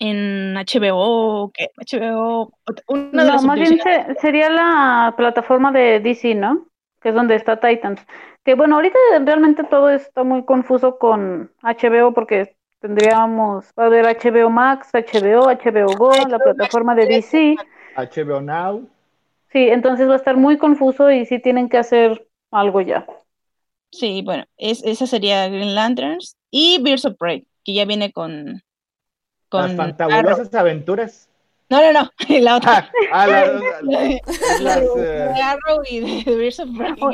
en 0.00 0.56
HBO, 0.56 1.50
que 1.52 1.68
HBO, 1.76 2.52
una 2.88 3.02
de 3.10 3.16
No, 3.16 3.24
las 3.24 3.44
más 3.44 3.58
bien 3.58 3.80
se- 3.82 4.14
sería 4.20 4.50
la 4.50 5.14
plataforma 5.16 5.72
de 5.72 6.00
DC, 6.00 6.34
¿no? 6.34 6.68
Que 7.02 7.08
es 7.08 7.14
donde 7.14 7.34
está 7.34 7.58
Titans. 7.58 8.00
Que 8.44 8.54
bueno, 8.54 8.76
ahorita 8.76 8.98
realmente 9.24 9.64
todo 9.64 9.90
está 9.90 10.24
muy 10.24 10.44
confuso 10.44 10.98
con 10.98 11.50
HBO 11.62 12.12
porque 12.12 12.56
tendríamos, 12.80 13.66
va 13.78 13.84
a 13.84 13.86
haber 13.86 14.04
HBO 14.04 14.50
Max, 14.50 14.90
HBO, 14.92 15.46
HBO 15.46 15.96
Go, 15.96 16.12
la 16.28 16.38
plataforma 16.38 16.94
de 16.94 17.06
DC. 17.06 17.56
HBO 17.96 18.40
Now, 18.40 18.88
Sí, 19.52 19.68
entonces 19.68 20.08
va 20.08 20.14
a 20.14 20.16
estar 20.16 20.36
muy 20.36 20.56
confuso 20.56 21.10
y 21.10 21.26
sí 21.26 21.38
tienen 21.38 21.68
que 21.68 21.76
hacer 21.76 22.26
algo 22.50 22.80
ya. 22.80 23.06
Sí, 23.90 24.22
bueno, 24.24 24.44
es, 24.56 24.82
esa 24.82 25.06
sería 25.06 25.46
Green 25.48 25.74
Lanterns 25.74 26.38
y 26.50 26.82
Birds 26.82 27.04
of 27.04 27.16
Prey, 27.18 27.46
que 27.62 27.74
ya 27.74 27.84
viene 27.84 28.12
con, 28.12 28.46
las 28.46 28.62
con 29.50 29.60
Arrow. 29.60 29.76
fantabulosas 29.76 30.54
aventuras. 30.54 31.28
No, 31.72 31.80
no, 31.80 31.92
no, 32.02 32.10
la 32.40 32.56
otra. 32.56 32.90
Ah, 33.10 33.22
ah, 33.22 33.26
la- 33.26 33.46
la- 34.60 34.80
De 34.80 35.40
Arrow 35.42 35.82
y 35.90 36.22
Birds 36.24 36.60
of 36.60 36.68
Prey. 36.76 36.94
Oh, 37.00 37.10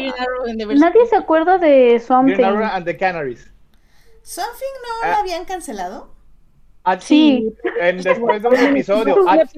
Nadie 0.74 1.06
se 1.06 1.16
acuerda 1.16 1.58
de 1.58 1.98
Something. 2.00 2.34
Green 2.34 2.44
Arrow 2.48 2.64
and 2.66 2.84
the 2.84 2.96
Canaries. 2.96 3.52
¿Something 4.22 4.74
no 4.82 4.94
Ah. 5.04 5.08
la 5.10 5.18
habían 5.20 5.44
cancelado? 5.44 6.12
Ah, 6.84 6.98
Sí. 6.98 7.54
en- 7.80 8.02
después 8.02 8.42
de 8.42 8.48
un 8.48 8.54
episodio. 8.56 9.14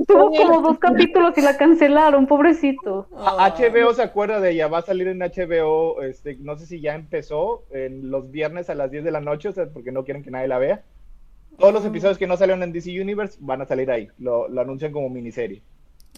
Tuvo, 0.07 0.31
como 0.33 0.61
dos 0.63 0.79
capítulos 0.79 1.33
y 1.39 1.43
la 1.43 1.57
cancelaron, 1.57 2.27
pobrecito. 2.27 3.07
HBO 3.13 3.95
se 3.95 4.03
acuerda 4.03 4.41
de 4.41 4.51
ella, 4.51 4.67
va 4.69 4.79
a 4.79 4.83
salir 4.83 5.07
en 5.09 5.21
HBO, 5.23 6.03
este, 6.03 6.37
no 6.41 6.57
sé 6.59 6.67
si 6.67 6.81
ya 6.81 6.95
empezó, 6.95 7.65
en 7.71 8.11
los 8.11 8.31
viernes 8.31 8.69
a 8.69 8.75
las 8.75 8.91
10 8.91 9.05
de 9.05 9.13
la 9.13 9.21
noche, 9.21 9.49
o 9.49 9.53
sea, 9.53 9.67
porque 9.73 9.93
no 9.93 10.05
quieren 10.05 10.23
que 10.25 10.31
nadie 10.31 10.49
la 10.49 10.59
vea. 10.59 10.83
Todos 11.61 11.73
los 11.75 11.85
episodios 11.85 12.19
que 12.19 12.27
no 12.27 12.37
salieron 12.37 12.63
en 12.63 12.73
DC 12.73 12.91
Universe 13.01 13.37
van 13.41 13.61
a 13.63 13.67
salir 13.67 13.91
ahí, 13.91 14.09
lo, 14.19 14.49
lo 14.49 14.61
anuncian 14.61 14.91
como 14.93 15.09
miniserie. 15.11 15.63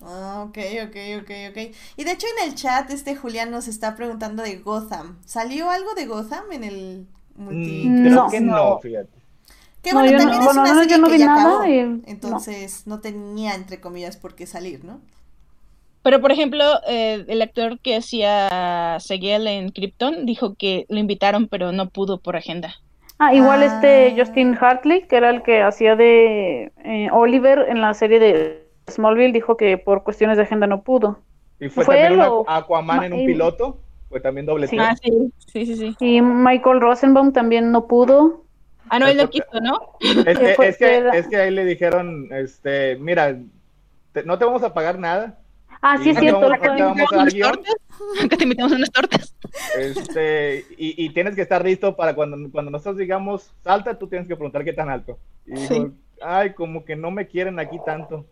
Ah, 0.02 0.44
ok, 0.48 0.59
ok, 0.89 0.97
ok, 1.23 1.31
ok. 1.51 1.74
Y 1.97 2.05
de 2.05 2.12
hecho 2.12 2.27
en 2.39 2.48
el 2.48 2.55
chat 2.55 2.90
este 2.90 3.14
Julián 3.14 3.51
nos 3.51 3.69
está 3.69 3.94
preguntando 3.94 4.43
de 4.43 4.56
Gotham. 4.56 5.19
¿Salió 5.27 5.69
algo 5.70 5.94
de 5.94 6.06
Gotham 6.06 6.44
en 6.52 6.64
el 6.64 7.06
multi? 7.36 7.85
Mm, 7.89 8.02
creo 8.05 8.14
No. 8.14 8.31
que 8.31 8.40
no, 8.40 8.78
fíjate. 8.81 9.10
Que 9.82 9.93
No, 9.93 9.98
bueno, 10.01 10.12
yo 10.12 10.19
no- 10.19 10.23
también 10.24 10.40
es 10.40 10.44
bueno, 10.47 10.60
una 10.62 10.74
serie 10.81 10.90
yo 10.90 10.98
no 10.98 11.06
que 11.09 11.12
vi 11.14 11.19
ya 11.19 11.27
nada 11.27 11.40
acabó. 11.56 11.66
y-. 11.66 12.02
Entonces 12.06 12.86
no. 12.86 13.01
tenía 13.01 13.55
entre 13.55 13.81
comillas 13.81 14.16
por 14.16 14.35
qué 14.35 14.47
salir, 14.47 14.85
¿no? 14.85 15.01
Pero, 16.05 16.20
por 16.20 16.32
ejemplo, 16.32 16.64
eh, 16.89 17.24
el 17.28 17.43
actor 17.43 17.78
que 17.78 17.94
hacía 17.97 18.97
Seguiel 18.98 19.47
en 19.47 19.69
Krypton 19.70 20.27
dijo 20.27 20.55
que 20.56 20.85
lo 20.89 20.98
invitaron, 20.98 21.47
pero 21.47 21.70
no 21.70 21.90
pudo 21.90 22.19
por 22.19 22.35
agenda. 22.36 22.74
Ah, 23.24 23.32
igual 23.32 23.62
Ah. 23.62 23.66
este 23.66 24.15
Justin 24.19 24.57
Hartley, 24.61 25.07
que 25.07 25.16
era 25.16 25.31
el 25.31 25.43
que 25.43 25.62
hacía 25.62 25.94
de 25.94 26.73
eh, 26.85 27.09
Oliver 27.12 27.66
en 27.69 27.81
la 27.81 27.94
serie 27.94 28.19
de 28.19 28.66
Smallville, 28.90 29.32
dijo 29.32 29.57
que 29.57 29.78
por 29.78 30.03
cuestiones 30.03 30.36
de 30.36 30.43
agenda 30.43 30.66
no 30.66 30.82
pudo. 30.82 31.20
Y 31.61 31.69
fue, 31.69 31.85
¿Fue 31.85 31.99
también 32.01 32.20
o- 32.20 32.44
Aqu- 32.44 32.44
Aquaman 32.49 33.05
en 33.05 33.12
un 33.12 33.20
Ma- 33.20 33.27
piloto, 33.27 33.78
fue 34.09 34.19
también 34.20 34.44
doble 34.47 34.66
Sí. 34.66 34.77
Ah, 34.78 34.97
sí, 35.01 35.32
sí, 35.47 35.66
sí, 35.66 35.77
sí. 35.77 35.97
Y 36.01 36.20
Michael 36.20 36.81
Rosenbaum 36.81 37.32
también 37.32 37.70
no 37.70 37.86
pudo. 37.86 38.43
Ah, 38.89 38.99
no, 38.99 39.07
él 39.07 39.16
no 39.19 39.31
quiso, 39.31 39.47
¿no? 39.62 39.78
Es 40.01 40.36
que, 40.39 40.57
es, 40.69 40.77
que, 40.77 41.09
es 41.15 41.28
que 41.28 41.36
ahí 41.36 41.51
le 41.53 41.65
dijeron, 41.65 42.27
este, 42.32 42.97
mira, 42.97 43.36
te- 44.12 44.24
no 44.24 44.36
te 44.36 44.44
vamos 44.44 44.65
a 44.65 44.74
pagar 44.74 44.99
nada, 44.99 45.39
Ah, 45.82 45.98
sí, 46.02 46.10
es 46.10 46.18
cierto. 46.18 46.40
te 46.40 46.68
vamos- 46.68 46.96
te 46.96 47.14
a 47.14 47.18
dar 47.18 47.32
guion. 47.32 47.60
Acá 48.24 48.36
te 48.36 48.44
invitamos 48.44 48.72
unas 48.72 48.90
tortas. 48.90 49.34
este, 49.76 50.64
y, 50.78 51.04
y 51.04 51.10
tienes 51.10 51.34
que 51.34 51.42
estar 51.42 51.64
listo 51.64 51.94
para 51.96 52.14
cuando, 52.14 52.36
cuando 52.50 52.70
nosotros 52.70 52.96
digamos 52.96 53.52
salta, 53.62 53.98
tú 53.98 54.09
tienes 54.09 54.26
que 54.28 54.36
preguntar 54.36 54.64
qué 54.64 54.72
tan 54.72 54.88
alto. 54.88 55.18
Y 55.46 55.56
Sí. 55.56 55.92
ay, 56.22 56.54
como 56.54 56.84
que 56.84 56.96
no 56.96 57.10
me 57.10 57.26
quieren 57.26 57.59
aquí 57.59 57.76
tanto. 57.84 58.26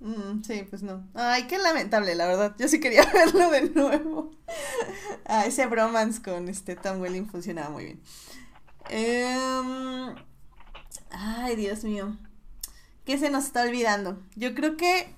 Mm, 0.00 0.42
sí, 0.42 0.64
pues 0.70 0.82
no. 0.82 1.06
Ay, 1.14 1.46
qué 1.46 1.58
lamentable, 1.58 2.14
la 2.14 2.26
verdad. 2.26 2.54
Yo 2.58 2.66
sí 2.68 2.80
quería 2.80 3.02
verlo 3.12 3.50
de 3.50 3.70
nuevo. 3.70 4.30
Ah, 5.32 5.46
ese 5.46 5.66
bromance 5.66 6.20
con 6.20 6.48
este 6.48 6.74
Tom 6.74 7.00
Welling 7.00 7.26
funcionaba 7.28 7.70
muy 7.70 7.84
bien. 7.84 8.00
Em, 8.88 10.14
ay, 11.10 11.54
Dios 11.56 11.84
mío. 11.84 12.16
¿Qué 13.04 13.16
se 13.18 13.30
nos 13.30 13.44
está 13.44 13.62
olvidando? 13.62 14.18
Yo 14.34 14.54
creo 14.54 14.76
que 14.76 15.14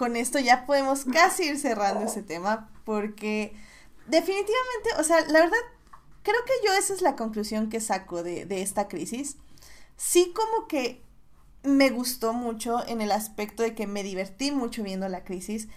con 0.00 0.16
esto 0.16 0.38
ya 0.38 0.64
podemos 0.64 1.04
casi 1.04 1.42
ir 1.42 1.58
cerrando 1.58 2.06
ese 2.06 2.22
tema 2.22 2.70
porque 2.86 3.52
definitivamente, 4.06 4.88
o 4.98 5.04
sea, 5.04 5.20
la 5.26 5.40
verdad, 5.40 5.58
creo 6.22 6.42
que 6.46 6.66
yo 6.66 6.72
esa 6.72 6.94
es 6.94 7.02
la 7.02 7.16
conclusión 7.16 7.68
que 7.68 7.82
saco 7.82 8.22
de, 8.22 8.46
de 8.46 8.62
esta 8.62 8.88
crisis. 8.88 9.36
Sí 9.98 10.32
como 10.34 10.68
que 10.68 11.02
me 11.62 11.90
gustó 11.90 12.32
mucho 12.32 12.82
en 12.88 13.02
el 13.02 13.12
aspecto 13.12 13.62
de 13.62 13.74
que 13.74 13.86
me 13.86 14.02
divertí 14.02 14.52
mucho 14.52 14.82
viendo 14.82 15.06
la 15.10 15.22
crisis, 15.22 15.68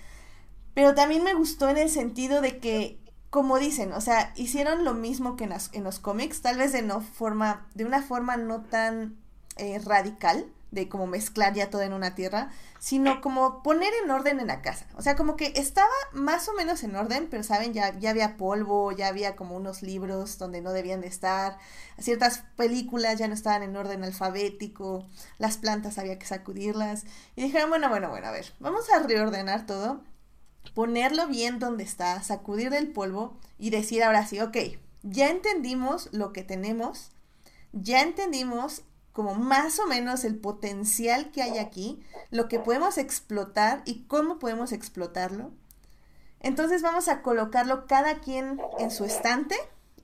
pero 0.73 0.95
también 0.95 1.25
me 1.25 1.33
gustó 1.33 1.67
en 1.67 1.77
el 1.77 1.89
sentido 1.89 2.39
de 2.39 2.59
que, 2.59 3.01
como 3.29 3.59
dicen, 3.59 3.91
o 3.91 3.99
sea, 3.99 4.31
hicieron 4.37 4.85
lo 4.85 4.93
mismo 4.93 5.35
que 5.35 5.49
en, 5.73 5.83
los 5.83 5.99
cómics, 5.99 6.41
tal 6.41 6.57
vez 6.57 6.71
de 6.71 6.81
no 6.81 7.01
forma, 7.01 7.67
de 7.75 7.83
una 7.83 8.01
forma 8.01 8.37
no 8.37 8.61
tan 8.61 9.17
eh, 9.57 9.79
radical, 9.79 10.45
de 10.73 10.89
como 10.89 11.05
mezclar 11.05 11.53
ya 11.53 11.69
todo 11.69 11.83
en 11.83 11.93
una 11.93 12.15
tierra, 12.15 12.49
sino 12.79 13.21
como 13.21 13.61
poner 13.61 13.93
en 14.03 14.09
orden 14.09 14.39
en 14.39 14.47
la 14.47 14.63
casa. 14.63 14.87
O 14.95 15.03
sea, 15.03 15.15
como 15.15 15.35
que 15.35 15.53
estaba 15.55 15.93
más 16.13 16.49
o 16.49 16.53
menos 16.53 16.83
en 16.83 16.95
orden, 16.95 17.27
pero 17.29 17.43
saben, 17.43 17.73
ya, 17.73 17.97
ya 17.99 18.09
había 18.09 18.37
polvo, 18.37 18.91
ya 18.91 19.07
había 19.07 19.35
como 19.35 19.55
unos 19.55 19.83
libros 19.83 20.39
donde 20.39 20.61
no 20.61 20.73
debían 20.73 21.01
de 21.01 21.07
estar, 21.07 21.59
ciertas 21.99 22.43
películas 22.57 23.19
ya 23.19 23.27
no 23.27 23.35
estaban 23.35 23.61
en 23.61 23.75
orden 23.75 24.03
alfabético, 24.03 25.07
las 25.37 25.57
plantas 25.57 25.99
había 25.99 26.17
que 26.17 26.25
sacudirlas. 26.25 27.05
Y 27.35 27.43
dijeron, 27.43 27.69
bueno, 27.69 27.89
bueno, 27.89 28.09
bueno, 28.09 28.27
a 28.27 28.31
ver, 28.31 28.51
vamos 28.59 28.89
a 28.89 28.99
reordenar 28.99 29.67
todo, 29.67 30.01
ponerlo 30.73 31.27
bien 31.27 31.59
donde 31.59 31.83
está, 31.83 32.21
sacudir 32.23 32.73
el 32.73 32.91
polvo 32.91 33.37
y 33.59 33.69
decir 33.69 34.03
ahora 34.03 34.25
sí, 34.25 34.39
ok, 34.39 34.57
ya 35.03 35.29
entendimos 35.29 36.09
lo 36.11 36.33
que 36.33 36.43
tenemos, 36.43 37.11
ya 37.73 38.01
entendimos 38.01 38.81
como 39.13 39.35
más 39.35 39.79
o 39.79 39.85
menos 39.85 40.25
el 40.25 40.35
potencial 40.35 41.31
que 41.31 41.43
hay 41.43 41.59
aquí, 41.59 42.03
lo 42.31 42.47
que 42.47 42.59
podemos 42.59 42.97
explotar 42.97 43.83
y 43.85 44.03
cómo 44.05 44.39
podemos 44.39 44.71
explotarlo. 44.71 45.51
Entonces 46.39 46.81
vamos 46.81 47.07
a 47.07 47.21
colocarlo 47.21 47.87
cada 47.87 48.19
quien 48.19 48.59
en 48.79 48.91
su 48.91 49.05
estante 49.05 49.55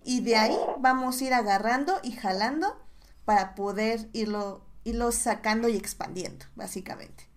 y 0.03 0.21
de 0.21 0.37
ahí 0.37 0.57
vamos 0.77 1.19
a 1.19 1.23
ir 1.25 1.33
agarrando 1.33 1.99
y 2.03 2.13
jalando 2.13 2.77
para 3.25 3.55
poder 3.55 4.09
irlo, 4.13 4.63
irlo 4.83 5.11
sacando 5.11 5.67
y 5.67 5.75
expandiendo, 5.75 6.45
básicamente. 6.55 7.27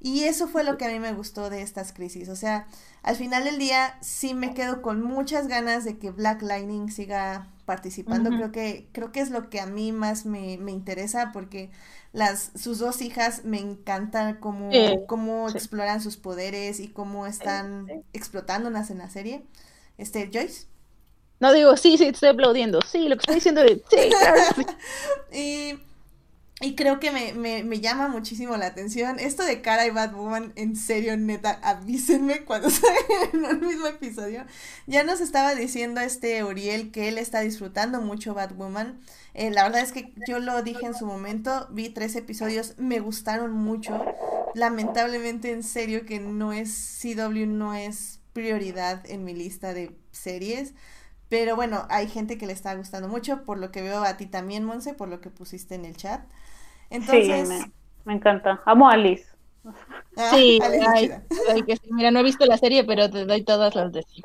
Y 0.00 0.24
eso 0.24 0.48
fue 0.48 0.64
lo 0.64 0.76
que 0.76 0.84
a 0.84 0.88
mí 0.88 0.98
me 0.98 1.14
gustó 1.14 1.48
de 1.48 1.62
estas 1.62 1.92
crisis. 1.92 2.28
O 2.28 2.36
sea, 2.36 2.66
al 3.02 3.16
final 3.16 3.44
del 3.44 3.58
día 3.58 3.96
sí 4.02 4.34
me 4.34 4.52
quedo 4.52 4.82
con 4.82 5.00
muchas 5.00 5.46
ganas 5.46 5.84
de 5.84 5.98
que 5.98 6.10
Black 6.10 6.42
Lightning 6.42 6.90
siga 6.90 7.48
participando. 7.64 8.32
Creo 8.32 8.52
que, 8.52 8.88
creo 8.92 9.12
que 9.12 9.20
es 9.20 9.30
lo 9.30 9.50
que 9.50 9.60
a 9.60 9.66
mí 9.66 9.92
más 9.92 10.26
me, 10.26 10.58
me 10.58 10.72
interesa 10.72 11.30
porque 11.32 11.70
las, 12.12 12.52
sus 12.54 12.78
dos 12.78 13.00
hijas 13.02 13.44
me 13.44 13.58
encantan 13.58 14.36
cómo, 14.40 14.70
Sí, 14.70 15.00
cómo 15.06 15.50
sí. 15.50 15.58
exploran 15.58 16.00
sus 16.00 16.16
poderes 16.16 16.80
y 16.80 16.88
cómo 16.88 17.26
están 17.26 17.92
explotándolas 18.12 18.90
en 18.90 18.98
la 18.98 19.10
serie. 19.10 19.44
Este, 19.98 20.30
Joyce. 20.32 20.66
No 21.40 21.52
digo, 21.52 21.76
sí, 21.76 21.98
sí, 21.98 22.04
te 22.04 22.10
estoy 22.10 22.28
aplaudiendo. 22.30 22.80
Sí, 22.82 23.08
lo 23.08 23.16
que 23.16 23.20
estoy 23.22 23.34
diciendo 23.36 23.62
es, 23.62 23.80
sí, 23.90 23.96
claro. 24.18 24.40
sí. 24.54 24.66
Y, 25.32 25.78
y 26.60 26.76
creo 26.76 27.00
que 27.00 27.10
me, 27.10 27.34
me, 27.34 27.64
me 27.64 27.80
llama 27.80 28.08
muchísimo 28.08 28.56
la 28.56 28.66
atención. 28.66 29.18
Esto 29.18 29.44
de 29.44 29.60
Cara 29.60 29.86
y 29.86 29.90
Batwoman, 29.90 30.52
en 30.56 30.76
serio, 30.76 31.16
neta, 31.16 31.58
avísenme 31.62 32.44
cuando 32.44 32.70
salgan 32.70 33.30
en 33.32 33.44
un 33.44 33.66
mismo 33.66 33.86
episodio. 33.86 34.44
Ya 34.86 35.02
nos 35.04 35.20
estaba 35.20 35.54
diciendo 35.54 36.00
este 36.00 36.42
Uriel 36.44 36.92
que 36.92 37.08
él 37.08 37.18
está 37.18 37.40
disfrutando 37.40 38.00
mucho 38.00 38.34
Batwoman. 38.34 39.00
Eh, 39.34 39.50
la 39.50 39.64
verdad 39.64 39.82
es 39.82 39.92
que 39.92 40.12
yo 40.28 40.38
lo 40.38 40.62
dije 40.62 40.86
en 40.86 40.94
su 40.94 41.06
momento, 41.06 41.66
vi 41.70 41.90
tres 41.90 42.14
episodios, 42.16 42.74
me 42.78 43.00
gustaron 43.00 43.52
mucho. 43.52 44.00
Lamentablemente, 44.54 45.50
en 45.50 45.64
serio, 45.64 46.06
que 46.06 46.20
no 46.20 46.52
es 46.52 47.00
CW, 47.02 47.46
no 47.46 47.74
es 47.74 48.20
prioridad 48.32 49.02
en 49.10 49.24
mi 49.24 49.34
lista 49.34 49.74
de 49.74 49.96
series. 50.12 50.72
Pero 51.28 51.56
bueno, 51.56 51.86
hay 51.90 52.08
gente 52.08 52.38
que 52.38 52.46
le 52.46 52.52
está 52.52 52.74
gustando 52.74 53.08
mucho, 53.08 53.44
por 53.44 53.58
lo 53.58 53.72
que 53.72 53.82
veo 53.82 54.04
a 54.04 54.16
ti 54.16 54.26
también, 54.26 54.64
Monse, 54.64 54.94
por 54.94 55.08
lo 55.08 55.20
que 55.20 55.30
pusiste 55.30 55.74
en 55.74 55.84
el 55.84 55.96
chat. 55.96 56.22
Entonces, 56.90 57.28
Sí, 57.28 57.42
me, 57.44 57.72
me 58.04 58.14
encanta. 58.14 58.62
Amo 58.66 58.88
a 58.88 58.92
Alice. 58.94 59.26
ah, 60.16 60.36
Sí, 60.36 60.58
es 60.60 60.86
ay, 61.46 61.64
que 61.64 61.76
sí. 61.76 61.88
Mira, 61.92 62.10
no 62.10 62.20
he 62.20 62.22
visto 62.24 62.46
la 62.46 62.58
serie, 62.58 62.84
pero 62.84 63.10
te 63.10 63.24
doy 63.26 63.44
todas 63.44 63.74
las 63.74 63.92
de 63.92 64.02
sí. 64.04 64.22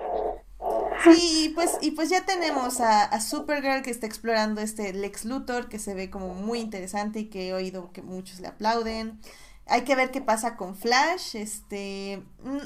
Sí, 0.98 1.46
y 1.46 1.50
pues, 1.50 1.78
y 1.82 1.92
pues 1.92 2.10
ya 2.10 2.26
tenemos 2.26 2.82
a, 2.82 3.04
a 3.06 3.22
Supergirl 3.22 3.82
que 3.84 3.90
está 3.92 4.06
explorando 4.06 4.60
este 4.60 4.92
Lex 4.94 5.24
Luthor, 5.26 5.70
que 5.70 5.80
se 5.80 5.94
ve 5.94 6.10
como 6.10 6.34
muy 6.34 6.60
interesante 6.60 7.20
y 7.22 7.30
que 7.30 7.50
he 7.50 7.54
oído 7.54 7.92
que 7.94 8.02
muchos 8.02 8.40
le 8.42 8.48
aplauden. 8.48 9.20
Hay 9.66 9.84
que 9.86 9.96
ver 9.96 10.12
qué 10.12 10.22
pasa 10.22 10.58
con 10.58 10.76
Flash. 10.76 11.36
Este, 11.38 12.22
mm, 12.44 12.58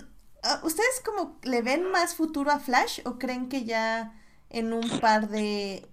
ah, 0.43 0.61
¿ustedes 0.63 1.01
como 1.05 1.37
le 1.43 1.61
ven 1.61 1.91
más 1.91 2.15
futuro 2.15 2.49
a 2.51 2.59
Flash 2.59 3.01
o 3.05 3.19
creen 3.19 3.49
que 3.49 3.65
ya 3.65 4.19
en 4.49 4.73
un 4.73 4.99
par 4.99 5.29
de 5.29 5.87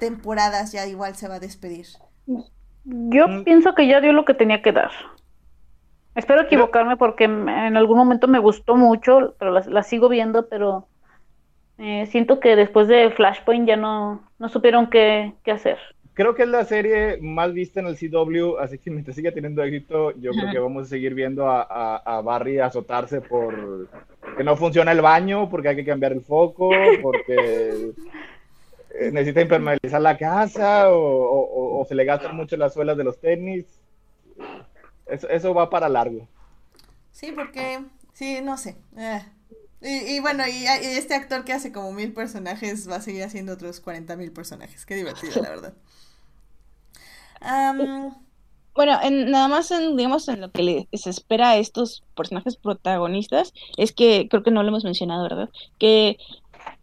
temporadas 0.00 0.72
ya 0.72 0.86
igual 0.86 1.16
se 1.16 1.28
va 1.28 1.36
a 1.36 1.40
despedir? 1.40 1.86
Yo 3.10 3.28
Mm. 3.28 3.44
pienso 3.44 3.74
que 3.74 3.86
ya 3.86 4.00
dio 4.00 4.12
lo 4.12 4.24
que 4.24 4.34
tenía 4.34 4.62
que 4.62 4.72
dar. 4.72 4.90
Espero 6.14 6.42
equivocarme 6.42 6.96
porque 6.96 7.24
en 7.24 7.76
algún 7.76 7.96
momento 7.96 8.26
me 8.26 8.40
gustó 8.40 8.76
mucho, 8.76 9.36
pero 9.38 9.52
la, 9.52 9.60
la 9.66 9.82
sigo 9.82 10.08
viendo, 10.08 10.48
pero 10.48 10.88
eh, 11.78 12.06
siento 12.06 12.40
que 12.40 12.56
después 12.56 12.88
de 12.88 13.10
Flashpoint 13.10 13.66
ya 13.68 13.76
no, 13.76 14.28
no 14.38 14.48
supieron 14.48 14.90
qué, 14.90 15.32
qué 15.44 15.52
hacer. 15.52 15.78
Creo 16.12 16.34
que 16.34 16.42
es 16.42 16.48
la 16.48 16.64
serie 16.64 17.18
más 17.22 17.54
vista 17.54 17.80
en 17.80 17.86
el 17.86 17.96
CW, 17.96 18.58
así 18.58 18.76
que 18.78 18.90
mientras 18.90 19.16
siga 19.16 19.30
teniendo 19.32 19.62
éxito, 19.62 20.10
yo 20.20 20.32
creo 20.32 20.50
que 20.50 20.58
vamos 20.58 20.82
a 20.82 20.90
seguir 20.90 21.14
viendo 21.14 21.48
a, 21.48 21.62
a, 21.62 21.96
a 21.96 22.20
Barry 22.20 22.58
azotarse 22.58 23.20
por 23.20 23.88
que 24.36 24.44
no 24.44 24.56
funciona 24.56 24.92
el 24.92 25.00
baño, 25.00 25.48
porque 25.48 25.68
hay 25.68 25.76
que 25.76 25.84
cambiar 25.84 26.12
el 26.12 26.20
foco, 26.20 26.70
porque 27.00 27.92
necesita 29.12 29.40
impermeabilizar 29.42 30.00
la 30.00 30.16
casa, 30.18 30.90
o, 30.90 30.96
o- 30.98 31.80
o 31.80 31.84
se 31.84 31.94
le 31.94 32.04
gastan 32.04 32.36
mucho 32.36 32.56
las 32.56 32.74
suelas 32.74 32.96
de 32.96 33.04
los 33.04 33.18
tenis. 33.20 33.66
Eso, 35.06 35.28
eso 35.28 35.54
va 35.54 35.68
para 35.68 35.88
largo. 35.88 36.26
Sí, 37.12 37.32
porque, 37.32 37.84
sí, 38.12 38.40
no 38.42 38.56
sé. 38.56 38.76
eh. 38.96 39.22
Y, 39.82 40.16
y 40.16 40.20
bueno, 40.20 40.46
y, 40.46 40.64
y 40.64 40.66
este 40.66 41.14
actor 41.14 41.44
que 41.44 41.54
hace 41.54 41.72
como 41.72 41.92
mil 41.92 42.12
personajes 42.12 42.88
va 42.90 42.96
a 42.96 43.00
seguir 43.00 43.22
haciendo 43.24 43.54
otros 43.54 43.80
40 43.80 44.16
mil 44.16 44.30
personajes. 44.32 44.84
Qué 44.84 44.94
divertido, 44.94 45.40
la 45.40 45.48
verdad. 45.48 45.74
Am, 47.40 48.14
Bueno, 48.74 48.98
en, 49.02 49.30
nada 49.30 49.48
más 49.48 49.70
en, 49.72 49.96
digamos, 49.96 50.28
en 50.28 50.40
lo 50.40 50.50
que 50.52 50.62
le- 50.62 50.88
se 50.92 51.10
espera 51.10 51.50
a 51.50 51.56
estos 51.58 52.04
personajes 52.16 52.56
protagonistas, 52.56 53.52
es 53.76 53.92
que 53.92 54.28
creo 54.30 54.42
que 54.42 54.50
no 54.52 54.62
lo 54.62 54.68
hemos 54.68 54.84
mencionado, 54.84 55.22
¿verdad? 55.24 55.50
Que 55.78 56.16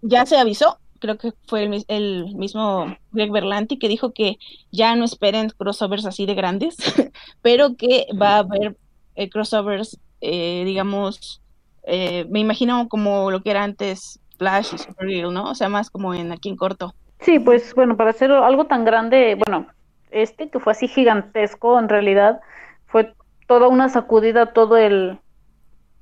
ya 0.01 0.25
se 0.25 0.37
avisó, 0.37 0.79
creo 0.99 1.17
que 1.17 1.33
fue 1.47 1.63
el, 1.63 1.69
mis- 1.69 1.85
el 1.87 2.35
mismo 2.35 2.95
Greg 3.11 3.31
Berlanti 3.31 3.77
que 3.79 3.87
dijo 3.89 4.11
que 4.13 4.37
ya 4.71 4.95
no 4.95 5.05
esperen 5.05 5.49
crossovers 5.57 6.05
así 6.05 6.25
de 6.25 6.35
grandes, 6.35 6.77
pero 7.41 7.75
que 7.75 8.07
va 8.19 8.35
a 8.35 8.39
haber 8.39 8.77
eh, 9.15 9.29
crossovers, 9.29 9.99
eh, 10.21 10.63
digamos, 10.65 11.41
eh, 11.83 12.25
me 12.29 12.39
imagino 12.39 12.87
como 12.89 13.31
lo 13.31 13.41
que 13.41 13.51
era 13.51 13.63
antes 13.63 14.19
Flash 14.37 14.73
y 14.73 14.77
Supergirl, 14.77 15.33
¿no? 15.33 15.49
O 15.49 15.55
sea, 15.55 15.69
más 15.69 15.89
como 15.89 16.13
en 16.13 16.31
aquí 16.31 16.49
en 16.49 16.57
corto. 16.57 16.93
Sí, 17.19 17.39
pues 17.39 17.73
bueno, 17.75 17.97
para 17.97 18.11
hacer 18.11 18.31
algo 18.31 18.65
tan 18.67 18.85
grande, 18.85 19.35
bueno, 19.35 19.67
este 20.11 20.49
que 20.49 20.59
fue 20.59 20.71
así 20.73 20.87
gigantesco, 20.87 21.79
en 21.79 21.89
realidad 21.89 22.39
fue 22.85 23.13
toda 23.47 23.67
una 23.67 23.89
sacudida 23.89 24.43
a 24.43 24.53
todo 24.53 24.77
el, 24.77 25.19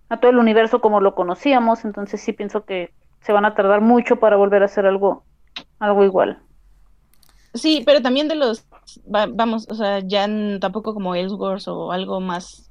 a 0.10 0.20
todo 0.20 0.32
el 0.32 0.38
universo 0.38 0.82
como 0.82 1.00
lo 1.02 1.16
conocíamos, 1.16 1.86
entonces 1.86 2.22
sí 2.22 2.34
pienso 2.34 2.66
que 2.66 2.92
se 3.26 3.34
van 3.34 3.46
a 3.46 3.56
tardar 3.56 3.82
mucho 3.82 4.18
para 4.18 4.36
volver 4.36 4.62
a 4.62 4.66
hacer 4.66 4.86
algo, 4.86 5.24
algo 5.80 6.04
igual. 6.04 6.40
Sí, 7.54 7.82
pero 7.86 8.02
también 8.02 8.28
de 8.28 8.36
los, 8.36 8.66
va- 9.14 9.28
vamos, 9.32 9.68
o 9.70 9.76
sea, 9.76 10.00
ya 10.00 10.28
tampoco 10.60 10.94
como 10.94 11.16
Ellsworth 11.16 11.68
o 11.68 11.92
algo 11.92 12.20
más 12.20 12.70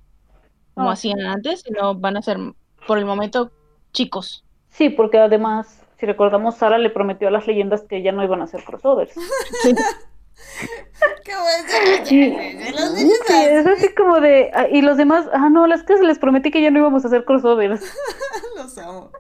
como 0.75 0.87
No. 0.87 0.93
hacían 0.93 1.21
antes, 1.23 1.63
sino 1.63 1.95
van 1.95 2.17
a 2.17 2.23
ser 2.23 2.37
por 2.87 2.99
el 2.99 3.05
momento 3.07 3.51
chicos. 3.93 4.45
Sí, 4.69 4.91
porque 4.91 5.19
además, 5.19 5.83
si 5.99 6.07
recordamos, 6.07 6.57
Sara 6.57 6.79
le 6.79 6.91
prometió 6.91 7.29
a 7.29 7.31
las 7.31 7.47
leyendas 7.47 7.83
que 7.83 8.03
ya 8.03 8.13
no 8.13 8.23
iban 8.23 8.41
a 8.41 8.45
hacer 8.45 8.63
crossovers. 8.65 9.15
Qué 9.63 9.75
Sí, 12.05 12.37
es 13.51 13.67
así 13.67 13.95
como 13.95 14.21
de, 14.21 14.51
ah, 14.55 14.67
y 14.71 14.83
los 14.83 14.97
demás, 14.97 15.27
ah, 15.33 15.49
no, 15.51 15.67
las 15.67 15.83
que 15.83 15.95
les 15.95 16.19
prometí 16.19 16.51
que 16.51 16.63
ya 16.63 16.71
no 16.71 16.79
íbamos 16.79 17.05
a 17.05 17.09
hacer 17.09 17.25
crossovers. 17.25 17.81
Los 18.57 18.79
amo. 18.79 19.11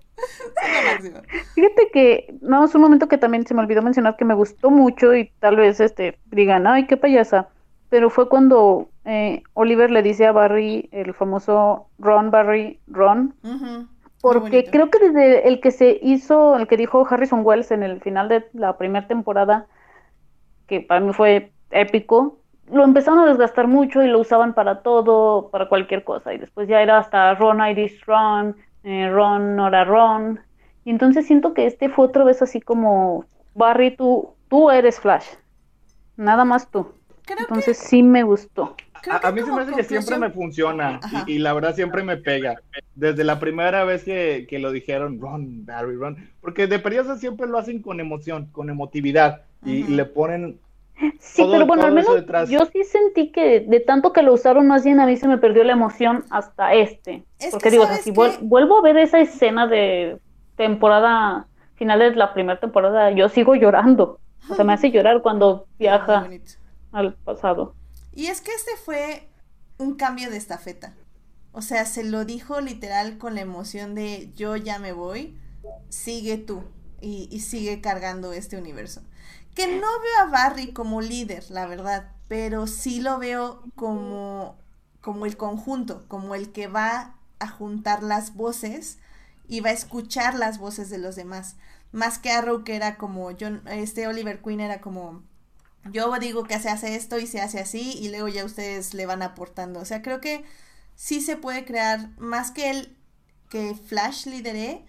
Fíjate 1.55 1.91
que, 1.93 2.35
no, 2.41 2.65
es 2.65 2.75
un 2.75 2.83
momento 2.83 3.09
que 3.09 3.19
también 3.19 3.47
se 3.47 3.55
me 3.55 3.61
olvidó 3.61 3.83
mencionar 3.83 4.17
que 4.17 4.25
me 4.25 4.35
gustó 4.35 4.71
mucho 4.71 5.15
y 5.15 5.31
tal 5.41 5.57
vez 5.57 5.81
este 5.81 6.19
digan, 6.27 6.67
ay, 6.67 6.87
qué 6.87 6.97
payasa, 6.97 7.49
pero 7.91 8.11
fue 8.11 8.29
cuando 8.29 8.89
eh, 9.05 9.43
Oliver 9.55 9.91
le 9.91 10.03
dice 10.03 10.27
a 10.27 10.33
Barry, 10.33 10.89
el 10.93 11.15
famoso 11.15 11.89
Ron 11.99 12.31
Barry 12.31 12.81
Ron, 12.87 13.35
porque 14.21 14.65
creo 14.71 14.91
que 14.91 14.99
desde 14.99 15.49
el 15.49 15.61
que 15.61 15.71
se 15.71 15.99
hizo, 16.03 16.57
el 16.57 16.67
que 16.67 16.77
dijo 16.77 17.07
Harrison 17.09 17.43
Wells 17.45 17.71
en 17.71 17.83
el 17.83 18.01
final 18.01 18.29
de 18.29 18.47
la 18.55 18.79
primera 18.79 19.07
temporada, 19.07 19.67
que 20.67 20.81
para 20.81 21.01
mí 21.01 21.13
fue 21.13 21.53
épico, 21.71 22.39
lo 22.71 22.85
empezaron 22.85 23.21
a 23.21 23.27
desgastar 23.27 23.69
mucho 23.69 24.03
y 24.03 24.09
lo 24.09 24.21
usaban 24.21 24.55
para 24.55 24.81
todo, 24.81 25.51
para 25.51 25.69
cualquier 25.69 26.05
cosa. 26.05 26.33
Y 26.33 26.39
después 26.39 26.69
ya 26.69 26.83
era 26.83 26.99
hasta 26.99 27.35
Ron 27.35 27.67
Iris 27.67 28.05
Ron, 28.07 28.57
eh, 28.85 29.09
Ron 29.11 29.57
Nora 29.57 29.85
Ron. 29.85 30.41
Y 30.85 30.91
entonces 30.91 31.27
siento 31.27 31.55
que 31.55 31.67
este 31.67 31.89
fue 31.89 32.07
otra 32.07 32.25
vez 32.25 32.43
así 32.43 32.61
como, 32.61 33.27
Barry, 33.55 33.97
tú, 33.97 34.35
tú 34.49 34.71
eres 34.71 35.01
Flash. 35.01 35.27
Nada 36.17 36.45
más 36.45 36.71
tú. 36.71 36.87
Creo 37.25 37.39
que, 37.39 37.43
Entonces 37.45 37.79
sí 37.79 38.03
me 38.03 38.23
gustó. 38.23 38.77
A, 39.11 39.29
a 39.29 39.33
mí 39.33 39.43
se 39.43 39.53
me 39.53 39.61
hace 39.61 39.73
que 39.73 39.85
siempre 39.85 40.19
me 40.19 40.31
funciona 40.31 40.99
y, 41.27 41.33
y 41.33 41.39
la 41.39 41.53
verdad 41.53 41.75
siempre 41.75 42.03
me 42.03 42.17
pega. 42.17 42.57
Desde 42.95 43.25
la 43.25 43.39
primera 43.39 43.85
vez 43.85 44.05
que, 44.05 44.47
que 44.49 44.59
lo 44.59 44.73
dijeron, 44.73 45.21
Ron, 45.21 45.67
Barry, 45.67 45.97
Ron, 45.97 46.31
porque 46.41 46.67
de 46.67 46.79
periodos 46.79 47.21
siempre 47.21 47.47
lo 47.47 47.59
hacen 47.59 47.83
con 47.83 48.01
emoción, 48.01 48.47
con 48.53 48.71
emotividad 48.71 49.43
y, 49.65 49.85
le 49.85 50.05
ponen 50.05 50.61
Sí, 51.19 51.43
Todo- 51.43 51.53
pero 51.53 51.67
bueno, 51.67 51.85
al 51.85 51.93
menos 51.93 52.15
detrás. 52.15 52.49
yo 52.49 52.61
sí 52.67 52.85
sentí 52.85 53.33
que 53.33 53.61
de 53.61 53.81
tanto 53.81 54.13
que 54.13 54.23
lo 54.23 54.33
usaron, 54.33 54.69
más 54.69 54.85
bien 54.85 55.01
a 55.01 55.07
mí 55.07 55.17
se 55.17 55.27
me 55.27 55.39
perdió 55.39 55.65
la 55.65 55.73
emoción 55.73 56.25
hasta 56.31 56.73
este. 56.75 57.25
Es 57.39 57.51
Porque 57.51 57.65
que 57.65 57.71
digo, 57.73 57.83
o 57.83 57.87
sea, 57.87 57.97
¿sabes 57.97 58.37
si 58.37 58.47
vuelvo 58.47 58.79
a 58.79 58.83
ver 58.83 58.97
esa 58.99 59.21
escena 59.21 59.67
de 59.67 60.21
temporada, 60.57 61.49
final 61.75 61.99
de 61.99 62.15
la 62.15 62.33
primera 62.33 62.61
temporada, 62.61 63.11
yo 63.11 63.29
sigo 63.29 63.55
llorando. 63.57 64.21
O 64.49 64.55
sea, 64.55 64.65
me 64.65 64.75
hace 64.75 64.91
llorar 64.91 65.23
cuando 65.23 65.67
viaja 65.79 66.29
al 66.93 67.15
pasado. 67.15 67.75
Y 68.13 68.27
es 68.27 68.41
que 68.41 68.53
este 68.53 68.73
fue 68.85 69.29
un 69.79 69.97
cambio 69.97 70.31
de 70.31 70.37
estafeta. 70.37 70.95
O 71.53 71.63
sea, 71.63 71.87
se 71.87 72.05
lo 72.05 72.25
dijo 72.25 72.61
literal 72.61 73.19
con 73.19 73.35
la 73.35 73.41
emoción 73.41 73.95
de 73.95 74.31
yo 74.35 74.57
ya 74.57 74.79
me 74.79 74.93
voy, 74.93 75.37
sigue 75.89 76.37
tú 76.37 76.63
y, 77.01 77.29
y 77.33 77.41
sigue 77.41 77.81
cargando 77.81 78.33
este 78.33 78.57
universo. 78.57 79.03
Que 79.55 79.67
no 79.69 79.87
veo 80.01 80.19
a 80.23 80.31
Barry 80.31 80.73
como 80.73 81.01
líder, 81.01 81.51
la 81.51 81.67
verdad, 81.67 82.13
pero 82.29 82.67
sí 82.67 83.01
lo 83.01 83.19
veo 83.19 83.63
como, 83.77 84.57
como 85.01 85.27
el 85.27 85.37
conjunto, 85.37 86.05
como 86.09 86.35
el 86.35 86.51
que 86.53 86.67
va 86.67 87.15
a 87.39 87.49
juntar 87.49 88.03
las 88.03 88.35
voces 88.35 88.99
y 89.47 89.61
va 89.61 89.71
a 89.71 89.75
escuchar 89.75 90.35
las 90.35 90.59
voces 90.59 90.91
de 90.91 90.99
los 90.99 91.17
demás. 91.17 91.57
Más 91.93 92.19
que 92.19 92.33
Arrow 92.33 92.65
que 92.65 92.75
era 92.75 92.97
como, 92.97 93.31
yo, 93.31 93.49
este 93.67 94.09
Oliver 94.09 94.43
Queen 94.43 94.61
era 94.61 94.81
como, 94.81 95.23
yo 95.93 96.13
digo 96.19 96.45
que 96.45 96.59
se 96.59 96.71
hace 96.71 96.97
esto 96.97 97.19
y 97.19 97.27
se 97.27 97.41
hace 97.41 97.61
así 97.61 97.93
y 98.01 98.09
luego 98.09 98.29
ya 98.29 98.45
ustedes 98.45 98.95
le 98.95 99.07
van 99.07 99.23
aportando. 99.23 99.81
O 99.81 99.85
sea, 99.85 100.03
creo 100.03 100.21
que 100.21 100.45
sí 100.97 101.21
se 101.21 101.37
puede 101.37 101.65
crear, 101.65 102.11
más 102.19 102.51
que 102.51 102.71
el 102.71 102.97
que 103.51 103.75
Flash 103.75 104.27
lidere, 104.27 104.85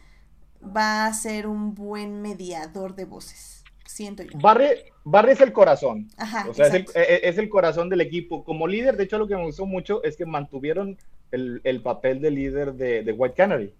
va 0.65 1.05
a 1.05 1.13
ser 1.13 1.47
un 1.47 1.75
buen 1.75 2.21
mediador 2.21 2.95
de 2.95 3.05
voces. 3.05 3.54
Siento 3.85 4.23
yo. 4.23 4.37
Barry, 4.39 4.65
Barry 5.03 5.31
es 5.33 5.41
el 5.41 5.53
corazón. 5.53 6.07
Ajá. 6.17 6.49
O 6.49 6.53
sea, 6.53 6.67
es 6.67 6.73
el, 6.73 6.81
exacto. 6.81 6.99
e- 6.99 7.29
es 7.29 7.37
el 7.37 7.49
corazón 7.49 7.89
del 7.89 8.01
equipo. 8.01 8.43
Como 8.43 8.67
líder, 8.67 8.97
de 8.97 9.03
hecho, 9.03 9.17
lo 9.17 9.27
que 9.27 9.35
me 9.35 9.43
gustó 9.45 9.65
mucho 9.65 10.03
es 10.03 10.17
que 10.17 10.25
mantuvieron 10.25 10.97
el, 11.31 11.61
el 11.63 11.81
papel 11.81 12.19
de 12.21 12.31
líder 12.31 12.73
de, 12.73 13.03
de 13.03 13.11
White 13.11 13.35
Canary. 13.35 13.73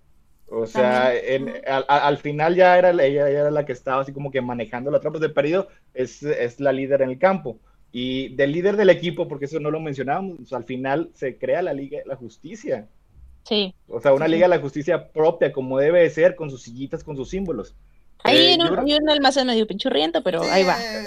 O 0.48 0.68
sea, 0.68 1.14
en- 1.16 1.50
al, 1.68 1.86
al- 1.88 2.02
al 2.02 2.18
final 2.20 2.56
ya 2.56 2.78
era, 2.78 2.92
ella, 2.92 3.28
ella 3.30 3.40
era 3.42 3.52
la 3.52 3.66
que 3.66 3.72
estaba 3.74 4.02
así 4.04 4.14
como 4.14 4.30
que 4.32 4.42
manejando 4.42 4.92
la 4.92 5.00
tropas 5.00 5.22
de 5.22 5.30
perdido, 5.30 5.68
es, 5.94 6.22
es 6.22 6.60
la 6.60 6.72
líder 6.72 7.02
en 7.02 7.10
el 7.10 7.18
campo. 7.18 7.58
Y 7.92 8.36
del 8.36 8.52
líder 8.52 8.76
del 8.78 8.90
equipo, 8.90 9.28
porque 9.28 9.46
eso 9.46 9.60
no 9.60 9.72
lo 9.72 9.80
mencionábamos, 9.80 10.50
sea, 10.50 10.58
al 10.60 10.66
final 10.66 11.10
se 11.16 11.38
crea 11.38 11.62
la 11.64 11.74
Liga 11.74 11.98
de 12.00 12.06
la 12.06 12.16
Justicia. 12.16 12.88
Sí. 13.44 13.74
O 13.88 14.00
sea, 14.02 14.14
una 14.14 14.28
Liga 14.28 14.46
de 14.46 14.56
la 14.56 14.62
Justicia 14.62 15.08
propia, 15.12 15.52
como 15.54 15.80
debe 15.80 16.02
de 16.02 16.10
ser, 16.10 16.36
con 16.36 16.50
sus 16.52 16.62
sillitas, 16.64 17.04
con 17.04 17.16
sus 17.16 17.30
símbolos. 17.30 17.74
Ahí 18.26 18.38
Eh, 18.38 18.54
en 18.54 18.60
yo 18.62 18.72
un, 18.74 18.80
hay 18.80 18.94
un 18.96 19.10
almacén 19.10 19.48
medio 19.48 19.68
pinchurriento, 19.68 20.22
pero 20.24 20.42
ahí 20.44 20.64
va. 20.64 20.76
Eh, 20.82 21.06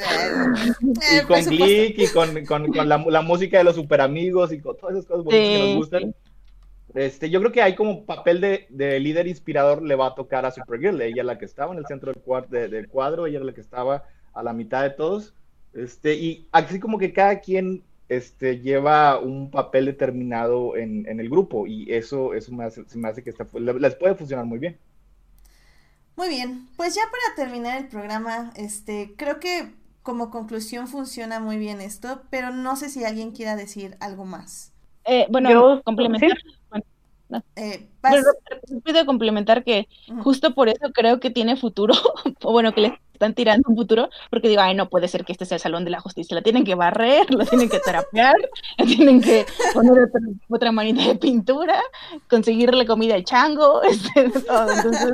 y 1.12 1.16
eh, 1.16 1.22
con. 1.26 1.40
Glick 1.44 1.98
y 1.98 2.06
con, 2.08 2.44
con- 2.46 2.72
con 2.72 2.88
la, 2.88 2.98
la 2.98 3.22
música 3.22 3.58
de 3.58 3.64
los 3.64 3.74
super 3.76 4.00
amigos 4.00 4.52
y 4.52 4.60
con 4.60 4.76
todas 4.76 4.94
esas 4.96 5.06
cosas 5.06 5.24
bonitas 5.24 5.48
que 5.48 5.56
Sí, 5.56 5.62
nos 5.68 5.76
gustan. 5.76 6.14
Este, 6.94 7.28
yo 7.30 7.40
creo 7.40 7.52
que 7.52 7.60
hay 7.62 7.74
como 7.74 8.04
papel 8.06 8.40
de, 8.40 8.66
de 8.70 8.98
líder 8.98 9.26
inspirador 9.26 9.82
le 9.82 9.94
va 9.94 10.06
a 10.08 10.14
tocar 10.14 10.46
a 10.46 10.50
Supergirl. 10.50 11.00
Ella 11.02 11.22
la 11.22 11.38
que 11.38 11.44
estaba 11.44 11.72
en 11.72 11.78
el 11.78 11.86
centro 11.86 12.12
del, 12.12 12.22
cuar- 12.22 12.48
de- 12.48 12.68
del 12.68 12.88
cuadro, 12.88 13.26
ella 13.26 13.36
era 13.36 13.44
la 13.46 13.52
que 13.52 13.60
estaba 13.60 14.04
a 14.32 14.42
la 14.42 14.52
mitad 14.52 14.82
de 14.82 14.90
todos. 14.90 15.34
Este, 15.74 16.14
y 16.14 16.46
así 16.50 16.80
como 16.80 16.98
que 16.98 17.12
cada 17.12 17.40
quien 17.40 17.82
este, 18.08 18.60
lleva 18.60 19.18
un 19.18 19.50
papel 19.50 19.84
determinado 19.84 20.76
en, 20.76 21.06
en 21.06 21.20
el 21.20 21.28
grupo 21.28 21.66
y 21.66 21.92
eso, 21.92 22.32
eso 22.32 22.52
me 22.54 22.64
hace, 22.64 22.84
se 22.86 22.96
me 22.98 23.08
hace 23.08 23.22
que 23.22 23.30
está- 23.30 23.46
les 23.58 23.94
puede 23.96 24.14
funcionar 24.14 24.46
muy 24.46 24.58
bien. 24.58 24.78
Muy 26.18 26.30
bien, 26.30 26.66
pues 26.76 26.96
ya 26.96 27.02
para 27.02 27.36
terminar 27.36 27.78
el 27.78 27.86
programa, 27.86 28.50
este, 28.56 29.14
creo 29.16 29.38
que 29.38 29.72
como 30.02 30.32
conclusión 30.32 30.88
funciona 30.88 31.38
muy 31.38 31.58
bien 31.58 31.80
esto, 31.80 32.22
pero 32.28 32.50
no 32.50 32.74
sé 32.74 32.88
si 32.88 33.04
alguien 33.04 33.30
quiera 33.30 33.54
decir 33.54 33.96
algo 34.00 34.24
más. 34.24 34.72
Eh, 35.04 35.28
bueno, 35.30 35.48
Yo- 35.48 35.82
complementar. 35.84 36.36
Eh, 37.54 37.86
Paz, 38.00 38.10
Bueno, 38.10 38.82
pido 38.82 39.06
complementar 39.06 39.62
que 39.62 39.86
justo 40.24 40.54
por 40.54 40.68
eso 40.68 40.90
creo 40.92 41.20
que 41.20 41.30
tiene 41.30 41.56
futuro, 41.56 41.94
o 42.42 42.50
bueno, 42.50 42.74
que 42.74 42.80
le 42.80 43.00
están 43.12 43.34
tirando 43.34 43.68
un 43.68 43.76
futuro, 43.76 44.08
porque 44.28 44.48
digo, 44.48 44.60
ay, 44.62 44.74
no 44.74 44.88
puede 44.88 45.06
ser 45.06 45.24
que 45.24 45.30
este 45.30 45.44
sea 45.44 45.56
el 45.56 45.60
Salón 45.60 45.84
de 45.84 45.90
la 45.90 46.00
Justicia, 46.00 46.34
la 46.34 46.42
tienen 46.42 46.64
que 46.64 46.74
barrer, 46.74 47.32
lo 47.32 47.46
tienen 47.46 47.68
que 47.68 47.78
terapear, 47.78 48.34
le 48.78 48.86
tienen 48.96 49.20
que 49.20 49.46
poner 49.72 49.92
otra, 49.92 50.20
otra 50.48 50.72
manita 50.72 51.06
de 51.06 51.14
pintura, 51.14 51.80
conseguirle 52.28 52.86
comida 52.86 53.14
al 53.14 53.24
chango, 53.24 53.82
este, 53.84 54.30
todo. 54.40 54.72
Entonces, 54.72 55.12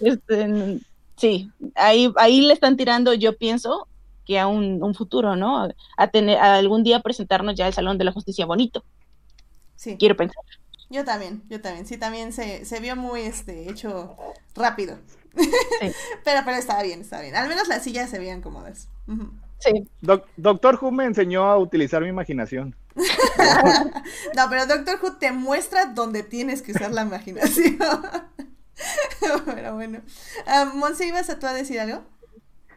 este, 0.00 0.80
sí, 1.16 1.50
ahí, 1.74 2.12
ahí 2.16 2.40
le 2.42 2.54
están 2.54 2.76
tirando, 2.76 3.14
yo 3.14 3.36
pienso, 3.36 3.88
que 4.24 4.38
a 4.38 4.46
un, 4.46 4.82
un 4.82 4.94
futuro, 4.94 5.36
¿no? 5.36 5.68
A 5.96 6.08
tener, 6.08 6.38
a 6.38 6.56
algún 6.56 6.84
día 6.84 7.00
presentarnos 7.00 7.54
ya 7.56 7.66
el 7.66 7.74
Salón 7.74 7.98
de 7.98 8.04
la 8.04 8.12
Justicia 8.12 8.46
bonito, 8.46 8.84
sí, 9.76 9.96
quiero 9.98 10.16
pensar. 10.16 10.42
yo 10.90 11.04
también, 11.04 11.42
yo 11.48 11.60
también, 11.60 11.86
sí, 11.86 11.98
también 11.98 12.32
se, 12.32 12.64
se 12.64 12.80
vio 12.80 12.96
muy, 12.96 13.22
este, 13.22 13.68
hecho 13.70 14.16
rápido. 14.54 14.98
pero, 16.24 16.40
pero 16.44 16.56
estaba 16.56 16.82
bien, 16.82 17.00
estaba 17.02 17.22
bien. 17.22 17.36
Al 17.36 17.48
menos 17.48 17.68
las 17.68 17.82
sillas 17.84 18.10
se 18.10 18.18
veían 18.18 18.42
cómodas. 18.42 18.88
Sí, 19.60 19.88
Doc- 20.00 20.28
Doctor 20.36 20.78
Who 20.80 20.90
me 20.92 21.04
enseñó 21.04 21.44
a 21.44 21.58
utilizar 21.58 22.02
mi 22.02 22.08
imaginación. 22.08 22.74
No, 24.36 24.48
pero 24.50 24.66
Doctor 24.66 24.98
Who 25.02 25.16
te 25.18 25.32
muestra 25.32 25.86
dónde 25.86 26.22
tienes 26.22 26.62
que 26.62 26.72
usar 26.72 26.92
la 26.92 27.02
imaginación. 27.02 27.78
pero 29.46 29.74
bueno. 29.74 30.00
Ah, 30.46 30.72
Monse, 30.74 31.06
¿ibas 31.06 31.30
a 31.30 31.38
tú 31.38 31.46
a 31.46 31.52
decir 31.52 31.80
algo? 31.80 32.02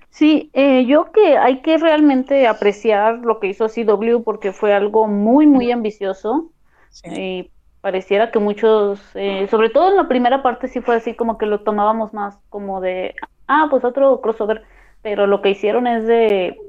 Sí, 0.10 0.50
eh, 0.54 0.86
yo 0.86 1.12
que 1.12 1.38
hay 1.38 1.62
que 1.62 1.78
realmente 1.78 2.48
apreciar 2.48 3.20
lo 3.20 3.40
que 3.40 3.48
hizo 3.48 3.70
CW 3.70 4.24
porque 4.24 4.52
fue 4.52 4.74
algo 4.74 5.08
muy, 5.08 5.48
muy 5.48 5.72
ambicioso. 5.72 6.52
Y 7.06 7.50
pareciera 7.80 8.32
que 8.32 8.40
muchos, 8.40 9.00
eh, 9.16 9.48
sobre 9.50 9.70
todo 9.70 9.90
en 9.90 9.96
la 9.96 10.08
primera 10.08 10.44
parte 10.44 10.68
sí 10.68 10.82
fue 10.82 10.96
así 10.98 11.16
como 11.16 11.38
que 11.38 11.46
lo 11.46 11.62
tomábamos 11.62 12.14
más 12.14 12.38
como 12.50 12.82
de, 12.82 13.16
ah, 13.48 13.68
pues 13.70 13.86
otro 13.86 14.20
crossover, 14.20 14.64
pero 15.02 15.26
lo 15.28 15.42
que 15.42 15.50
hicieron 15.52 15.88
es 15.88 16.06
de, 16.06 16.60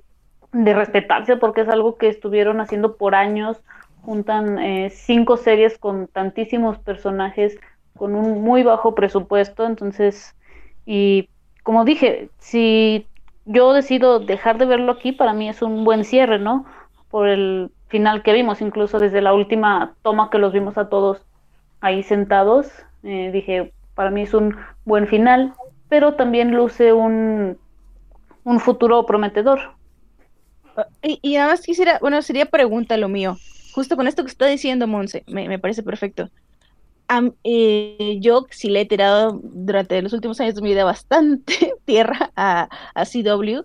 de 0.53 0.75
respetarse 0.75 1.37
porque 1.37 1.63
es 1.63 1.69
algo 1.69 1.97
que 1.97 2.09
estuvieron 2.09 2.61
haciendo 2.61 2.97
por 2.97 3.15
años, 3.17 3.61
juntan 4.03 4.59
eh, 4.59 4.91
cinco 4.91 5.37
series 5.37 5.79
con 5.79 6.07
tantísimos 6.09 6.79
personajes, 6.79 7.59
con 8.03 8.15
un 8.17 8.43
muy 8.43 8.63
bajo 8.65 8.95
presupuesto, 8.95 9.67
entonces, 9.67 10.37
y 10.87 11.29
como 11.63 11.85
dije, 11.85 12.31
si 12.39 13.09
yo 13.45 13.73
decido 13.73 14.21
dejar 14.21 14.59
de 14.59 14.67
verlo 14.67 14.93
aquí, 14.93 15.13
para 15.13 15.35
mí 15.35 15.49
es 15.49 15.63
un 15.63 15.85
buen 15.85 16.05
cierre, 16.05 16.39
¿no? 16.39 16.67
Por 17.11 17.29
el 17.29 17.71
final 17.89 18.23
que 18.23 18.33
vimos, 18.33 18.61
incluso 18.61 18.99
desde 18.99 19.23
la 19.23 19.35
última 19.35 19.97
toma 20.03 20.31
que 20.31 20.39
los 20.39 20.53
vimos 20.53 20.79
a 20.79 20.89
todos 20.89 21.27
ahí 21.81 22.03
sentados, 22.03 22.69
Eh, 23.05 23.31
dije, 23.33 23.75
para 23.95 24.11
mí 24.11 24.23
es 24.23 24.35
un 24.35 24.57
buen 24.85 25.09
final, 25.09 25.55
pero 25.89 26.15
también 26.15 26.53
luce 26.57 26.93
un, 26.93 27.59
un 28.45 28.61
futuro 28.61 29.07
prometedor. 29.07 29.61
Y, 31.03 31.19
y 31.23 31.35
nada 31.37 31.49
más 31.53 31.63
quisiera, 31.63 31.99
bueno, 32.01 32.23
sería 32.23 32.47
pregunta 32.47 32.97
lo 32.97 33.09
mío. 33.09 33.37
Justo 33.73 33.97
con 33.97 34.07
esto 34.07 34.23
que 34.25 34.31
está 34.31 34.47
diciendo 34.47 34.87
Monse, 34.87 35.25
me, 35.27 35.49
me 35.49 35.59
parece 35.59 35.83
perfecto. 35.83 36.31
Eh, 37.45 38.19
yo 38.21 38.47
sí 38.51 38.71
le 38.71 38.83
he 38.83 38.87
tirado 38.87 39.39
durante 39.43 40.01
los 40.01 40.13
últimos 40.13 40.41
años 40.41 40.55
de 40.55 40.63
mi 40.63 40.71
vida 40.71 40.85
bastante 40.85 41.75
tierra 41.85 42.33
a, 42.37 42.69
CW. 43.05 43.65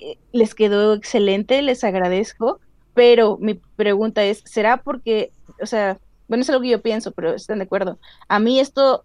Eh, 0.00 0.18
les 0.32 0.54
quedó 0.54 0.94
excelente, 0.94 1.62
les 1.62 1.84
agradezco, 1.84 2.58
pero 2.94 3.38
mi 3.38 3.54
pregunta 3.54 4.24
es, 4.24 4.42
¿será 4.44 4.78
porque, 4.78 5.32
o 5.62 5.66
sea, 5.66 5.98
bueno, 6.28 6.42
es 6.42 6.50
algo 6.50 6.62
que 6.62 6.70
yo 6.70 6.82
pienso, 6.82 7.12
pero 7.12 7.34
están 7.34 7.58
de 7.58 7.64
acuerdo? 7.64 7.98
A 8.28 8.38
mí 8.38 8.60
esto 8.60 9.04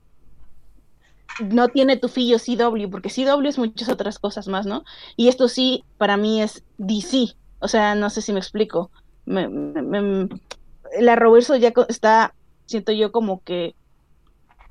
no 1.43 1.67
tiene 1.67 1.97
tufillo 1.97 2.37
CW, 2.37 2.89
porque 2.89 3.09
CW 3.09 3.47
es 3.47 3.57
muchas 3.57 3.89
otras 3.89 4.19
cosas 4.19 4.47
más, 4.47 4.65
¿no? 4.65 4.83
Y 5.15 5.27
esto 5.27 5.47
sí, 5.47 5.83
para 5.97 6.17
mí 6.17 6.41
es 6.41 6.63
DC. 6.77 7.35
O 7.59 7.67
sea, 7.67 7.95
no 7.95 8.09
sé 8.09 8.21
si 8.21 8.31
me 8.31 8.39
explico. 8.39 8.91
El 9.27 11.09
Arrowverso 11.09 11.55
ya 11.55 11.73
está, 11.89 12.33
siento 12.67 12.91
yo, 12.93 13.11
como 13.11 13.41
que 13.43 13.75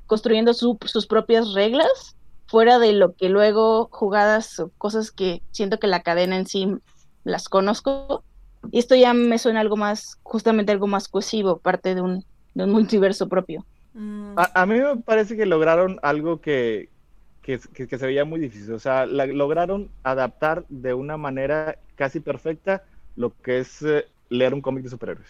construyendo 0.05 0.53
su- 0.53 0.77
sus 0.85 1.07
propias 1.07 1.53
reglas, 1.53 2.15
fuera 2.47 2.79
de 2.79 2.93
lo 2.93 3.15
que 3.15 3.29
luego 3.29 3.89
jugadas 3.91 4.59
o 4.59 4.71
cosas 4.77 5.11
que 5.11 5.41
siento 5.51 5.79
que 5.79 5.87
la 5.87 6.01
cadena 6.01 6.37
en 6.37 6.45
sí 6.45 6.67
las 7.23 7.49
conozco. 7.49 8.23
Y 8.71 8.79
esto 8.79 8.95
ya 8.95 9.13
me 9.13 9.39
suena 9.39 9.61
algo 9.61 9.77
más, 9.77 10.17
justamente 10.23 10.71
algo 10.71 10.87
más 10.87 11.07
cohesivo, 11.07 11.59
parte 11.59 11.95
de 11.95 12.01
un, 12.01 12.23
de 12.53 12.63
un 12.65 12.71
multiverso 12.71 13.27
propio. 13.29 13.65
Mm, 13.93 14.35
A, 14.37 14.61
a 14.61 14.65
mí 14.65 14.79
me 14.79 14.97
parece 14.97 15.37
que 15.37 15.45
lograron 15.45 15.99
algo 16.03 16.41
que, 16.41 16.89
que, 17.41 17.59
que- 17.73 17.87
que 17.87 17.97
se 17.97 18.05
veía 18.05 18.25
muy 18.25 18.39
difícil. 18.39 18.73
O 18.73 18.79
sea, 18.79 19.05
la- 19.05 19.25
lograron 19.27 19.91
adaptar 20.03 20.65
de 20.69 20.93
una 20.93 21.17
manera 21.17 21.77
casi 21.95 22.19
perfecta 22.19 22.83
lo 23.15 23.33
que 23.41 23.59
es 23.59 23.81
eh, 23.81 24.05
leer 24.29 24.53
un 24.53 24.61
cómic 24.61 24.83
de 24.83 24.89
superhéroes. 24.89 25.29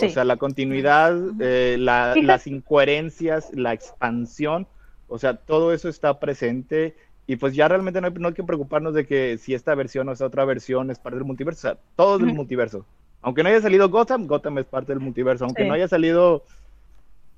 Sí. 0.00 0.06
O 0.06 0.10
sea, 0.10 0.24
la 0.24 0.36
continuidad, 0.36 1.16
eh, 1.40 1.76
la- 1.78 2.14
las 2.22 2.46
incoherencias, 2.46 3.50
la 3.54 3.72
expansión, 3.72 4.66
o 5.08 5.18
sea, 5.18 5.34
todo 5.36 5.72
eso 5.72 5.88
está 5.88 6.18
presente. 6.20 6.96
Y 7.26 7.36
pues 7.36 7.54
ya 7.54 7.68
realmente 7.68 8.00
no 8.00 8.06
hay, 8.06 8.12
no 8.14 8.28
hay 8.28 8.34
que 8.34 8.42
preocuparnos 8.44 8.94
de 8.94 9.06
que 9.06 9.36
si 9.38 9.52
esta 9.52 9.74
versión 9.74 10.08
o 10.08 10.12
esta 10.12 10.24
otra 10.26 10.44
versión 10.46 10.90
es 10.90 10.98
parte 10.98 11.18
del 11.18 11.26
multiverso. 11.26 11.58
O 11.58 11.70
sea, 11.72 11.78
todo 11.94 12.16
es 12.16 12.24
del 12.24 12.34
multiverso. 12.34 12.86
Aunque 13.20 13.42
no 13.42 13.48
haya 13.50 13.60
salido 13.60 13.88
Gotham, 13.90 14.26
Gotham 14.26 14.58
es 14.58 14.64
parte 14.64 14.92
del 14.92 15.00
multiverso. 15.00 15.44
Aunque 15.44 15.62
Sí. 15.64 15.68
no 15.68 15.74
haya 15.74 15.88
salido, 15.88 16.44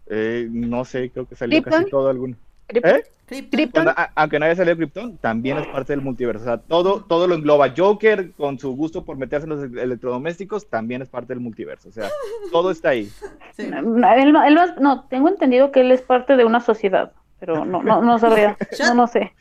eh, 0.06 0.46
no 0.50 0.84
sé, 0.84 1.10
creo 1.10 1.26
que 1.26 1.34
salió 1.36 1.60
Krypton. 1.62 1.80
casi 1.80 1.90
todo 1.90 2.08
algún. 2.08 2.36
¿Eh? 2.74 3.02
Krypton. 3.26 3.48
Krypton. 3.50 3.88
A- 3.88 4.10
aunque 4.16 4.38
no 4.38 4.44
haya 4.46 4.56
salido 4.56 4.76
Krypton, 4.76 5.16
también 5.18 5.58
es 5.58 5.66
parte 5.68 5.92
del 5.92 6.00
multiverso. 6.02 6.42
O 6.42 6.44
sea, 6.44 6.58
todo, 6.58 7.04
todo 7.04 7.28
lo 7.28 7.34
engloba. 7.36 7.72
Joker, 7.76 8.32
con 8.32 8.58
su 8.58 8.74
gusto 8.74 9.04
por 9.04 9.16
meterse 9.16 9.46
en 9.46 9.50
los 9.50 9.62
electrodomésticos, 9.82 10.68
también 10.68 11.02
es 11.02 11.08
parte 11.08 11.28
del 11.34 11.40
multiverso. 11.40 11.88
O 11.88 11.92
sea, 11.92 12.08
todo 12.50 12.70
está 12.70 12.90
ahí. 12.90 13.08
Sí. 13.56 13.64
Él, 13.64 13.74
él 13.76 14.32
más- 14.54 14.76
no, 14.80 15.04
tengo 15.08 15.28
entendido 15.28 15.70
que 15.70 15.80
él 15.80 15.90
es 15.92 16.00
parte 16.02 16.36
de 16.36 16.44
una 16.44 16.60
sociedad, 16.60 17.12
pero 17.40 17.64
no, 17.64 17.82
no, 17.82 18.00
no 18.00 18.18
sabría, 18.18 18.56
no, 18.80 18.94
no 18.94 19.06
sé. 19.06 19.32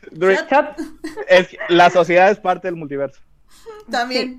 Es 1.28 1.56
la 1.68 1.88
sociedad 1.90 2.30
es 2.30 2.38
parte 2.38 2.68
del 2.68 2.76
multiverso. 2.76 3.20
También. 3.90 4.38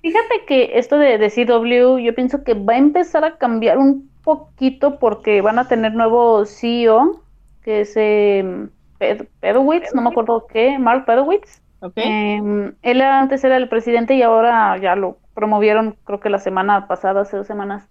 Fíjate 0.00 0.44
que 0.46 0.78
esto 0.78 0.96
de, 0.98 1.18
de 1.18 1.30
CW, 1.30 1.98
yo 1.98 2.14
pienso 2.14 2.42
que 2.44 2.54
va 2.54 2.74
a 2.74 2.78
empezar 2.78 3.24
a 3.24 3.36
cambiar 3.36 3.78
un 3.78 4.10
poquito 4.22 4.98
porque 4.98 5.40
van 5.42 5.58
a 5.58 5.68
tener 5.68 5.92
nuevo 5.94 6.44
CEO, 6.46 7.20
que 7.64 7.82
es 7.82 7.94
eh, 7.96 8.68
Ped- 8.98 9.28
Pedowitz, 9.40 9.94
no 9.94 10.02
me 10.02 10.10
acuerdo 10.10 10.46
qué, 10.48 10.78
Mark 10.80 11.06
Pedowitz. 11.06 11.62
Ok. 11.80 11.96
Eh, 11.96 12.40
él 12.82 13.02
antes 13.02 13.44
era 13.44 13.58
el 13.58 13.70
presidente 13.70 14.14
y 14.16 14.22
ahora 14.22 14.78
ya 14.78 14.96
lo 14.96 15.20
promovieron, 15.34 15.98
creo 16.04 16.20
que 16.20 16.30
la 16.30 16.38
semana 16.40 16.88
pasada, 16.88 17.22
hace 17.22 17.38
dos 17.38 17.48
semanas, 17.48 17.88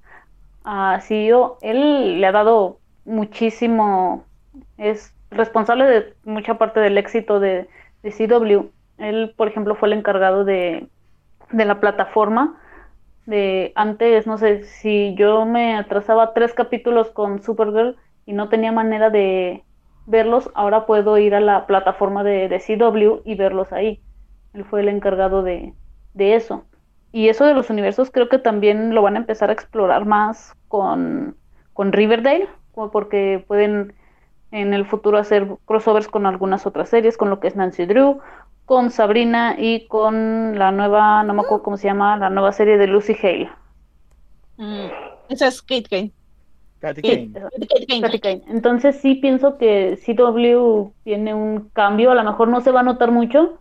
a 0.64 1.00
CEO. 1.02 1.58
Él 1.62 2.22
le 2.22 2.28
ha 2.28 2.32
dado 2.32 2.82
muchísimo, 3.06 4.26
es 4.78 5.16
responsable 5.32 5.86
de 5.86 6.16
mucha 6.24 6.58
parte 6.58 6.80
del 6.80 6.98
éxito 6.98 7.40
de, 7.40 7.70
de 8.04 8.12
CW. 8.12 8.72
Él, 8.98 9.34
por 9.38 9.48
ejemplo, 9.48 9.76
fue 9.76 9.90
el 9.90 9.94
encargado 9.96 10.46
de, 10.46 10.90
de 11.52 11.66
la 11.66 11.80
plataforma. 11.80 12.60
De 13.26 13.72
antes, 13.76 14.28
no 14.28 14.38
sé, 14.38 14.64
si 14.64 15.16
yo 15.18 15.46
me 15.46 15.76
atrasaba 15.78 16.34
tres 16.34 16.54
capítulos 16.54 17.10
con 17.12 17.42
Supergirl 17.42 17.98
y 18.26 18.34
no 18.34 18.50
tenía 18.50 18.72
manera 18.72 19.10
de 19.10 19.64
verlos, 20.06 20.50
ahora 20.54 20.86
puedo 20.86 21.18
ir 21.18 21.36
a 21.36 21.40
la 21.40 21.66
plataforma 21.66 22.24
de, 22.24 22.50
CW 22.60 23.22
y 23.26 23.36
verlos 23.36 23.72
ahí. 23.72 24.02
Él 24.54 24.66
fue 24.66 24.82
el 24.82 24.90
encargado 24.90 25.44
de, 25.44 25.74
de 26.14 26.36
eso. 26.36 26.66
Y 27.12 27.30
eso 27.30 27.46
de 27.46 27.54
los 27.54 27.70
universos 27.70 28.12
creo 28.12 28.30
que 28.30 28.40
también 28.40 28.96
lo 28.96 29.02
van 29.02 29.16
a 29.16 29.20
empezar 29.20 29.50
a 29.50 29.54
explorar 29.54 30.06
más 30.06 30.56
con, 30.68 31.38
con 31.74 31.92
Riverdale, 31.92 32.48
porque 32.92 33.44
pueden 33.48 33.94
en 34.52 34.74
el 34.74 34.86
futuro 34.86 35.18
hacer 35.18 35.48
crossovers 35.66 36.08
con 36.08 36.26
algunas 36.26 36.66
otras 36.66 36.90
series, 36.90 37.18
con 37.18 37.30
lo 37.30 37.40
que 37.40 37.48
es 37.48 37.56
Nancy 37.56 37.86
Drew, 37.86 38.20
con 38.66 38.92
Sabrina 38.92 39.56
y 39.58 39.88
con 39.88 40.58
la 40.58 40.72
nueva, 40.72 41.24
no 41.24 41.34
me 41.34 41.42
acuerdo 41.42 41.64
cómo 41.64 41.78
se 41.78 41.88
llama, 41.88 42.18
la 42.18 42.30
nueva 42.30 42.52
serie 42.52 42.78
de 42.78 42.88
Lucy 42.88 43.16
Hale. 43.22 43.52
Mm, 44.58 44.88
esa 45.30 45.48
es 45.48 45.62
Kate 45.62 45.84
Kane. 45.90 46.12
Katy 46.84 47.02
Kane. 47.02 47.32
Kate 47.34 47.86
Kane. 47.88 48.02
Katy 48.02 48.20
Kane. 48.20 48.44
Entonces 48.50 48.98
sí 49.02 49.16
pienso 49.16 49.58
que 49.58 49.98
CW 50.06 50.92
tiene 51.06 51.34
un 51.34 51.70
cambio, 51.70 52.12
a 52.12 52.16
lo 52.16 52.24
mejor 52.26 52.50
no 52.50 52.60
se 52.60 52.72
va 52.72 52.82
a 52.82 52.84
notar 52.84 53.10
mucho, 53.10 53.58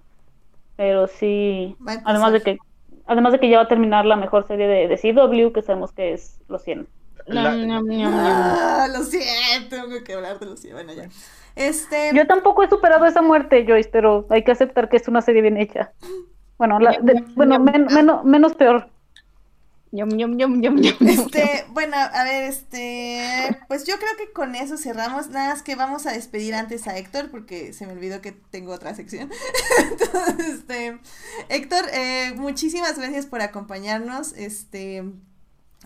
pero 0.76 1.06
sí, 1.06 1.76
además 2.04 2.32
de 2.32 2.40
que 2.42 2.58
además 3.06 3.32
de 3.32 3.38
que 3.38 3.48
ya 3.48 3.58
va 3.58 3.62
a 3.64 3.68
terminar 3.68 4.06
la 4.06 4.16
mejor 4.16 4.44
serie 4.48 4.66
de, 4.66 4.88
de 4.88 4.96
CW, 4.98 5.52
que 5.52 5.62
sabemos 5.62 5.92
que 5.92 6.12
es 6.14 6.40
Los 6.48 6.62
100. 6.64 6.88
Nom, 7.28 7.44
La- 7.44 7.54
nom. 7.54 7.86
Ah, 8.12 8.88
lo 8.92 9.04
siento, 9.04 9.68
tengo 9.70 10.02
que 10.04 10.14
hablar 10.14 10.40
de 10.40 10.46
lo 10.46 10.56
siento. 10.56 10.82
Bueno, 10.82 10.92
ya. 10.92 11.08
Este. 11.54 12.10
Yo 12.14 12.26
tampoco 12.26 12.64
he 12.64 12.68
superado 12.68 13.06
esa 13.06 13.22
muerte, 13.22 13.64
Joyce, 13.68 13.88
pero 13.92 14.26
hay 14.30 14.42
que 14.42 14.50
aceptar 14.50 14.88
que 14.88 14.96
es 14.96 15.06
una 15.06 15.20
serie 15.22 15.42
bien 15.42 15.58
hecha. 15.58 15.92
Bueno, 16.58 16.80
la- 16.80 16.98
de- 17.00 17.22
bueno 17.36 17.60
men- 17.60 17.86
menos, 17.94 18.24
menos 18.24 18.54
peor. 18.56 18.88
Ñom, 19.92 20.08
ñom, 20.08 20.36
ñom. 20.36 20.78
Este, 21.06 21.66
bueno, 21.68 21.96
a 21.98 22.24
ver, 22.24 22.44
este, 22.44 23.60
pues 23.68 23.84
yo 23.84 23.96
creo 23.98 24.10
que 24.16 24.32
con 24.32 24.54
eso 24.54 24.78
cerramos. 24.78 25.28
Nada 25.28 25.50
más 25.50 25.62
que 25.62 25.76
vamos 25.76 26.06
a 26.06 26.12
despedir 26.12 26.54
antes 26.54 26.88
a 26.88 26.96
Héctor 26.96 27.30
porque 27.30 27.74
se 27.74 27.86
me 27.86 27.92
olvidó 27.92 28.22
que 28.22 28.32
tengo 28.32 28.72
otra 28.72 28.94
sección. 28.94 29.30
Entonces, 29.90 30.46
este, 30.54 30.98
Héctor, 31.50 31.84
eh, 31.92 32.32
muchísimas 32.36 32.96
gracias 32.96 33.26
por 33.26 33.42
acompañarnos. 33.42 34.32
Este, 34.32 35.04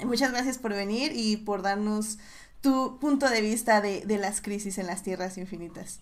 muchas 0.05 0.31
gracias 0.31 0.59
por 0.59 0.73
venir 0.73 1.11
y 1.13 1.39
por 1.39 1.63
darnos 1.63 2.19
tu 2.61 3.01
punto 3.01 3.29
de 3.29 3.41
vista 3.41 3.81
de, 3.81 4.07
de 4.07 4.19
las 4.19 4.41
crisis 4.41 4.79
en 4.79 4.87
las 4.87 5.03
tierras 5.03 5.37
infinitas. 5.37 5.99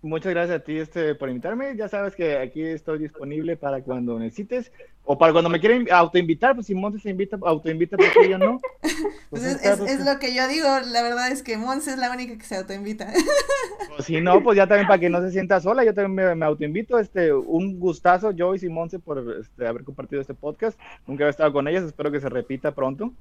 Muchas 0.00 0.30
gracias 0.32 0.60
a 0.60 0.62
ti 0.64 0.78
este, 0.78 1.16
por 1.16 1.28
invitarme. 1.28 1.74
Ya 1.76 1.88
sabes 1.88 2.14
que 2.14 2.38
aquí 2.38 2.62
estoy 2.62 3.00
disponible 3.00 3.56
para 3.56 3.82
cuando 3.82 4.16
necesites 4.16 4.70
o 5.04 5.18
para 5.18 5.32
cuando 5.32 5.50
me 5.50 5.58
quieran 5.58 5.86
autoinvitar. 5.90 6.54
Pues 6.54 6.66
si 6.68 6.74
Montes 6.74 7.02
se 7.02 7.10
invita, 7.10 7.36
autoinvita, 7.42 7.96
porque 7.96 8.28
yo 8.28 8.38
no. 8.38 8.60
Pues 8.80 8.94
Pues 9.30 9.42
es, 9.42 9.56
está, 9.56 9.72
es- 9.72 9.78
pues, 9.80 9.90
es 9.92 10.04
lo 10.06 10.18
que 10.20 10.34
yo 10.34 10.46
digo, 10.46 10.68
la 10.68 11.02
verdad 11.02 11.30
es 11.32 11.42
que 11.42 11.56
Mons 11.56 11.88
es 11.88 11.98
la 11.98 12.10
única 12.12 12.38
que 12.38 12.44
se 12.44 12.56
autoinvita. 12.56 13.08
pues, 13.88 14.04
si 14.06 14.20
no, 14.20 14.40
pues 14.42 14.56
ya 14.56 14.66
también 14.68 14.86
para 14.86 15.00
que 15.00 15.10
no 15.10 15.20
se 15.20 15.32
sienta 15.32 15.60
sola, 15.60 15.84
yo 15.84 15.92
también 15.92 16.14
me, 16.28 16.34
me 16.36 16.46
autoinvito. 16.46 16.98
Este, 17.00 17.32
un 17.32 17.80
gustazo, 17.80 18.32
Joyce 18.36 18.66
y 18.66 18.68
Monse, 18.68 19.00
por 19.00 19.18
este, 19.40 19.66
haber 19.66 19.82
compartido 19.82 20.20
este 20.22 20.34
podcast. 20.34 20.78
Nunca 21.08 21.24
había 21.24 21.30
estado 21.30 21.52
con 21.52 21.66
ellas, 21.66 21.82
espero 21.82 22.12
que 22.12 22.20
se 22.20 22.28
repita 22.28 22.72
pronto. 22.72 23.12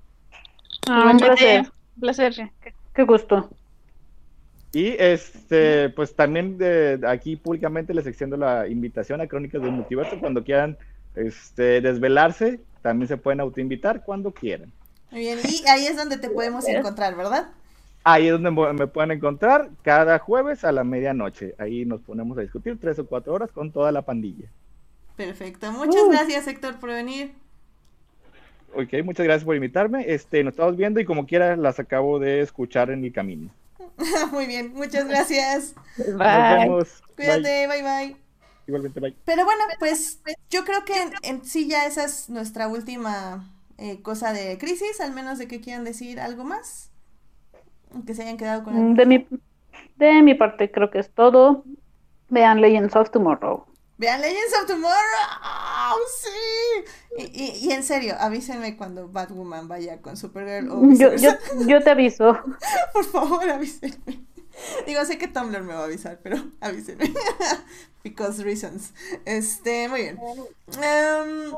Ah, 0.88 1.10
un 1.12 1.18
placer. 1.18 1.62
Un 1.96 2.02
placer. 2.02 2.34
Qué, 2.62 2.74
qué 2.94 3.04
gusto. 3.04 3.50
Y 4.74 4.96
este, 5.00 5.90
pues 5.90 6.14
también 6.16 6.58
de, 6.58 7.00
aquí 7.08 7.36
públicamente 7.36 7.94
les 7.94 8.06
extiendo 8.06 8.38
la 8.38 8.68
invitación 8.68 9.22
a 9.22 9.28
Crónicas 9.28 9.62
del 9.62 9.72
Multiverso. 9.72 10.20
Cuando 10.20 10.44
quieran 10.44 10.78
este, 11.16 11.82
desvelarse, 11.82 12.60
también 12.82 13.08
se 13.08 13.18
pueden 13.18 13.40
autoinvitar 13.40 14.04
cuando 14.04 14.32
quieran. 14.32 14.72
Muy 15.12 15.22
bien, 15.22 15.40
y 15.44 15.68
ahí 15.68 15.86
es 15.88 15.96
donde 15.96 16.18
te 16.18 16.30
podemos 16.30 16.68
encontrar, 16.68 17.16
¿verdad? 17.16 17.50
Ahí 18.04 18.28
es 18.28 18.32
donde 18.34 18.52
me 18.52 18.88
pueden 18.88 19.12
encontrar 19.12 19.70
cada 19.82 20.20
jueves 20.20 20.64
a 20.64 20.72
la 20.72 20.84
medianoche. 20.84 21.56
Ahí 21.58 21.86
nos 21.86 22.02
ponemos 22.02 22.38
a 22.38 22.42
discutir 22.42 22.78
tres 22.80 23.00
o 23.00 23.06
cuatro 23.06 23.34
horas 23.34 23.52
con 23.52 23.72
toda 23.72 23.92
la 23.92 24.02
pandilla. 24.02 24.48
Perfecto. 25.16 25.72
Muchas 25.72 26.04
Uh. 26.04 26.12
gracias, 26.12 26.48
Héctor, 26.48 26.80
por 26.80 26.90
venir. 26.90 27.32
Ok, 28.74 29.04
muchas 29.04 29.26
gracias 29.26 29.44
por 29.44 29.56
invitarme. 29.56 30.06
Este, 30.08 30.44
nos 30.44 30.52
estamos 30.52 30.78
viendo 30.78 31.00
y 31.00 31.06
como 31.06 31.26
quiera 31.26 31.56
las 31.56 31.80
acabo 31.80 32.20
de 32.20 32.42
escuchar 32.42 32.92
en 32.92 33.04
el 33.04 33.12
camino. 33.12 33.50
Muy 34.32 34.46
bien, 34.48 34.74
muchas 34.74 35.08
gracias. 35.08 35.76
Nos 36.18 36.18
Bye. 36.18 36.28
vemos. 36.50 37.04
Bye. 37.22 37.48
Cuídate, 37.48 37.68
bye 37.68 37.82
bye. 37.84 38.18
Igualmente, 38.68 39.00
bye. 39.00 39.18
Pero 39.26 39.46
bueno, 39.46 39.64
pues 39.80 40.22
yo 40.50 40.66
creo 40.66 40.86
que 40.86 41.02
en, 41.02 41.14
en 41.24 41.46
sí 41.46 41.68
ya 41.68 41.86
esa 41.86 42.06
es 42.06 42.30
nuestra 42.30 42.68
última 42.68 43.54
eh, 43.78 44.02
cosa 44.02 44.34
de 44.34 44.58
crisis, 44.58 45.00
al 45.02 45.14
menos 45.14 45.38
de 45.40 45.48
que 45.48 45.62
quieran 45.62 45.84
decir 45.84 46.20
algo 46.20 46.44
más. 46.44 46.92
Que 48.06 48.14
se 48.16 48.22
hayan 48.24 48.38
quedado 48.38 48.64
con 48.64 48.74
Mm, 48.74 48.78
algo. 48.78 48.96
De 48.96 49.06
mi, 49.06 49.28
De 49.98 50.22
mi 50.24 50.36
parte 50.36 50.72
creo 50.72 50.90
que 50.92 51.00
es 51.00 51.12
todo. 51.14 51.66
Vean 52.30 52.62
Legends 52.62 52.96
of 52.96 53.12
Tomorrow. 53.12 53.66
Vean 53.98 54.22
Legends 54.22 54.54
of 54.62 54.68
Tomorrow. 54.68 55.98
Sí. 56.22 56.86
Y, 57.18 57.44
y- 57.44 57.68
y 57.68 57.72
en 57.72 57.84
serio, 57.84 58.16
avísenme 58.20 58.78
cuando 58.78 59.08
Batwoman 59.08 59.68
vaya 59.68 60.02
con 60.02 60.16
Supergirl 60.18 60.70
o 60.72 60.82
Yo, 60.94 61.16
yo, 61.16 61.32
yo 61.66 61.82
te 61.84 61.90
aviso. 61.90 62.38
Por 62.94 63.06
favor, 63.06 63.50
avísenme. 63.50 64.26
Digo, 64.86 65.04
sé 65.06 65.18
que 65.18 65.28
Tumblr 65.28 65.62
me 65.64 65.74
va 65.74 65.82
a 65.82 65.86
avisar, 65.86 66.20
pero 66.24 66.38
avísenme. 66.62 67.12
Because 68.04 68.44
reasons. 68.44 68.94
Este, 69.26 69.88
muy 69.90 70.02
bien. 70.02 70.20
Em, 70.82 71.52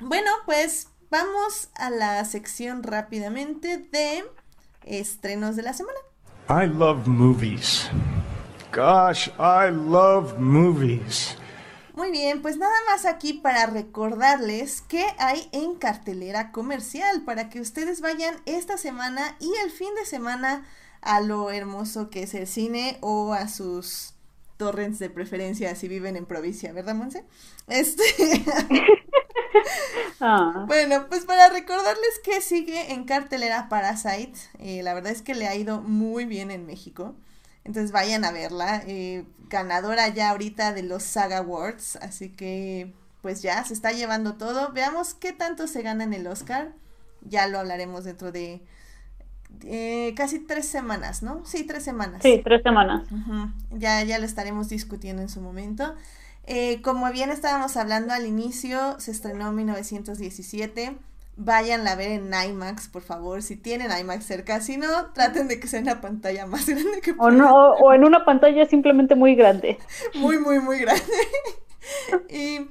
bueno, 0.00 0.30
pues 0.46 0.88
vamos 1.10 1.68
a 1.74 1.90
la 1.90 2.24
sección 2.24 2.82
rápidamente 2.82 3.78
de 3.78 4.24
estrenos 4.84 5.56
de 5.56 5.62
la 5.62 5.72
semana. 5.72 5.98
I 6.48 6.66
love 6.66 7.06
movies. 7.06 7.88
Gosh, 8.74 9.28
I 9.38 9.70
love 9.70 10.38
movies. 10.38 11.36
Muy 12.02 12.10
bien, 12.10 12.42
pues 12.42 12.56
nada 12.56 12.74
más 12.90 13.04
aquí 13.06 13.32
para 13.32 13.66
recordarles 13.66 14.82
qué 14.88 15.06
hay 15.18 15.48
en 15.52 15.76
cartelera 15.76 16.50
comercial 16.50 17.22
para 17.24 17.48
que 17.48 17.60
ustedes 17.60 18.00
vayan 18.00 18.34
esta 18.44 18.76
semana 18.76 19.36
y 19.38 19.52
el 19.64 19.70
fin 19.70 19.94
de 19.94 20.04
semana 20.04 20.66
a 21.00 21.20
lo 21.20 21.52
hermoso 21.52 22.10
que 22.10 22.24
es 22.24 22.34
el 22.34 22.48
cine 22.48 22.98
o 23.02 23.34
a 23.34 23.46
sus 23.46 24.14
torrents 24.56 24.98
de 24.98 25.10
preferencia 25.10 25.76
si 25.76 25.86
viven 25.86 26.16
en 26.16 26.26
provincia, 26.26 26.72
¿verdad, 26.72 26.96
Monse? 26.96 27.24
Este, 27.68 28.02
Ah, 30.20 30.64
bueno, 30.66 31.06
pues 31.08 31.24
para 31.24 31.50
recordarles 31.50 32.20
que 32.24 32.40
sigue 32.40 32.94
en 32.94 33.04
cartelera 33.04 33.68
Parasite, 33.68 34.40
eh, 34.58 34.82
la 34.82 34.94
verdad 34.94 35.12
es 35.12 35.22
que 35.22 35.36
le 35.36 35.46
ha 35.46 35.54
ido 35.54 35.80
muy 35.80 36.24
bien 36.24 36.50
en 36.50 36.66
México. 36.66 37.14
Entonces 37.64 37.92
vayan 37.92 38.24
a 38.24 38.32
verla. 38.32 38.82
eh, 38.86 39.24
ganadora 39.48 40.08
ya 40.08 40.30
ahorita 40.30 40.72
de 40.72 40.82
los 40.82 41.02
Saga 41.02 41.38
Awards. 41.38 41.96
Así 41.96 42.30
que 42.30 42.92
pues 43.20 43.42
ya 43.42 43.62
se 43.64 43.74
está 43.74 43.92
llevando 43.92 44.34
todo. 44.34 44.72
Veamos 44.72 45.14
qué 45.14 45.32
tanto 45.32 45.66
se 45.66 45.82
gana 45.82 46.04
en 46.04 46.14
el 46.14 46.26
Oscar. 46.26 46.72
Ya 47.22 47.46
lo 47.46 47.58
hablaremos 47.60 48.04
dentro 48.04 48.32
de 48.32 48.62
eh, 49.64 50.14
casi 50.16 50.40
tres 50.40 50.66
semanas, 50.66 51.22
¿no? 51.22 51.44
Sí, 51.44 51.64
tres 51.64 51.84
semanas. 51.84 52.22
sí, 52.22 52.40
tres 52.42 52.62
semanas. 52.62 53.06
Ya, 53.70 54.02
ya 54.02 54.18
lo 54.18 54.24
estaremos 54.24 54.68
discutiendo 54.68 55.22
en 55.22 55.28
su 55.28 55.40
momento. 55.40 55.94
Eh, 56.44 56.82
como 56.82 57.10
bien 57.12 57.30
estábamos 57.30 57.76
hablando 57.76 58.12
al 58.12 58.26
inicio, 58.26 58.98
se 58.98 59.12
estrenó 59.12 59.50
en 59.50 59.54
1917. 59.56 60.96
Váyanla 61.36 61.92
a 61.92 61.96
ver 61.96 62.10
en 62.12 62.32
IMAX, 62.34 62.88
por 62.88 63.02
favor, 63.02 63.42
si 63.42 63.56
tienen 63.56 63.90
IMAX 63.98 64.24
cerca. 64.26 64.60
Si 64.60 64.76
no, 64.76 65.12
traten 65.12 65.48
de 65.48 65.58
que 65.60 65.66
sea 65.68 65.80
en 65.80 65.86
la 65.86 66.00
pantalla 66.00 66.46
más 66.46 66.66
grande 66.68 67.00
que 67.02 67.12
O, 67.16 67.30
puedan. 67.30 67.30
no, 67.30 67.48
o, 67.54 67.76
o 67.86 67.92
en 67.94 68.04
una 68.04 68.24
pantalla 68.24 68.66
simplemente 68.66 69.14
muy 69.14 69.34
grande. 69.34 69.78
Muy, 70.14 70.38
muy, 70.38 70.60
muy 70.60 70.78
grande. 70.80 71.02
y, 72.28 72.68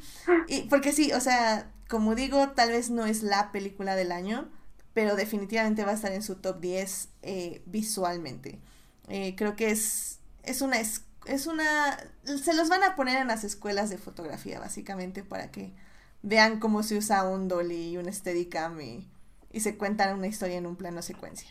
y 0.48 0.62
porque 0.70 0.92
sí, 0.92 1.12
o 1.14 1.20
sea, 1.20 1.72
como 1.90 2.16
digo, 2.16 2.50
tal 2.52 2.70
vez 2.72 2.90
no 2.90 3.06
es 3.06 3.24
la 3.24 3.52
película 3.52 3.96
del 3.96 4.12
año, 4.12 4.50
pero 4.94 5.16
definitivamente 5.16 5.86
va 5.86 5.92
a 5.92 5.96
estar 5.96 6.12
en 6.12 6.24
su 6.24 6.36
top 6.36 6.60
10 6.60 7.10
eh, 7.24 7.62
visualmente. 7.66 8.60
Eh, 9.08 9.36
creo 9.36 9.56
que 9.56 9.72
es, 9.72 10.20
es 10.44 10.62
una... 10.62 10.80
es 10.80 11.48
una... 11.48 11.98
Se 12.24 12.54
los 12.54 12.70
van 12.70 12.84
a 12.84 12.96
poner 12.96 13.18
en 13.18 13.28
las 13.28 13.44
escuelas 13.44 13.90
de 13.90 13.98
fotografía, 13.98 14.60
básicamente, 14.60 15.24
para 15.24 15.52
que 15.52 15.74
vean 16.24 16.60
cómo 16.60 16.84
se 16.84 16.98
usa 16.98 17.24
un 17.24 17.48
dolly 17.48 17.90
y 17.90 17.98
un 17.98 18.12
steadicam 18.12 18.80
y, 18.82 19.08
y 19.52 19.60
se 19.62 19.78
cuentan 19.78 20.18
una 20.18 20.28
historia 20.28 20.58
en 20.58 20.66
un 20.66 20.76
plano 20.76 21.02
secuencia. 21.02 21.50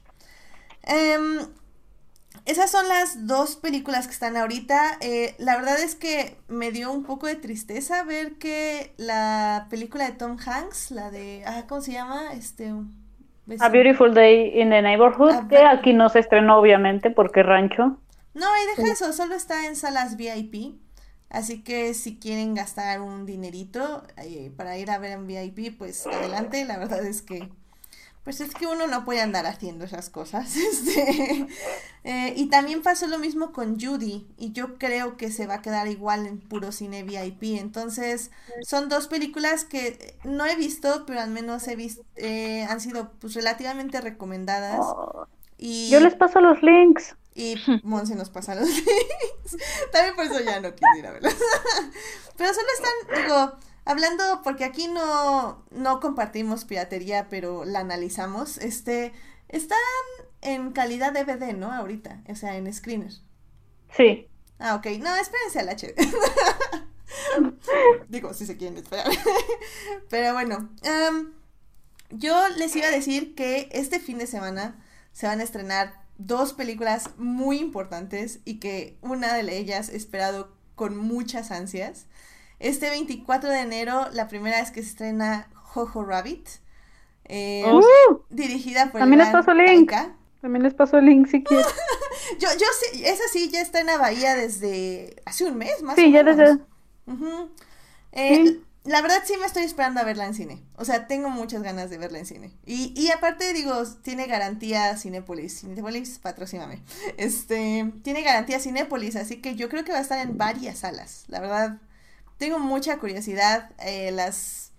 Em, 0.83 1.41
esas 2.47 2.71
son 2.71 2.89
las 2.89 3.27
dos 3.27 3.57
películas 3.57 4.07
que 4.07 4.13
están 4.13 4.37
ahorita. 4.37 4.99
Eh, 5.01 5.35
la 5.39 5.57
verdad 5.57 5.81
es 5.81 5.95
que 5.95 6.37
me 6.49 6.71
dio 6.71 6.93
un 6.93 7.05
poco 7.05 7.27
de 7.27 7.37
tristeza 7.37 8.05
ver 8.05 8.35
que 8.35 8.95
la 8.97 9.67
película 9.71 10.07
de 10.07 10.13
Tom 10.13 10.37
Hanks, 10.45 10.91
la 10.91 11.11
de, 11.11 11.43
ah, 11.47 11.65
¿cómo 11.69 11.81
se 11.81 11.93
llama? 11.93 12.33
Este, 12.33 12.73
A 13.59 13.69
Beautiful 13.69 14.15
Day 14.15 14.61
in 14.61 14.71
the 14.71 14.81
Neighborhood, 14.81 15.33
A 15.33 15.49
que 15.49 15.59
aquí 15.59 15.93
no 15.93 16.09
se 16.09 16.21
estrenó 16.21 16.59
obviamente 16.59 17.11
porque 17.11 17.43
rancho. 17.43 17.99
No, 18.33 18.47
y 18.47 18.77
deja 18.77 18.93
eso, 18.93 19.13
solo 19.13 19.35
está 19.35 19.67
en 19.67 19.75
salas 19.75 20.17
VIP. 20.17 20.81
Así 21.31 21.63
que 21.63 21.95
si 21.95 22.17
quieren 22.17 22.55
gastar 22.55 23.01
un 23.01 23.25
dinerito 23.25 24.03
eh, 24.17 24.53
para 24.57 24.77
ir 24.77 24.91
a 24.91 24.99
ver 24.99 25.13
en 25.13 25.29
VIP, 25.29 25.79
pues 25.79 26.05
adelante. 26.07 26.65
La 26.65 26.77
verdad 26.77 27.05
es 27.07 27.23
que, 27.23 27.49
pues 28.25 28.41
es 28.41 28.53
que 28.53 28.67
uno 28.67 28.89
no 28.89 29.05
puede 29.05 29.21
andar 29.21 29.47
haciendo 29.47 29.85
esas 29.85 30.11
cosas. 30.11 30.57
Este, 30.57 31.47
eh, 32.03 32.35
y 32.37 32.47
también 32.47 32.83
pasó 32.83 33.07
lo 33.07 33.21
mismo 33.21 33.53
con 33.53 33.79
Judy. 33.81 34.27
Y 34.39 34.51
yo 34.51 34.77
creo 34.77 35.17
que 35.17 35.31
se 35.31 35.47
va 35.47 35.55
a 35.55 35.63
quedar 35.63 35.87
igual 35.87 36.27
en 36.27 36.41
puro 36.41 36.73
cine 36.73 37.05
VIP. 37.05 37.61
Entonces, 37.61 38.33
son 38.67 38.89
dos 38.89 39.07
películas 39.07 39.65
que 39.65 40.17
no 40.25 40.47
he 40.47 40.57
visto, 40.57 41.05
pero 41.07 41.21
al 41.21 41.31
menos 41.31 41.69
he 41.69 41.77
visto, 41.77 42.03
eh, 42.17 42.65
han 42.69 42.81
sido 42.81 43.13
pues 43.21 43.35
relativamente 43.35 44.01
recomendadas. 44.01 44.81
Oh, 44.81 45.29
Y... 45.59 45.91
Yo 45.91 46.01
les 46.01 46.17
paso 46.17 46.41
los 46.41 46.61
links. 46.61 47.15
Y 47.41 47.57
Monse 47.83 48.15
nos 48.15 48.29
pasa 48.29 48.55
los 48.55 48.69
links. 48.69 49.57
También 49.93 50.15
por 50.15 50.27
eso 50.27 50.41
ya 50.41 50.61
no 50.61 50.75
quise 50.75 50.99
ir 50.99 51.07
a 51.07 51.13
verlas. 51.13 51.35
Pero 52.37 52.53
solo 52.53 52.67
están, 52.75 53.23
digo, 53.23 53.59
hablando, 53.87 54.43
porque 54.45 54.65
aquí 54.65 54.89
no, 54.89 55.65
no 55.71 56.01
compartimos 56.01 56.67
piratería, 56.67 57.29
pero 57.29 57.65
la 57.65 57.81
analizamos. 57.81 58.59
Este, 58.59 59.13
están 59.49 59.79
en 60.41 60.73
calidad 60.73 61.13
DVD, 61.13 61.55
¿no? 61.55 61.73
Ahorita, 61.73 62.23
o 62.29 62.35
sea, 62.35 62.57
en 62.57 62.73
screener. 62.73 63.13
Sí. 63.97 64.29
Ah, 64.59 64.75
ok. 64.77 64.87
No, 65.01 65.15
espérense 65.17 65.61
al 65.61 65.69
HD. 65.69 65.95
Digo, 68.09 68.33
si 68.33 68.47
se 68.47 68.57
quieren 68.57 68.79
esperar. 68.79 69.07
Pero 70.09 70.33
bueno, 70.33 70.71
em, 70.83 71.33
yo 72.11 72.49
les 72.57 72.75
iba 72.77 72.87
a 72.87 72.91
decir 72.91 73.35
que 73.35 73.69
este 73.73 73.99
fin 73.99 74.17
de 74.17 74.27
semana 74.27 74.83
se 75.13 75.27
van 75.27 75.41
a 75.41 75.45
estrenar 75.45 76.00
dos 76.27 76.53
películas 76.53 77.11
muy 77.17 77.59
importantes 77.59 78.41
y 78.45 78.59
que 78.61 78.97
una 79.03 79.35
de 79.35 79.59
ellas 79.59 79.89
he 79.89 79.97
esperado 79.97 80.53
con 80.75 80.97
muchas 80.97 81.51
ansias. 81.51 82.07
Este 82.59 82.91
24 82.91 83.49
de 83.51 83.61
enero, 83.61 84.09
la 84.13 84.29
primera 84.29 84.61
vez 84.61 84.71
que 84.71 84.83
se 84.83 84.91
estrena 84.91 85.49
Jojo 85.55 86.05
Rabbit, 86.05 86.49
eh, 87.25 87.65
Uh, 87.67 88.19
dirigida 88.29 88.91
por 88.91 89.01
También 89.01 89.21
les 89.21 89.29
paso 89.31 89.55
link. 89.55 89.91
Taika. 89.91 90.17
también 90.41 90.63
les 90.63 90.75
paso 90.75 90.99
el 90.99 91.07
link 91.07 91.27
si 91.29 91.43
quieren. 91.43 91.67
Yo, 92.39 92.49
yo 92.59 92.67
sé, 92.93 93.09
esa 93.09 93.23
sí 93.33 93.49
ya 93.51 93.61
está 93.61 93.81
en 93.81 93.87
la 93.87 93.97
bahía 93.97 94.35
desde 94.35 95.17
hace 95.25 95.45
un 95.47 95.57
mes, 95.57 95.83
más 95.83 95.97
Sí, 95.97 96.07
o 96.07 96.11
ya 96.11 96.23
menos. 96.23 96.37
desde. 96.37 96.59
Eh, 98.13 98.45
Sí. 98.45 98.65
La 98.91 99.03
verdad 99.03 99.23
sí 99.25 99.35
me 99.39 99.47
estoy 99.47 99.63
esperando 99.63 100.01
a 100.01 100.03
verla 100.03 100.27
en 100.27 100.35
cine. 100.35 100.65
O 100.75 100.85
sea, 100.85 101.07
tengo 101.07 101.31
muchas 101.31 101.63
ganas 101.63 101.91
de 101.91 101.99
verla 101.99 102.19
en 102.19 102.27
cine. 102.27 102.51
Y, 102.67 102.93
y 103.01 103.13
aparte, 103.13 103.53
digo, 103.53 103.87
tiene 104.03 104.27
garantía 104.27 104.97
Cinépolis. 104.97 105.61
Cinépolis, 105.61 106.19
patrocíname. 106.19 106.83
Este, 107.17 107.93
tiene 108.03 108.23
garantía 108.23 108.59
Cinépolis, 108.59 109.15
así 109.15 109.41
que 109.41 109.55
yo 109.55 109.69
creo 109.69 109.85
que 109.85 109.93
va 109.93 109.99
a 109.99 110.03
estar 110.03 110.19
en 110.19 110.37
varias 110.37 110.79
salas. 110.79 111.23
La 111.29 111.39
verdad, 111.39 111.79
tengo 112.37 112.59
mucha 112.59 112.99
curiosidad. 112.99 113.71
Eh, 113.79 114.11
las 114.11 114.73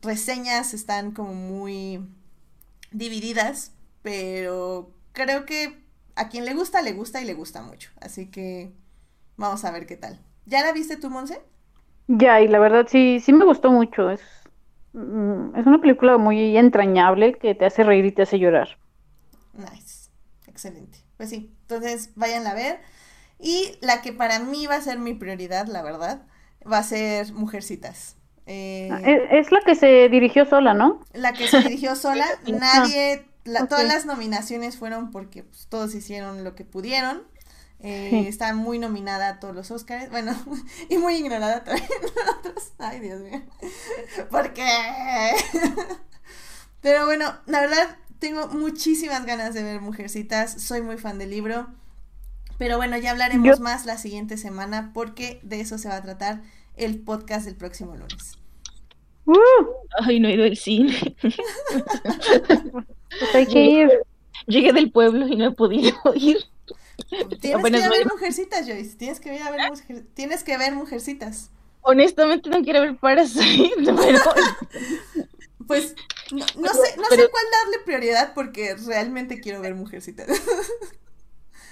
reseñas 0.00 0.72
están 0.72 1.10
como 1.10 1.34
muy 1.34 2.08
divididas, 2.92 3.72
pero 4.02 4.94
creo 5.10 5.44
que 5.44 5.84
a 6.14 6.28
quien 6.28 6.44
le 6.44 6.54
gusta, 6.54 6.82
le 6.82 6.92
gusta 6.92 7.20
y 7.20 7.24
le 7.24 7.34
gusta 7.34 7.62
mucho. 7.62 7.90
Así 8.00 8.30
que 8.30 8.72
vamos 9.36 9.64
a 9.64 9.72
ver 9.72 9.86
qué 9.86 9.96
tal. 9.96 10.24
¿Ya 10.46 10.62
la 10.62 10.72
viste 10.72 10.96
tú, 10.96 11.10
Monse? 11.10 11.42
Ya, 12.06 12.40
y 12.40 12.48
la 12.48 12.58
verdad 12.58 12.86
sí, 12.88 13.20
sí 13.20 13.32
me 13.32 13.44
gustó 13.44 13.70
mucho. 13.70 14.10
Es, 14.10 14.22
mm, 14.92 15.56
es 15.56 15.66
una 15.66 15.80
película 15.80 16.18
muy 16.18 16.56
entrañable 16.56 17.34
que 17.34 17.54
te 17.54 17.66
hace 17.66 17.84
reír 17.84 18.04
y 18.06 18.12
te 18.12 18.22
hace 18.22 18.38
llorar. 18.38 18.78
Nice. 19.52 20.10
Excelente. 20.46 20.98
Pues 21.16 21.30
sí, 21.30 21.56
entonces 21.62 22.10
váyanla 22.16 22.50
a 22.50 22.54
ver. 22.54 22.80
Y 23.38 23.78
la 23.82 24.02
que 24.02 24.12
para 24.12 24.38
mí 24.40 24.66
va 24.66 24.76
a 24.76 24.80
ser 24.82 24.98
mi 24.98 25.14
prioridad, 25.14 25.66
la 25.68 25.82
verdad, 25.82 26.26
va 26.70 26.78
a 26.78 26.82
ser 26.82 27.32
Mujercitas. 27.32 28.16
Eh, 28.46 28.88
Ah, 28.88 29.00
Es, 29.04 29.46
es 29.46 29.52
la 29.52 29.60
que 29.60 29.74
se 29.74 30.08
dirigió 30.08 30.44
sola, 30.46 30.72
¿no? 30.74 31.00
la 31.12 31.36
que 31.36 31.48
se 31.48 31.60
dirigió 31.60 31.94
sola, 31.96 32.26
nadie, 32.44 33.26
la- 33.44 33.68
todas 33.68 33.86
las 33.86 34.06
nominaciones 34.06 34.76
fueron 34.76 35.10
porque 35.10 35.44
pues, 35.44 35.66
todos 35.68 35.94
hicieron 35.94 36.44
lo 36.44 36.54
que 36.54 36.64
pudieron. 36.64 37.22
Eh, 37.80 38.08
Sí. 38.10 38.28
Está 38.28 38.54
muy 38.54 38.78
nominada 38.78 39.28
a 39.28 39.40
todos 39.40 39.54
los 39.54 39.70
Oscars, 39.70 40.10
bueno, 40.10 40.34
y 40.88 40.96
muy 40.98 41.16
ignorada 41.16 41.64
también 41.64 41.86
otros. 42.38 42.72
Ay, 42.78 43.00
Dios 43.00 43.20
mío. 43.20 43.42
¿Por 44.30 44.52
qué? 44.54 44.66
Pero 46.80 47.06
bueno, 47.06 47.34
la 47.46 47.60
verdad, 47.60 47.96
tengo 48.18 48.48
muchísimas 48.48 49.24
ganas 49.26 49.54
de 49.54 49.62
ver 49.62 49.80
Mujercitas, 49.80 50.60
soy 50.62 50.82
muy 50.82 50.96
fan 50.98 51.18
del 51.18 51.30
libro. 51.30 51.66
Pero 52.58 52.76
bueno, 52.76 52.96
ya 52.96 53.10
hablaremos 53.10 53.58
Yo- 53.58 53.62
más 53.64 53.84
la 53.84 53.98
siguiente 53.98 54.36
semana 54.36 54.92
porque 54.94 55.40
de 55.42 55.60
eso 55.60 55.76
se 55.76 55.88
va 55.88 55.96
a 55.96 56.02
tratar 56.02 56.42
el 56.76 57.00
podcast 57.00 57.44
del 57.46 57.56
próximo 57.56 57.96
lunes. 57.96 58.38
Uh, 59.26 59.34
Ay, 60.02 60.20
no 60.20 60.28
he 60.28 60.34
ido 60.34 60.44
al 60.44 60.56
cine. 60.56 61.16
pues 61.20 61.34
hay 63.34 63.46
que 63.46 63.64
ir. 63.64 63.90
Llegué 64.46 64.72
del 64.72 64.92
pueblo 64.92 65.26
y 65.26 65.36
no 65.36 65.46
he 65.46 65.50
podido 65.52 65.96
ir. 66.14 66.36
Tienes 67.40 67.60
Apenas 67.60 67.82
que 67.82 67.88
ver 67.88 68.04
voy. 68.04 68.12
Mujercitas, 68.12 68.66
Joyce. 68.66 68.96
Tienes 68.96 69.20
que 69.20 69.34
ir 69.34 69.42
a 69.42 69.50
ver 69.50 69.60
mujer- 69.70 70.04
Tienes 70.14 70.44
que 70.44 70.56
ver 70.58 70.74
Mujercitas. 70.74 71.50
Honestamente 71.82 72.48
no 72.48 72.62
quiero 72.62 72.80
ver 72.80 72.96
Parasite, 72.96 73.74
pero 73.84 74.18
Pues 75.66 75.94
no, 76.30 76.44
no 76.56 76.68
sé, 76.74 76.96
no 76.98 77.04
sé 77.04 77.28
cuál 77.30 77.44
darle 77.62 77.78
prioridad 77.86 78.32
porque 78.34 78.74
realmente 78.86 79.40
quiero 79.40 79.60
ver 79.60 79.74
Mujercitas. 79.74 80.26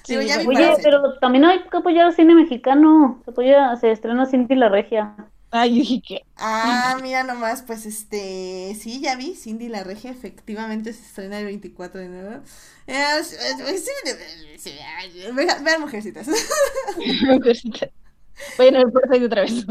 Sí, 0.05 0.17
Digo, 0.17 0.23
ya 0.23 0.39
vi 0.39 0.45
bueno. 0.47 0.61
Oye, 0.73 0.83
pero 0.83 1.19
también 1.21 1.45
hay 1.45 1.63
que 1.69 1.77
apoyar 1.77 2.07
al 2.07 2.15
cine 2.15 2.35
mexicano. 2.35 3.21
Se 3.25 3.31
apoya, 3.31 3.77
se 3.77 3.91
estrena 3.93 4.27
Cindy 4.27 4.55
la 4.57 4.69
Regia. 4.69 5.15
Dije 5.53 6.01
que 6.01 6.25
Ah, 6.37 6.99
mira 7.03 7.25
nomás, 7.25 7.63
pues 7.63 7.85
este, 7.85 8.75
sí, 8.81 9.01
ya 9.01 9.17
vi, 9.17 9.35
Cindy 9.35 9.69
la 9.69 9.85
Regia 9.85 10.11
efectivamente 10.11 10.93
se 10.93 11.03
estrena 11.03 11.39
el 11.39 11.45
24 11.45 12.01
de 12.01 12.07
enero. 12.07 12.43
Vean 15.63 15.81
Mujercitas. 15.81 16.27
Mujercita. 17.27 17.91
Vayan 18.59 18.77
a 18.77 18.85
ver 18.85 18.93
Parasite 18.93 19.27
otra 19.27 19.43
vez. 19.43 19.67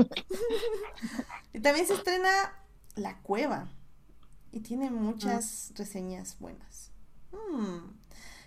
Y 1.54 1.60
también 1.60 1.88
se 1.88 1.96
estrena 1.96 2.30
La 2.96 3.18
Cueva. 3.22 3.70
Y 4.52 4.60
tiene 4.60 4.92
muchas 4.92 5.74
reseñas 5.76 6.38
buenas. 6.40 6.92
Hmm. 7.32 8.00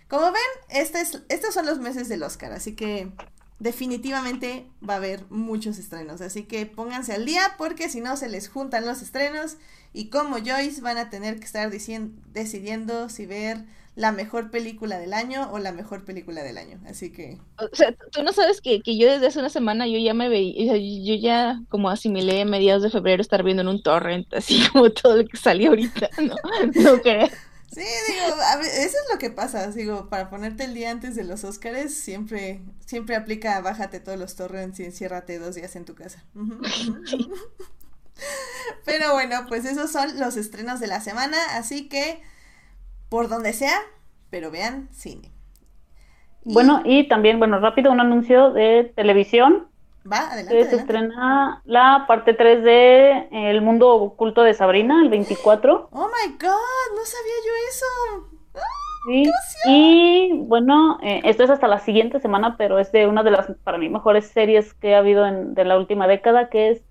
Como 0.07 0.31
ven, 0.31 0.41
este 0.69 1.01
es, 1.01 1.21
estos 1.29 1.53
son 1.53 1.65
los 1.65 1.79
meses 1.79 2.07
del 2.09 2.23
Oscar, 2.23 2.51
así 2.53 2.75
que 2.75 3.11
definitivamente 3.59 4.67
va 4.87 4.95
a 4.95 4.97
haber 4.97 5.25
muchos 5.29 5.77
estrenos. 5.77 6.21
Así 6.21 6.43
que 6.43 6.65
pónganse 6.65 7.13
al 7.13 7.25
día 7.25 7.41
porque 7.57 7.89
si 7.89 8.01
no 8.01 8.17
se 8.17 8.29
les 8.29 8.49
juntan 8.49 8.85
los 8.85 9.01
estrenos 9.01 9.57
y 9.93 10.09
como 10.09 10.37
Joyce 10.37 10.81
van 10.81 10.97
a 10.97 11.09
tener 11.09 11.39
que 11.39 11.45
estar 11.45 11.71
decidiendo 11.71 13.09
si 13.09 13.25
ver 13.25 13.65
la 13.95 14.11
mejor 14.11 14.51
película 14.51 14.99
del 14.99 15.13
año 15.13 15.49
o 15.53 15.59
la 15.59 15.71
mejor 15.71 16.03
película 16.03 16.43
del 16.43 16.57
año. 16.57 16.79
Así 16.85 17.11
que... 17.11 17.37
O 17.57 17.73
sea, 17.73 17.93
tú 18.11 18.23
no 18.23 18.33
sabes 18.33 18.59
que, 18.59 18.81
que 18.81 18.97
yo 18.97 19.09
desde 19.09 19.27
hace 19.27 19.39
una 19.39 19.49
semana 19.49 19.87
yo 19.87 19.97
ya 19.97 20.13
me 20.13 20.27
veía, 20.27 20.75
yo 20.75 21.15
ya 21.15 21.61
como 21.69 21.89
asimilé 21.89 22.41
a 22.41 22.45
mediados 22.45 22.83
de 22.83 22.89
febrero 22.89 23.21
estar 23.21 23.41
viendo 23.43 23.61
en 23.61 23.69
un 23.69 23.81
torrent, 23.81 24.33
así 24.33 24.59
como 24.73 24.89
todo 24.89 25.17
lo 25.17 25.25
que 25.25 25.37
salió 25.37 25.69
ahorita, 25.69 26.09
¿no? 26.21 26.35
No 26.75 27.01
creas. 27.01 27.31
Sí, 27.75 27.81
digo, 28.07 28.41
a 28.41 28.55
ver, 28.55 28.67
eso 28.67 28.97
es 28.97 29.05
lo 29.11 29.19
que 29.19 29.29
pasa, 29.29 29.67
digo, 29.71 30.07
para 30.09 30.29
ponerte 30.29 30.63
el 30.63 30.73
día 30.73 30.91
antes 30.91 31.13
de 31.15 31.25
los 31.25 31.43
Óscares, 31.43 31.93
siempre, 31.93 32.61
siempre 32.85 33.17
aplica 33.17 33.59
bájate 33.59 33.99
todos 33.99 34.17
los 34.17 34.37
torrents 34.37 34.79
y 34.79 34.85
enciérrate 34.85 35.39
dos 35.39 35.55
días 35.55 35.75
en 35.75 35.83
tu 35.83 35.93
casa. 35.93 36.23
Pero 38.85 39.11
bueno, 39.13 39.45
pues 39.47 39.65
esos 39.65 39.91
son 39.91 40.19
los 40.19 40.37
estrenos 40.37 40.79
de 40.79 40.87
la 40.87 41.01
semana, 41.01 41.37
así 41.57 41.89
que 41.89 42.21
por 43.09 43.27
donde 43.27 43.51
sea, 43.53 43.77
pero 44.29 44.51
vean 44.51 44.87
cine. 44.93 45.31
Y- 46.45 46.53
Bueno, 46.53 46.81
y 46.85 47.07
también, 47.07 47.39
bueno, 47.39 47.59
rápido 47.59 47.91
un 47.91 47.99
anuncio 47.99 48.51
de 48.51 48.93
televisión. 48.95 49.67
Va, 50.09 50.31
adelante, 50.31 50.51
se 50.51 50.55
adelante. 50.55 50.75
estrena 50.75 51.61
la 51.65 52.05
parte 52.07 52.33
3 52.33 52.63
de 52.63 53.09
eh, 53.11 53.27
El 53.51 53.61
mundo 53.61 53.93
oculto 53.93 54.43
de 54.43 54.53
Sabrina, 54.53 55.01
el 55.01 55.09
24. 55.09 55.89
Oh 55.91 56.07
my 56.07 56.33
god, 56.33 56.95
no 56.95 57.05
sabía 57.05 57.33
yo 57.45 57.51
eso. 57.69 58.35
Sí. 59.05 59.31
Y 59.67 60.31
bueno, 60.45 60.97
eh, 61.03 61.21
esto 61.25 61.43
es 61.43 61.49
hasta 61.49 61.67
la 61.67 61.79
siguiente 61.79 62.19
semana, 62.19 62.55
pero 62.57 62.79
es 62.79 62.91
de 62.91 63.07
una 63.07 63.23
de 63.23 63.31
las, 63.31 63.51
para 63.63 63.77
mí, 63.77 63.89
mejores 63.89 64.27
series 64.27 64.73
que 64.73 64.95
ha 64.95 64.99
habido 64.99 65.25
en, 65.25 65.53
de 65.53 65.63
la 65.63 65.77
última 65.77 66.07
década, 66.07 66.49
que 66.49 66.71
es 66.71 66.81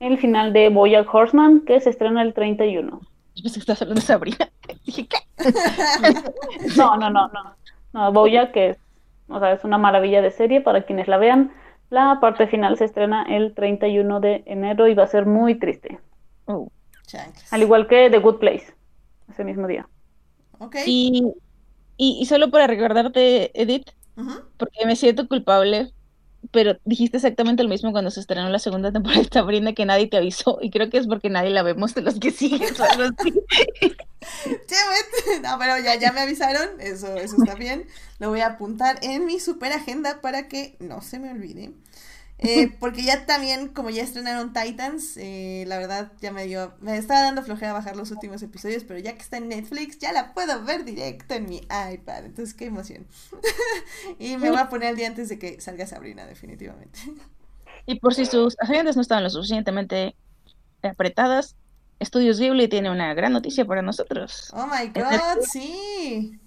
el 0.00 0.18
final 0.18 0.52
de 0.52 0.68
Bojack 0.68 1.12
Horseman, 1.12 1.60
que 1.62 1.80
se 1.80 1.90
estrena 1.90 2.22
el 2.22 2.34
31. 2.34 3.00
Yo 3.34 3.42
pensé 3.42 3.54
que 3.54 3.60
estabas 3.60 3.82
hablando 3.82 4.00
de 4.00 4.06
Sabrina. 4.06 4.48
Dije, 4.84 5.08
¿qué? 5.08 5.18
No, 6.76 6.96
no, 6.96 7.10
no, 7.10 7.28
no. 7.28 7.56
No, 7.92 8.12
Bojack 8.12 8.52
que 8.52 8.70
es, 8.70 8.78
o 9.28 9.38
sea, 9.38 9.52
es 9.52 9.64
una 9.64 9.78
maravilla 9.78 10.22
de 10.22 10.30
serie 10.30 10.60
para 10.60 10.82
quienes 10.82 11.08
la 11.08 11.16
vean. 11.18 11.52
La 11.90 12.18
parte 12.20 12.46
final 12.46 12.76
se 12.76 12.86
estrena 12.86 13.24
el 13.28 13.54
31 13.54 14.20
de 14.20 14.42
enero 14.46 14.88
y 14.88 14.94
va 14.94 15.04
a 15.04 15.08
ser 15.08 15.26
muy 15.26 15.58
triste. 15.58 15.98
Oh. 16.46 16.70
Al 17.50 17.62
igual 17.62 17.86
que 17.86 18.10
The 18.10 18.18
Good 18.18 18.38
Place, 18.38 18.74
ese 19.30 19.44
mismo 19.44 19.66
día. 19.66 19.88
Ok. 20.58 20.76
Y, 20.86 21.32
y, 21.96 22.18
y 22.20 22.26
solo 22.26 22.50
para 22.50 22.66
recordarte, 22.66 23.50
Edith, 23.60 23.90
porque 24.56 24.86
me 24.86 24.96
siento 24.96 25.28
culpable, 25.28 25.92
pero 26.50 26.78
dijiste 26.84 27.16
exactamente 27.16 27.62
lo 27.62 27.68
mismo 27.68 27.92
cuando 27.92 28.10
se 28.10 28.20
estrenó 28.20 28.48
la 28.48 28.58
segunda 28.58 28.92
temporada 28.92 29.22
de 29.22 29.28
Sabrina 29.32 29.72
que 29.72 29.86
nadie 29.86 30.06
te 30.06 30.16
avisó, 30.16 30.58
y 30.60 30.70
creo 30.70 30.90
que 30.90 30.98
es 30.98 31.06
porque 31.06 31.30
nadie 31.30 31.50
la 31.50 31.62
vemos 31.62 31.94
de 31.94 32.02
los 32.02 32.18
que 32.18 32.30
siguen. 32.30 32.62
o. 32.80 33.94
No, 35.42 35.58
pero 35.58 35.78
ya, 35.78 35.96
ya 35.96 36.12
me 36.12 36.20
avisaron, 36.20 36.80
eso, 36.80 37.14
eso 37.16 37.36
está 37.36 37.54
bien. 37.54 37.86
Lo 38.18 38.30
voy 38.30 38.40
a 38.40 38.46
apuntar 38.46 38.98
en 39.02 39.26
mi 39.26 39.38
super 39.38 39.72
agenda 39.72 40.22
para 40.22 40.48
que 40.48 40.76
no 40.80 41.02
se 41.02 41.18
me 41.18 41.30
olvide. 41.30 41.72
Eh, 42.38 42.76
porque 42.80 43.02
ya 43.02 43.26
también, 43.26 43.68
como 43.68 43.90
ya 43.90 44.02
estrenaron 44.02 44.52
Titans, 44.52 45.16
eh, 45.16 45.64
la 45.66 45.78
verdad 45.78 46.12
ya 46.20 46.32
me 46.32 46.44
dio, 46.46 46.74
me 46.80 46.96
estaba 46.96 47.20
dando 47.20 47.42
flojera 47.42 47.72
bajar 47.72 47.96
los 47.96 48.10
últimos 48.10 48.42
episodios, 48.42 48.84
pero 48.84 48.98
ya 48.98 49.14
que 49.14 49.22
está 49.22 49.36
en 49.36 49.48
Netflix, 49.48 49.98
ya 49.98 50.12
la 50.12 50.34
puedo 50.34 50.62
ver 50.64 50.84
directo 50.84 51.34
en 51.34 51.48
mi 51.48 51.58
iPad. 51.58 52.26
Entonces, 52.26 52.54
qué 52.54 52.66
emoción. 52.66 53.06
y 54.18 54.36
me 54.36 54.50
voy 54.50 54.58
a 54.58 54.68
poner 54.68 54.88
al 54.90 54.96
día 54.96 55.06
antes 55.06 55.28
de 55.28 55.38
que 55.38 55.60
salga 55.60 55.86
Sabrina, 55.86 56.26
definitivamente. 56.26 56.98
Y 57.86 58.00
por 58.00 58.14
si 58.14 58.26
sus 58.26 58.56
agendas 58.60 58.96
no 58.96 59.02
estaban 59.02 59.24
lo 59.24 59.30
suficientemente 59.30 60.16
apretadas, 60.82 61.56
Estudios 61.98 62.38
Ghibli 62.38 62.68
tiene 62.68 62.90
una 62.90 63.14
gran 63.14 63.32
noticia 63.32 63.64
para 63.64 63.82
nosotros. 63.82 64.50
Oh 64.52 64.66
my 64.66 64.88
god, 64.88 65.42
sí. 65.50 66.40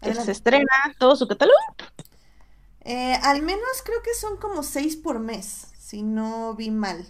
Que 0.00 0.14
se 0.14 0.32
estrena 0.32 0.66
todo 0.98 1.16
su 1.16 1.26
catálogo. 1.28 1.58
Eh, 2.90 3.18
al 3.22 3.42
menos 3.42 3.82
creo 3.84 4.02
que 4.02 4.14
son 4.14 4.38
como 4.38 4.62
seis 4.62 4.96
por 4.96 5.18
mes, 5.18 5.66
si 5.78 6.02
no 6.02 6.54
vi 6.54 6.70
mal. 6.70 7.06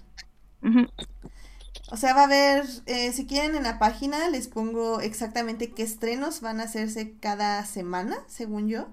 O 1.92 1.96
sea, 1.96 2.14
va 2.14 2.22
a 2.22 2.24
haber, 2.24 2.66
eh, 2.86 3.12
si 3.12 3.26
quieren 3.26 3.54
en 3.54 3.62
la 3.62 3.78
página 3.78 4.28
les 4.28 4.48
pongo 4.48 5.00
exactamente 5.00 5.70
qué 5.70 5.84
estrenos 5.84 6.40
van 6.40 6.58
a 6.58 6.64
hacerse 6.64 7.14
cada 7.20 7.64
semana, 7.64 8.18
según 8.26 8.66
yo. 8.68 8.88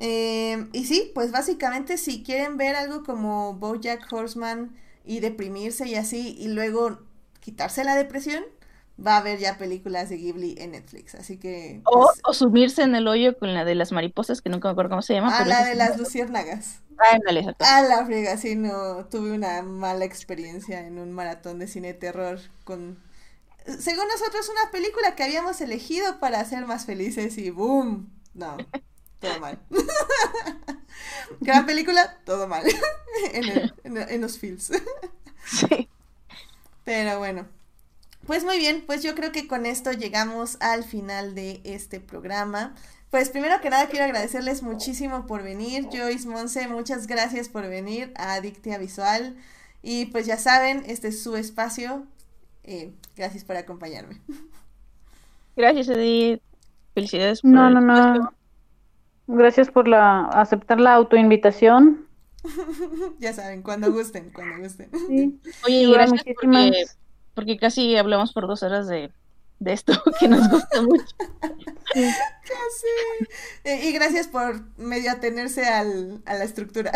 Eh, 0.00 0.66
y 0.72 0.84
sí, 0.86 1.12
pues 1.14 1.30
básicamente 1.30 1.96
si 1.96 2.24
quieren 2.24 2.56
ver 2.56 2.74
algo 2.74 3.04
como 3.04 3.54
BoJack 3.54 4.12
Horseman 4.12 4.74
y 5.04 5.20
deprimirse 5.20 5.86
y 5.86 5.94
así, 5.94 6.34
y 6.36 6.48
luego 6.48 6.98
quitarse 7.38 7.84
la 7.84 7.94
depresión, 7.94 8.42
va 9.04 9.14
a 9.16 9.18
haber 9.18 9.38
ya 9.38 9.58
películas 9.58 10.08
de 10.08 10.16
Ghibli 10.16 10.54
en 10.58 10.72
Netflix. 10.72 11.14
Así 11.14 11.38
que... 11.38 11.80
O, 11.84 12.06
pues, 12.06 12.20
o 12.24 12.32
sumirse 12.32 12.82
en 12.82 12.94
el 12.94 13.08
hoyo 13.08 13.36
con 13.38 13.54
la 13.54 13.64
de 13.64 13.74
las 13.74 13.92
mariposas, 13.92 14.40
que 14.40 14.50
nunca 14.50 14.68
me 14.68 14.72
acuerdo 14.72 14.90
cómo 14.90 15.02
se 15.02 15.14
llama. 15.14 15.34
a 15.34 15.38
pero 15.38 15.50
la 15.50 15.64
de 15.64 15.74
las 15.74 15.98
luciérnagas. 15.98 16.80
Ándale, 17.12 17.40
exacto. 17.40 17.64
A 17.64 17.82
la 17.82 18.06
friega, 18.06 18.36
sí, 18.36 18.54
no, 18.54 19.06
tuve 19.06 19.32
una 19.32 19.62
mala 19.62 20.04
experiencia 20.04 20.86
en 20.86 20.98
un 20.98 21.12
maratón 21.12 21.58
de 21.58 21.66
cine 21.66 21.88
de 21.88 21.94
terror 21.94 22.38
con, 22.64 22.98
según 23.80 24.04
nosotros, 24.08 24.48
una 24.48 24.70
película 24.70 25.16
que 25.16 25.24
habíamos 25.24 25.60
elegido 25.60 26.20
para 26.20 26.44
ser 26.44 26.66
más 26.66 26.86
felices 26.86 27.36
y 27.38 27.50
¡boom! 27.50 28.10
No, 28.34 28.56
todo 29.20 29.40
mal. 29.40 29.58
Gran 31.40 31.66
película, 31.66 32.18
todo 32.24 32.46
mal. 32.48 32.64
en, 33.32 33.44
el- 33.44 33.74
en, 33.84 33.96
en 33.98 34.20
los 34.20 34.38
feels. 34.38 34.70
Sí. 35.46 35.90
Pero 36.84 37.18
bueno. 37.18 37.46
Pues 38.26 38.44
muy 38.44 38.58
bien, 38.58 38.82
pues 38.86 39.02
yo 39.02 39.14
creo 39.14 39.32
que 39.32 39.46
con 39.46 39.66
esto 39.66 39.92
llegamos 39.92 40.56
al 40.60 40.84
final 40.84 41.34
de 41.34 41.60
este 41.64 42.00
programa. 42.00 42.74
Pues 43.10 43.28
primero 43.28 43.60
que 43.60 43.70
nada 43.70 43.86
quiero 43.88 44.06
agradecerles 44.06 44.62
muchísimo 44.62 45.26
por 45.26 45.42
venir. 45.42 45.88
Joyce 45.92 46.26
Monse, 46.26 46.66
muchas 46.68 47.06
gracias 47.06 47.48
por 47.48 47.68
venir 47.68 48.12
a 48.16 48.34
Adictia 48.34 48.78
Visual. 48.78 49.36
Y 49.82 50.06
pues 50.06 50.26
ya 50.26 50.36
saben, 50.38 50.82
este 50.86 51.08
es 51.08 51.22
su 51.22 51.36
espacio. 51.36 52.06
Eh, 52.64 52.92
gracias 53.16 53.44
por 53.44 53.56
acompañarme. 53.56 54.20
Gracias, 55.54 55.88
Edith. 55.88 56.40
Felicidades 56.94 57.42
por 57.42 57.50
No, 57.50 57.70
no, 57.70 57.80
no. 57.80 58.32
Gracias 59.26 59.70
por 59.70 59.86
la 59.86 60.26
aceptar 60.26 60.80
la 60.80 60.94
autoinvitación. 60.94 62.06
ya 63.18 63.32
saben, 63.32 63.62
cuando 63.62 63.92
gusten, 63.92 64.30
cuando 64.30 64.62
gusten. 64.62 64.90
Sí. 65.08 65.40
Oye, 65.66 65.82
y 65.82 65.92
gracias 65.92 66.24
muchísimas- 66.24 66.66
porque 66.70 66.84
casi 67.60 67.96
hablamos 67.96 68.32
por 68.32 68.46
dos 68.46 68.62
horas 68.62 68.86
de, 68.86 69.10
de 69.58 69.72
esto 69.72 69.92
que 70.18 70.28
nos 70.28 70.48
gusta 70.48 70.82
mucho. 70.82 71.16
Ya 71.94 72.10
sé. 72.10 73.28
Eh, 73.64 73.88
y 73.88 73.92
gracias 73.92 74.28
por 74.28 74.62
medio 74.76 75.10
atenerse 75.10 75.66
al, 75.66 76.22
a 76.26 76.34
la 76.34 76.44
estructura. 76.44 76.92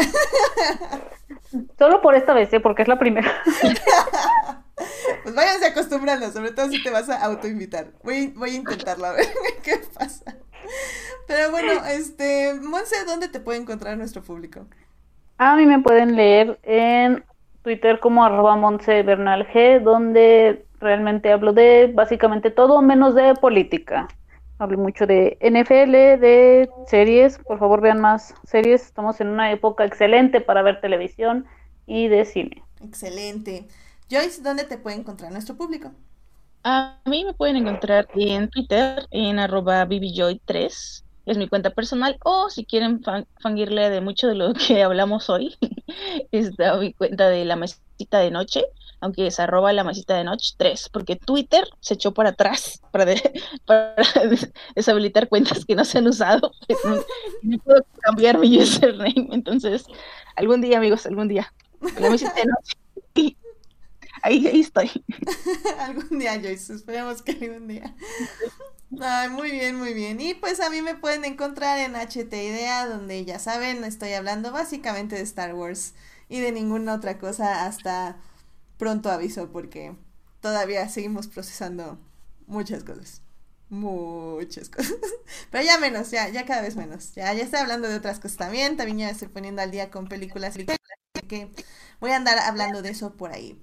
Solo 1.79 2.03
por 2.03 2.15
esta 2.15 2.35
vez, 2.35 2.53
¿eh? 2.53 2.61
porque 2.61 2.83
es 2.83 2.89
la 2.89 2.99
primera. 2.99 3.33
Pues 5.25 5.35
váyanse 5.35 5.67
acostumbrando, 5.67 6.31
sobre 6.31 6.53
todo 6.53 6.71
si 6.71 6.83
te 6.83 6.91
vas 6.91 7.09
a 7.09 7.23
autoinvitar. 7.25 7.93
Voy, 8.05 8.29
voy 8.29 8.51
a 8.51 8.55
intentarlo 8.55 9.07
a 9.07 9.13
ver 9.13 9.27
qué 9.63 9.81
pasa. 9.93 10.37
Pero 11.27 11.51
bueno, 11.51 11.85
este, 11.87 12.55
Monse, 12.55 13.05
¿dónde 13.05 13.29
te 13.29 13.41
puede 13.41 13.59
encontrar 13.59 13.99
nuestro 13.99 14.23
público? 14.23 14.67
A 15.37 15.57
mí 15.57 15.67
me 15.67 15.81
pueden 15.81 16.17
leer 16.17 16.59
en 16.63 17.25
Twitter 17.69 18.01
como 18.01 18.25
arroba 18.25 18.57
Montse 18.57 19.03
Bernal 19.03 19.47
G, 19.49 19.83
donde 19.83 20.65
realmente 20.81 21.31
hablo 21.31 21.53
de 21.53 21.93
básicamente 21.95 22.51
todo 22.51 22.81
menos 22.81 23.15
de 23.15 23.35
política. 23.35 24.09
Hablé 24.59 24.79
mucho 24.79 25.07
de 25.07 25.37
NFL, 25.43 26.19
de 26.19 26.71
series. 26.87 27.37
Por 27.37 27.59
favor, 27.59 27.83
vean 27.83 28.01
más 28.01 28.33
series. 28.45 28.87
Estamos 28.87 29.21
en 29.21 29.29
una 29.29 29.53
época 29.53 29.85
excelente 29.85 30.41
para 30.41 30.63
ver 30.63 30.81
televisión 30.81 31.45
y 31.87 32.09
de 32.09 32.25
cine. 32.25 32.63
Excelente. 32.83 33.69
Joyce, 34.11 34.41
¿dónde 34.41 34.65
te 34.65 34.79
puede 34.79 34.97
encontrar 34.97 35.31
nuestro 35.31 35.55
público? 35.55 35.91
A 36.65 37.03
mí 37.05 37.23
me 37.27 37.35
pueden 37.35 37.57
encontrar 37.57 38.09
en 38.15 38.49
Twitter 38.49 39.07
en 39.11 39.39
arroba 39.39 39.85
bbjoy3, 39.85 41.05
es 41.29 41.37
mi 41.37 41.47
cuenta 41.47 41.71
personal, 41.71 42.19
o 42.25 42.49
si 42.49 42.65
quieren 42.65 43.03
fangirle 43.41 43.91
de 43.91 44.01
mucho 44.01 44.27
de 44.27 44.35
lo 44.35 44.55
que 44.67 44.83
hablamos 44.83 45.29
hoy, 45.29 45.57
está 46.33 46.77
mi 46.77 46.93
cuenta 46.93 47.29
de 47.29 47.45
la 47.45 47.57
mesita 47.57 48.19
de 48.19 48.31
noche, 48.31 48.65
aunque 49.01 49.27
es 49.27 49.39
arroba 49.39 49.73
la 49.73 49.85
mesita 49.85 50.17
de 50.17 50.25
noche 50.25 50.55
3, 50.57 50.89
porque 50.89 51.17
Twitter 51.17 51.69
se 51.81 51.95
echó 51.95 52.13
para 52.13 52.31
atrás 52.31 52.81
para, 52.91 53.15
para 53.67 53.95
deshabilitar 54.75 55.29
cuentas 55.29 55.65
que 55.65 55.77
no 55.77 55.85
se 55.85 55.99
han 55.99 56.09
usado. 56.09 56.53
no 57.43 57.59
puedo 57.59 57.85
cambiar 58.01 58.39
mi 58.39 58.59
username, 58.59 59.29
entonces 59.31 59.85
algún 60.35 60.63
día 60.63 60.79
amigos, 60.79 61.07
algún 61.07 61.29
día. 61.29 61.53
La 62.01 62.11
mesita 62.11 62.35
de 62.35 62.47
noche. 62.47 63.37
Ahí, 64.23 64.45
ahí 64.49 64.61
estoy. 64.61 64.91
algún 65.79 66.19
día, 66.19 66.41
Joyce, 66.41 66.75
esperemos 66.75 67.23
que 67.23 67.33
algún 67.33 67.69
día. 67.69 67.95
Ay, 69.01 69.29
muy 69.29 69.51
bien, 69.51 69.77
muy 69.77 69.93
bien. 69.93 70.21
Y 70.21 70.35
pues 70.35 70.61
a 70.61 70.71
mí 70.71 70.81
me 70.83 70.95
pueden 70.95 71.25
encontrar 71.25 71.79
en 71.79 71.95
HT 71.95 72.43
Idea, 72.45 72.87
donde 72.87 73.25
ya 73.25 73.39
saben, 73.39 73.85
estoy 73.85 74.13
hablando 74.15 74.51
básicamente 74.51 75.17
de 75.17 75.23
Star 75.23 75.55
Wars 75.55 75.95
y 76.29 76.41
de 76.41 76.53
ninguna 76.53 76.95
otra 76.95 77.19
cosa 77.19 77.67
hasta 77.67 78.17
pronto 78.79 79.11
aviso, 79.11 79.51
porque 79.53 79.95
todavía 80.41 80.89
seguimos 80.89 81.29
procesando 81.29 81.99
muchas 82.47 82.85
cosas. 82.85 83.23
Muchas 83.71 84.69
cosas. 84.71 84.95
Pero 85.51 85.65
ya 85.65 85.79
menos, 85.79 86.11
ya, 86.11 86.29
ya 86.31 86.47
cada 86.47 86.63
vez 86.63 86.77
menos. 86.77 87.15
Ya, 87.15 87.33
ya 87.35 87.45
estoy 87.45 87.61
hablando 87.61 87.89
de 87.89 87.97
otras 87.97 88.21
cosas 88.21 88.39
también. 88.39 88.77
También 88.79 88.99
ya 89.01 89.11
estoy 89.11 89.29
poniendo 89.29 89.63
al 89.63 89.71
día 89.71 89.91
con 89.91 90.09
películas 90.09 90.57
que 91.29 91.51
voy 92.01 92.11
a 92.13 92.17
andar 92.17 92.39
hablando 92.39 92.83
de 92.83 92.91
eso 92.91 93.15
por 93.17 93.33
ahí. 93.33 93.59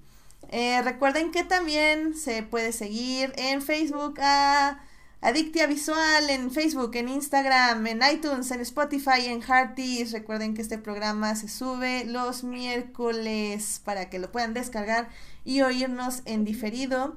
Eh, 0.50 0.80
recuerden 0.82 1.32
que 1.32 1.44
también 1.44 2.14
se 2.14 2.42
puede 2.42 2.72
seguir 2.72 3.32
en 3.36 3.62
Facebook 3.62 4.16
a 4.20 4.80
Adictia 5.22 5.66
Visual, 5.66 6.30
en 6.30 6.50
Facebook, 6.50 6.94
en 6.94 7.08
Instagram, 7.08 7.86
en 7.86 8.00
iTunes, 8.12 8.50
en 8.50 8.60
Spotify, 8.60 9.26
en 9.26 9.42
Hearties. 9.42 10.12
Recuerden 10.12 10.54
que 10.54 10.62
este 10.62 10.78
programa 10.78 11.34
se 11.34 11.48
sube 11.48 12.04
los 12.04 12.44
miércoles 12.44 13.80
para 13.84 14.10
que 14.10 14.18
lo 14.18 14.30
puedan 14.30 14.54
descargar 14.54 15.08
y 15.44 15.62
oírnos 15.62 16.22
en 16.26 16.44
diferido. 16.44 17.16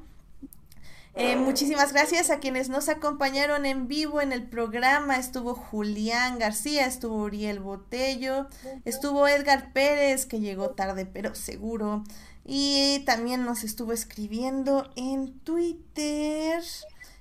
Eh, 1.15 1.35
muchísimas 1.35 1.91
gracias 1.91 2.29
a 2.29 2.39
quienes 2.39 2.69
nos 2.69 2.87
acompañaron 2.87 3.65
en 3.65 3.89
vivo 3.89 4.21
en 4.21 4.31
el 4.31 4.47
programa. 4.47 5.17
Estuvo 5.17 5.53
Julián 5.53 6.39
García, 6.39 6.85
estuvo 6.85 7.23
Uriel 7.23 7.59
Botello, 7.59 8.47
estuvo 8.85 9.27
Edgar 9.27 9.73
Pérez, 9.73 10.25
que 10.25 10.39
llegó 10.39 10.69
tarde 10.69 11.05
pero 11.05 11.35
seguro. 11.35 12.05
Y 12.45 13.03
también 13.05 13.43
nos 13.43 13.63
estuvo 13.63 13.91
escribiendo 13.91 14.89
en 14.95 15.37
Twitter 15.39 16.63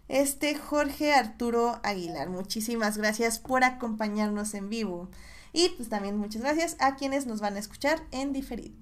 este 0.08 0.54
Jorge 0.54 1.14
Arturo 1.14 1.80
Aguilar. 1.82 2.28
Muchísimas 2.28 2.96
gracias 2.96 3.38
por 3.38 3.64
acompañarnos 3.64 4.54
en 4.54 4.68
vivo. 4.68 5.08
Y 5.52 5.70
pues 5.70 5.88
también 5.88 6.16
muchas 6.16 6.42
gracias 6.42 6.76
a 6.78 6.96
quienes 6.96 7.26
nos 7.26 7.40
van 7.40 7.56
a 7.56 7.58
escuchar 7.58 8.02
en 8.10 8.32
diferido. 8.32 8.74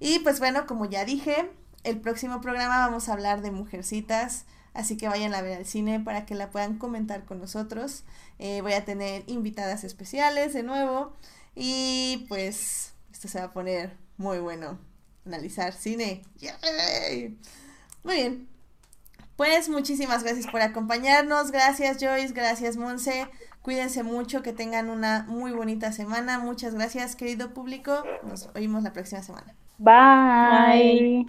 Y 0.00 0.20
pues 0.20 0.38
bueno, 0.38 0.66
como 0.66 0.84
ya 0.84 1.04
dije, 1.04 1.50
el 1.84 2.00
próximo 2.00 2.40
programa 2.40 2.78
vamos 2.78 3.08
a 3.08 3.12
hablar 3.12 3.42
de 3.42 3.50
mujercitas. 3.50 4.44
Así 4.74 4.96
que 4.96 5.08
vayan 5.08 5.34
a 5.34 5.42
ver 5.42 5.58
al 5.58 5.66
cine 5.66 5.98
para 5.98 6.24
que 6.24 6.34
la 6.34 6.50
puedan 6.50 6.78
comentar 6.78 7.24
con 7.24 7.40
nosotros. 7.40 8.04
Eh, 8.38 8.60
voy 8.60 8.74
a 8.74 8.84
tener 8.84 9.24
invitadas 9.26 9.82
especiales 9.82 10.52
de 10.52 10.62
nuevo. 10.62 11.12
Y 11.54 12.26
pues 12.28 12.92
esto 13.12 13.26
se 13.26 13.38
va 13.38 13.46
a 13.46 13.52
poner 13.52 13.96
muy 14.16 14.38
bueno 14.38 14.78
analizar 15.26 15.72
cine. 15.72 16.22
Muy 18.04 18.14
bien. 18.14 18.57
Pues 19.38 19.68
muchísimas 19.68 20.24
gracias 20.24 20.48
por 20.48 20.60
acompañarnos. 20.62 21.52
Gracias 21.52 21.98
Joyce, 22.00 22.34
gracias 22.34 22.76
Monse. 22.76 23.28
Cuídense 23.62 24.02
mucho, 24.02 24.42
que 24.42 24.52
tengan 24.52 24.90
una 24.90 25.26
muy 25.28 25.52
bonita 25.52 25.92
semana. 25.92 26.40
Muchas 26.40 26.74
gracias, 26.74 27.14
querido 27.14 27.54
público. 27.54 28.02
Nos 28.24 28.50
oímos 28.56 28.82
la 28.82 28.92
próxima 28.92 29.22
semana. 29.22 29.54
Bye. 29.78 31.28